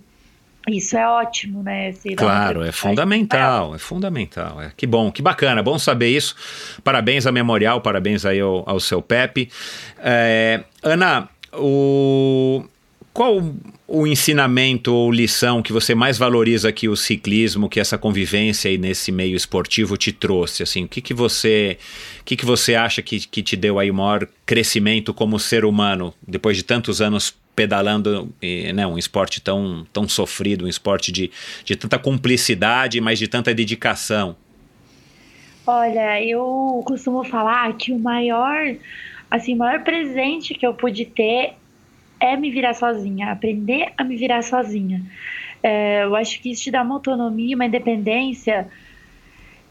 Isso 0.70 0.96
é 0.96 1.06
ótimo, 1.06 1.64
né? 1.64 1.92
Claro, 2.16 2.64
é 2.64 2.72
fundamental, 2.72 3.76
é 3.76 3.80
fundamental. 3.80 4.62
É. 4.62 4.72
Que 4.78 4.88
bom, 4.88 5.12
que 5.12 5.22
bacana, 5.22 5.62
bom 5.62 5.78
saber 5.78 6.10
isso. 6.10 6.36
Parabéns 6.84 7.26
à 7.26 7.32
Memorial, 7.32 7.82
parabéns 7.82 8.26
aí 8.26 8.40
ao, 8.40 8.64
ao 8.70 8.80
seu 8.80 9.02
Pepe. 9.02 9.50
É, 10.00 10.64
Ana, 10.84 11.28
o, 11.54 12.64
qual 13.12 13.42
o 13.94 14.08
ensinamento 14.08 14.94
ou 14.94 15.12
lição 15.12 15.62
que 15.62 15.74
você 15.74 15.94
mais 15.94 16.18
valoriza 16.18 16.72
que 16.72 16.88
o 16.88 16.96
ciclismo, 16.96 17.68
que 17.68 17.78
essa 17.78 17.98
convivência 17.98 18.72
aí 18.72 18.78
nesse 18.78 19.12
meio 19.12 19.36
esportivo 19.36 19.98
te 19.98 20.14
trouxe? 20.14 20.64
Assim, 20.64 20.86
o 20.86 20.88
que, 20.88 21.02
que 21.02 21.14
você, 21.14 21.78
o 22.22 22.24
que, 22.24 22.38
que 22.38 22.46
você 22.46 22.74
acha 22.74 23.02
que, 23.02 23.20
que 23.20 23.44
te 23.44 23.58
deu 23.58 23.78
aí 23.78 23.92
o 23.92 23.94
maior 23.94 24.26
crescimento 24.46 25.14
como 25.14 25.38
ser 25.38 25.66
humano 25.66 26.14
depois 26.26 26.56
de 26.56 26.64
tantos 26.64 27.02
anos 27.02 27.36
pedalando 27.54 28.34
né, 28.74 28.88
um 28.88 28.98
esporte 28.98 29.42
tão, 29.42 29.86
tão 29.92 30.08
sofrido, 30.08 30.64
um 30.64 30.70
esporte 30.70 31.12
de, 31.12 31.30
de 31.66 31.76
tanta 31.76 32.00
cumplicidade, 32.00 33.02
mas 33.02 33.20
de 33.20 33.28
tanta 33.28 33.54
dedicação. 33.54 34.38
Olha, 35.68 36.24
eu 36.24 36.82
costumo 36.86 37.26
falar 37.26 37.74
que 37.74 37.92
o 37.92 38.00
maior, 38.00 38.74
assim, 39.30 39.54
o 39.54 39.58
maior 39.58 39.84
presente 39.84 40.54
que 40.54 40.66
eu 40.66 40.74
pude 40.74 41.06
ter 41.06 41.56
é 42.22 42.38
me 42.38 42.52
virar 42.52 42.76
sozinha, 42.76 43.32
aprender 43.32 43.92
a 43.98 44.04
me 44.04 44.16
virar 44.16 44.44
sozinha. 44.44 45.02
É, 45.64 46.04
eu 46.04 46.16
acho 46.16 46.40
que 46.40 46.52
isso 46.52 46.64
te 46.64 46.72
dá 46.72 46.84
uma 46.84 46.96
autonomia, 46.96 47.56
uma 47.56 47.66
independência. 47.66 48.70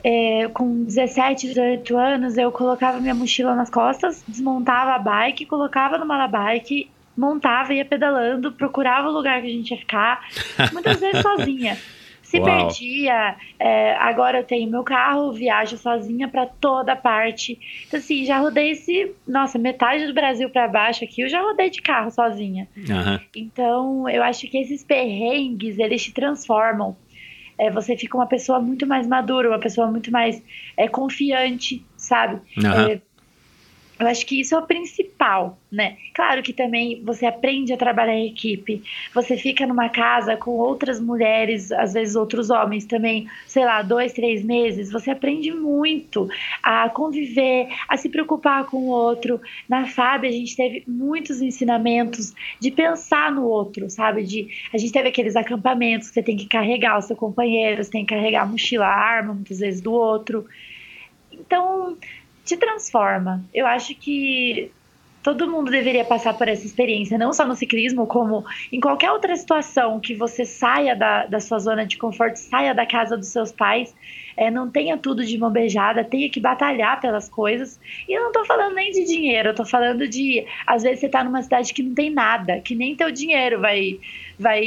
É, 0.03 0.49
com 0.49 0.83
17, 0.85 1.49
18 1.49 1.97
anos, 1.97 2.39
eu 2.39 2.51
colocava 2.51 2.99
minha 3.01 3.15
mochila 3.15 3.55
nas 3.55 3.69
costas, 3.69 4.25
desmontava 4.27 4.93
a 4.93 4.99
bike, 4.99 5.45
colocava 5.45 5.99
no 5.99 6.07
malabike, 6.07 6.91
montava, 7.17 7.75
ia 7.75 7.85
pedalando, 7.85 8.51
procurava 8.53 9.09
o 9.09 9.13
lugar 9.13 9.43
que 9.43 9.49
a 9.49 9.51
gente 9.51 9.71
ia 9.71 9.77
ficar, 9.77 10.27
muitas 10.73 10.99
vezes 11.01 11.21
sozinha. 11.23 11.77
Se 12.31 12.39
Uau. 12.39 12.45
perdia, 12.45 13.37
é, 13.59 13.93
agora 13.95 14.39
eu 14.39 14.45
tenho 14.45 14.71
meu 14.71 14.85
carro, 14.85 15.33
viajo 15.33 15.77
sozinha 15.77 16.29
para 16.29 16.47
toda 16.47 16.95
parte. 16.95 17.59
Então, 17.89 17.99
assim, 17.99 18.25
já 18.25 18.39
rodei 18.39 18.71
esse. 18.71 19.17
Nossa, 19.27 19.59
metade 19.59 20.07
do 20.07 20.15
Brasil 20.15 20.49
para 20.49 20.69
baixo 20.69 21.03
aqui, 21.03 21.23
eu 21.23 21.29
já 21.29 21.43
rodei 21.43 21.71
de 21.71 21.83
carro 21.83 22.09
sozinha. 22.13 22.69
Aham. 22.89 23.21
Então, 23.35 24.09
eu 24.09 24.23
acho 24.23 24.49
que 24.49 24.59
esses 24.59 24.85
perrengues, 24.85 25.77
eles 25.77 26.05
te 26.05 26.15
transformam. 26.15 26.97
É, 27.59 27.69
você 27.69 27.97
fica 27.97 28.17
uma 28.17 28.29
pessoa 28.29 28.61
muito 28.61 28.87
mais 28.87 29.09
madura, 29.09 29.49
uma 29.49 29.59
pessoa 29.59 29.91
muito 29.91 30.13
mais 30.13 30.41
é, 30.77 30.87
confiante, 30.87 31.85
sabe? 31.97 32.41
Aham. 32.65 33.01
Eu 34.01 34.07
acho 34.07 34.25
que 34.25 34.41
isso 34.41 34.55
é 34.55 34.59
o 34.59 34.63
principal, 34.63 35.59
né? 35.71 35.99
Claro 36.15 36.43
que 36.43 36.55
também 36.55 37.03
você 37.05 37.27
aprende 37.27 37.71
a 37.71 37.77
trabalhar 37.77 38.15
em 38.15 38.29
equipe. 38.29 38.83
Você 39.13 39.37
fica 39.37 39.67
numa 39.67 39.91
casa 39.91 40.39
com 40.39 40.53
outras 40.53 40.99
mulheres, 40.99 41.71
às 41.71 41.93
vezes 41.93 42.17
outros 42.17 42.49
homens 42.49 42.87
também, 42.87 43.29
sei 43.47 43.63
lá, 43.63 43.83
dois, 43.83 44.15
três 44.15 44.43
meses. 44.43 44.91
Você 44.91 45.11
aprende 45.11 45.53
muito 45.53 46.31
a 46.63 46.89
conviver, 46.89 47.69
a 47.87 47.99
se 47.99 48.09
preocupar 48.09 48.65
com 48.65 48.79
o 48.79 48.89
outro. 48.89 49.39
Na 49.69 49.87
FAB 49.87 50.25
a 50.25 50.33
gente 50.33 50.57
teve 50.57 50.83
muitos 50.89 51.43
ensinamentos 51.43 52.33
de 52.59 52.71
pensar 52.71 53.31
no 53.31 53.45
outro, 53.45 53.91
sabe? 53.91 54.23
De 54.23 54.49
a 54.73 54.79
gente 54.79 54.93
teve 54.93 55.11
aqueles 55.11 55.37
acampamentos 55.37 56.09
que 56.09 56.15
você 56.15 56.23
tem 56.23 56.39
que 56.39 56.47
carregar 56.47 56.97
o 56.97 57.03
seu 57.03 57.15
companheiro, 57.15 57.85
você 57.85 57.91
tem 57.91 58.07
que 58.07 58.15
carregar 58.15 58.45
a 58.45 58.47
mochila, 58.47 58.87
a 58.87 58.95
arma, 58.95 59.35
muitas 59.35 59.59
vezes 59.59 59.83
do 59.83 59.93
outro. 59.93 60.47
Então, 61.31 61.97
te 62.45 62.57
transforma. 62.57 63.45
Eu 63.53 63.67
acho 63.67 63.95
que 63.95 64.73
todo 65.23 65.51
mundo 65.51 65.71
deveria 65.71 66.05
passar 66.05 66.35
por 66.35 66.49
essa 66.49 66.65
experiência, 66.65 67.19
não 67.19 67.33
só 67.33 67.47
no 67.47 67.55
ciclismo, 67.55 68.07
como 68.07 68.45
em 68.73 68.81
qualquer 68.81 69.11
outra 69.11 69.37
situação 69.37 70.01
que 70.01 70.15
você 70.15 70.45
saia 70.45 70.97
da, 70.97 71.27
da 71.27 71.41
sua 71.41 71.59
zona 71.59 71.85
de 71.87 71.99
conforto, 71.99 72.37
saia 72.37 72.75
da 72.75 72.87
casa 72.87 73.17
dos 73.17 73.29
seus 73.29 73.53
pais, 73.53 73.95
é, 74.37 74.51
não 74.51 74.71
tenha 74.71 74.97
tudo 74.97 75.25
de 75.25 75.37
mão 75.37 75.51
beijada, 75.51 76.03
tenha 76.03 76.31
que 76.31 76.41
batalhar 76.41 77.01
pelas 77.01 77.29
coisas. 77.29 77.79
E 78.09 78.17
eu 78.17 78.23
não 78.23 78.33
tô 78.33 78.45
falando 78.47 78.75
nem 78.75 78.91
de 78.91 79.05
dinheiro, 79.05 79.51
eu 79.51 79.55
tô 79.55 79.65
falando 79.65 80.09
de, 80.09 80.47
às 80.67 80.83
vezes 80.83 81.01
você 81.01 81.09
tá 81.09 81.23
numa 81.23 81.43
cidade 81.43 81.75
que 81.75 81.83
não 81.83 81.95
tem 81.95 82.11
nada, 82.11 82.61
que 82.61 82.75
nem 82.75 82.97
teu 82.97 83.11
dinheiro 83.11 83.61
vai, 83.61 84.01
vai 84.39 84.63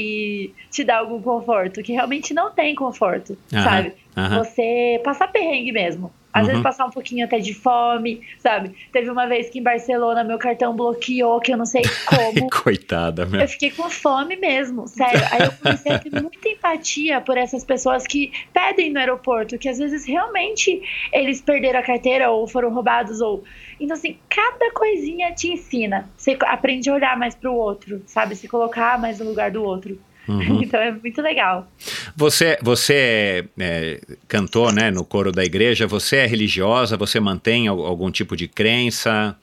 te 0.69 0.83
dar 0.83 0.99
algum 0.99 1.21
conforto, 1.21 1.81
que 1.81 1.93
realmente 1.93 2.33
não 2.33 2.51
tem 2.51 2.75
conforto, 2.75 3.35
Aham, 3.51 3.63
sabe? 3.63 3.93
aham. 4.15 4.43
Você 4.43 5.01
passar 5.03 5.27
perrengue 5.29 5.71
mesmo. 5.71 6.13
Às 6.33 6.41
Uhum. 6.41 6.47
vezes 6.47 6.63
passar 6.63 6.85
um 6.85 6.89
pouquinho 6.89 7.25
até 7.25 7.37
de 7.37 7.53
fome, 7.53 8.21
sabe? 8.39 8.71
Teve 8.91 9.09
uma 9.09 9.27
vez 9.27 9.49
que 9.49 9.59
em 9.59 9.63
Barcelona 9.63 10.23
meu 10.23 10.37
cartão 10.39 10.75
bloqueou, 10.75 11.39
que 11.39 11.53
eu 11.53 11.57
não 11.57 11.65
sei 11.65 11.83
como. 12.07 12.49
Coitada, 12.49 13.25
meu. 13.25 13.41
Eu 13.41 13.47
fiquei 13.47 13.69
com 13.71 13.89
fome 13.89 14.35
mesmo, 14.35 14.87
sério. 14.87 15.21
Aí 15.31 15.41
eu 15.45 15.51
comecei 15.51 15.91
a 15.91 15.99
ter 15.99 16.09
muita 16.21 16.49
empatia 16.49 17.21
por 17.21 17.37
essas 17.37 17.63
pessoas 17.63 18.07
que 18.07 18.31
pedem 18.51 18.91
no 18.91 18.99
aeroporto, 18.99 19.57
que 19.57 19.69
às 19.69 19.77
vezes 19.77 20.05
realmente 20.05 20.81
eles 21.11 21.39
perderam 21.41 21.79
a 21.79 21.83
carteira 21.83 22.31
ou 22.31 22.47
foram 22.47 22.73
roubados 22.73 23.21
ou 23.21 23.43
então 23.79 23.95
assim, 23.95 24.17
cada 24.29 24.71
coisinha 24.71 25.31
te 25.33 25.49
ensina. 25.51 26.09
Você 26.17 26.37
aprende 26.45 26.89
a 26.89 26.93
olhar 26.93 27.17
mais 27.17 27.35
pro 27.35 27.53
outro, 27.53 28.01
sabe? 28.05 28.35
Se 28.35 28.47
colocar 28.47 28.99
mais 28.99 29.19
no 29.19 29.25
lugar 29.25 29.51
do 29.51 29.63
outro. 29.63 29.99
Uhum. 30.27 30.61
Então 30.63 30.79
é 30.79 30.91
muito 30.91 31.21
legal. 31.21 31.67
Você, 32.15 32.57
você 32.61 33.47
é, 33.59 33.99
cantou 34.27 34.71
né, 34.71 34.89
no 34.89 35.03
coro 35.03 35.31
da 35.31 35.43
igreja, 35.43 35.85
você 35.85 36.17
é 36.17 36.25
religiosa, 36.25 36.95
você 36.95 37.19
mantém 37.19 37.67
al- 37.67 37.85
algum 37.85 38.09
tipo 38.09 38.35
de 38.35 38.47
crença? 38.47 39.35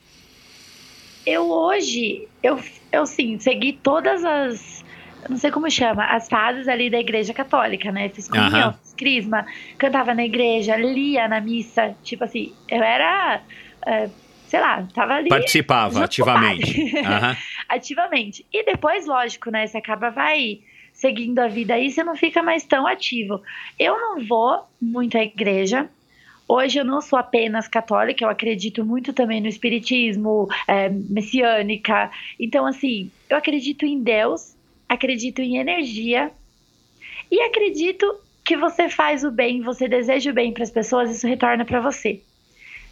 Eu 1.26 1.50
hoje, 1.50 2.28
eu, 2.42 2.58
eu 2.92 3.06
sim, 3.06 3.38
segui 3.38 3.74
todas 3.74 4.24
as. 4.24 4.80
Não 5.28 5.36
sei 5.36 5.50
como 5.50 5.70
chama, 5.70 6.04
as 6.06 6.28
fases 6.28 6.66
ali 6.66 6.88
da 6.88 6.98
igreja 6.98 7.34
católica, 7.34 7.92
né? 7.92 8.08
Fiz 8.08 8.26
comunhão, 8.26 8.70
Aham. 8.70 8.78
fiz 8.82 8.94
crisma, 8.94 9.44
cantava 9.78 10.14
na 10.14 10.24
igreja, 10.24 10.76
lia 10.76 11.28
na 11.28 11.40
missa. 11.40 11.94
Tipo 12.02 12.24
assim, 12.24 12.54
eu 12.68 12.82
era. 12.82 13.42
é, 13.86 14.10
sei 14.46 14.60
lá, 14.60 14.88
tava 14.94 15.14
ali. 15.14 15.28
Participava 15.28 16.04
ativamente. 16.04 16.94
Aham. 17.04 17.36
ativamente. 17.68 18.46
E 18.50 18.64
depois, 18.64 19.06
lógico, 19.06 19.50
né? 19.50 19.66
Você 19.66 19.76
acaba, 19.76 20.08
vai 20.10 20.60
seguindo 21.00 21.38
a 21.38 21.48
vida 21.48 21.74
aí, 21.74 21.90
você 21.90 22.04
não 22.04 22.14
fica 22.14 22.42
mais 22.42 22.62
tão 22.64 22.86
ativo. 22.86 23.40
Eu 23.78 23.98
não 23.98 24.24
vou 24.24 24.64
muito 24.80 25.16
à 25.16 25.22
igreja. 25.22 25.88
Hoje 26.46 26.78
eu 26.78 26.84
não 26.84 27.00
sou 27.00 27.18
apenas 27.18 27.66
católica, 27.66 28.24
eu 28.24 28.28
acredito 28.28 28.84
muito 28.84 29.12
também 29.12 29.40
no 29.40 29.46
espiritismo, 29.46 30.48
é, 30.68 30.88
messiânica. 30.88 32.10
Então, 32.38 32.66
assim, 32.66 33.10
eu 33.30 33.36
acredito 33.36 33.86
em 33.86 34.02
Deus, 34.02 34.54
acredito 34.88 35.40
em 35.40 35.56
energia 35.56 36.30
e 37.30 37.40
acredito 37.40 38.20
que 38.44 38.56
você 38.56 38.88
faz 38.88 39.24
o 39.24 39.30
bem, 39.30 39.62
você 39.62 39.88
deseja 39.88 40.32
o 40.32 40.34
bem 40.34 40.52
para 40.52 40.64
as 40.64 40.70
pessoas, 40.70 41.10
isso 41.10 41.26
retorna 41.26 41.64
para 41.64 41.80
você. 41.80 42.20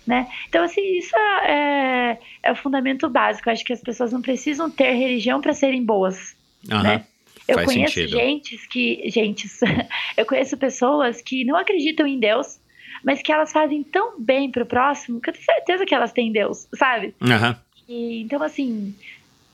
Né? 0.06 0.26
Então, 0.48 0.64
assim, 0.64 0.80
isso 0.96 1.14
é, 1.44 2.18
é 2.42 2.52
o 2.52 2.56
fundamento 2.56 3.10
básico. 3.10 3.48
Eu 3.48 3.52
acho 3.52 3.64
que 3.64 3.72
as 3.74 3.82
pessoas 3.82 4.12
não 4.12 4.22
precisam 4.22 4.70
ter 4.70 4.92
religião 4.92 5.40
para 5.40 5.52
serem 5.52 5.84
boas. 5.84 6.34
Aham. 6.70 6.82
Né? 6.82 7.04
Eu 7.48 7.54
Faz 7.54 7.66
conheço 7.66 7.94
sentido. 7.94 8.10
gentes 8.10 8.66
que. 8.66 9.02
Gentes. 9.10 9.60
eu 10.16 10.26
conheço 10.26 10.56
pessoas 10.56 11.20
que 11.22 11.44
não 11.44 11.56
acreditam 11.56 12.06
em 12.06 12.20
Deus, 12.20 12.60
mas 13.02 13.22
que 13.22 13.32
elas 13.32 13.50
fazem 13.50 13.82
tão 13.82 14.20
bem 14.20 14.50
pro 14.50 14.66
próximo 14.66 15.20
que 15.20 15.30
eu 15.30 15.34
tenho 15.34 15.44
certeza 15.44 15.86
que 15.86 15.94
elas 15.94 16.12
têm 16.12 16.30
Deus, 16.30 16.68
sabe? 16.74 17.14
Aham. 17.22 17.58
E, 17.88 18.20
então, 18.20 18.42
assim, 18.42 18.94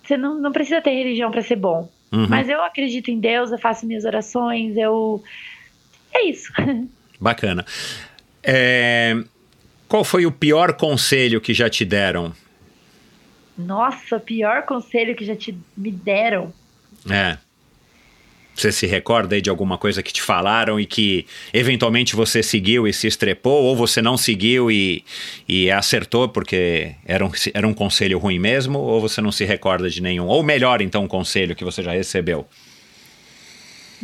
você 0.03 0.17
não, 0.17 0.41
não 0.41 0.51
precisa 0.51 0.83
ter 0.83 0.91
religião 0.91 1.31
para 1.31 1.41
ser 1.41 1.57
bom. 1.57 1.89
Uhum. 2.13 2.27
Mas 2.29 2.49
eu 2.49 2.63
acredito 2.63 3.11
em 3.11 3.21
Deus, 3.21 3.53
eu 3.53 3.59
faço 3.59 3.87
minhas 3.87 4.05
orações, 4.05 4.77
eu. 4.77 5.23
É 6.13 6.25
isso. 6.25 6.53
Bacana. 7.21 7.65
É, 8.43 9.17
Qual 9.89 10.03
foi 10.03 10.27
o 10.27 10.33
pior 10.33 10.75
conselho 10.75 11.41
que 11.41 11.55
já 11.55 11.71
te 11.71 11.85
deram? 11.85 12.33
Nossa, 13.57 14.19
pior 14.19 14.63
conselho 14.63 15.15
que 15.15 15.25
já 15.25 15.37
te 15.37 15.57
me 15.77 15.93
deram. 15.93 16.53
É. 17.09 17.39
Você 18.55 18.71
se 18.71 18.87
recorda 18.87 19.35
aí 19.35 19.41
de 19.41 19.51
alguma 19.51 19.77
coisa 19.77 20.03
que 20.03 20.13
te 20.13 20.23
falaram 20.23 20.79
e 20.79 20.87
que 20.87 21.27
eventualmente 21.53 22.15
você 22.15 22.43
seguiu 22.43 22.87
e 22.87 22.93
se 22.93 23.07
estrepou, 23.07 23.65
ou 23.65 23.75
você 23.75 24.01
não 24.01 24.17
seguiu 24.17 24.71
e, 24.71 25.05
e 25.49 25.71
acertou 25.71 26.29
porque 26.29 26.93
era 27.05 27.25
um, 27.25 27.31
era 27.53 27.67
um 27.67 27.75
conselho 27.75 28.19
ruim 28.19 28.39
mesmo, 28.39 28.79
ou 28.79 29.01
você 29.01 29.21
não 29.21 29.33
se 29.33 29.45
recorda 29.45 29.91
de 29.91 30.01
nenhum? 30.01 30.27
Ou 30.27 30.43
melhor, 30.43 30.81
então, 30.81 31.05
um 31.05 31.09
conselho 31.09 31.57
que 31.57 31.65
você 31.65 31.83
já 31.83 31.93
recebeu? 31.93 32.47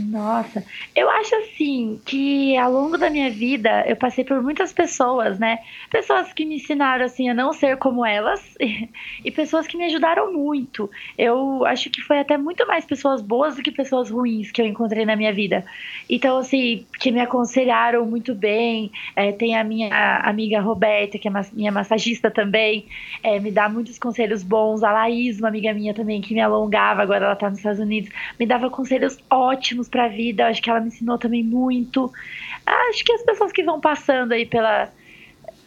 Nossa, 0.00 0.64
eu 0.94 1.10
acho 1.10 1.34
assim 1.36 2.00
que 2.04 2.56
ao 2.56 2.72
longo 2.72 2.96
da 2.96 3.10
minha 3.10 3.30
vida 3.30 3.84
eu 3.86 3.96
passei 3.96 4.24
por 4.24 4.42
muitas 4.42 4.72
pessoas, 4.72 5.38
né? 5.38 5.58
Pessoas 5.90 6.32
que 6.32 6.44
me 6.44 6.56
ensinaram 6.56 7.04
assim 7.04 7.28
a 7.28 7.34
não 7.34 7.52
ser 7.52 7.76
como 7.76 8.04
elas 8.04 8.40
e 9.24 9.30
pessoas 9.30 9.66
que 9.66 9.76
me 9.76 9.84
ajudaram 9.84 10.32
muito. 10.32 10.90
Eu 11.18 11.64
acho 11.66 11.90
que 11.90 12.00
foi 12.00 12.18
até 12.20 12.36
muito 12.38 12.66
mais 12.66 12.84
pessoas 12.84 13.20
boas 13.20 13.56
do 13.56 13.62
que 13.62 13.70
pessoas 13.70 14.10
ruins 14.10 14.50
que 14.50 14.62
eu 14.62 14.66
encontrei 14.66 15.04
na 15.04 15.16
minha 15.16 15.32
vida. 15.32 15.64
Então, 16.08 16.38
assim, 16.38 16.86
que 16.98 17.10
me 17.12 17.20
aconselharam 17.20 18.04
muito 18.06 18.34
bem. 18.34 18.90
É, 19.14 19.32
tem 19.32 19.56
a 19.56 19.62
minha 19.62 20.20
amiga 20.24 20.60
Roberta, 20.60 21.18
que 21.18 21.28
é 21.28 21.32
minha 21.52 21.72
massagista 21.72 22.30
também, 22.30 22.86
é, 23.22 23.38
me 23.38 23.50
dá 23.50 23.68
muitos 23.68 23.98
conselhos 23.98 24.42
bons. 24.42 24.82
A 24.82 24.92
Laís, 24.92 25.38
uma 25.38 25.48
amiga 25.48 25.72
minha 25.72 25.94
também, 25.94 26.20
que 26.20 26.34
me 26.34 26.40
alongava, 26.40 27.02
agora 27.02 27.26
ela 27.26 27.36
tá 27.36 27.48
nos 27.48 27.58
Estados 27.58 27.80
Unidos, 27.80 28.10
me 28.38 28.46
dava 28.46 28.70
conselhos 28.70 29.18
ótimos 29.30 29.88
pra 29.90 30.08
vida. 30.08 30.46
Acho 30.46 30.62
que 30.62 30.70
ela 30.70 30.80
me 30.80 30.88
ensinou 30.88 31.18
também 31.18 31.42
muito. 31.42 32.12
Acho 32.66 33.04
que 33.04 33.12
as 33.12 33.22
pessoas 33.22 33.52
que 33.52 33.62
vão 33.62 33.80
passando 33.80 34.32
aí 34.32 34.46
pela 34.46 34.90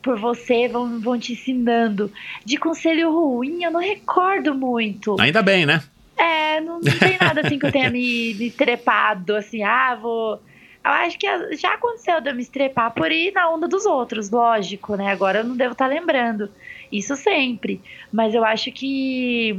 por 0.03 0.19
você 0.19 0.67
vão, 0.67 0.99
vão 0.99 1.17
te 1.17 1.31
ensinando. 1.31 2.11
De 2.43 2.57
conselho 2.57 3.11
ruim, 3.11 3.63
eu 3.63 3.71
não 3.71 3.79
recordo 3.79 4.53
muito. 4.53 5.15
Ainda 5.19 5.41
bem, 5.41 5.65
né? 5.65 5.81
É, 6.17 6.59
não, 6.61 6.79
não 6.79 6.99
tem 6.99 7.17
nada 7.19 7.41
assim 7.41 7.57
que 7.57 7.65
eu 7.65 7.71
tenha 7.71 7.89
me, 7.89 8.33
me 8.35 8.51
trepado, 8.51 9.35
assim, 9.35 9.63
ah, 9.63 9.95
vou. 9.95 10.41
Eu 10.85 10.91
acho 10.91 11.17
que 11.17 11.25
já 11.55 11.73
aconteceu 11.73 12.19
de 12.19 12.29
eu 12.29 12.35
me 12.35 12.41
estrepar 12.41 12.91
por 12.91 13.09
ir 13.09 13.31
na 13.31 13.49
onda 13.49 13.67
dos 13.69 13.85
outros, 13.85 14.29
lógico, 14.29 14.95
né? 14.95 15.11
Agora 15.11 15.39
eu 15.39 15.43
não 15.45 15.55
devo 15.55 15.71
estar 15.71 15.87
lembrando. 15.87 16.49
Isso 16.91 17.15
sempre. 17.15 17.81
Mas 18.11 18.35
eu 18.35 18.43
acho 18.43 18.69
que 18.71 19.57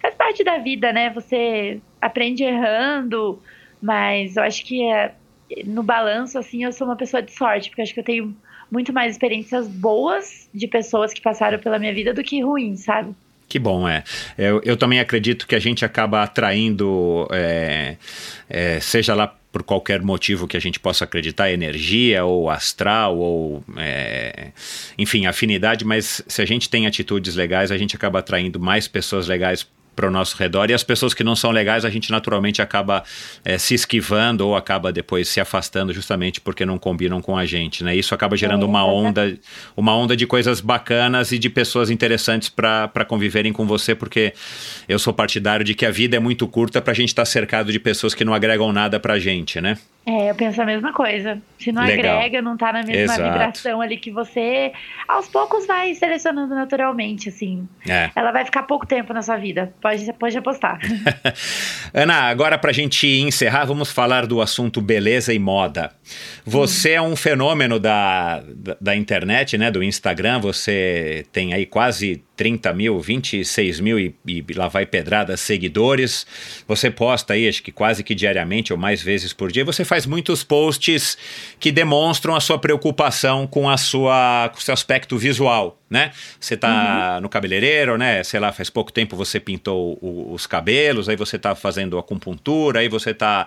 faz 0.00 0.14
parte 0.14 0.44
da 0.44 0.58
vida, 0.58 0.92
né? 0.92 1.10
Você 1.10 1.80
aprende 2.00 2.44
errando, 2.44 3.42
mas 3.82 4.36
eu 4.36 4.44
acho 4.44 4.64
que 4.64 4.88
é, 4.90 5.12
no 5.66 5.82
balanço, 5.82 6.38
assim, 6.38 6.64
eu 6.64 6.72
sou 6.72 6.86
uma 6.86 6.96
pessoa 6.96 7.22
de 7.22 7.32
sorte, 7.32 7.68
porque 7.68 7.82
acho 7.82 7.92
que 7.92 8.00
eu 8.00 8.04
tenho 8.04 8.36
muito 8.70 8.92
mais 8.92 9.12
experiências 9.12 9.68
boas 9.68 10.48
de 10.54 10.66
pessoas 10.66 11.12
que 11.12 11.20
passaram 11.20 11.58
pela 11.58 11.78
minha 11.78 11.92
vida 11.92 12.14
do 12.14 12.22
que 12.22 12.40
ruins, 12.40 12.84
sabe? 12.84 13.14
Que 13.48 13.58
bom, 13.58 13.86
é. 13.86 14.02
Eu, 14.38 14.62
eu 14.64 14.78
também 14.78 14.98
acredito 14.98 15.46
que 15.46 15.54
a 15.54 15.58
gente 15.58 15.84
acaba 15.84 16.22
atraindo, 16.22 17.28
é, 17.30 17.96
é, 18.48 18.80
seja 18.80 19.14
lá 19.14 19.36
por 19.52 19.62
qualquer 19.62 20.00
motivo 20.00 20.48
que 20.48 20.56
a 20.56 20.60
gente 20.60 20.80
possa 20.80 21.04
acreditar, 21.04 21.52
energia 21.52 22.24
ou 22.24 22.48
astral 22.48 23.18
ou 23.18 23.62
é, 23.76 24.52
enfim, 24.96 25.26
afinidade, 25.26 25.84
mas 25.84 26.22
se 26.26 26.40
a 26.40 26.46
gente 26.46 26.70
tem 26.70 26.86
atitudes 26.86 27.36
legais, 27.36 27.70
a 27.70 27.76
gente 27.76 27.94
acaba 27.94 28.20
atraindo 28.20 28.58
mais 28.58 28.88
pessoas 28.88 29.28
legais 29.28 29.68
para 29.94 30.08
o 30.08 30.10
nosso 30.10 30.36
redor 30.36 30.70
e 30.70 30.74
as 30.74 30.82
pessoas 30.82 31.12
que 31.14 31.22
não 31.22 31.36
são 31.36 31.50
legais 31.50 31.84
a 31.84 31.90
gente 31.90 32.10
naturalmente 32.10 32.62
acaba 32.62 33.02
é, 33.44 33.58
se 33.58 33.74
esquivando 33.74 34.46
ou 34.46 34.56
acaba 34.56 34.92
depois 34.92 35.28
se 35.28 35.40
afastando 35.40 35.92
justamente 35.92 36.40
porque 36.40 36.64
não 36.64 36.78
combinam 36.78 37.20
com 37.20 37.36
a 37.36 37.44
gente, 37.44 37.84
né? 37.84 37.94
Isso 37.94 38.14
acaba 38.14 38.36
gerando 38.36 38.64
é, 38.64 38.68
uma 38.68 38.84
onda, 38.84 39.36
uma 39.76 39.94
onda 39.94 40.16
de 40.16 40.26
coisas 40.26 40.60
bacanas 40.60 41.32
e 41.32 41.38
de 41.38 41.50
pessoas 41.50 41.90
interessantes 41.90 42.48
para 42.48 43.04
conviverem 43.06 43.52
com 43.52 43.66
você, 43.66 43.94
porque 43.94 44.32
eu 44.88 44.98
sou 44.98 45.12
partidário 45.12 45.64
de 45.64 45.74
que 45.74 45.84
a 45.84 45.90
vida 45.90 46.16
é 46.16 46.20
muito 46.20 46.46
curta 46.48 46.80
para 46.80 46.92
a 46.92 46.94
gente 46.94 47.08
estar 47.08 47.22
tá 47.22 47.26
cercado 47.26 47.70
de 47.70 47.78
pessoas 47.78 48.14
que 48.14 48.24
não 48.24 48.34
agregam 48.34 48.72
nada 48.72 48.98
para 48.98 49.14
a 49.14 49.18
gente, 49.18 49.60
né? 49.60 49.78
É, 50.04 50.30
eu 50.30 50.34
penso 50.34 50.60
a 50.60 50.66
mesma 50.66 50.92
coisa. 50.92 51.40
Se 51.58 51.70
não 51.70 51.84
Legal. 51.84 52.16
agrega, 52.16 52.42
não 52.42 52.56
tá 52.56 52.72
na 52.72 52.82
mesma 52.82 53.14
Exato. 53.14 53.22
vibração 53.22 53.80
ali 53.80 53.96
que 53.96 54.10
você, 54.10 54.72
aos 55.06 55.28
poucos 55.28 55.64
vai 55.64 55.94
selecionando 55.94 56.52
naturalmente, 56.54 57.28
assim. 57.28 57.68
É. 57.88 58.10
Ela 58.16 58.32
vai 58.32 58.44
ficar 58.44 58.64
pouco 58.64 58.84
tempo 58.84 59.12
na 59.12 59.22
sua 59.22 59.36
vida. 59.36 59.72
Pode, 59.80 60.12
pode 60.14 60.36
apostar. 60.36 60.80
Ana, 61.94 62.14
agora 62.22 62.58
pra 62.58 62.72
gente 62.72 63.06
encerrar, 63.06 63.64
vamos 63.64 63.92
falar 63.92 64.26
do 64.26 64.40
assunto 64.40 64.80
beleza 64.80 65.32
e 65.32 65.38
moda. 65.38 65.92
Você 66.44 66.90
hum. 66.90 66.94
é 66.94 67.02
um 67.02 67.14
fenômeno 67.14 67.78
da, 67.78 68.42
da, 68.48 68.76
da 68.80 68.96
internet, 68.96 69.56
né? 69.56 69.70
Do 69.70 69.84
Instagram. 69.84 70.40
Você 70.40 71.24
tem 71.30 71.54
aí 71.54 71.64
quase 71.64 72.24
30 72.36 72.72
mil, 72.72 73.00
26 73.00 73.80
mil 73.80 73.98
e, 73.98 74.14
e 74.26 74.44
lá 74.54 74.68
vai 74.68 74.86
pedrada 74.86 75.36
seguidores. 75.36 76.26
Você 76.66 76.90
posta 76.90 77.34
aí, 77.34 77.48
acho 77.48 77.62
que 77.62 77.72
quase 77.72 78.02
que 78.02 78.14
diariamente 78.14 78.72
ou 78.72 78.78
mais 78.78 79.02
vezes 79.02 79.32
por 79.32 79.50
dia. 79.52 79.64
Você 79.64 79.84
faz 79.84 80.06
muitos 80.06 80.42
posts 80.42 81.18
que 81.60 81.70
demonstram 81.70 82.34
a 82.34 82.40
sua 82.40 82.58
preocupação 82.58 83.46
com 83.46 83.68
a 83.68 83.76
sua 83.76 84.50
com 84.52 84.58
o 84.58 84.62
seu 84.62 84.74
aspecto 84.74 85.18
visual 85.18 85.81
né? 85.92 86.10
Você 86.40 86.56
tá 86.56 87.16
uhum. 87.16 87.20
no 87.20 87.28
cabeleireiro, 87.28 87.98
né? 87.98 88.24
Sei 88.24 88.40
lá, 88.40 88.50
faz 88.50 88.70
pouco 88.70 88.90
tempo 88.90 89.14
você 89.14 89.38
pintou 89.38 89.98
o, 90.00 90.32
os 90.32 90.46
cabelos, 90.46 91.06
aí 91.06 91.16
você 91.16 91.38
tá 91.38 91.54
fazendo 91.54 91.98
acupuntura, 91.98 92.80
aí 92.80 92.88
você 92.88 93.12
tá 93.12 93.46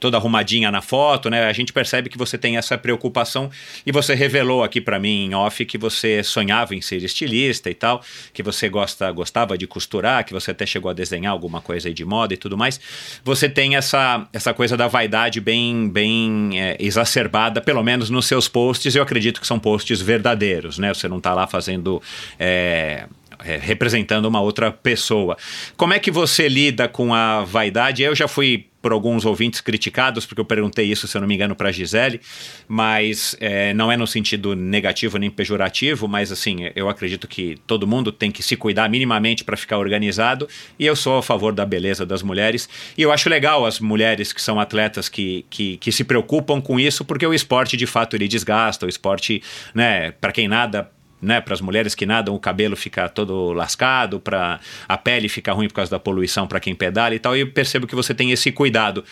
toda 0.00 0.16
arrumadinha 0.16 0.72
na 0.72 0.82
foto, 0.82 1.30
né? 1.30 1.46
A 1.46 1.52
gente 1.52 1.72
percebe 1.72 2.10
que 2.10 2.18
você 2.18 2.36
tem 2.36 2.56
essa 2.56 2.76
preocupação 2.76 3.48
e 3.86 3.92
você 3.92 4.12
revelou 4.14 4.64
aqui 4.64 4.80
para 4.80 4.98
mim 4.98 5.26
em 5.26 5.34
off 5.34 5.64
que 5.64 5.78
você 5.78 6.22
sonhava 6.24 6.74
em 6.74 6.80
ser 6.80 7.02
estilista 7.04 7.70
e 7.70 7.74
tal, 7.74 8.02
que 8.32 8.42
você 8.42 8.68
gosta, 8.68 9.10
gostava 9.12 9.56
de 9.56 9.66
costurar, 9.66 10.24
que 10.24 10.32
você 10.32 10.50
até 10.50 10.66
chegou 10.66 10.90
a 10.90 10.94
desenhar 10.94 11.32
alguma 11.32 11.60
coisa 11.60 11.86
aí 11.86 11.94
de 11.94 12.04
moda 12.04 12.34
e 12.34 12.36
tudo 12.36 12.58
mais. 12.58 12.80
Você 13.22 13.48
tem 13.48 13.76
essa, 13.76 14.26
essa 14.32 14.52
coisa 14.52 14.76
da 14.76 14.88
vaidade 14.88 15.40
bem, 15.40 15.88
bem 15.88 16.60
é, 16.60 16.76
exacerbada, 16.80 17.60
pelo 17.60 17.84
menos 17.84 18.10
nos 18.10 18.26
seus 18.26 18.48
posts. 18.48 18.96
Eu 18.96 19.02
acredito 19.04 19.40
que 19.40 19.46
são 19.46 19.60
posts 19.60 20.00
verdadeiros, 20.00 20.76
né? 20.76 20.92
Você 20.92 21.06
não 21.06 21.20
tá 21.20 21.32
lá 21.32 21.46
fazendo 21.46 21.83
sendo. 21.84 22.02
É, 22.38 23.06
é, 23.44 23.58
representando 23.58 24.26
uma 24.26 24.40
outra 24.40 24.70
pessoa. 24.70 25.36
Como 25.76 25.92
é 25.92 25.98
que 25.98 26.10
você 26.10 26.48
lida 26.48 26.88
com 26.88 27.12
a 27.12 27.42
vaidade? 27.42 28.02
Eu 28.02 28.14
já 28.14 28.28
fui 28.28 28.66
por 28.80 28.92
alguns 28.92 29.24
ouvintes 29.24 29.60
criticados, 29.60 30.24
porque 30.24 30.40
eu 30.40 30.44
perguntei 30.44 30.86
isso, 30.86 31.08
se 31.08 31.16
eu 31.16 31.20
não 31.20 31.26
me 31.26 31.34
engano, 31.34 31.56
para 31.56 31.72
Gisele, 31.72 32.20
mas 32.68 33.34
é, 33.40 33.74
não 33.74 33.90
é 33.90 33.96
no 33.96 34.06
sentido 34.06 34.54
negativo 34.54 35.18
nem 35.18 35.30
pejorativo, 35.30 36.06
mas 36.06 36.30
assim, 36.30 36.70
eu 36.76 36.88
acredito 36.88 37.26
que 37.26 37.58
todo 37.66 37.86
mundo 37.86 38.12
tem 38.12 38.30
que 38.30 38.42
se 38.42 38.56
cuidar 38.56 38.88
minimamente 38.88 39.42
para 39.42 39.56
ficar 39.56 39.78
organizado, 39.78 40.46
e 40.78 40.84
eu 40.84 40.94
sou 40.94 41.18
a 41.18 41.22
favor 41.22 41.54
da 41.54 41.64
beleza 41.64 42.04
das 42.04 42.22
mulheres, 42.22 42.68
e 42.96 43.00
eu 43.00 43.10
acho 43.10 43.28
legal 43.28 43.64
as 43.64 43.80
mulheres 43.80 44.34
que 44.34 44.40
são 44.40 44.60
atletas 44.60 45.08
que, 45.08 45.46
que, 45.48 45.78
que 45.78 45.90
se 45.90 46.04
preocupam 46.04 46.60
com 46.60 46.78
isso, 46.78 47.06
porque 47.06 47.26
o 47.26 47.32
esporte, 47.32 47.78
de 47.78 47.86
fato, 47.86 48.14
ele 48.14 48.28
desgasta, 48.28 48.84
o 48.84 48.88
esporte, 48.88 49.42
né, 49.74 50.12
para 50.12 50.30
quem 50.30 50.46
nada 50.46 50.90
né, 51.24 51.40
para 51.40 51.54
as 51.54 51.60
mulheres 51.60 51.94
que 51.94 52.06
nadam, 52.06 52.34
o 52.34 52.38
cabelo 52.38 52.76
fica 52.76 53.08
todo 53.08 53.52
lascado, 53.52 54.20
para 54.20 54.60
a 54.88 54.96
pele 54.96 55.28
ficar 55.28 55.52
ruim 55.52 55.68
por 55.68 55.74
causa 55.74 55.90
da 55.90 55.98
poluição 55.98 56.46
para 56.46 56.60
quem 56.60 56.74
pedala 56.74 57.14
e 57.14 57.18
tal. 57.18 57.36
E 57.36 57.40
eu 57.40 57.50
percebo 57.50 57.86
que 57.86 57.94
você 57.94 58.14
tem 58.14 58.30
esse 58.30 58.52
cuidado. 58.52 59.04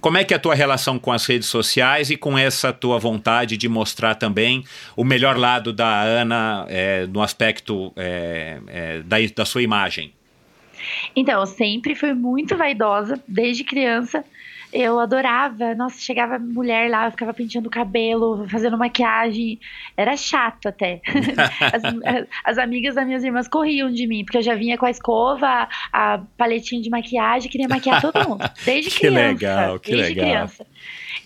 Como 0.00 0.18
é 0.18 0.24
que 0.24 0.34
é 0.34 0.36
a 0.36 0.40
tua 0.40 0.54
relação 0.54 0.98
com 0.98 1.12
as 1.12 1.24
redes 1.26 1.48
sociais 1.48 2.10
e 2.10 2.16
com 2.16 2.36
essa 2.36 2.72
tua 2.72 2.98
vontade 2.98 3.56
de 3.56 3.68
mostrar 3.68 4.14
também 4.14 4.64
o 4.96 5.04
melhor 5.04 5.36
lado 5.36 5.72
da 5.72 6.02
Ana 6.02 6.66
é, 6.68 7.06
no 7.06 7.22
aspecto 7.22 7.92
é, 7.96 8.58
é, 8.66 9.02
da, 9.02 9.16
da 9.36 9.44
sua 9.44 9.62
imagem? 9.62 10.12
Então, 11.14 11.40
eu 11.40 11.46
sempre 11.46 11.94
fui 11.94 12.14
muito 12.14 12.56
vaidosa, 12.56 13.22
desde 13.28 13.64
criança. 13.64 14.24
Eu 14.72 15.00
adorava, 15.00 15.74
nossa, 15.74 16.00
chegava 16.00 16.38
mulher 16.38 16.88
lá, 16.88 17.06
eu 17.06 17.10
ficava 17.10 17.34
penteando 17.34 17.68
o 17.68 17.70
cabelo, 17.70 18.46
fazendo 18.48 18.78
maquiagem. 18.78 19.58
Era 19.96 20.16
chato 20.16 20.68
até. 20.68 21.00
as, 21.72 22.22
as, 22.44 22.58
amigas 22.58 22.94
das 22.94 23.06
minhas 23.06 23.24
irmãs 23.24 23.48
corriam 23.48 23.90
de 23.90 24.06
mim, 24.06 24.24
porque 24.24 24.38
eu 24.38 24.42
já 24.42 24.54
vinha 24.54 24.78
com 24.78 24.86
a 24.86 24.90
escova, 24.90 25.68
a 25.92 26.22
paletinha 26.36 26.80
de 26.80 26.88
maquiagem, 26.88 27.50
queria 27.50 27.68
maquiar 27.68 28.00
todo 28.00 28.28
mundo. 28.28 28.48
Desde 28.64 28.90
que 28.90 29.08
criança. 29.08 29.34
Que 29.34 29.46
legal, 29.46 29.80
que 29.80 29.90
desde 29.90 30.14
legal. 30.14 30.24
criança. 30.24 30.66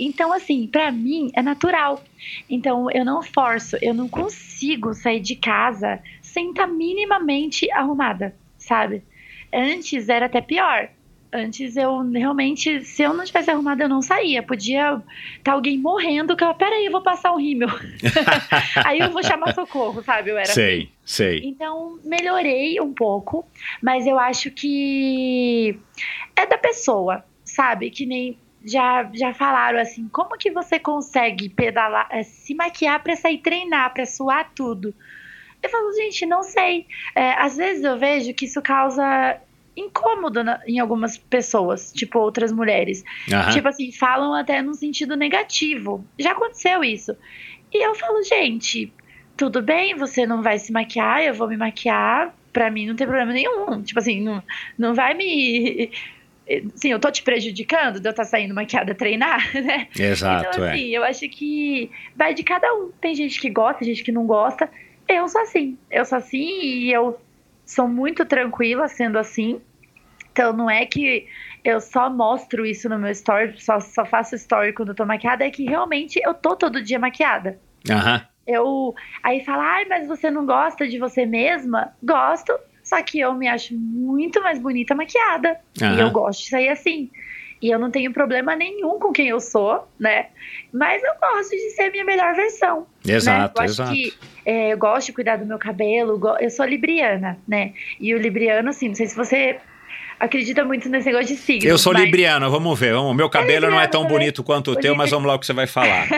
Então, 0.01 0.33
assim, 0.33 0.67
para 0.67 0.91
mim 0.91 1.31
é 1.35 1.43
natural. 1.43 2.03
Então, 2.49 2.91
eu 2.91 3.05
não 3.05 3.23
forço, 3.23 3.77
eu 3.83 3.93
não 3.93 4.09
consigo 4.09 4.95
sair 4.95 5.21
de 5.21 5.37
casa 5.37 6.01
sem 6.23 6.51
estar 6.51 6.67
tá 6.67 6.73
minimamente 6.73 7.71
arrumada, 7.73 8.35
sabe? 8.59 9.03
Antes 9.53 10.09
era 10.09 10.27
até 10.27 10.41
pior 10.41 10.89
Antes 11.37 11.77
eu 11.77 11.99
realmente, 12.13 12.85
se 12.85 13.03
eu 13.03 13.13
não 13.13 13.25
tivesse 13.25 13.51
arrumado, 13.51 13.83
eu 13.83 13.89
não 13.89 14.01
saía. 14.01 14.41
Podia 14.41 14.93
estar 14.93 15.03
tá 15.43 15.53
alguém 15.53 15.77
morrendo, 15.77 16.37
que 16.37 16.45
eu, 16.45 16.55
peraí, 16.55 16.87
eu 16.87 16.93
vou 16.93 17.03
passar 17.03 17.33
um 17.33 17.39
rímel. 17.39 17.69
Aí 18.87 19.01
eu 19.01 19.11
vou 19.11 19.21
chamar 19.21 19.53
socorro, 19.53 20.01
sabe? 20.05 20.31
Eu 20.31 20.39
era 20.39 20.47
sei, 20.47 20.83
assim. 20.83 20.89
sei. 21.05 21.41
Então, 21.43 21.99
melhorei 22.05 22.81
um 22.81 22.95
pouco, 22.95 23.45
mas 23.83 24.07
eu 24.07 24.17
acho 24.17 24.49
que 24.53 25.77
é 26.37 26.47
da 26.47 26.57
pessoa, 26.57 27.25
sabe? 27.45 27.91
Que 27.91 28.07
nem 28.07 28.39
já, 28.65 29.11
já 29.13 29.35
falaram 29.35 29.81
assim, 29.81 30.07
como 30.07 30.39
que 30.39 30.53
você 30.53 30.79
consegue 30.79 31.49
pedalar, 31.49 32.07
é, 32.13 32.23
se 32.23 32.55
maquiar 32.55 33.03
para 33.03 33.17
sair 33.17 33.39
treinar, 33.39 33.93
para 33.93 34.07
suar 34.07 34.53
tudo? 34.55 34.95
Eu 35.61 35.69
falo, 35.69 35.93
gente, 35.95 36.27
não 36.27 36.45
sei. 36.45 36.87
É, 37.13 37.33
às 37.33 37.57
vezes 37.57 37.83
eu 37.83 37.99
vejo 37.99 38.33
que 38.35 38.45
isso 38.45 38.63
causa 38.63 39.41
incômodo 39.77 40.45
na, 40.45 40.61
em 40.67 40.79
algumas 40.79 41.17
pessoas, 41.17 41.93
tipo 41.93 42.19
outras 42.19 42.53
mulheres. 42.53 43.05
Uhum. 43.31 43.51
Tipo 43.51 43.69
assim, 43.69 43.93
falam 43.93 44.35
até 44.35 44.63
num 44.63 44.75
sentido 44.75 45.17
negativo. 45.17 46.05
Já 46.19 46.33
aconteceu 46.33 46.85
isso. 46.85 47.17
E 47.73 47.85
eu 47.85 47.95
falo, 47.95 48.23
gente, 48.23 48.93
tudo 49.37 49.61
bem, 49.61 49.97
você 49.97 50.27
não 50.27 50.43
vai 50.43 50.59
se 50.59 50.73
maquiar, 50.73 51.23
eu 51.23 51.35
vou 51.35 51.49
me 51.49 51.57
maquiar. 51.57 52.35
Pra 52.53 52.71
mim 52.71 52.87
não 52.87 52.95
tem 52.95 53.07
problema 53.07 53.33
nenhum. 53.33 53.83
Tipo 53.83 53.99
assim, 53.99 54.21
não, 54.21 54.43
não 54.79 54.95
vai 54.95 55.15
me. 55.15 55.91
Sim, 56.77 56.91
eu 56.91 57.01
tô 57.01 57.11
te 57.11 57.23
prejudicando 57.23 57.99
de 57.99 58.07
eu 58.07 58.11
estar 58.11 58.23
tá 58.23 58.29
saindo 58.29 58.55
maquiada 58.55 58.93
a 58.93 58.95
treinar, 58.95 59.51
né? 59.61 59.89
Exato. 59.99 60.51
Então, 60.51 60.65
assim, 60.69 60.95
é. 60.95 60.99
eu 60.99 61.03
acho 61.03 61.29
que 61.29 61.91
vai 62.15 62.33
de 62.33 62.45
cada 62.45 62.73
um. 62.75 62.93
Tem 63.01 63.15
gente 63.15 63.41
que 63.41 63.51
gosta, 63.51 63.85
gente 63.85 64.05
que 64.05 64.13
não 64.13 64.27
gosta. 64.27 64.71
Eu 65.09 65.27
sou 65.27 65.41
assim. 65.41 65.77
Eu 65.91 66.05
sou 66.05 66.19
assim 66.19 66.61
e 66.63 66.93
eu 66.93 67.19
sou 67.65 67.89
muito 67.89 68.25
tranquila 68.25 68.89
sendo 68.89 69.19
assim. 69.19 69.61
Então 70.33 70.53
não 70.53 70.69
é 70.69 70.85
que 70.85 71.27
eu 71.65 71.81
só 71.81 72.11
mostro 72.11 72.67
isso 72.67 72.89
no 72.89 72.99
meu 72.99 73.11
story, 73.13 73.55
só, 73.61 73.81
só 73.81 74.05
faço 74.05 74.35
story 74.35 74.73
quando 74.73 74.91
eu 74.91 74.95
tô 74.95 75.07
maquiada, 75.07 75.45
é 75.45 75.51
que 75.51 75.65
realmente 75.65 76.21
eu 76.25 76.35
tô 76.35 76.57
todo 76.57 76.83
dia 76.83 76.99
maquiada. 76.99 77.59
Aham. 77.91 78.15
Uhum. 78.17 78.21
Eu 78.47 78.95
aí 79.23 79.43
fala, 79.43 79.63
ai, 79.65 79.87
mas 79.87 80.07
você 80.07 80.31
não 80.31 80.45
gosta 80.45 80.87
de 80.87 80.99
você 80.99 81.25
mesma? 81.25 81.95
Gosto, 82.03 82.53
só 82.83 83.01
que 83.03 83.19
eu 83.19 83.33
me 83.33 83.49
acho 83.49 83.75
muito 83.75 84.43
mais 84.43 84.59
bonita 84.59 84.95
maquiada. 84.95 85.59
Uhum. 85.81 85.95
E 85.95 86.01
eu 86.01 86.11
gosto 86.11 86.43
de 86.43 86.51
sair 86.51 86.69
assim. 86.69 87.11
E 87.61 87.71
eu 87.71 87.79
não 87.79 87.91
tenho 87.91 88.13
problema 88.13 88.55
nenhum 88.55 88.99
com 88.99 89.13
quem 89.13 89.29
eu 89.29 89.41
sou, 89.41 89.89
né? 89.99 90.27
Mas 90.73 91.03
eu 91.03 91.13
gosto 91.21 91.51
de 91.51 91.71
ser 91.71 91.85
a 91.85 91.91
minha 91.91 92.05
melhor 92.05 92.35
versão. 92.35 92.87
Exato, 93.07 93.61
né? 93.61 93.67
eu 93.67 93.71
exato. 93.71 93.93
Que, 93.93 94.15
é, 94.45 94.73
eu 94.73 94.79
gosto 94.79 95.07
de 95.07 95.13
cuidar 95.13 95.37
do 95.37 95.47
meu 95.47 95.59
cabelo, 95.59 96.21
eu 96.41 96.51
sou 96.51 96.67
libriana, 96.67 97.39
né? 97.47 97.73
E 97.99 98.15
o 98.15 98.19
libriano, 98.19 98.69
assim, 98.69 98.89
não 98.89 98.95
sei 98.95 99.07
se 99.07 99.17
você 99.17 99.59
acredita 100.19 100.65
muito 100.65 100.89
nesse 100.89 101.07
negócio 101.07 101.35
de 101.35 101.41
signo. 101.41 101.69
Eu 101.69 101.79
sou 101.79 101.93
mas... 101.93 102.03
libriano, 102.03 102.51
vamos 102.51 102.79
ver. 102.79 102.93
Vamos, 102.93 103.17
meu 103.17 103.29
cabelo 103.29 103.67
é 103.67 103.71
não 103.71 103.81
é 103.81 103.87
tão 103.87 104.03
também. 104.03 104.19
bonito 104.19 104.43
quanto 104.43 104.69
o, 104.69 104.73
o 104.73 104.77
teu, 104.77 104.93
libri... 104.93 104.99
mas 104.99 105.11
vamos 105.11 105.27
lá 105.27 105.35
o 105.35 105.39
que 105.39 105.47
você 105.47 105.53
vai 105.53 105.67
falar. 105.67 106.09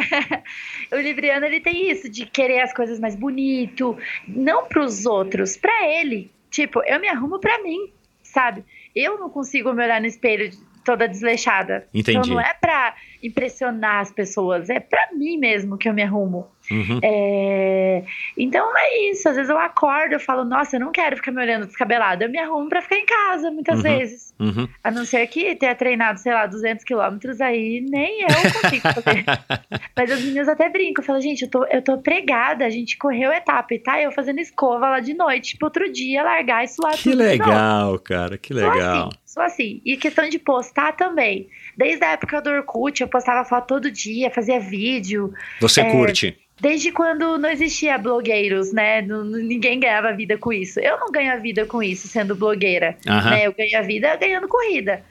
o 0.92 0.96
libriano, 0.96 1.46
ele 1.46 1.60
tem 1.60 1.90
isso, 1.90 2.08
de 2.08 2.26
querer 2.26 2.60
as 2.60 2.72
coisas 2.72 2.98
mais 2.98 3.14
bonito, 3.14 3.96
não 4.26 4.66
para 4.66 4.82
os 4.82 5.06
outros, 5.06 5.56
para 5.56 5.88
ele. 5.88 6.30
Tipo, 6.50 6.82
eu 6.84 7.00
me 7.00 7.08
arrumo 7.08 7.38
para 7.38 7.62
mim, 7.62 7.90
sabe? 8.22 8.64
Eu 8.94 9.18
não 9.18 9.28
consigo 9.28 9.72
me 9.72 9.84
olhar 9.84 10.00
no 10.00 10.06
espelho 10.06 10.50
toda 10.86 11.08
desleixada. 11.08 11.86
Entendi. 11.92 12.18
Então 12.18 12.34
não 12.34 12.40
é 12.40 12.54
pra 12.54 12.94
impressionar 13.26 14.00
as 14.00 14.10
pessoas, 14.12 14.68
é 14.70 14.80
pra 14.80 15.08
mim 15.14 15.36
mesmo 15.38 15.76
que 15.78 15.88
eu 15.88 15.94
me 15.94 16.02
arrumo. 16.02 16.46
Uhum. 16.70 16.98
É, 17.02 18.02
Então 18.36 18.76
é 18.76 19.10
isso, 19.10 19.28
às 19.28 19.36
vezes 19.36 19.48
eu 19.50 19.58
acordo, 19.58 20.14
eu 20.14 20.20
falo, 20.20 20.44
nossa, 20.44 20.76
eu 20.76 20.80
não 20.80 20.90
quero 20.90 21.16
ficar 21.16 21.30
me 21.30 21.40
olhando 21.40 21.66
descabelada, 21.66 22.24
eu 22.24 22.28
me 22.30 22.38
arrumo 22.38 22.68
pra 22.68 22.82
ficar 22.82 22.96
em 22.96 23.06
casa, 23.06 23.50
muitas 23.52 23.76
Uhum. 23.76 23.82
vezes. 23.82 24.34
Uhum. 24.40 24.68
A 24.82 24.90
não 24.90 25.04
ser 25.04 25.24
que 25.28 25.54
tenha 25.54 25.74
treinado, 25.76 26.18
sei 26.18 26.32
lá, 26.32 26.44
200 26.46 26.84
quilômetros, 26.84 27.40
aí 27.40 27.80
nem 27.88 28.22
eu 28.22 28.28
consigo 28.62 28.82
fazer. 28.94 29.24
Mas 29.96 30.10
as 30.10 30.20
meninas 30.20 30.48
até 30.48 30.68
brincam, 30.68 31.04
falam, 31.04 31.20
gente, 31.20 31.42
eu 31.42 31.50
tô, 31.50 31.64
eu 31.66 31.82
tô 31.82 31.98
pregada, 31.98 32.64
a 32.66 32.70
gente 32.70 32.96
correu 32.98 33.32
etapa 33.32 33.72
e 33.74 33.78
tá 33.78 34.00
eu 34.02 34.10
fazendo 34.10 34.40
escova 34.40 34.88
lá 34.90 35.00
de 35.00 35.14
noite, 35.14 35.56
pro 35.56 35.66
outro 35.66 35.90
dia 35.92 36.22
largar 36.22 36.64
e 36.64 36.68
suar 36.68 36.96
Que 36.96 37.14
legal, 37.14 37.98
cara, 38.00 38.36
que 38.36 38.52
Sou 38.52 38.62
legal. 38.70 39.06
assim, 39.08 39.18
sou 39.24 39.42
assim. 39.42 39.80
E 39.84 39.96
questão 39.96 40.28
de 40.28 40.38
postar 40.38 40.92
também. 40.96 41.48
Desde 41.76 42.02
a 42.04 42.12
época 42.12 42.40
do 42.40 42.50
Orkut, 42.50 43.00
eu 43.02 43.08
postava 43.08 43.44
foto 43.44 43.66
todo 43.66 43.90
dia, 43.90 44.30
fazia 44.30 44.58
vídeo. 44.58 45.32
Você 45.60 45.82
É, 45.82 45.90
curte? 45.90 46.38
Desde 46.58 46.90
quando 46.90 47.36
não 47.36 47.50
existia 47.50 47.98
blogueiros, 47.98 48.72
né? 48.72 49.02
Ninguém 49.02 49.78
ganhava 49.78 50.12
vida 50.14 50.38
com 50.38 50.50
isso. 50.52 50.80
Eu 50.80 50.98
não 50.98 51.10
ganho 51.12 51.30
a 51.32 51.36
vida 51.36 51.66
com 51.66 51.82
isso, 51.82 52.08
sendo 52.08 52.34
blogueira. 52.34 52.96
Aham. 53.06 53.30
Né? 53.30 53.46
Eu 53.46 53.52
ganho 53.52 53.78
a 53.78 53.82
vida 53.82 54.16
ganhando 54.16 54.48
corrida. 54.48 55.04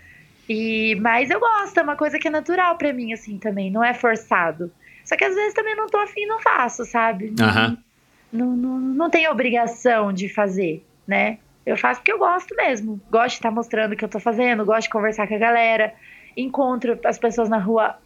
E, 0.49 0.95
mas 1.01 1.29
eu 1.29 1.39
gosto, 1.39 1.77
é 1.79 1.83
uma 1.83 1.95
coisa 1.95 2.17
que 2.17 2.27
é 2.27 2.31
natural 2.31 2.77
pra 2.77 2.91
mim, 2.93 3.13
assim, 3.13 3.37
também. 3.37 3.69
Não 3.71 3.83
é 3.83 3.93
forçado. 3.93 4.71
Só 5.03 5.15
que 5.15 5.23
às 5.23 5.35
vezes 5.35 5.53
também 5.53 5.75
não 5.75 5.85
tô 5.87 5.97
afim, 5.97 6.25
não 6.25 6.39
faço, 6.39 6.83
sabe? 6.85 7.31
Não- 7.37 7.45
Aham. 7.47 7.77
Não, 8.33 8.47
não, 8.57 8.79
não 8.79 9.09
tenho 9.09 9.31
obrigação 9.31 10.11
de 10.11 10.27
fazer, 10.27 10.83
né? 11.07 11.37
Eu 11.65 11.77
faço 11.77 11.99
porque 12.01 12.11
eu 12.11 12.17
gosto 12.17 12.53
mesmo. 12.55 12.99
Gosto 13.09 13.29
de 13.29 13.35
estar 13.35 13.51
mostrando 13.51 13.93
o 13.93 13.95
que 13.95 14.03
eu 14.03 14.09
tô 14.09 14.19
fazendo, 14.19 14.65
gosto 14.65 14.83
de 14.83 14.89
conversar 14.89 15.27
com 15.27 15.35
a 15.35 15.37
galera. 15.37 15.93
Encontro 16.35 16.99
as 17.05 17.17
pessoas 17.17 17.49
na 17.49 17.57
rua, 17.57 17.97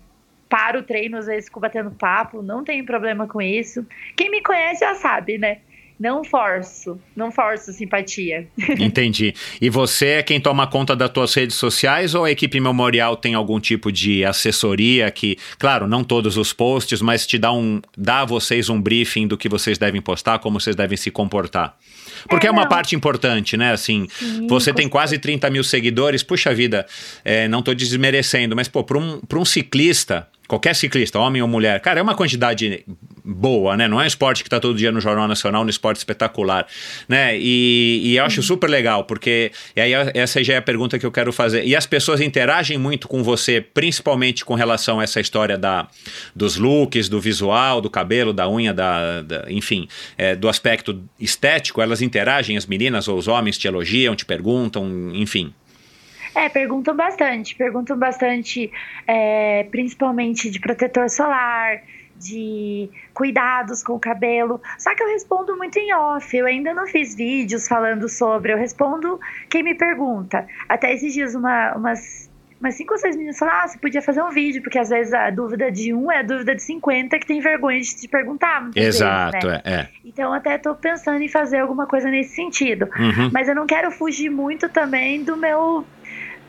paro 0.47 0.79
o 0.79 0.83
treino, 0.83 1.17
às 1.17 1.27
vezes 1.27 1.45
fico 1.45 1.59
batendo 1.59 1.91
papo, 1.91 2.41
não 2.41 2.63
tenho 2.63 2.85
problema 2.85 3.27
com 3.27 3.41
isso. 3.41 3.85
Quem 4.15 4.31
me 4.31 4.41
conhece 4.41 4.81
já 4.81 4.95
sabe, 4.95 5.37
né? 5.37 5.59
Não 5.99 6.23
forço, 6.23 6.97
não 7.13 7.29
forço 7.29 7.73
simpatia. 7.73 8.47
Entendi. 8.79 9.33
E 9.59 9.69
você 9.69 10.05
é 10.07 10.23
quem 10.23 10.39
toma 10.39 10.65
conta 10.65 10.95
das 10.95 11.09
tuas 11.09 11.33
redes 11.33 11.57
sociais 11.57 12.15
ou 12.15 12.23
a 12.23 12.31
equipe 12.31 12.57
memorial 12.59 13.17
tem 13.17 13.33
algum 13.33 13.59
tipo 13.59 13.91
de 13.91 14.23
assessoria 14.23 15.11
que, 15.11 15.37
claro, 15.57 15.87
não 15.87 16.03
todos 16.03 16.37
os 16.37 16.53
posts, 16.53 17.01
mas 17.01 17.27
te 17.27 17.37
dá 17.37 17.51
um 17.51 17.81
dá 17.97 18.21
a 18.21 18.25
vocês 18.25 18.69
um 18.69 18.81
briefing 18.81 19.27
do 19.27 19.37
que 19.37 19.49
vocês 19.49 19.77
devem 19.77 20.01
postar, 20.01 20.39
como 20.39 20.59
vocês 20.59 20.75
devem 20.75 20.97
se 20.97 21.11
comportar? 21.11 21.77
Porque 22.29 22.47
é, 22.47 22.49
É, 22.49 22.51
uma 22.51 22.61
não. 22.63 22.69
parte 22.69 22.95
importante, 22.95 23.57
né? 23.57 23.71
Assim, 23.73 24.07
Sim, 24.09 24.47
você 24.47 24.73
tem 24.73 24.87
quase 24.87 25.17
30 25.17 25.49
mil 25.49 25.63
seguidores, 25.63 26.23
puxa 26.23 26.53
vida, 26.53 26.85
é, 27.25 27.47
não 27.47 27.61
tô 27.61 27.73
desmerecendo, 27.73 28.55
mas 28.55 28.67
pô, 28.67 28.83
para 28.83 28.97
um, 28.97 29.19
pra 29.19 29.37
um 29.37 29.45
ciclista, 29.45 30.27
qualquer 30.49 30.75
ciclista, 30.75 31.19
homem 31.19 31.41
ou 31.41 31.47
mulher, 31.47 31.79
cara, 31.79 31.99
é 31.99 32.03
uma 32.03 32.15
quantidade 32.15 32.83
boa, 33.23 33.77
né? 33.77 33.87
Não 33.87 34.01
é 34.01 34.05
um 34.05 34.07
esporte 34.07 34.43
que 34.43 34.49
tá 34.49 34.59
todo 34.59 34.75
dia 34.75 34.91
no 34.91 34.99
Jornal 34.99 35.27
Nacional, 35.27 35.63
no 35.63 35.69
esporte 35.69 35.97
espetacular, 35.97 36.65
né? 37.07 37.37
E, 37.37 38.01
e 38.03 38.17
eu 38.17 38.25
acho 38.25 38.41
super 38.41 38.67
legal, 38.67 39.03
porque 39.03 39.51
e 39.75 39.79
aí 39.79 39.93
essa 40.15 40.43
já 40.43 40.55
é 40.55 40.57
a 40.57 40.61
pergunta 40.61 40.97
que 40.97 41.05
eu 41.05 41.11
quero 41.11 41.31
fazer. 41.31 41.63
E 41.63 41.75
as 41.75 41.85
pessoas 41.85 42.19
interagem 42.19 42.77
muito 42.79 43.07
com 43.07 43.21
você, 43.23 43.61
principalmente 43.61 44.43
com 44.43 44.55
relação 44.55 44.99
a 44.99 45.03
essa 45.03 45.21
história 45.21 45.55
da, 45.57 45.87
dos 46.35 46.57
looks, 46.57 47.07
do 47.07 47.21
visual, 47.21 47.79
do 47.79 47.89
cabelo, 47.89 48.33
da 48.33 48.49
unha, 48.49 48.73
da, 48.73 49.21
da- 49.21 49.45
enfim, 49.49 49.87
é, 50.17 50.35
do 50.35 50.49
aspecto 50.49 50.99
estético, 51.19 51.79
elas 51.81 52.01
interagem, 52.01 52.57
as 52.57 52.65
meninas 52.65 53.07
ou 53.07 53.17
os 53.19 53.27
homens 53.27 53.55
te 53.55 53.67
elogiam, 53.67 54.15
te 54.15 54.25
perguntam, 54.25 55.11
enfim. 55.13 55.53
É, 56.35 56.49
perguntam 56.49 56.95
bastante. 56.95 57.55
Perguntam 57.55 57.97
bastante, 57.97 58.71
é, 59.07 59.65
principalmente 59.71 60.49
de 60.49 60.59
protetor 60.59 61.09
solar, 61.09 61.81
de 62.19 62.89
cuidados 63.13 63.81
com 63.81 63.93
o 63.93 63.99
cabelo. 63.99 64.61
Só 64.77 64.93
que 64.93 65.01
eu 65.01 65.07
respondo 65.07 65.55
muito 65.57 65.77
em 65.77 65.93
off. 65.93 66.35
Eu 66.35 66.45
ainda 66.45 66.73
não 66.73 66.85
fiz 66.85 67.15
vídeos 67.15 67.67
falando 67.67 68.07
sobre. 68.09 68.53
Eu 68.53 68.57
respondo 68.57 69.19
quem 69.49 69.63
me 69.63 69.73
pergunta. 69.73 70.45
Até 70.67 70.93
esses 70.93 71.13
dias, 71.13 71.33
uma, 71.33 71.73
umas, 71.75 72.29
umas 72.59 72.75
cinco 72.75 72.93
ou 72.93 72.99
seis 72.99 73.15
meninas 73.15 73.39
falaram: 73.39 73.59
Ah, 73.63 73.67
você 73.67 73.77
podia 73.79 74.01
fazer 74.01 74.21
um 74.21 74.29
vídeo, 74.29 74.61
porque 74.61 74.77
às 74.77 74.89
vezes 74.89 75.13
a 75.13 75.29
dúvida 75.29 75.71
de 75.71 75.93
um 75.93 76.11
é 76.11 76.19
a 76.19 76.23
dúvida 76.23 76.53
de 76.53 76.61
50 76.61 77.17
que 77.17 77.25
tem 77.25 77.39
vergonha 77.39 77.79
de 77.79 77.95
te 77.95 78.07
perguntar. 78.07 78.61
muitas 78.61 78.83
vezes, 78.83 79.01
Exato, 79.01 79.47
né? 79.47 79.61
é. 79.63 79.73
é. 79.73 79.89
Então, 80.03 80.33
até 80.33 80.57
tô 80.57 80.75
pensando 80.75 81.21
em 81.21 81.29
fazer 81.29 81.59
alguma 81.59 81.87
coisa 81.87 82.09
nesse 82.09 82.35
sentido. 82.35 82.89
Uhum. 82.97 83.29
Mas 83.31 83.47
eu 83.47 83.55
não 83.55 83.65
quero 83.65 83.91
fugir 83.91 84.29
muito 84.29 84.67
também 84.67 85.23
do 85.23 85.37
meu 85.37 85.85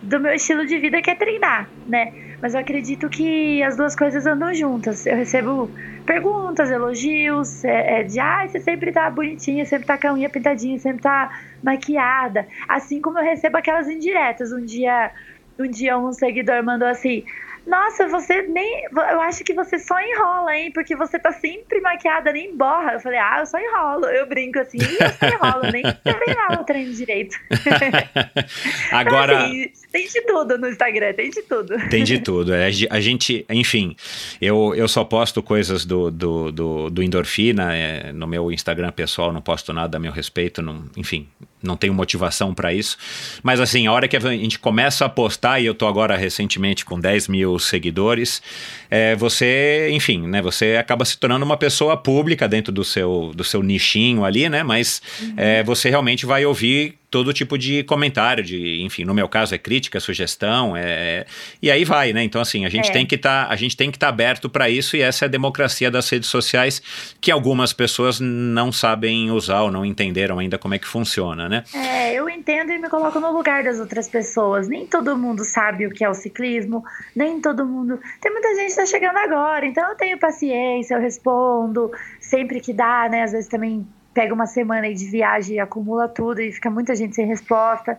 do 0.03 0.19
meu 0.19 0.35
estilo 0.35 0.67
de 0.67 0.79
vida 0.79 1.03
que 1.03 1.11
é 1.11 1.15
treinar, 1.15 1.71
né? 1.87 2.13
Mas 2.41 2.55
eu 2.55 2.61
acredito 2.61 3.09
que 3.11 3.63
as 3.63 3.77
duas 3.77 3.95
coisas 3.95 4.27
andam 4.27 4.53
juntas. 4.55 5.05
Eu 5.05 5.17
recebo 5.17 5.75
perguntas, 6.07 6.71
elogios, 6.71 7.63
é, 7.65 8.01
é 8.01 8.03
de 8.03 8.19
ah, 8.19 8.47
você 8.49 8.61
sempre 8.61 8.93
tá 8.93 9.11
bonitinha, 9.11 9.65
sempre 9.67 9.87
tá 9.87 9.99
com 9.99 10.09
a 10.09 10.13
unha 10.15 10.31
pintadinha, 10.31 10.79
sempre 10.79 11.03
tá 11.03 11.31
maquiada. 11.63 12.47
Assim 12.67 13.01
como 13.01 13.19
eu 13.19 13.25
recebo 13.25 13.59
aquelas 13.59 13.89
indiretas. 13.89 14.53
Um 14.53 14.65
dia, 14.65 15.11
um 15.59 15.69
dia 15.71 15.99
um 15.99 16.13
seguidor 16.13 16.65
mandou 16.65 16.89
assim. 16.89 17.25
Nossa, 17.71 18.09
você 18.09 18.43
nem. 18.43 18.83
Eu 18.93 19.21
acho 19.21 19.45
que 19.45 19.55
você 19.55 19.79
só 19.79 19.95
enrola, 20.01 20.57
hein? 20.57 20.73
Porque 20.73 20.97
você 20.97 21.21
tá 21.21 21.31
sempre 21.31 21.81
maquiada, 21.81 22.33
nem 22.33 22.57
borra. 22.57 22.95
Eu 22.95 23.01
falei, 23.01 23.21
ah, 23.21 23.37
eu 23.39 23.47
só 23.47 23.59
enrolo. 23.59 24.07
Eu 24.07 24.27
brinco 24.27 24.59
assim, 24.59 24.79
"Ih, 24.79 24.99
eu 25.01 25.11
só 25.11 25.27
enrolo, 25.29 25.71
nem 25.71 25.83
treinar 25.83 26.61
o 26.61 26.65
treino 26.65 26.93
direito. 26.93 27.37
Agora. 28.91 29.45
Assim, 29.45 29.71
tem 29.93 30.07
de 30.09 30.21
tudo 30.23 30.59
no 30.59 30.69
Instagram, 30.69 31.13
tem 31.13 31.31
de 31.31 31.43
tudo. 31.43 31.89
Tem 31.89 32.03
de 32.03 32.19
tudo. 32.19 32.53
É, 32.53 32.67
a 32.91 33.01
gente, 33.01 33.47
enfim, 33.49 33.95
eu, 34.41 34.75
eu 34.75 34.89
só 34.89 35.05
posto 35.05 35.41
coisas 35.41 35.85
do, 35.85 36.11
do, 36.11 36.51
do, 36.51 36.91
do 36.91 37.03
endorfina 37.03 37.77
é, 37.77 38.13
no 38.13 38.27
meu 38.27 38.51
Instagram 38.51 38.91
pessoal, 38.91 39.33
não 39.33 39.41
posto 39.41 39.73
nada 39.73 39.97
a 39.97 40.01
meu 40.01 40.13
respeito, 40.13 40.61
não, 40.61 40.85
enfim, 40.97 41.29
não 41.63 41.77
tenho 41.77 41.95
motivação 41.95 42.55
para 42.55 42.73
isso. 42.73 42.97
Mas 43.43 43.61
assim, 43.61 43.87
a 43.87 43.93
hora 43.93 44.09
que 44.09 44.17
a 44.17 44.21
gente 44.21 44.59
começa 44.59 45.05
a 45.05 45.09
postar, 45.09 45.61
e 45.61 45.67
eu 45.67 45.75
tô 45.75 45.87
agora 45.87 46.17
recentemente 46.17 46.85
com 46.85 46.99
10 46.99 47.29
mil 47.29 47.59
seguidores, 47.59 48.43
é, 48.91 49.15
você, 49.17 49.89
enfim, 49.93 50.27
né? 50.27 50.41
Você 50.43 50.77
acaba 50.77 51.05
se 51.05 51.19
tornando 51.19 51.45
uma 51.45 51.57
pessoa 51.57 51.97
pública 51.97 52.49
dentro 52.49 52.73
do 52.73 52.85
seu, 52.85 53.33
do 53.35 53.45
seu 53.45 53.63
nichinho 53.63 54.25
ali, 54.25 54.49
né? 54.49 54.63
Mas 54.63 55.03
é, 55.37 55.63
você 55.63 55.91
realmente 55.91 56.27
vai 56.27 56.45
ouvir 56.45 57.00
todo 57.11 57.33
tipo 57.33 57.59
de 57.59 57.83
comentário, 57.85 58.43
de, 58.45 58.83
enfim, 58.83 59.05
no 59.05 59.13
meu 59.13 59.29
caso 59.29 59.55
é 59.55 59.59
crítica, 59.59 59.99
sugestão, 59.99 60.77
é, 60.77 61.27
e 61.61 61.71
aí 61.71 61.85
vai, 61.85 62.13
né? 62.13 62.23
Então 62.23 62.41
assim, 62.41 62.65
a 62.65 62.69
gente 62.69 62.89
É. 62.91 62.93
tem 62.93 63.05
que 63.05 63.19
tá, 63.19 63.47
a 63.49 63.57
gente 63.57 63.77
tem 63.77 63.91
que 63.91 63.97
estar 63.97 64.09
aberto 64.09 64.49
para 64.49 64.71
isso 64.71 64.97
e 64.97 65.03
essa 65.03 65.25
é 65.25 65.27
a 65.27 65.29
democracia 65.29 65.91
das 65.91 66.09
redes 66.09 66.29
sociais 66.29 66.81
que 67.21 67.31
algumas 67.31 67.73
pessoas 67.73 68.21
não 68.21 68.71
sabem 68.71 69.31
usar 69.31 69.63
ou 69.63 69.71
não 69.71 69.85
entenderam 69.85 70.39
ainda 70.39 70.57
como 70.59 70.75
é 70.75 70.79
que 70.79 70.87
funciona, 70.87 71.49
né? 71.49 71.65
É, 71.75 72.15
eu 72.15 72.29
entendo 72.29 72.71
e 72.71 72.79
me 72.79 72.89
coloco 72.89 73.19
no 73.19 73.33
lugar 73.33 73.65
das 73.65 73.81
outras 73.81 74.09
pessoas. 74.09 74.69
Nem 74.69 74.87
todo 74.87 75.17
mundo 75.17 75.45
sabe 75.45 75.87
o 75.87 75.91
que 75.91 76.05
é 76.05 76.09
o 76.09 76.15
ciclismo, 76.15 76.85
nem 77.17 77.41
todo 77.41 77.67
mundo. 77.67 77.99
Tem 78.21 78.31
muita 78.33 78.55
gente 78.55 78.71
que 78.71 78.77
tá 78.77 78.87
chegando 78.87 79.17
agora, 79.17 79.67
então 79.67 79.89
eu 79.89 79.97
tenho 79.97 80.19
paciência, 80.19 80.95
eu 80.95 81.01
respondo 81.01 81.91
sempre 82.21 82.61
que 82.61 82.73
dá, 82.73 83.09
né? 83.11 83.23
Às 83.25 83.33
vezes 83.33 83.49
também 83.49 83.87
pega 84.13 84.35
uma 84.35 84.47
semana 84.47 84.87
aí 84.87 84.95
de 84.95 85.07
viagem 85.07 85.57
e 85.57 85.61
acumula 85.61 86.09
tudo 86.09 86.41
e 86.41 86.53
fica 86.53 86.71
muita 86.71 86.95
gente 86.95 87.15
sem 87.15 87.27
resposta. 87.27 87.99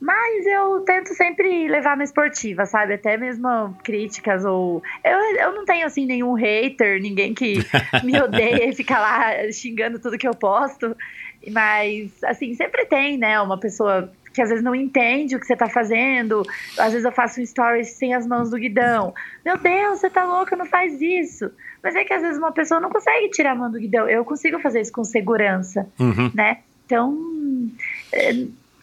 Mas 0.00 0.44
eu 0.46 0.80
tento 0.80 1.14
sempre 1.14 1.68
levar 1.68 1.96
na 1.96 2.02
esportiva, 2.02 2.66
sabe? 2.66 2.94
Até 2.94 3.16
mesmo 3.16 3.72
críticas 3.84 4.44
ou. 4.44 4.82
Eu, 5.04 5.18
eu 5.36 5.54
não 5.54 5.64
tenho, 5.64 5.86
assim, 5.86 6.04
nenhum 6.04 6.34
hater, 6.34 7.00
ninguém 7.00 7.32
que 7.32 7.58
me 8.02 8.20
odeia 8.20 8.68
e 8.68 8.74
fica 8.74 8.98
lá 8.98 9.30
xingando 9.52 10.00
tudo 10.00 10.18
que 10.18 10.26
eu 10.26 10.34
posto. 10.34 10.96
Mas, 11.52 12.12
assim, 12.24 12.52
sempre 12.54 12.84
tem, 12.86 13.16
né? 13.16 13.40
Uma 13.40 13.58
pessoa 13.58 14.12
que 14.32 14.40
às 14.42 14.48
vezes 14.48 14.64
não 14.64 14.74
entende 14.74 15.36
o 15.36 15.40
que 15.40 15.46
você 15.46 15.54
tá 15.56 15.68
fazendo. 15.68 16.42
Às 16.78 16.92
vezes 16.92 17.04
eu 17.04 17.12
faço 17.12 17.40
um 17.40 17.42
story 17.42 17.84
sem 17.84 18.14
as 18.14 18.26
mãos 18.26 18.50
do 18.50 18.56
guidão. 18.58 19.14
Meu 19.44 19.56
Deus, 19.58 19.98
você 20.00 20.08
tá 20.10 20.24
louca, 20.24 20.56
não 20.56 20.66
faz 20.66 21.00
isso. 21.00 21.50
Mas 21.82 21.94
é 21.94 22.04
que 22.04 22.12
às 22.12 22.22
vezes 22.22 22.38
uma 22.38 22.52
pessoa 22.52 22.80
não 22.80 22.90
consegue 22.90 23.28
tirar 23.30 23.52
a 23.52 23.54
mão 23.54 23.70
do 23.70 23.78
guidão. 23.78 24.08
Eu 24.08 24.24
consigo 24.24 24.58
fazer 24.60 24.80
isso 24.80 24.92
com 24.92 25.04
segurança, 25.04 25.86
Uhum. 25.98 26.30
né? 26.34 26.58
Então, 26.86 27.18
é, 28.12 28.32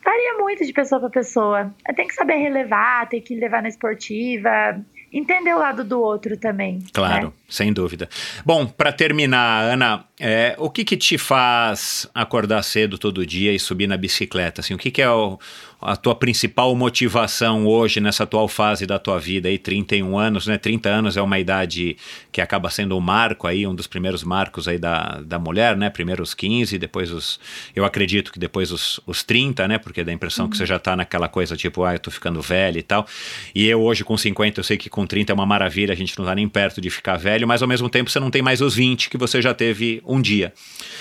varia 0.03 0.37
muito 0.39 0.65
de 0.65 0.73
pessoa 0.73 0.99
para 0.99 1.09
pessoa. 1.09 1.73
Tem 1.95 2.07
que 2.07 2.13
saber 2.15 2.35
relevar, 2.35 3.07
tem 3.07 3.21
que 3.21 3.35
levar 3.35 3.61
na 3.61 3.69
esportiva, 3.69 4.79
entender 5.11 5.53
o 5.53 5.59
lado 5.59 5.83
do 5.83 5.99
outro 6.01 6.37
também. 6.37 6.79
Claro, 6.93 7.27
né? 7.27 7.33
sem 7.47 7.73
dúvida. 7.73 8.07
Bom, 8.45 8.65
para 8.65 8.91
terminar, 8.91 9.63
Ana, 9.73 10.03
é, 10.19 10.55
o 10.57 10.69
que 10.69 10.83
que 10.83 10.95
te 10.97 11.17
faz 11.17 12.07
acordar 12.13 12.61
cedo 12.63 12.97
todo 12.97 13.25
dia 13.25 13.51
e 13.53 13.59
subir 13.59 13.87
na 13.87 13.97
bicicleta? 13.97 14.61
Assim, 14.61 14.73
o 14.73 14.77
que 14.77 14.91
que 14.91 15.01
é 15.01 15.09
o- 15.09 15.39
a 15.81 15.95
tua 15.95 16.13
principal 16.13 16.75
motivação 16.75 17.65
hoje 17.65 18.01
nessa 18.01 18.23
atual 18.25 18.49
fase 18.49 18.85
da 18.85 18.99
tua 18.99 19.17
vida 19.17 19.47
aí, 19.47 19.57
31 19.57 20.17
anos, 20.19 20.45
né? 20.45 20.57
30 20.57 20.89
anos 20.89 21.15
é 21.15 21.21
uma 21.21 21.39
idade 21.39 21.95
que 22.33 22.41
acaba 22.41 22.69
sendo 22.69 22.97
um 22.97 22.99
marco 22.99 23.47
aí, 23.47 23.65
um 23.65 23.73
dos 23.73 23.87
primeiros 23.87 24.21
marcos 24.21 24.67
aí 24.67 24.77
da, 24.77 25.21
da 25.23 25.39
mulher, 25.39 25.77
né? 25.77 25.89
Primeiro 25.89 26.21
os 26.21 26.33
15, 26.33 26.77
depois 26.77 27.11
os... 27.11 27.39
Eu 27.73 27.85
acredito 27.85 28.29
que 28.33 28.37
depois 28.37 28.73
os, 28.73 28.99
os 29.07 29.23
30, 29.23 29.69
né? 29.69 29.77
Porque 29.77 30.03
dá 30.03 30.11
a 30.11 30.13
impressão 30.13 30.49
que 30.49 30.57
você 30.57 30.65
já 30.65 30.77
tá 30.77 30.97
naquela 30.97 31.29
coisa 31.29 31.55
tipo, 31.55 31.83
ah, 31.85 31.93
eu 31.93 31.99
tô 31.99 32.11
ficando 32.11 32.41
velho 32.41 32.77
e 32.77 32.83
tal. 32.83 33.07
E 33.55 33.65
eu 33.65 33.81
hoje 33.81 34.03
com 34.03 34.17
50, 34.17 34.59
eu 34.59 34.63
sei 34.65 34.75
que 34.77 34.89
com 34.99 35.03
com 35.03 35.07
30 35.07 35.31
é 35.31 35.33
uma 35.33 35.45
maravilha, 35.45 35.93
a 35.93 35.95
gente 35.95 36.17
não 36.19 36.25
tá 36.25 36.35
nem 36.35 36.47
perto 36.49 36.81
de 36.81 36.89
ficar 36.89 37.15
velho, 37.15 37.47
mas 37.47 37.61
ao 37.61 37.67
mesmo 37.67 37.89
tempo 37.89 38.09
você 38.09 38.19
não 38.19 38.29
tem 38.29 38.41
mais 38.41 38.59
os 38.59 38.75
20 38.75 39.09
que 39.09 39.17
você 39.17 39.41
já 39.41 39.53
teve 39.53 40.01
um 40.05 40.21
dia. 40.21 40.53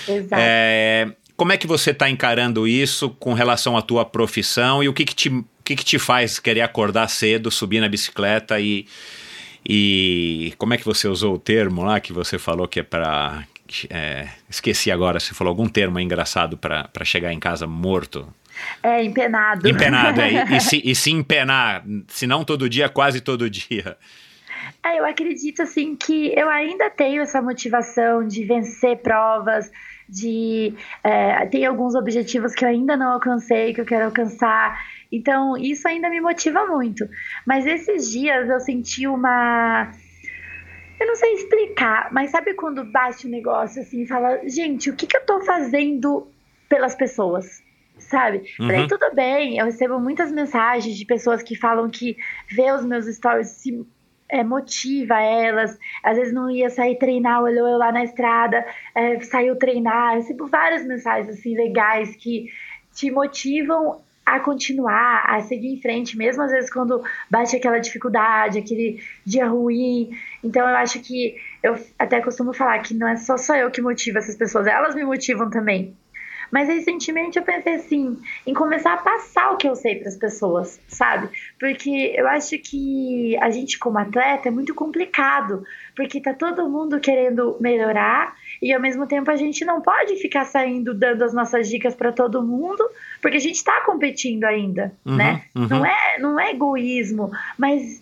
Exato. 0.07 0.35
É, 0.37 1.11
como 1.35 1.51
é 1.51 1.57
que 1.57 1.67
você 1.67 1.91
está 1.91 2.09
encarando 2.09 2.65
isso 2.65 3.09
com 3.09 3.33
relação 3.33 3.75
à 3.75 3.81
tua 3.81 4.05
profissão 4.05 4.81
e 4.81 4.87
o 4.87 4.93
que, 4.93 5.03
que, 5.03 5.15
te, 5.15 5.29
que, 5.65 5.75
que 5.75 5.83
te 5.83 5.99
faz 5.99 6.39
querer 6.39 6.61
acordar 6.61 7.09
cedo, 7.09 7.51
subir 7.51 7.81
na 7.81 7.89
bicicleta 7.89 8.59
e, 8.59 8.85
e 9.67 10.53
como 10.57 10.73
é 10.73 10.77
que 10.77 10.85
você 10.85 11.07
usou 11.07 11.35
o 11.35 11.39
termo 11.39 11.83
lá 11.83 11.99
que 11.99 12.13
você 12.13 12.39
falou 12.39 12.67
que 12.67 12.79
é 12.79 12.83
para 12.83 13.43
é, 13.89 14.29
esqueci 14.49 14.89
agora, 14.89 15.19
você 15.19 15.33
falou 15.33 15.51
algum 15.51 15.67
termo 15.67 15.99
engraçado 15.99 16.57
para 16.57 17.05
chegar 17.05 17.33
em 17.33 17.39
casa 17.39 17.67
morto. 17.67 18.33
É, 18.81 19.03
empenado. 19.03 19.67
Empenado, 19.67 20.21
é, 20.21 20.55
e, 20.55 20.59
se, 20.61 20.81
e 20.85 20.95
se 20.95 21.11
empenar, 21.11 21.83
se 22.07 22.25
não 22.25 22.43
todo 22.43 22.69
dia, 22.69 22.89
quase 22.89 23.21
todo 23.21 23.49
dia. 23.49 23.97
É, 24.83 24.99
eu 24.99 25.05
acredito 25.05 25.61
assim 25.61 25.95
que 25.95 26.33
eu 26.37 26.49
ainda 26.49 26.89
tenho 26.89 27.21
essa 27.21 27.41
motivação 27.41 28.25
de 28.25 28.45
vencer 28.45 28.97
provas, 28.97 29.69
de 30.07 30.73
é, 31.03 31.45
tem 31.47 31.65
alguns 31.65 31.95
objetivos 31.95 32.53
que 32.53 32.63
eu 32.63 32.69
ainda 32.69 32.95
não 32.95 33.13
alcancei, 33.13 33.73
que 33.73 33.81
eu 33.81 33.85
quero 33.85 34.05
alcançar. 34.05 34.79
Então, 35.11 35.57
isso 35.57 35.87
ainda 35.87 36.09
me 36.09 36.21
motiva 36.21 36.65
muito. 36.65 37.07
Mas 37.45 37.65
esses 37.65 38.09
dias 38.09 38.49
eu 38.49 38.59
senti 38.59 39.07
uma. 39.07 39.91
Eu 40.99 41.07
não 41.07 41.15
sei 41.15 41.33
explicar, 41.33 42.09
mas 42.11 42.31
sabe 42.31 42.53
quando 42.53 42.83
bate 42.83 43.25
o 43.25 43.29
um 43.29 43.31
negócio 43.31 43.81
assim 43.81 44.01
e 44.01 44.07
fala, 44.07 44.41
gente, 44.47 44.89
o 44.89 44.95
que, 44.95 45.07
que 45.07 45.15
eu 45.15 45.25
tô 45.25 45.41
fazendo 45.41 46.27
pelas 46.67 46.93
pessoas? 46.93 47.63
Sabe? 48.09 48.39
Uhum. 48.59 48.67
Falei, 48.67 48.87
tudo 48.87 49.13
bem, 49.13 49.59
eu 49.59 49.65
recebo 49.65 49.99
muitas 49.99 50.31
mensagens 50.31 50.97
de 50.97 51.05
pessoas 51.05 51.43
que 51.43 51.55
falam 51.55 51.87
que 51.87 52.17
vê 52.49 52.71
os 52.71 52.83
meus 52.83 53.05
stories 53.05 53.49
se 53.49 53.85
é, 54.27 54.43
motiva 54.43 55.21
elas. 55.21 55.77
Às 56.03 56.17
vezes 56.17 56.33
não 56.33 56.49
ia 56.49 56.71
sair 56.71 56.97
treinar, 56.97 57.43
olhou 57.43 57.67
eu 57.67 57.77
lá 57.77 57.91
na 57.91 58.03
estrada, 58.03 58.65
é, 58.95 59.19
saiu 59.21 59.55
treinar. 59.57 60.13
Eu 60.13 60.21
recebo 60.21 60.47
várias 60.47 60.83
mensagens 60.85 61.29
assim 61.29 61.55
legais 61.55 62.15
que 62.15 62.47
te 62.91 63.11
motivam 63.11 64.01
a 64.25 64.39
continuar, 64.39 65.23
a 65.27 65.41
seguir 65.41 65.73
em 65.73 65.81
frente, 65.81 66.17
mesmo 66.17 66.41
às 66.41 66.51
vezes 66.51 66.71
quando 66.71 67.03
bate 67.29 67.55
aquela 67.55 67.79
dificuldade, 67.79 68.57
aquele 68.57 69.03
dia 69.23 69.47
ruim. 69.47 70.17
Então 70.43 70.67
eu 70.67 70.75
acho 70.75 70.99
que 70.99 71.35
eu 71.61 71.75
até 71.97 72.21
costumo 72.21 72.53
falar 72.53 72.79
que 72.79 72.95
não 72.95 73.07
é 73.07 73.17
só 73.17 73.37
só 73.37 73.55
eu 73.55 73.69
que 73.69 73.81
motivo 73.81 74.17
essas 74.17 74.35
pessoas, 74.35 74.65
elas 74.65 74.95
me 74.95 75.03
motivam 75.03 75.49
também. 75.49 75.95
Mas 76.51 76.67
recentemente 76.67 77.37
eu 77.37 77.43
pensei 77.43 77.75
assim, 77.75 78.17
em 78.45 78.53
começar 78.53 78.93
a 78.93 78.97
passar 78.97 79.51
o 79.51 79.57
que 79.57 79.67
eu 79.67 79.75
sei 79.75 79.95
para 79.95 80.09
as 80.09 80.15
pessoas, 80.15 80.79
sabe? 80.87 81.29
Porque 81.59 82.13
eu 82.15 82.27
acho 82.27 82.57
que 82.57 83.37
a 83.37 83.49
gente 83.49 83.77
como 83.77 83.97
atleta 83.97 84.47
é 84.47 84.51
muito 84.51 84.73
complicado, 84.73 85.63
porque 85.95 86.21
tá 86.21 86.33
todo 86.33 86.69
mundo 86.69 86.99
querendo 86.99 87.57
melhorar 87.59 88.35
e 88.61 88.73
ao 88.73 88.81
mesmo 88.81 89.05
tempo 89.07 89.29
a 89.31 89.35
gente 89.35 89.63
não 89.63 89.81
pode 89.81 90.15
ficar 90.17 90.45
saindo 90.45 90.93
dando 90.93 91.23
as 91.23 91.33
nossas 91.33 91.69
dicas 91.69 91.95
para 91.95 92.11
todo 92.11 92.43
mundo, 92.43 92.83
porque 93.21 93.37
a 93.37 93.41
gente 93.41 93.55
está 93.55 93.81
competindo 93.81 94.43
ainda, 94.43 94.93
uhum, 95.05 95.15
né? 95.15 95.43
Uhum. 95.55 95.67
Não 95.67 95.85
é 95.85 96.19
não 96.19 96.39
é 96.39 96.51
egoísmo, 96.51 97.31
mas 97.57 98.01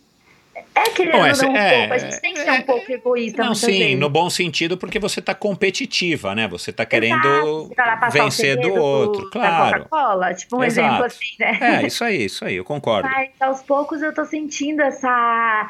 é 0.76 0.90
querendo 0.90 1.18
Bom, 1.18 1.26
essa, 1.26 1.48
um 1.48 1.56
é, 1.56 1.80
pouco, 1.80 1.94
a 1.94 1.98
gente 1.98 2.22
tem 2.22 2.34
que 2.34 2.40
ser 2.40 2.50
é, 2.50 2.54
um 2.54 2.62
pouco 2.62 2.92
egoísta. 2.92 3.44
Não, 3.44 3.56
sim, 3.56 3.80
vezes. 3.80 4.00
no 4.00 4.10
bom 4.10 4.30
sentido, 4.30 4.78
porque 4.78 5.00
você 5.00 5.20
está 5.20 5.34
competitiva, 5.34 6.36
né? 6.36 6.48
Você 6.48 6.72
está 6.72 6.86
querendo 6.86 7.70
vencer 8.12 8.60
do 8.60 8.74
outro, 8.74 9.24
do, 9.24 9.30
claro. 9.30 9.84
Coca-Cola, 9.84 10.34
tipo 10.34 10.58
um 10.58 10.64
Exato. 10.64 10.88
exemplo 10.88 11.06
assim, 11.06 11.36
né? 11.40 11.60
É, 11.62 11.88
isso 11.88 12.04
aí, 12.04 12.26
isso 12.26 12.46
aí, 12.46 12.56
eu 12.56 12.64
concordo. 12.64 13.10
Mas 13.10 13.30
aos 13.40 13.62
poucos 13.62 14.02
eu 14.02 14.14
tô 14.14 14.26
sentindo 14.26 14.82
essa 14.82 15.70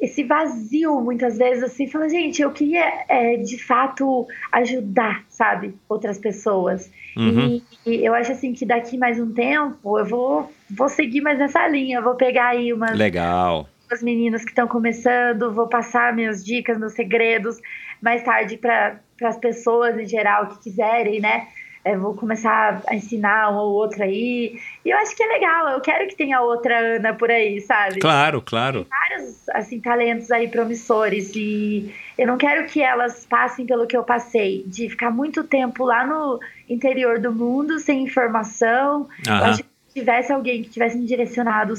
esse 0.00 0.24
vazio 0.24 0.98
muitas 1.00 1.36
vezes 1.36 1.62
assim, 1.62 1.86
fala, 1.86 2.08
gente, 2.08 2.40
eu 2.40 2.50
queria 2.50 3.04
é, 3.06 3.36
de 3.36 3.62
fato 3.62 4.26
ajudar, 4.50 5.24
sabe, 5.28 5.74
outras 5.86 6.16
pessoas. 6.16 6.90
Uhum. 7.14 7.60
E, 7.84 7.90
e, 7.90 8.04
eu 8.04 8.14
acho 8.14 8.32
assim 8.32 8.54
que 8.54 8.64
daqui 8.64 8.96
mais 8.96 9.20
um 9.20 9.30
tempo 9.30 9.98
eu 9.98 10.06
vou, 10.06 10.50
vou 10.70 10.88
seguir 10.88 11.20
mais 11.20 11.38
nessa 11.38 11.68
linha, 11.68 12.00
vou 12.00 12.14
pegar 12.14 12.48
aí 12.48 12.72
umas. 12.72 12.96
Legal 12.96 13.68
as 13.90 14.02
meninas 14.02 14.44
que 14.44 14.50
estão 14.50 14.68
começando, 14.68 15.52
vou 15.52 15.66
passar 15.66 16.14
minhas 16.14 16.44
dicas, 16.44 16.78
meus 16.78 16.92
segredos 16.92 17.60
mais 18.00 18.22
tarde 18.22 18.56
para 18.56 18.98
as 19.22 19.36
pessoas 19.36 19.98
em 19.98 20.06
geral 20.06 20.46
que 20.48 20.64
quiserem, 20.64 21.20
né? 21.20 21.48
Eu 21.82 21.98
vou 21.98 22.14
começar 22.14 22.82
a 22.86 22.94
ensinar 22.94 23.50
um 23.50 23.56
ou 23.56 23.72
outro 23.72 24.02
aí. 24.02 24.60
E 24.84 24.90
eu 24.90 24.98
acho 24.98 25.16
que 25.16 25.22
é 25.22 25.26
legal, 25.26 25.70
eu 25.70 25.80
quero 25.80 26.06
que 26.08 26.14
tenha 26.14 26.42
outra 26.42 26.78
Ana 26.78 27.14
por 27.14 27.30
aí, 27.30 27.58
sabe? 27.62 28.00
Claro, 28.00 28.42
claro. 28.42 28.84
Tem 28.84 29.18
vários, 29.18 29.48
assim, 29.48 29.80
talentos 29.80 30.30
aí 30.30 30.46
promissores. 30.48 31.32
E 31.34 31.94
eu 32.18 32.26
não 32.26 32.36
quero 32.36 32.66
que 32.66 32.82
elas 32.82 33.24
passem 33.24 33.64
pelo 33.64 33.86
que 33.86 33.96
eu 33.96 34.04
passei, 34.04 34.62
de 34.66 34.90
ficar 34.90 35.10
muito 35.10 35.42
tempo 35.44 35.84
lá 35.84 36.06
no 36.06 36.38
interior 36.68 37.18
do 37.18 37.32
mundo, 37.32 37.78
sem 37.78 38.02
informação. 38.02 39.08
Uhum. 39.26 39.38
Eu 39.38 39.44
acho 39.44 39.62
que 39.62 39.70
se 39.88 39.94
tivesse 40.00 40.32
alguém 40.32 40.62
que 40.62 40.68
tivesse 40.68 40.98
me 40.98 41.06
direcionado 41.06 41.72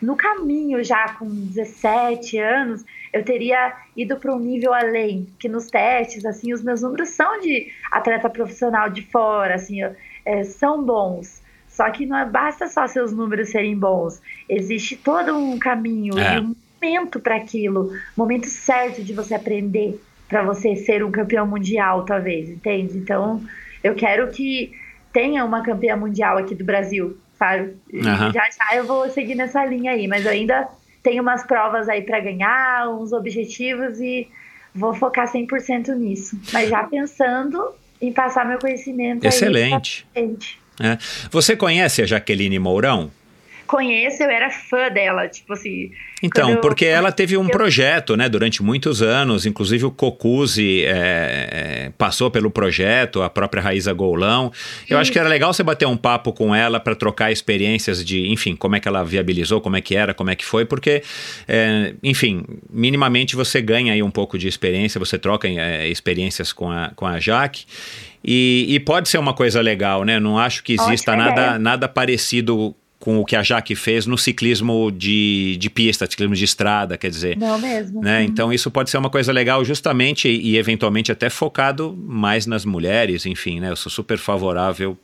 no 0.00 0.16
caminho, 0.16 0.82
já 0.84 1.14
com 1.14 1.28
17 1.28 2.38
anos, 2.38 2.84
eu 3.12 3.24
teria 3.24 3.74
ido 3.96 4.16
para 4.16 4.34
um 4.34 4.38
nível 4.38 4.72
além, 4.72 5.26
que 5.38 5.48
nos 5.48 5.66
testes, 5.66 6.24
assim, 6.24 6.52
os 6.52 6.62
meus 6.62 6.82
números 6.82 7.10
são 7.10 7.40
de 7.40 7.72
atleta 7.90 8.30
profissional 8.30 8.88
de 8.88 9.02
fora, 9.02 9.54
assim, 9.54 9.80
é, 10.24 10.44
são 10.44 10.84
bons. 10.84 11.42
Só 11.68 11.90
que 11.90 12.06
não 12.06 12.16
é, 12.16 12.24
basta 12.24 12.66
só 12.66 12.86
seus 12.86 13.12
números 13.12 13.50
serem 13.50 13.78
bons. 13.78 14.20
Existe 14.48 14.96
todo 14.96 15.36
um 15.36 15.58
caminho 15.58 16.18
é. 16.18 16.36
e 16.36 16.40
um 16.40 16.54
momento 16.80 17.20
para 17.20 17.36
aquilo, 17.36 17.92
momento 18.16 18.46
certo 18.46 19.02
de 19.02 19.12
você 19.12 19.34
aprender 19.34 20.00
para 20.28 20.42
você 20.42 20.76
ser 20.76 21.04
um 21.04 21.10
campeão 21.10 21.46
mundial, 21.46 22.04
talvez, 22.04 22.50
entende? 22.50 22.98
Então, 22.98 23.42
eu 23.82 23.94
quero 23.94 24.28
que 24.30 24.72
tenha 25.12 25.44
uma 25.44 25.62
campeã 25.62 25.96
mundial 25.96 26.36
aqui 26.36 26.54
do 26.54 26.64
Brasil, 26.64 27.16
sabe? 27.38 27.76
Uhum. 27.92 28.32
Já 28.32 28.48
já 28.50 28.76
eu 28.76 28.84
vou 28.84 29.08
seguir 29.10 29.34
nessa 29.34 29.64
linha 29.64 29.92
aí, 29.92 30.06
mas 30.06 30.24
eu 30.24 30.32
ainda 30.32 30.68
tenho 31.02 31.22
umas 31.22 31.44
provas 31.44 31.88
aí 31.88 32.02
para 32.02 32.20
ganhar, 32.20 32.88
uns 32.90 33.12
objetivos 33.12 34.00
e 34.00 34.28
vou 34.74 34.94
focar 34.94 35.30
100% 35.30 35.94
nisso. 35.94 36.38
Mas 36.52 36.68
já 36.68 36.84
pensando 36.84 37.72
em 38.00 38.12
passar 38.12 38.46
meu 38.46 38.58
conhecimento 38.58 39.24
Excelente. 39.24 40.06
Aí 40.14 40.36
é. 40.80 40.96
Você 41.30 41.56
conhece 41.56 42.02
a 42.02 42.06
Jaqueline 42.06 42.58
Mourão? 42.58 43.10
Conheço, 43.68 44.22
eu 44.22 44.30
era 44.30 44.50
fã 44.50 44.88
dela, 44.88 45.28
tipo 45.28 45.52
assim. 45.52 45.90
Então, 46.22 46.50
eu, 46.50 46.60
porque 46.60 46.86
ela 46.86 47.12
teve 47.12 47.36
um 47.36 47.44
eu... 47.44 47.50
projeto, 47.50 48.16
né, 48.16 48.28
durante 48.28 48.62
muitos 48.62 49.02
anos, 49.02 49.46
inclusive 49.46 49.84
o 49.84 49.90
Cocuzzi 49.90 50.84
é, 50.84 50.88
é, 50.90 51.92
passou 51.96 52.30
pelo 52.30 52.50
projeto, 52.50 53.22
a 53.22 53.30
própria 53.30 53.62
Raíza 53.62 53.92
Goulão. 53.92 54.50
Eu 54.88 54.96
Sim. 54.96 55.00
acho 55.00 55.12
que 55.12 55.18
era 55.18 55.28
legal 55.28 55.52
você 55.52 55.62
bater 55.62 55.86
um 55.86 55.96
papo 55.96 56.32
com 56.32 56.54
ela 56.54 56.80
para 56.80 56.96
trocar 56.96 57.30
experiências 57.30 58.04
de, 58.04 58.28
enfim, 58.28 58.56
como 58.56 58.74
é 58.74 58.80
que 58.80 58.88
ela 58.88 59.04
viabilizou, 59.04 59.60
como 59.60 59.76
é 59.76 59.80
que 59.80 59.94
era, 59.94 60.12
como 60.14 60.30
é 60.30 60.34
que 60.34 60.44
foi, 60.44 60.64
porque, 60.64 61.02
é, 61.46 61.94
enfim, 62.02 62.44
minimamente 62.68 63.36
você 63.36 63.60
ganha 63.60 63.92
aí 63.92 64.02
um 64.02 64.10
pouco 64.10 64.38
de 64.38 64.48
experiência, 64.48 64.98
você 64.98 65.18
troca 65.18 65.46
é, 65.46 65.86
experiências 65.86 66.52
com 66.52 66.70
a, 66.70 66.90
com 66.96 67.06
a 67.06 67.20
Jaque. 67.20 67.66
E, 68.24 68.66
e, 68.68 68.80
pode 68.80 69.08
ser 69.08 69.18
uma 69.18 69.32
coisa 69.32 69.60
legal, 69.60 70.04
né? 70.04 70.18
Não 70.18 70.38
acho 70.38 70.64
que 70.64 70.72
exista 70.74 71.14
nada, 71.14 71.56
nada 71.56 71.88
parecido 71.88 72.74
com 73.08 73.20
o 73.20 73.24
que 73.24 73.34
a 73.34 73.42
Jaque 73.42 73.74
fez 73.74 74.04
no 74.04 74.18
ciclismo 74.18 74.92
de, 74.92 75.56
de 75.58 75.70
pista, 75.70 76.04
ciclismo 76.04 76.34
de 76.34 76.44
estrada, 76.44 76.98
quer 76.98 77.08
dizer. 77.08 77.38
Não 77.38 77.58
mesmo. 77.58 78.02
Né? 78.02 78.18
Uhum. 78.18 78.24
Então 78.24 78.52
isso 78.52 78.70
pode 78.70 78.90
ser 78.90 78.98
uma 78.98 79.08
coisa 79.08 79.32
legal 79.32 79.64
justamente 79.64 80.28
e, 80.28 80.58
eventualmente 80.58 81.10
até 81.10 81.30
focado 81.30 81.96
mais 81.98 82.44
nas 82.44 82.66
mulheres, 82.66 83.24
enfim, 83.24 83.60
né? 83.60 83.70
Eu 83.70 83.76
sou 83.76 83.90
super 83.90 84.18
favorável 84.18 84.94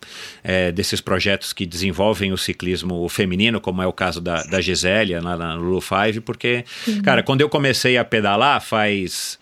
é, 0.43 0.71
desses 0.71 1.01
projetos 1.01 1.55
que 1.55 1.65
desenvolvem 1.65 2.31
o 2.31 2.37
ciclismo 2.37 3.09
feminino, 3.09 3.59
como 3.59 3.81
é 3.81 3.87
o 3.87 3.93
caso 3.93 4.21
da, 4.21 4.43
da 4.43 4.61
Gisélia 4.61 5.23
lá 5.23 5.35
na 5.35 5.55
Lulu 5.55 5.81
5, 5.81 6.21
porque, 6.27 6.63
cara, 7.03 7.23
quando 7.23 7.41
eu 7.41 7.49
comecei 7.49 7.97
a 7.97 8.05
pedalar 8.05 8.61
faz 8.61 9.39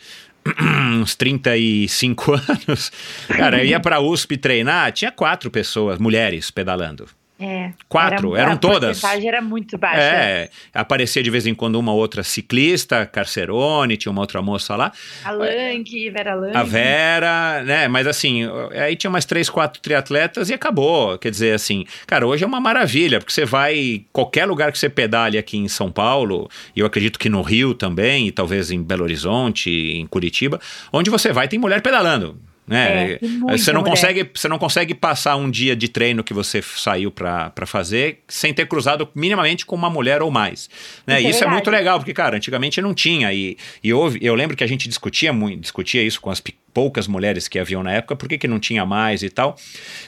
uns 1.02 1.16
35 1.16 2.32
anos, 2.48 2.92
cara, 3.26 3.58
eu 3.58 3.64
ia 3.64 3.80
pra 3.80 3.98
USP 3.98 4.36
treinar, 4.36 4.92
tinha 4.92 5.10
quatro 5.10 5.50
pessoas, 5.50 5.98
mulheres, 5.98 6.48
pedalando. 6.48 7.08
É, 7.42 7.72
Quatro, 7.88 8.36
era, 8.36 8.50
eram 8.50 8.56
todas. 8.56 9.02
A 9.02 9.16
era 9.16 9.42
muito 9.42 9.76
baixa. 9.76 10.00
É, 10.00 10.48
aparecia 10.72 11.20
de 11.24 11.28
vez 11.28 11.44
em 11.44 11.52
quando 11.52 11.74
uma 11.74 11.92
outra 11.92 12.22
ciclista, 12.22 13.04
Carcerone, 13.04 13.96
tinha 13.96 14.12
uma 14.12 14.20
outra 14.20 14.40
moça 14.40 14.76
lá. 14.76 14.92
A 15.24 15.32
Lang, 15.32 16.10
Vera 16.10 16.34
Lang. 16.36 16.56
A 16.56 16.62
Vera, 16.62 17.64
né? 17.64 17.88
Mas 17.88 18.06
assim, 18.06 18.42
aí 18.80 18.94
tinha 18.94 19.10
mais 19.10 19.24
três, 19.24 19.50
quatro 19.50 19.82
triatletas 19.82 20.50
e 20.50 20.54
acabou. 20.54 21.18
Quer 21.18 21.32
dizer, 21.32 21.52
assim, 21.52 21.84
cara, 22.06 22.24
hoje 22.24 22.44
é 22.44 22.46
uma 22.46 22.60
maravilha, 22.60 23.18
porque 23.18 23.32
você 23.32 23.44
vai, 23.44 24.04
qualquer 24.12 24.44
lugar 24.44 24.70
que 24.70 24.78
você 24.78 24.88
pedale 24.88 25.36
aqui 25.36 25.56
em 25.56 25.66
São 25.66 25.90
Paulo, 25.90 26.48
e 26.76 26.80
eu 26.80 26.86
acredito 26.86 27.18
que 27.18 27.28
no 27.28 27.42
Rio 27.42 27.74
também, 27.74 28.28
e 28.28 28.30
talvez 28.30 28.70
em 28.70 28.80
Belo 28.80 29.02
Horizonte, 29.02 29.68
em 29.68 30.06
Curitiba, 30.06 30.60
onde 30.92 31.10
você 31.10 31.32
vai 31.32 31.48
tem 31.48 31.58
mulher 31.58 31.82
pedalando. 31.82 32.51
Né? 32.66 33.14
É, 33.14 33.18
muita 33.26 33.58
você 33.58 33.72
não 33.72 33.80
mulher. 33.80 33.90
consegue, 33.90 34.30
você 34.34 34.48
não 34.48 34.58
consegue 34.58 34.94
passar 34.94 35.36
um 35.36 35.50
dia 35.50 35.74
de 35.74 35.88
treino 35.88 36.22
que 36.22 36.32
você 36.32 36.62
saiu 36.62 37.10
pra 37.10 37.50
pra 37.50 37.66
fazer 37.66 38.20
sem 38.28 38.54
ter 38.54 38.66
cruzado 38.66 39.08
minimamente 39.14 39.66
com 39.66 39.74
uma 39.74 39.90
mulher 39.90 40.22
ou 40.22 40.30
mais, 40.30 40.70
né? 41.06 41.18
Isso 41.18 41.26
é 41.26 41.30
Isso 41.30 41.36
é 41.38 41.40
verdade. 41.40 41.54
muito 41.54 41.70
legal 41.70 41.98
porque 41.98 42.14
cara, 42.14 42.36
antigamente 42.36 42.80
não 42.80 42.94
tinha 42.94 43.32
e, 43.32 43.56
e 43.82 43.92
houve, 43.92 44.18
eu 44.22 44.34
lembro 44.34 44.56
que 44.56 44.62
a 44.64 44.66
gente 44.66 44.88
discutia 44.88 45.32
muito, 45.32 45.60
discutia 45.60 46.02
isso 46.02 46.20
com 46.20 46.30
as 46.30 46.40
poucas 46.72 47.06
mulheres 47.06 47.48
que 47.48 47.58
haviam 47.58 47.82
na 47.82 47.92
época, 47.92 48.16
por 48.16 48.28
que, 48.28 48.38
que 48.38 48.48
não 48.48 48.58
tinha 48.58 48.84
mais 48.84 49.22
e 49.22 49.30
tal. 49.30 49.56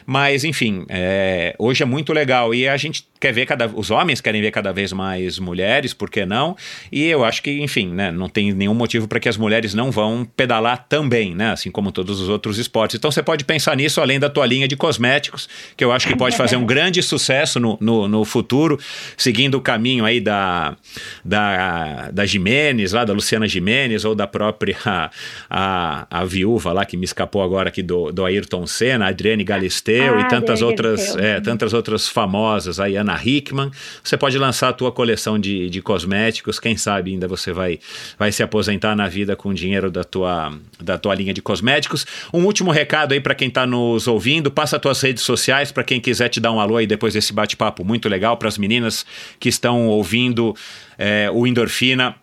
Mas, 0.06 0.44
enfim, 0.44 0.84
é, 0.88 1.54
hoje 1.58 1.82
é 1.82 1.86
muito 1.86 2.12
legal. 2.12 2.54
E 2.54 2.68
a 2.68 2.76
gente 2.76 3.06
quer 3.20 3.32
ver 3.32 3.46
cada. 3.46 3.66
Os 3.66 3.90
homens 3.90 4.20
querem 4.20 4.40
ver 4.40 4.50
cada 4.50 4.72
vez 4.72 4.92
mais 4.92 5.38
mulheres, 5.38 5.92
por 5.92 6.10
que 6.10 6.24
não? 6.24 6.56
E 6.90 7.04
eu 7.04 7.24
acho 7.24 7.42
que, 7.42 7.62
enfim, 7.62 7.88
né, 7.88 8.10
não 8.10 8.28
tem 8.28 8.52
nenhum 8.52 8.74
motivo 8.74 9.06
para 9.06 9.20
que 9.20 9.28
as 9.28 9.36
mulheres 9.36 9.74
não 9.74 9.90
vão 9.90 10.24
pedalar 10.36 10.86
também, 10.88 11.34
né? 11.34 11.52
Assim 11.52 11.70
como 11.70 11.92
todos 11.92 12.20
os 12.20 12.28
outros 12.28 12.58
esportes. 12.58 12.96
Então 12.96 13.10
você 13.10 13.22
pode 13.22 13.44
pensar 13.44 13.76
nisso 13.76 14.00
além 14.00 14.18
da 14.18 14.30
tua 14.30 14.46
linha 14.46 14.66
de 14.66 14.76
cosméticos, 14.76 15.48
que 15.76 15.84
eu 15.84 15.92
acho 15.92 16.06
que 16.06 16.16
pode 16.16 16.36
fazer 16.36 16.56
um 16.56 16.64
grande 16.66 17.02
sucesso 17.02 17.60
no, 17.60 17.76
no, 17.80 18.08
no 18.08 18.24
futuro, 18.24 18.78
seguindo 19.16 19.56
o 19.56 19.60
caminho 19.60 20.04
aí 20.04 20.20
da, 20.20 20.76
da, 21.24 22.10
da 22.10 22.26
Jimenez, 22.26 22.92
lá 22.92 23.04
da 23.04 23.12
Luciana 23.12 23.46
Jimenez, 23.46 24.04
ou 24.04 24.14
da 24.14 24.26
própria 24.26 24.76
a, 25.50 26.06
a 26.10 26.24
viúva 26.24 26.53
lá 26.62 26.84
que 26.84 26.96
me 26.96 27.04
escapou 27.04 27.42
agora 27.42 27.68
aqui 27.68 27.82
do, 27.82 28.12
do 28.12 28.24
Ayrton 28.24 28.66
Senna, 28.66 29.06
a 29.06 29.08
Adriane 29.08 29.44
Galisteu 29.44 30.16
Ah, 30.16 30.20
e 30.20 30.28
tantas 30.28 30.62
Adriane 30.62 30.64
outras, 30.64 31.16
é, 31.16 31.40
tantas 31.40 31.72
outras 31.72 32.08
famosas, 32.08 32.80
aí 32.80 32.96
Ana 32.96 33.18
Hickman. 33.22 33.70
Você 34.02 34.16
pode 34.16 34.38
lançar 34.38 34.68
a 34.68 34.72
tua 34.72 34.92
coleção 34.92 35.38
de, 35.38 35.68
de 35.70 35.82
cosméticos, 35.82 36.58
quem 36.58 36.76
sabe 36.76 37.12
ainda 37.12 37.28
você 37.28 37.52
vai, 37.52 37.78
vai 38.18 38.32
se 38.32 38.42
aposentar 38.42 38.94
na 38.94 39.08
vida 39.08 39.36
com 39.36 39.50
o 39.50 39.54
dinheiro 39.54 39.90
da 39.90 40.04
tua, 40.04 40.52
da 40.80 40.98
tua 40.98 41.14
linha 41.14 41.32
de 41.32 41.42
cosméticos. 41.42 42.06
Um 42.32 42.44
último 42.44 42.70
recado 42.70 43.12
aí 43.12 43.20
para 43.20 43.34
quem 43.34 43.48
está 43.48 43.66
nos 43.66 44.06
ouvindo, 44.06 44.50
passa 44.50 44.76
as 44.76 44.82
tuas 44.82 45.00
redes 45.00 45.22
sociais 45.22 45.72
para 45.72 45.84
quem 45.84 46.00
quiser 46.00 46.28
te 46.28 46.40
dar 46.40 46.52
um 46.52 46.60
alô 46.60 46.76
aí 46.76 46.86
depois 46.86 47.14
desse 47.14 47.32
bate-papo 47.32 47.84
muito 47.84 48.08
legal 48.08 48.36
para 48.36 48.48
as 48.48 48.58
meninas 48.58 49.04
que 49.38 49.48
estão 49.48 49.88
ouvindo 49.88 50.54
é, 50.98 51.30
o 51.32 51.46
Endorfina 51.46 52.16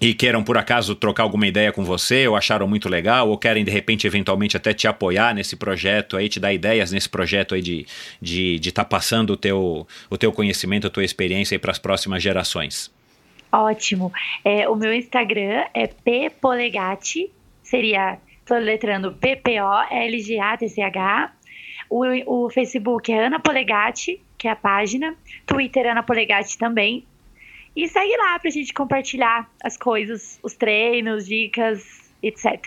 e 0.00 0.12
queiram 0.14 0.42
por 0.44 0.58
acaso 0.58 0.94
trocar 0.94 1.22
alguma 1.22 1.46
ideia 1.46 1.72
com 1.72 1.84
você, 1.84 2.28
ou 2.28 2.36
acharam 2.36 2.68
muito 2.68 2.88
legal, 2.88 3.28
ou 3.28 3.38
querem 3.38 3.64
de 3.64 3.70
repente 3.70 4.06
eventualmente 4.06 4.56
até 4.56 4.72
te 4.74 4.86
apoiar 4.86 5.34
nesse 5.34 5.56
projeto 5.56 6.16
aí, 6.16 6.28
te 6.28 6.38
dar 6.38 6.52
ideias 6.52 6.92
nesse 6.92 7.08
projeto 7.08 7.54
aí 7.54 7.62
de 7.62 7.80
estar 7.80 7.92
de, 8.20 8.58
de 8.58 8.72
tá 8.72 8.84
passando 8.84 9.30
o 9.30 9.36
teu, 9.36 9.86
o 10.10 10.18
teu 10.18 10.32
conhecimento, 10.32 10.86
a 10.86 10.90
tua 10.90 11.04
experiência 11.04 11.54
aí 11.54 11.58
para 11.58 11.70
as 11.70 11.78
próximas 11.78 12.22
gerações. 12.22 12.94
Ótimo. 13.50 14.12
É, 14.44 14.68
o 14.68 14.76
meu 14.76 14.92
Instagram 14.92 15.64
é 15.72 15.86
ppolegati, 15.86 17.30
seria, 17.62 18.18
tô 18.44 18.54
letrando 18.56 19.12
P-P-O-L-G-A-T-C-H. 19.12 19.72
O, 21.88 22.04
o 22.26 22.50
Facebook 22.50 23.10
é 23.12 23.26
Ana 23.26 23.38
Polegati, 23.38 24.20
que 24.36 24.48
é 24.48 24.50
a 24.50 24.56
página. 24.56 25.14
Twitter 25.46 25.86
Ana 25.90 26.02
Polegati 26.02 26.58
também. 26.58 27.06
E 27.76 27.86
segue 27.88 28.16
lá 28.16 28.38
pra 28.38 28.50
gente 28.50 28.72
compartilhar 28.72 29.48
as 29.62 29.76
coisas, 29.76 30.38
os 30.42 30.54
treinos, 30.54 31.26
dicas, 31.26 31.84
etc. 32.22 32.58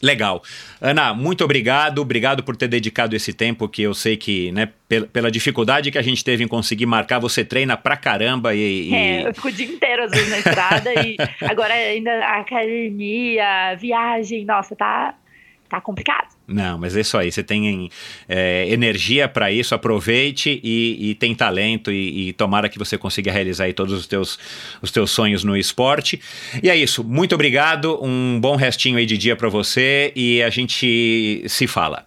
Legal. 0.00 0.42
Ana, 0.80 1.12
muito 1.12 1.44
obrigado. 1.44 1.98
Obrigado 2.00 2.42
por 2.44 2.56
ter 2.56 2.68
dedicado 2.68 3.14
esse 3.16 3.32
tempo 3.32 3.68
que 3.68 3.82
eu 3.82 3.92
sei 3.92 4.16
que, 4.16 4.50
né, 4.52 4.68
pela, 5.12 5.28
dificuldade 5.30 5.90
que 5.90 5.98
a 5.98 6.02
gente 6.02 6.22
teve 6.24 6.44
em 6.44 6.48
conseguir 6.48 6.86
marcar, 6.86 7.18
você 7.18 7.44
treina 7.44 7.76
pra 7.76 7.96
caramba 7.96 8.54
e. 8.54 8.88
e- 8.90 8.94
É, 8.94 9.28
eu 9.28 9.34
fico 9.34 9.48
o 9.48 9.52
dia 9.52 9.66
inteiro 9.66 10.04
às 10.04 10.10
vezes 10.12 10.30
na 10.30 10.38
estrada 10.38 10.92
e 11.04 11.16
agora 11.50 11.74
ainda 11.74 12.12
a 12.24 12.38
academia, 12.40 13.74
viagem, 13.76 14.44
nossa, 14.44 14.76
tá, 14.76 15.14
tá 15.68 15.80
complicado. 15.80 16.28
Não, 16.46 16.78
mas 16.78 16.96
é 16.96 17.00
isso 17.00 17.16
aí. 17.18 17.30
Você 17.30 17.42
tem 17.42 17.90
é, 18.28 18.66
energia 18.68 19.28
para 19.28 19.50
isso, 19.50 19.74
aproveite 19.74 20.60
e, 20.64 21.10
e 21.10 21.14
tem 21.14 21.34
talento 21.34 21.92
e, 21.92 22.28
e 22.28 22.32
tomara 22.32 22.68
que 22.68 22.78
você 22.78 22.96
consiga 22.96 23.30
realizar 23.30 23.72
todos 23.74 23.92
os 23.92 24.06
teus, 24.06 24.38
os 24.80 24.90
teus 24.90 25.10
sonhos 25.10 25.44
no 25.44 25.56
esporte. 25.56 26.20
E 26.62 26.70
é 26.70 26.76
isso. 26.76 27.04
Muito 27.04 27.34
obrigado. 27.34 27.98
Um 28.02 28.40
bom 28.40 28.56
restinho 28.56 28.96
aí 28.96 29.06
de 29.06 29.18
dia 29.18 29.36
para 29.36 29.48
você 29.48 30.12
e 30.16 30.42
a 30.42 30.50
gente 30.50 31.44
se 31.46 31.66
fala. 31.66 32.06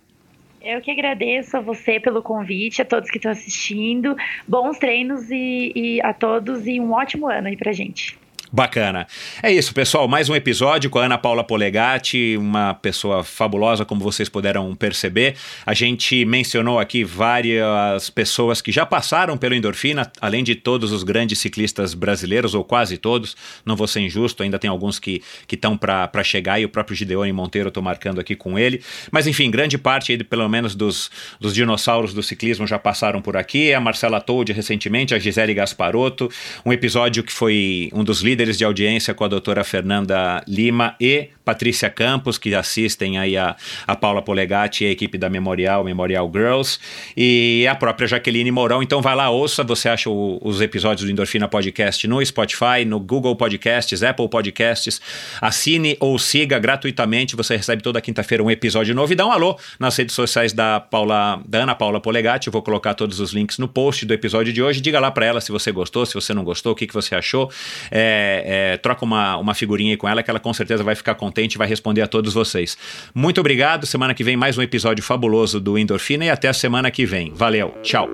Eu 0.61 0.79
que 0.79 0.91
agradeço 0.91 1.57
a 1.57 1.59
você 1.59 1.99
pelo 1.99 2.21
convite, 2.21 2.81
a 2.83 2.85
todos 2.85 3.09
que 3.09 3.17
estão 3.17 3.31
assistindo. 3.31 4.15
Bons 4.47 4.77
treinos 4.77 5.29
e, 5.31 5.71
e 5.75 6.01
a 6.01 6.13
todos 6.13 6.67
e 6.67 6.79
um 6.79 6.91
ótimo 6.91 7.27
ano 7.27 7.47
aí 7.47 7.57
pra 7.57 7.71
gente. 7.71 8.20
Bacana. 8.53 9.07
É 9.41 9.49
isso, 9.49 9.73
pessoal. 9.73 10.10
Mais 10.10 10.28
um 10.28 10.36
episódio 10.36 10.90
com 10.90 10.99
a 10.99 11.06
Ana 11.06 11.18
Paula 11.18 11.41
Polegatti, 11.41 12.36
uma 12.36 12.73
pessoa 12.73 13.23
fabulosa, 13.23 13.86
como 13.86 14.03
vocês 14.03 14.28
puderam 14.28 14.76
perceber. 14.76 15.36
A 15.65 15.73
gente 15.73 16.26
mencionou 16.26 16.78
aqui 16.78 17.02
várias 17.02 18.10
pessoas 18.10 18.61
que 18.61 18.69
já 18.69 18.86
passaram 18.86 19.38
pelo 19.38 19.56
Endorfina, 19.56 20.11
além 20.19 20.44
de 20.44 20.53
todos 20.53 20.91
os 20.91 21.02
grandes 21.02 21.40
ciclistas 21.40 21.94
brasileiros, 21.94 22.53
ou 22.53 22.61
quase 22.61 22.98
todos. 22.98 23.38
Não 23.65 23.78
vou 23.78 23.88
ser 23.88 24.02
injusto, 24.02 24.44
ainda 24.44 24.60
tem 24.60 24.69
alguns 24.69 24.99
que 24.99 25.22
estão 25.49 25.78
para 25.78 26.22
chegar 26.22 26.60
e 26.60 26.65
o 26.65 26.69
próprio 26.69 26.94
Gideone 26.94 27.32
Monteiro 27.32 27.69
estou 27.69 27.82
marcando 27.82 28.19
aqui 28.19 28.36
com 28.36 28.60
ele. 28.60 28.84
Mas 29.11 29.28
enfim, 29.28 29.49
grande 29.49 29.78
parte, 29.78 30.11
aí, 30.11 30.22
pelo 30.26 30.49
menos, 30.49 30.76
dos, 30.76 31.10
dos 31.40 31.53
dinossauros 31.53 32.14
do 32.14 32.22
ciclismo 32.22 32.68
já 32.68 32.78
passaram 32.78 33.22
por 33.22 33.38
aqui. 33.38 33.73
A 33.73 33.80
Marcela 33.80 34.19
Toldi 34.19 34.52
recentemente, 34.52 35.15
a 35.15 35.19
Gisele 35.19 35.53
Gasparotto, 35.53 36.30
um 36.65 36.73
episódio 36.73 37.23
que 37.23 37.32
foi 37.32 37.90
um 37.94 38.03
dos 38.03 38.22
líderes 38.22 38.40
de 38.57 38.63
audiência 38.65 39.13
com 39.13 39.23
a 39.23 39.27
doutora 39.27 39.63
Fernanda 39.63 40.43
Lima 40.47 40.95
e 40.99 41.30
Patrícia 41.43 41.89
Campos, 41.89 42.38
que 42.38 42.53
assistem 42.55 43.18
aí 43.18 43.35
a, 43.35 43.55
a 43.88 43.95
Paula 43.95 44.22
Polegatti 44.22 44.84
e 44.84 44.88
a 44.88 44.91
equipe 44.91 45.18
da 45.18 45.30
Memorial, 45.30 45.84
Memorial 45.84 46.30
Girls, 46.34 46.77
e 47.18 47.68
a 47.69 47.76
própria 47.76 48.07
Jaqueline 48.07 48.51
Mourão. 48.51 48.81
Então 48.81 49.01
vai 49.01 49.15
lá, 49.15 49.30
ouça, 49.30 49.63
você 49.63 49.89
acha 49.89 50.09
o- 50.09 50.39
os 50.41 50.61
episódios 50.61 51.05
do 51.05 51.11
Endorfina 51.11 51.47
Podcast 51.47 52.07
no 52.07 52.23
Spotify, 52.26 52.85
no 52.85 52.99
Google 52.99 53.35
Podcasts, 53.35 54.01
Apple 54.03 54.30
Podcasts. 54.30 55.01
Assine 55.41 55.97
ou 55.99 56.18
siga 56.19 56.59
gratuitamente, 56.59 57.35
você 57.35 57.57
recebe 57.57 57.81
toda 57.81 57.99
quinta-feira 57.99 58.43
um 58.43 58.51
episódio 58.51 58.93
novo 58.95 59.11
e 59.11 59.15
dá 59.15 59.26
um 59.26 59.31
alô 59.31 59.57
nas 59.80 59.97
redes 59.97 60.15
sociais 60.15 60.53
da 60.53 60.80
Paula, 60.80 61.41
da 61.47 61.59
Ana 61.63 61.76
Paula 61.76 61.99
Polegatti. 61.99 62.47
Eu 62.47 62.53
vou 62.53 62.61
colocar 62.61 62.93
todos 62.93 63.19
os 63.19 63.31
links 63.34 63.57
no 63.57 63.68
post 63.68 64.05
do 64.05 64.13
episódio 64.13 64.53
de 64.53 64.61
hoje. 64.61 64.80
Diga 64.80 64.99
lá 64.99 65.09
pra 65.11 65.26
ela 65.26 65.41
se 65.41 65.51
você 65.51 65.72
gostou, 65.72 66.05
se 66.05 66.13
você 66.13 66.34
não 66.34 66.43
gostou, 66.43 66.72
o 66.73 66.76
que, 66.76 66.85
que 66.88 66.93
você 66.93 67.15
achou. 67.15 67.51
É, 67.89 68.30
é, 68.45 68.77
troca 68.77 69.03
uma, 69.05 69.37
uma 69.37 69.53
figurinha 69.53 69.97
com 69.97 70.07
ela 70.07 70.23
que 70.23 70.29
ela 70.29 70.39
com 70.39 70.53
certeza 70.53 70.83
vai 70.83 70.95
ficar 70.95 71.15
contente 71.15 71.55
e 71.55 71.57
vai 71.57 71.67
responder 71.67 72.01
a 72.01 72.07
todos 72.07 72.33
vocês. 72.33 72.77
Muito 73.13 73.39
obrigado. 73.39 73.85
Semana 73.85 74.13
que 74.13 74.23
vem 74.23 74.37
mais 74.37 74.57
um 74.57 74.61
episódio 74.61 75.03
fabuloso 75.03 75.59
do 75.59 75.77
Endorfina 75.77 76.25
e 76.25 76.29
até 76.29 76.47
a 76.47 76.53
semana 76.53 76.89
que 76.91 77.05
vem. 77.05 77.31
Valeu, 77.35 77.73
tchau. 77.81 78.09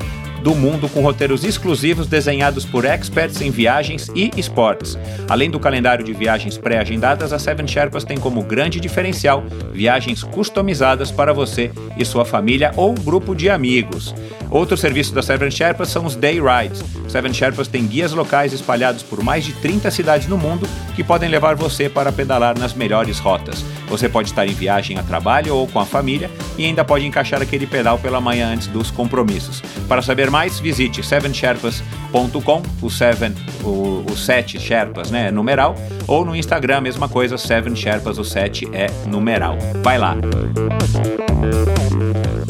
do 0.47 0.55
mundo 0.55 0.87
com 0.87 1.01
roteiros 1.01 1.43
exclusivos 1.43 2.07
desenhados 2.07 2.63
por 2.63 2.85
experts 2.85 3.41
em 3.41 3.51
viagens 3.51 4.09
e 4.15 4.31
esportes. 4.37 4.97
Além 5.27 5.51
do 5.51 5.59
calendário 5.59 6.05
de 6.05 6.13
viagens 6.13 6.57
pré-agendadas, 6.57 7.33
a 7.33 7.39
Seven 7.39 7.67
Sherpas 7.67 8.05
tem 8.05 8.17
como 8.17 8.41
grande 8.41 8.79
diferencial 8.79 9.43
viagens 9.73 10.23
customizadas 10.23 11.11
para 11.11 11.33
você 11.33 11.69
e 11.97 12.05
sua 12.05 12.23
família 12.23 12.71
ou 12.77 12.93
grupo 12.93 13.35
de 13.35 13.49
amigos. 13.49 14.15
Outro 14.49 14.77
serviço 14.77 15.13
da 15.13 15.21
Seven 15.21 15.51
Sherpas 15.51 15.89
são 15.89 16.05
os 16.05 16.15
Day 16.15 16.39
Rides. 16.39 16.81
Seven 17.09 17.33
Sherpas 17.33 17.67
tem 17.67 17.85
guias 17.85 18.13
locais 18.13 18.53
espalhados 18.53 19.03
por 19.03 19.21
mais 19.21 19.43
de 19.43 19.51
30 19.53 19.91
cidades 19.91 20.27
no 20.29 20.37
mundo 20.37 20.65
que 20.95 21.03
podem 21.03 21.29
levar 21.29 21.55
você 21.55 21.89
para 21.89 22.11
pedalar 22.11 22.57
nas 22.57 22.73
melhores 22.73 23.19
rotas. 23.19 23.65
Você 23.87 24.09
pode 24.09 24.29
estar 24.29 24.45
em 24.45 24.53
viagem 24.53 24.97
a 24.97 25.03
trabalho 25.03 25.55
ou 25.55 25.67
com 25.67 25.79
a 25.79 25.85
família 25.85 26.29
e 26.57 26.65
ainda 26.65 26.83
pode 26.83 27.05
encaixar 27.05 27.41
aquele 27.41 27.67
pedal 27.67 27.99
pela 27.99 28.21
manhã 28.21 28.53
antes 28.53 28.67
dos 28.67 28.89
compromissos. 28.91 29.61
Para 29.87 30.01
saber 30.01 30.29
mais, 30.29 30.36
visite 30.61 31.03
sevensherpas.com, 31.03 32.61
o 32.81 32.89
seven, 32.89 33.33
o, 33.63 34.05
o 34.09 34.15
sete 34.15 34.59
Sherpas, 34.59 35.11
né, 35.11 35.27
é 35.27 35.31
numeral, 35.31 35.75
ou 36.07 36.23
no 36.23 36.35
Instagram, 36.35 36.81
mesma 36.81 37.09
coisa, 37.09 37.37
Seven 37.37 37.75
Sherpas, 37.75 38.17
o 38.17 38.23
7 38.23 38.69
é 38.71 38.87
numeral. 39.07 39.57
Vai 39.83 39.97
lá! 39.97 40.15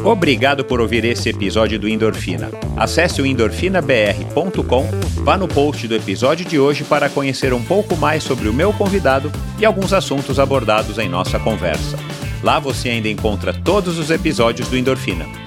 Obrigado 0.03 0.63
por 0.63 0.79
ouvir 0.79 1.03
esse 1.03 1.29
episódio 1.29 1.79
do 1.79 1.89
Endorfina. 1.89 2.49
Acesse 2.77 3.21
o 3.21 3.25
endorfinabr.com, 3.25 4.85
vá 5.23 5.37
no 5.37 5.47
post 5.47 5.87
do 5.87 5.95
episódio 5.95 6.45
de 6.45 6.59
hoje 6.59 6.83
para 6.83 7.09
conhecer 7.09 7.51
um 7.51 7.63
pouco 7.63 7.97
mais 7.97 8.23
sobre 8.23 8.47
o 8.47 8.53
meu 8.53 8.71
convidado 8.71 9.31
e 9.59 9.65
alguns 9.65 9.91
assuntos 9.91 10.39
abordados 10.39 10.97
em 10.97 11.09
nossa 11.09 11.39
conversa. 11.39 11.97
Lá 12.43 12.59
você 12.59 12.89
ainda 12.89 13.09
encontra 13.09 13.53
todos 13.53 13.97
os 13.97 14.11
episódios 14.11 14.67
do 14.69 14.77
Endorfina. 14.77 15.46